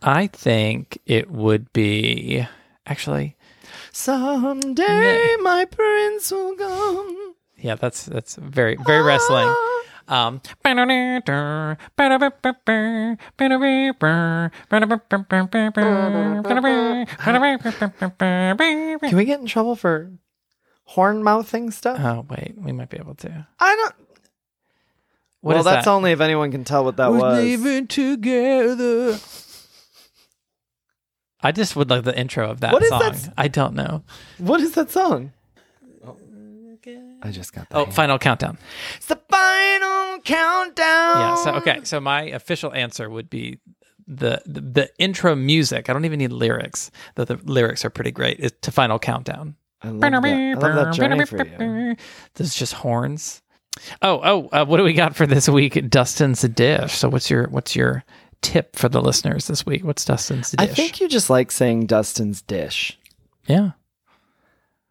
I 0.01 0.27
think 0.27 0.99
it 1.05 1.31
would 1.31 1.71
be 1.73 2.45
actually. 2.85 3.35
Someday 3.93 5.35
my 5.41 5.65
prince 5.65 6.31
will 6.31 6.55
come. 6.55 7.35
Yeah, 7.57 7.75
that's 7.75 8.05
that's 8.05 8.35
very 8.35 8.75
very 8.75 9.03
wrestling. 9.03 9.53
Um, 10.07 10.41
Can 10.59 10.75
we 19.13 19.25
get 19.25 19.39
in 19.39 19.45
trouble 19.45 19.75
for 19.75 20.11
horn 20.85 21.23
mouthing 21.23 21.69
stuff? 21.69 21.99
Oh 22.01 22.25
wait, 22.27 22.55
we 22.57 22.71
might 22.71 22.89
be 22.89 22.97
able 22.97 23.13
to. 23.15 23.47
I 23.59 23.75
don't. 23.75 23.95
What 25.41 25.51
well, 25.51 25.59
is 25.59 25.65
that's 25.65 25.85
that? 25.85 25.91
only 25.91 26.11
if 26.13 26.19
anyone 26.19 26.51
can 26.51 26.63
tell 26.63 26.83
what 26.83 26.97
that 26.97 27.11
was. 27.11 27.43
Living 27.43 27.85
together. 27.85 29.19
I 31.43 31.51
just 31.51 31.75
would 31.75 31.89
like 31.89 32.03
the 32.03 32.17
intro 32.17 32.49
of 32.49 32.61
that 32.61 32.71
What 32.73 32.81
is 32.83 32.89
song. 32.89 32.99
that 32.99 33.13
s- 33.13 33.29
I 33.37 33.47
don't 33.47 33.75
know. 33.75 34.03
What 34.37 34.61
is 34.61 34.71
that 34.73 34.89
song? 34.91 35.31
I 37.25 37.31
just 37.31 37.53
got 37.53 37.69
that. 37.69 37.77
Oh, 37.77 37.85
final 37.85 38.19
countdown. 38.19 38.57
it's 38.97 39.05
the 39.05 39.15
final 39.29 40.19
countdown. 40.23 40.75
Yeah. 41.17 41.35
So 41.35 41.51
okay. 41.55 41.79
So 41.83 42.01
my 42.01 42.23
official 42.23 42.73
answer 42.73 43.09
would 43.09 43.29
be 43.29 43.59
the, 44.05 44.41
the 44.45 44.59
the 44.59 44.89
intro 44.99 45.33
music. 45.33 45.89
I 45.89 45.93
don't 45.93 46.03
even 46.03 46.19
need 46.19 46.33
lyrics. 46.33 46.91
Though 47.15 47.23
the 47.23 47.39
lyrics 47.45 47.85
are 47.85 47.89
pretty 47.89 48.11
great. 48.11 48.39
Is 48.41 48.51
to 48.63 48.71
final 48.71 48.99
countdown. 48.99 49.55
I 49.81 49.89
love 49.89 50.01
that, 50.01 50.13
I 50.25 50.53
love 50.55 50.75
that 50.75 50.93
journey 50.93 51.25
for 51.25 51.45
you. 51.45 51.95
There's 52.35 52.55
just 52.55 52.73
horns. 52.73 53.41
Oh, 54.01 54.19
oh, 54.23 54.49
uh, 54.51 54.65
what 54.65 54.77
do 54.77 54.83
we 54.83 54.93
got 54.93 55.15
for 55.15 55.25
this 55.25 55.47
week? 55.49 55.89
Dustin's 55.89 56.41
dish. 56.41 56.91
So 56.93 57.07
what's 57.09 57.29
your 57.29 57.47
what's 57.49 57.73
your 57.75 58.03
tip 58.43 58.75
for 58.75 58.89
the 58.89 59.01
listeners 59.01 59.47
this 59.47 59.65
week? 59.65 59.83
What's 59.83 60.05
Dustin's 60.05 60.51
dish? 60.51 60.59
I 60.59 60.67
think 60.67 60.99
you 61.01 61.07
just 61.07 61.29
like 61.29 61.49
saying 61.51 61.87
Dustin's 61.87 62.41
dish. 62.43 62.97
yeah, 63.47 63.71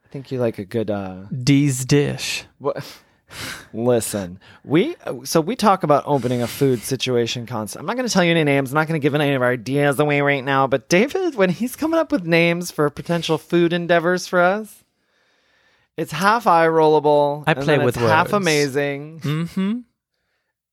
I 0.04 0.08
think 0.10 0.32
you 0.32 0.40
like 0.40 0.58
a 0.58 0.64
good. 0.64 0.90
uh 0.90 1.24
D's 1.44 1.84
dish. 1.84 2.44
What? 2.58 2.84
Listen, 3.72 4.38
we 4.62 4.94
so 5.24 5.40
we 5.40 5.56
talk 5.56 5.84
about 5.84 6.04
opening 6.06 6.42
a 6.42 6.46
food 6.46 6.80
situation 6.80 7.46
constant. 7.46 7.80
I'm 7.80 7.86
not 7.86 7.96
going 7.96 8.06
to 8.06 8.12
tell 8.12 8.22
you 8.24 8.30
any 8.32 8.44
names. 8.44 8.70
I'm 8.70 8.74
not 8.74 8.86
going 8.88 9.00
to 9.00 9.02
give 9.02 9.14
any 9.14 9.32
of 9.32 9.40
our 9.40 9.52
ideas 9.52 9.98
away 9.98 10.20
right 10.20 10.44
now. 10.44 10.66
But 10.66 10.90
David, 10.90 11.34
when 11.34 11.48
he's 11.48 11.74
coming 11.74 11.98
up 11.98 12.12
with 12.12 12.26
names 12.26 12.70
for 12.70 12.90
potential 12.90 13.38
food 13.38 13.72
endeavors 13.72 14.26
for 14.26 14.40
us, 14.40 14.84
it's 15.96 16.12
half 16.12 16.46
eye 16.46 16.66
rollable. 16.66 17.44
I 17.46 17.54
play 17.54 17.78
with 17.78 17.96
it's 17.96 18.04
half 18.04 18.26
words. 18.26 18.32
amazing, 18.34 19.20
Mm-hmm. 19.20 19.78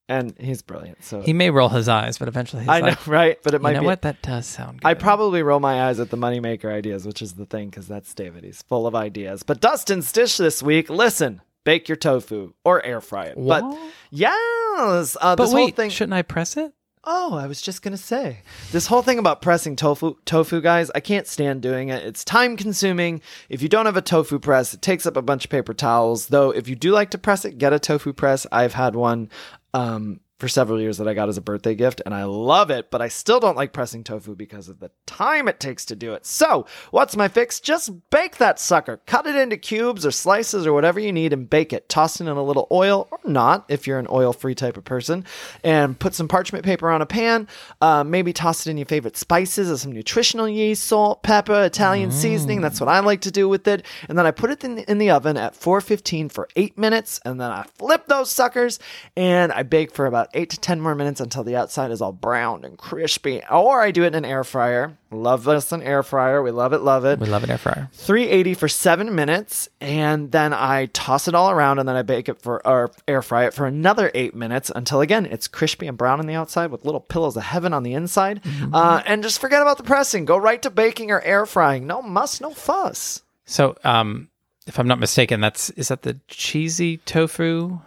And 0.09 0.35
he's 0.39 0.61
brilliant. 0.61 1.03
So 1.03 1.21
He 1.21 1.31
may 1.31 1.49
roll 1.51 1.69
his 1.69 1.87
eyes, 1.87 2.17
but 2.17 2.27
eventually 2.27 2.63
he's 2.63 2.69
I 2.69 2.81
know, 2.81 2.95
right? 3.07 3.37
But 3.43 3.53
it 3.53 3.57
you 3.57 3.63
might 3.63 3.73
know 3.73 3.81
be. 3.81 3.85
what? 3.85 4.01
That 4.01 4.21
does 4.21 4.45
sound 4.45 4.81
good. 4.81 4.87
I 4.87 4.95
probably 4.95 5.41
roll 5.43 5.59
my 5.61 5.87
eyes 5.87 5.99
at 5.99 6.09
the 6.09 6.17
moneymaker 6.17 6.73
ideas, 6.73 7.05
which 7.05 7.21
is 7.21 7.33
the 7.33 7.45
thing, 7.45 7.69
because 7.69 7.87
that's 7.87 8.13
David. 8.13 8.43
He's 8.43 8.61
full 8.63 8.87
of 8.87 8.95
ideas. 8.95 9.43
But 9.43 9.61
Dustin's 9.61 10.11
dish 10.11 10.35
this 10.37 10.61
week. 10.61 10.89
Listen, 10.89 11.41
bake 11.63 11.87
your 11.87 11.95
tofu 11.95 12.53
or 12.65 12.83
air 12.85 12.99
fry 12.99 13.25
it. 13.27 13.35
But 13.37 13.63
yes, 14.09 15.15
uh, 15.21 15.35
But 15.35 15.45
this 15.45 15.53
wait, 15.53 15.61
whole 15.61 15.69
thing. 15.71 15.89
shouldn't 15.89 16.13
I 16.13 16.21
press 16.23 16.57
it? 16.57 16.73
Oh, 17.05 17.33
I 17.35 17.47
was 17.47 17.61
just 17.61 17.81
gonna 17.81 17.95
say 17.97 18.39
this 18.73 18.85
whole 18.87 19.01
thing 19.01 19.19
about 19.19 19.41
pressing 19.41 19.77
tofu, 19.77 20.15
tofu, 20.25 20.59
guys. 20.59 20.91
I 20.93 20.99
can't 20.99 21.25
stand 21.25 21.61
doing 21.61 21.87
it. 21.89 22.03
It's 22.05 22.25
time 22.25 22.57
consuming. 22.57 23.21
If 23.47 23.61
you 23.61 23.69
don't 23.69 23.85
have 23.85 23.95
a 23.95 24.01
tofu 24.01 24.37
press, 24.37 24.73
it 24.73 24.81
takes 24.81 25.05
up 25.05 25.15
a 25.15 25.21
bunch 25.21 25.45
of 25.45 25.49
paper 25.49 25.73
towels. 25.73 26.27
Though, 26.27 26.51
if 26.51 26.67
you 26.67 26.75
do 26.75 26.91
like 26.91 27.09
to 27.11 27.17
press 27.17 27.45
it, 27.45 27.57
get 27.57 27.71
a 27.71 27.79
tofu 27.79 28.11
press. 28.11 28.45
I've 28.51 28.73
had 28.73 28.95
one 28.97 29.29
um, 29.73 30.19
for 30.39 30.47
several 30.47 30.79
years 30.79 30.97
that 30.97 31.07
I 31.07 31.13
got 31.13 31.27
as 31.27 31.37
a 31.37 31.41
birthday 31.41 31.75
gift, 31.75 32.01
and 32.05 32.15
I 32.15 32.23
love 32.23 32.71
it. 32.71 32.89
But 32.89 33.01
I 33.01 33.09
still 33.09 33.39
don't 33.39 33.57
like 33.57 33.73
pressing 33.73 34.05
tofu 34.05 34.35
because 34.35 34.69
of 34.69 34.79
the 34.79 34.89
time 35.05 35.47
it 35.47 35.59
takes 35.59 35.83
to 35.85 35.95
do 35.95 36.13
it. 36.13 36.25
So, 36.25 36.65
what's 36.91 37.17
my 37.17 37.27
fix? 37.27 37.59
Just 37.59 38.09
bake 38.09 38.37
that 38.37 38.59
sucker. 38.59 39.01
Cut 39.05 39.27
it 39.27 39.35
into 39.35 39.57
cubes 39.57 40.05
or 40.05 40.11
slices 40.11 40.65
or 40.65 40.73
whatever 40.73 40.99
you 40.99 41.11
need, 41.11 41.33
and 41.33 41.49
bake 41.49 41.73
it. 41.73 41.89
Toss 41.89 42.21
it 42.21 42.27
in 42.27 42.37
a 42.37 42.43
little 42.43 42.67
oil 42.71 43.07
or 43.11 43.19
not 43.25 43.65
if 43.67 43.85
you're 43.85 43.99
an 43.99 44.07
oil-free 44.09 44.55
type 44.55 44.77
of 44.77 44.85
person, 44.85 45.25
and 45.63 45.99
put 45.99 46.13
some 46.13 46.29
parchment 46.29 46.63
paper 46.63 46.89
on 46.89 47.01
a 47.01 47.05
pan. 47.05 47.47
Uh, 47.81 48.03
maybe 48.03 48.31
toss 48.31 48.65
it 48.65 48.69
in 48.69 48.77
your 48.77 48.85
favorite 48.85 49.17
spices, 49.17 49.69
or 49.69 49.77
some 49.77 49.91
nutritional 49.91 50.47
yeast, 50.47 50.85
salt, 50.85 51.21
pepper, 51.21 51.63
Italian 51.63 52.11
seasoning. 52.11 52.61
That's 52.61 52.79
what 52.79 52.87
I 52.87 52.99
like 53.01 53.21
to 53.21 53.31
do 53.31 53.49
with 53.49 53.67
it. 53.67 53.85
And 54.07 54.17
then 54.17 54.25
I 54.25 54.31
put 54.31 54.51
it 54.51 54.63
in, 54.63 54.79
in 54.79 54.99
the 54.99 55.11
oven 55.11 55.35
at 55.35 55.55
415 55.55 56.29
for 56.29 56.47
eight 56.55 56.77
minutes, 56.77 57.19
and 57.25 57.41
then 57.41 57.51
I 57.51 57.63
flip 57.77 58.07
those 58.07 58.31
suckers 58.31 58.79
and 59.17 59.51
I 59.51 59.63
bake 59.63 59.91
for 59.91 60.05
about 60.05 60.28
eight 60.33 60.49
to 60.51 60.59
10 60.59 60.81
more 60.81 60.95
minutes 60.95 61.19
until 61.19 61.43
the 61.43 61.55
outside 61.55 61.91
is 61.91 62.01
all 62.01 62.11
browned 62.11 62.65
and 62.65 62.77
crispy. 62.77 63.41
Or 63.49 63.81
I 63.81 63.91
do 63.91 64.03
it 64.03 64.07
in 64.07 64.15
an 64.15 64.25
air 64.25 64.43
fryer. 64.43 64.97
Love 65.11 65.43
this 65.43 65.71
an 65.71 65.81
air 65.81 66.03
fryer. 66.03 66.41
We 66.43 66.51
love 66.51 66.73
it, 66.73 66.79
love 66.79 67.05
it. 67.05 67.19
We 67.19 67.27
love 67.27 67.43
an 67.43 67.49
air 67.49 67.57
fryer. 67.57 67.89
380 67.93 68.53
for 68.53 68.67
seven 68.67 69.15
minutes, 69.15 69.67
and 69.81 70.31
then 70.31 70.53
I 70.53 70.85
toss 70.87 71.27
it 71.27 71.33
all 71.33 71.49
around, 71.49 71.79
and 71.79 71.89
then 71.89 71.95
I 71.95 72.03
bake 72.03 72.29
it 72.29 72.41
for 72.41 72.65
or 72.65 72.91
air 73.07 73.21
fry 73.21 73.45
it 73.45 73.53
for 73.53 73.65
another 73.65 74.11
eight 74.13 74.35
minutes 74.35 74.71
until 74.75 75.01
again 75.01 75.25
it's 75.25 75.47
crispy 75.47 75.87
and 75.87 75.97
brown 75.97 76.19
on 76.19 76.27
the 76.27 76.35
outside 76.35 76.69
with 76.71 76.85
little 76.85 77.01
pillows 77.01 77.35
of 77.35 77.43
heaven 77.43 77.73
on 77.73 77.83
the 77.83 77.93
inside. 77.93 78.41
Uh, 78.71 79.01
and 79.05 79.23
just 79.23 79.41
forget 79.41 79.61
about 79.61 79.77
the 79.77 79.83
pressing. 79.83 80.25
Go 80.25 80.37
right 80.37 80.61
to 80.61 80.69
baking 80.69 81.09
or 81.09 81.21
air 81.21 81.45
frying. 81.45 81.87
No 81.87 82.01
muss, 82.01 82.39
no 82.39 82.51
fuss. 82.51 83.23
So, 83.45 83.75
um, 83.83 84.29
if 84.67 84.79
I'm 84.79 84.87
not 84.87 84.99
mistaken, 84.99 85.41
that's 85.41 85.71
is 85.71 85.87
that 85.87 86.03
the 86.03 86.19
cheesy 86.27 86.97
tofu 86.97 87.79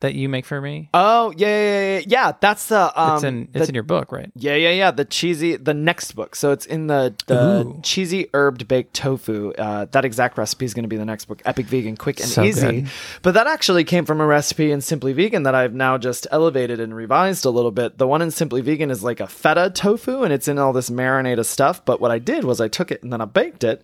that 0.00 0.14
you 0.14 0.28
make 0.28 0.44
for 0.46 0.60
me? 0.60 0.88
Oh 0.94 1.32
yeah, 1.36 1.46
yeah, 1.48 1.80
yeah. 1.98 2.02
yeah 2.06 2.32
that's 2.40 2.66
the 2.66 3.00
um, 3.00 3.14
it's 3.14 3.24
in 3.24 3.48
the- 3.52 3.68
in 3.68 3.74
your 3.74 3.82
book, 3.84 4.12
right? 4.12 4.30
Yeah, 4.34 4.54
yeah, 4.56 4.70
yeah. 4.70 4.90
The 4.90 5.04
cheesy, 5.04 5.56
the 5.56 5.74
next 5.74 6.12
book. 6.12 6.34
So 6.34 6.52
it's 6.52 6.66
in 6.66 6.86
the 6.88 7.14
the 7.26 7.66
Ooh. 7.66 7.80
cheesy 7.82 8.26
herbed 8.34 8.66
baked 8.66 8.94
tofu. 8.94 9.52
Uh, 9.52 9.84
that 9.92 10.04
exact 10.04 10.38
recipe 10.38 10.64
is 10.64 10.74
going 10.74 10.84
to 10.84 10.88
be 10.88 10.96
the 10.96 11.04
next 11.04 11.26
book. 11.26 11.42
Epic 11.44 11.66
vegan, 11.66 11.96
quick 11.96 12.18
and 12.20 12.28
So 12.28 12.42
easy. 12.42 12.82
good. 12.82 12.88
But 13.22 13.34
that 13.34 13.46
actually 13.46 13.84
came 13.84 14.04
from 14.06 14.20
a 14.20 14.26
recipe 14.26 14.72
in 14.72 14.80
Simply 14.80 15.12
Vegan 15.12 15.42
that 15.44 15.54
I've 15.54 15.74
now 15.74 15.98
just 15.98 16.26
elevated 16.30 16.80
and 16.80 16.94
revised 16.94 17.44
a 17.44 17.50
little 17.50 17.70
bit. 17.70 17.98
The 17.98 18.06
one 18.06 18.22
in 18.22 18.30
Simply 18.30 18.60
Vegan 18.62 18.90
is 18.90 19.04
like 19.04 19.20
a 19.20 19.26
feta 19.26 19.70
tofu, 19.74 20.22
and 20.22 20.32
it's 20.32 20.48
in 20.48 20.58
all 20.58 20.72
this 20.72 20.90
marinade 20.90 21.44
stuff. 21.44 21.84
But 21.84 22.00
what 22.00 22.10
I 22.10 22.18
did 22.18 22.44
was 22.44 22.60
I 22.60 22.68
took 22.68 22.90
it 22.90 23.02
and 23.02 23.12
then 23.12 23.20
I 23.20 23.26
baked 23.26 23.64
it, 23.64 23.82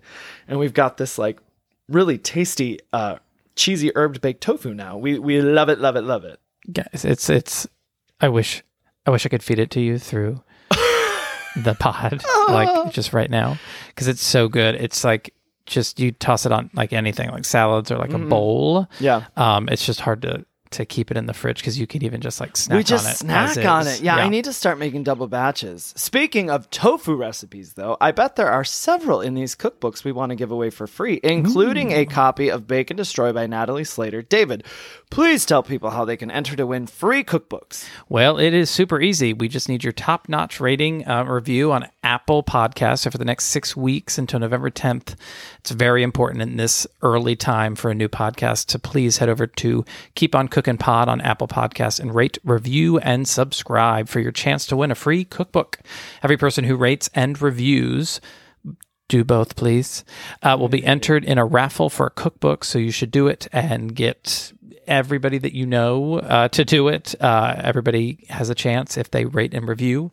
and 0.49 0.59
we've 0.59 0.75
got 0.75 0.97
this 0.97 1.19
like 1.19 1.39
really 1.89 2.19
tasty 2.19 2.81
uh, 2.93 3.17
cheesy 3.57 3.91
herbed 3.97 4.21
baked 4.21 4.43
tofu 4.43 4.73
now. 4.75 4.97
We 4.97 5.19
we 5.19 5.41
love 5.41 5.69
it, 5.69 5.81
love 5.81 5.97
it, 5.97 6.03
love 6.03 6.25
it. 6.25 6.39
Guys, 6.73 7.05
it's 7.05 7.29
it's. 7.29 7.67
I 8.21 8.29
wish 8.29 8.63
I 9.05 9.11
wish 9.11 9.27
I 9.27 9.29
could 9.29 9.43
feed 9.43 9.59
it 9.59 9.71
to 9.73 9.81
you 9.81 9.99
through 9.99 10.43
the 11.57 11.75
pod, 11.79 12.23
like 12.49 12.93
just 12.93 13.13
right 13.13 13.31
now, 13.31 13.59
because 13.89 14.09
it's 14.09 14.23
so 14.23 14.49
good. 14.49 14.75
It's 14.77 15.03
like 15.05 15.35
just 15.67 15.99
you 15.99 16.13
toss 16.13 16.47
it 16.47 16.53
on 16.53 16.71
like 16.75 16.93
anything, 16.93 17.31
like 17.31 17.45
salads 17.45 17.91
or 17.91 17.99
like 17.99 18.13
a 18.13 18.19
bowl. 18.19 18.89
Yeah. 19.01 19.25
Um, 19.37 19.69
it's 19.69 19.85
just 19.85 20.01
hard 20.01 20.23
to 20.23 20.45
to 20.77 20.85
keep 20.85 21.11
it 21.11 21.17
in 21.17 21.27
the 21.27 21.35
fridge 21.35 21.59
because 21.59 21.79
you 21.79 21.87
could 21.87 22.03
even 22.03 22.21
just 22.21 22.41
like 22.41 22.57
snack 22.57 22.75
on 22.75 22.77
it. 22.77 22.81
we 22.81 22.85
just 22.85 23.07
on 23.07 23.15
snack 23.15 23.65
on 23.65 23.87
is. 23.87 23.99
it. 23.99 24.05
Yeah, 24.05 24.17
I 24.17 24.29
need 24.29 24.45
to 24.45 24.53
start 24.53 24.79
making 24.79 25.03
double 25.05 25.27
batches. 25.27 25.93
Speaking 25.97 26.51
of 26.51 26.71
tofu 26.71 27.15
recipes, 27.15 27.75
though, 27.75 27.97
I 28.01 28.13
bet 28.13 28.37
there 28.37 28.51
are 28.51 28.65
several 28.65 29.21
in 29.21 29.35
these 29.35 29.57
cookbooks 29.57 30.05
we 30.05 30.13
want 30.13 30.31
to 30.31 30.37
give 30.37 30.51
away 30.51 30.71
for 30.71 30.87
free, 30.87 31.21
including 31.23 31.93
a 31.93 32.05
copy 32.05 32.51
of 32.51 32.67
Bake 32.67 32.91
and 32.91 32.99
Destroy 32.99 33.33
by 33.33 33.47
Natalie 33.47 33.85
Slater. 33.85 34.23
David, 34.23 34.65
please 35.11 35.47
tell 35.47 35.63
people 35.63 35.91
how 35.91 36.05
they 36.05 36.17
can 36.17 36.31
enter 36.31 36.57
to 36.57 36.67
win 36.67 36.87
free 36.87 37.25
cookbooks. 37.25 37.89
Well, 38.09 38.39
it 38.39 38.53
is 38.53 38.71
super 38.71 39.01
easy. 39.01 39.33
We 39.33 39.49
just 39.49 39.69
need 39.69 39.85
your 39.85 39.93
top 39.93 40.29
notch 40.29 40.61
rating 40.61 41.07
uh, 41.09 41.25
review 41.25 41.73
on 41.73 41.89
Apple 42.03 42.43
Podcasts. 42.43 43.01
So 43.01 43.11
for 43.11 43.19
the 43.19 43.25
next 43.25 43.47
six 43.47 43.77
weeks 43.77 44.19
until 44.19 44.41
November 44.41 44.71
10th, 44.71 45.15
it's 45.61 45.71
very 45.71 46.03
important 46.03 46.43
in 46.43 46.57
this 46.57 46.87
early 47.03 47.37
time 47.37 47.75
for 47.75 47.91
a 47.91 47.95
new 47.95 48.09
podcast 48.09 48.67
to 48.67 48.79
please 48.79 49.19
head 49.19 49.29
over 49.29 49.47
to 49.47 49.85
Keep 50.15 50.35
On 50.35 50.49
Cooking 50.49 50.66
Pod 50.77 51.09
on 51.09 51.21
Apple 51.21 51.47
Podcasts 51.47 52.01
and 52.01 52.15
rate, 52.15 52.39
review, 52.45 52.99
and 52.99 53.29
subscribe 53.29 54.09
for 54.09 54.19
your 54.19 54.33
chance 54.33 54.67
to 54.67 54.77
win 54.77 54.91
a 54.91 54.97
free 54.97 55.25
cookbook. 55.25 55.79
Every 56.23 56.37
person 56.37 56.65
who 56.65 56.75
rates 56.75 57.09
and 57.15 57.41
reviews 57.41 58.21
do 59.09 59.25
both, 59.25 59.55
please. 59.55 60.05
Uh, 60.43 60.57
will 60.59 60.69
be 60.69 60.85
entered 60.85 61.25
in 61.25 61.39
a 61.39 61.45
raffle 61.45 61.89
for 61.89 62.07
a 62.07 62.11
cookbook, 62.11 62.65
so 62.65 62.79
you 62.79 62.91
should 62.91 63.11
do 63.11 63.29
it 63.29 63.47
and 63.53 63.95
get 63.95 64.53
everybody 64.87 65.39
that 65.39 65.53
you 65.53 65.67
know 65.67 66.19
uh, 66.19 66.49
to 66.49 66.65
do 66.65 66.89
it. 66.89 67.15
Uh, 67.21 67.55
everybody 67.59 68.27
has 68.29 68.51
a 68.51 68.55
chance 68.55 68.97
if 68.97 69.11
they 69.11 69.25
rate 69.25 69.55
and 69.55 69.69
review. 69.69 70.11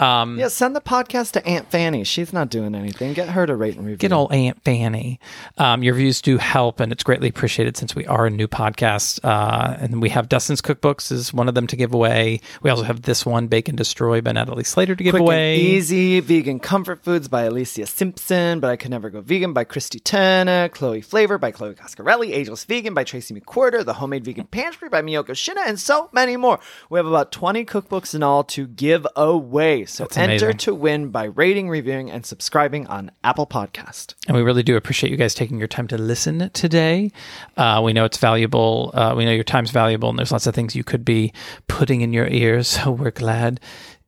Um, 0.00 0.38
Yeah, 0.38 0.48
send 0.48 0.74
the 0.74 0.80
podcast 0.80 1.32
to 1.32 1.46
Aunt 1.46 1.70
Fanny. 1.70 2.04
She's 2.04 2.32
not 2.32 2.48
doing 2.48 2.74
anything. 2.74 3.12
Get 3.12 3.28
her 3.28 3.46
to 3.46 3.54
rate 3.54 3.76
and 3.76 3.84
review. 3.84 3.98
Get 3.98 4.12
old 4.12 4.32
Aunt 4.32 4.62
Fanny. 4.64 5.20
Um, 5.58 5.82
your 5.82 5.94
views 5.94 6.22
do 6.22 6.38
help, 6.38 6.80
and 6.80 6.90
it's 6.90 7.02
greatly 7.02 7.28
appreciated 7.28 7.76
since 7.76 7.94
we 7.94 8.06
are 8.06 8.26
a 8.26 8.30
new 8.30 8.48
podcast. 8.48 9.20
Uh, 9.22 9.76
and 9.78 10.00
we 10.00 10.08
have 10.08 10.28
Dustin's 10.28 10.62
cookbooks 10.62 11.12
is 11.12 11.34
one 11.34 11.48
of 11.48 11.54
them 11.54 11.66
to 11.66 11.76
give 11.76 11.92
away. 11.92 12.40
We 12.62 12.70
also 12.70 12.84
have 12.84 13.02
this 13.02 13.26
one, 13.26 13.48
Bake 13.48 13.68
and 13.68 13.76
Destroy 13.76 14.20
by 14.22 14.32
Natalie 14.32 14.64
Slater 14.64 14.96
to 14.96 15.04
give 15.04 15.12
Quick 15.12 15.20
away. 15.20 15.56
easy 15.56 16.20
vegan 16.20 16.60
comfort 16.60 17.04
foods 17.04 17.28
by 17.28 17.42
Alicia 17.42 17.86
Simpson, 17.86 18.60
but 18.60 18.70
I 18.70 18.76
could 18.76 18.90
never 18.90 19.10
go 19.10 19.20
vegan 19.20 19.52
by 19.52 19.64
Kristy 19.64 20.02
Turner, 20.02 20.68
Chloe 20.70 21.02
Flavor 21.02 21.36
by 21.36 21.50
Chloe 21.50 21.74
Coscarelli, 21.74 22.32
Ageless 22.32 22.64
Vegan 22.64 22.94
by 22.94 23.04
Tracye 23.04 23.38
McQuirter, 23.38 23.84
The 23.84 23.94
Homemade 23.94 24.24
Vegan 24.24 24.46
Pantry 24.46 24.88
by 24.88 25.02
Miyoko 25.02 25.32
Schinner, 25.32 25.66
and 25.66 25.78
so 25.78 26.08
many 26.12 26.36
more. 26.36 26.58
We 26.88 26.98
have 26.98 27.06
about 27.06 27.32
20 27.32 27.64
cookbooks 27.66 28.14
in 28.14 28.22
all 28.22 28.44
to 28.44 28.66
give 28.66 29.06
away. 29.14 29.84
So 29.90 30.04
That's 30.04 30.16
enter 30.16 30.46
amazing. 30.46 30.58
to 30.58 30.74
win 30.74 31.08
by 31.10 31.24
rating, 31.24 31.68
reviewing, 31.68 32.10
and 32.10 32.24
subscribing 32.24 32.86
on 32.86 33.10
Apple 33.24 33.46
Podcast. 33.46 34.14
And 34.28 34.36
we 34.36 34.42
really 34.42 34.62
do 34.62 34.76
appreciate 34.76 35.10
you 35.10 35.16
guys 35.16 35.34
taking 35.34 35.58
your 35.58 35.68
time 35.68 35.88
to 35.88 35.98
listen 35.98 36.50
today. 36.50 37.10
Uh, 37.56 37.80
we 37.84 37.92
know 37.92 38.04
it's 38.04 38.18
valuable. 38.18 38.90
Uh, 38.94 39.14
we 39.16 39.24
know 39.24 39.32
your 39.32 39.44
time's 39.44 39.70
valuable, 39.70 40.08
and 40.08 40.18
there's 40.18 40.32
lots 40.32 40.46
of 40.46 40.54
things 40.54 40.74
you 40.76 40.84
could 40.84 41.04
be 41.04 41.32
putting 41.68 42.00
in 42.00 42.12
your 42.12 42.26
ears. 42.28 42.68
So 42.80 42.92
we're 42.92 43.10
glad 43.10 43.60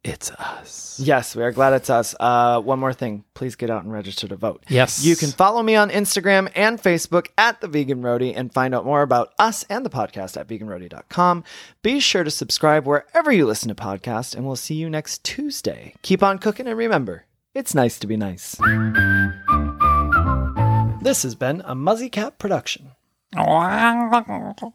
it's 0.05 0.33
us. 0.33 0.99
Yes, 1.03 1.37
we 1.37 1.45
are 1.45 1.53
glad 1.53 1.75
it's 1.75 1.89
us. 1.89 2.15
Uh, 2.19 2.61
one 2.61 2.81
more 2.81 2.93
thing. 2.93 3.25
Please 3.35 3.55
get 3.55 3.71
out 3.71 3.85
and 3.85 3.93
register 3.93 4.27
to 4.27 4.35
vote. 4.37 4.65
Yes. 4.69 5.05
You 5.05 5.15
can 5.15 5.31
follow 5.31 5.63
me 5.63 5.77
on 5.77 5.91
Instagram 5.91 6.51
and 6.57 6.81
Facebook 6.81 7.29
at 7.39 7.61
The 7.61 7.69
Vegan 7.69 8.03
Roadie 8.03 8.33
and 8.35 8.53
find 8.53 8.75
out 8.75 8.85
more 8.85 9.03
about 9.03 9.33
us 9.39 9.63
and 9.65 9.87
the 9.87 9.91
podcast 9.91 10.37
at 10.37 10.49
veganroadie.com. 10.49 11.45
Be 11.83 12.01
sure 12.01 12.25
to 12.25 12.31
subscribe 12.31 12.85
wherever 12.85 13.31
you 13.31 13.47
listen 13.47 13.69
to 13.69 13.75
podcasts, 13.77 14.35
and 14.35 14.45
we'll 14.45 14.57
see 14.57 14.75
you 14.75 14.91
next 14.91 15.23
Tuesday. 15.23 15.95
Keep 16.03 16.23
on 16.25 16.39
cooking, 16.39 16.67
and 16.67 16.77
remember, 16.77 17.27
it's 17.55 17.75
nice 17.75 17.99
to 18.01 18.07
be 18.09 18.17
nice. 18.17 18.57
This 21.01 21.23
has 21.23 21.35
been 21.35 21.63
a 21.65 21.75
Muzzy 21.75 22.09
Cat 22.09 22.39
production. 22.39 22.93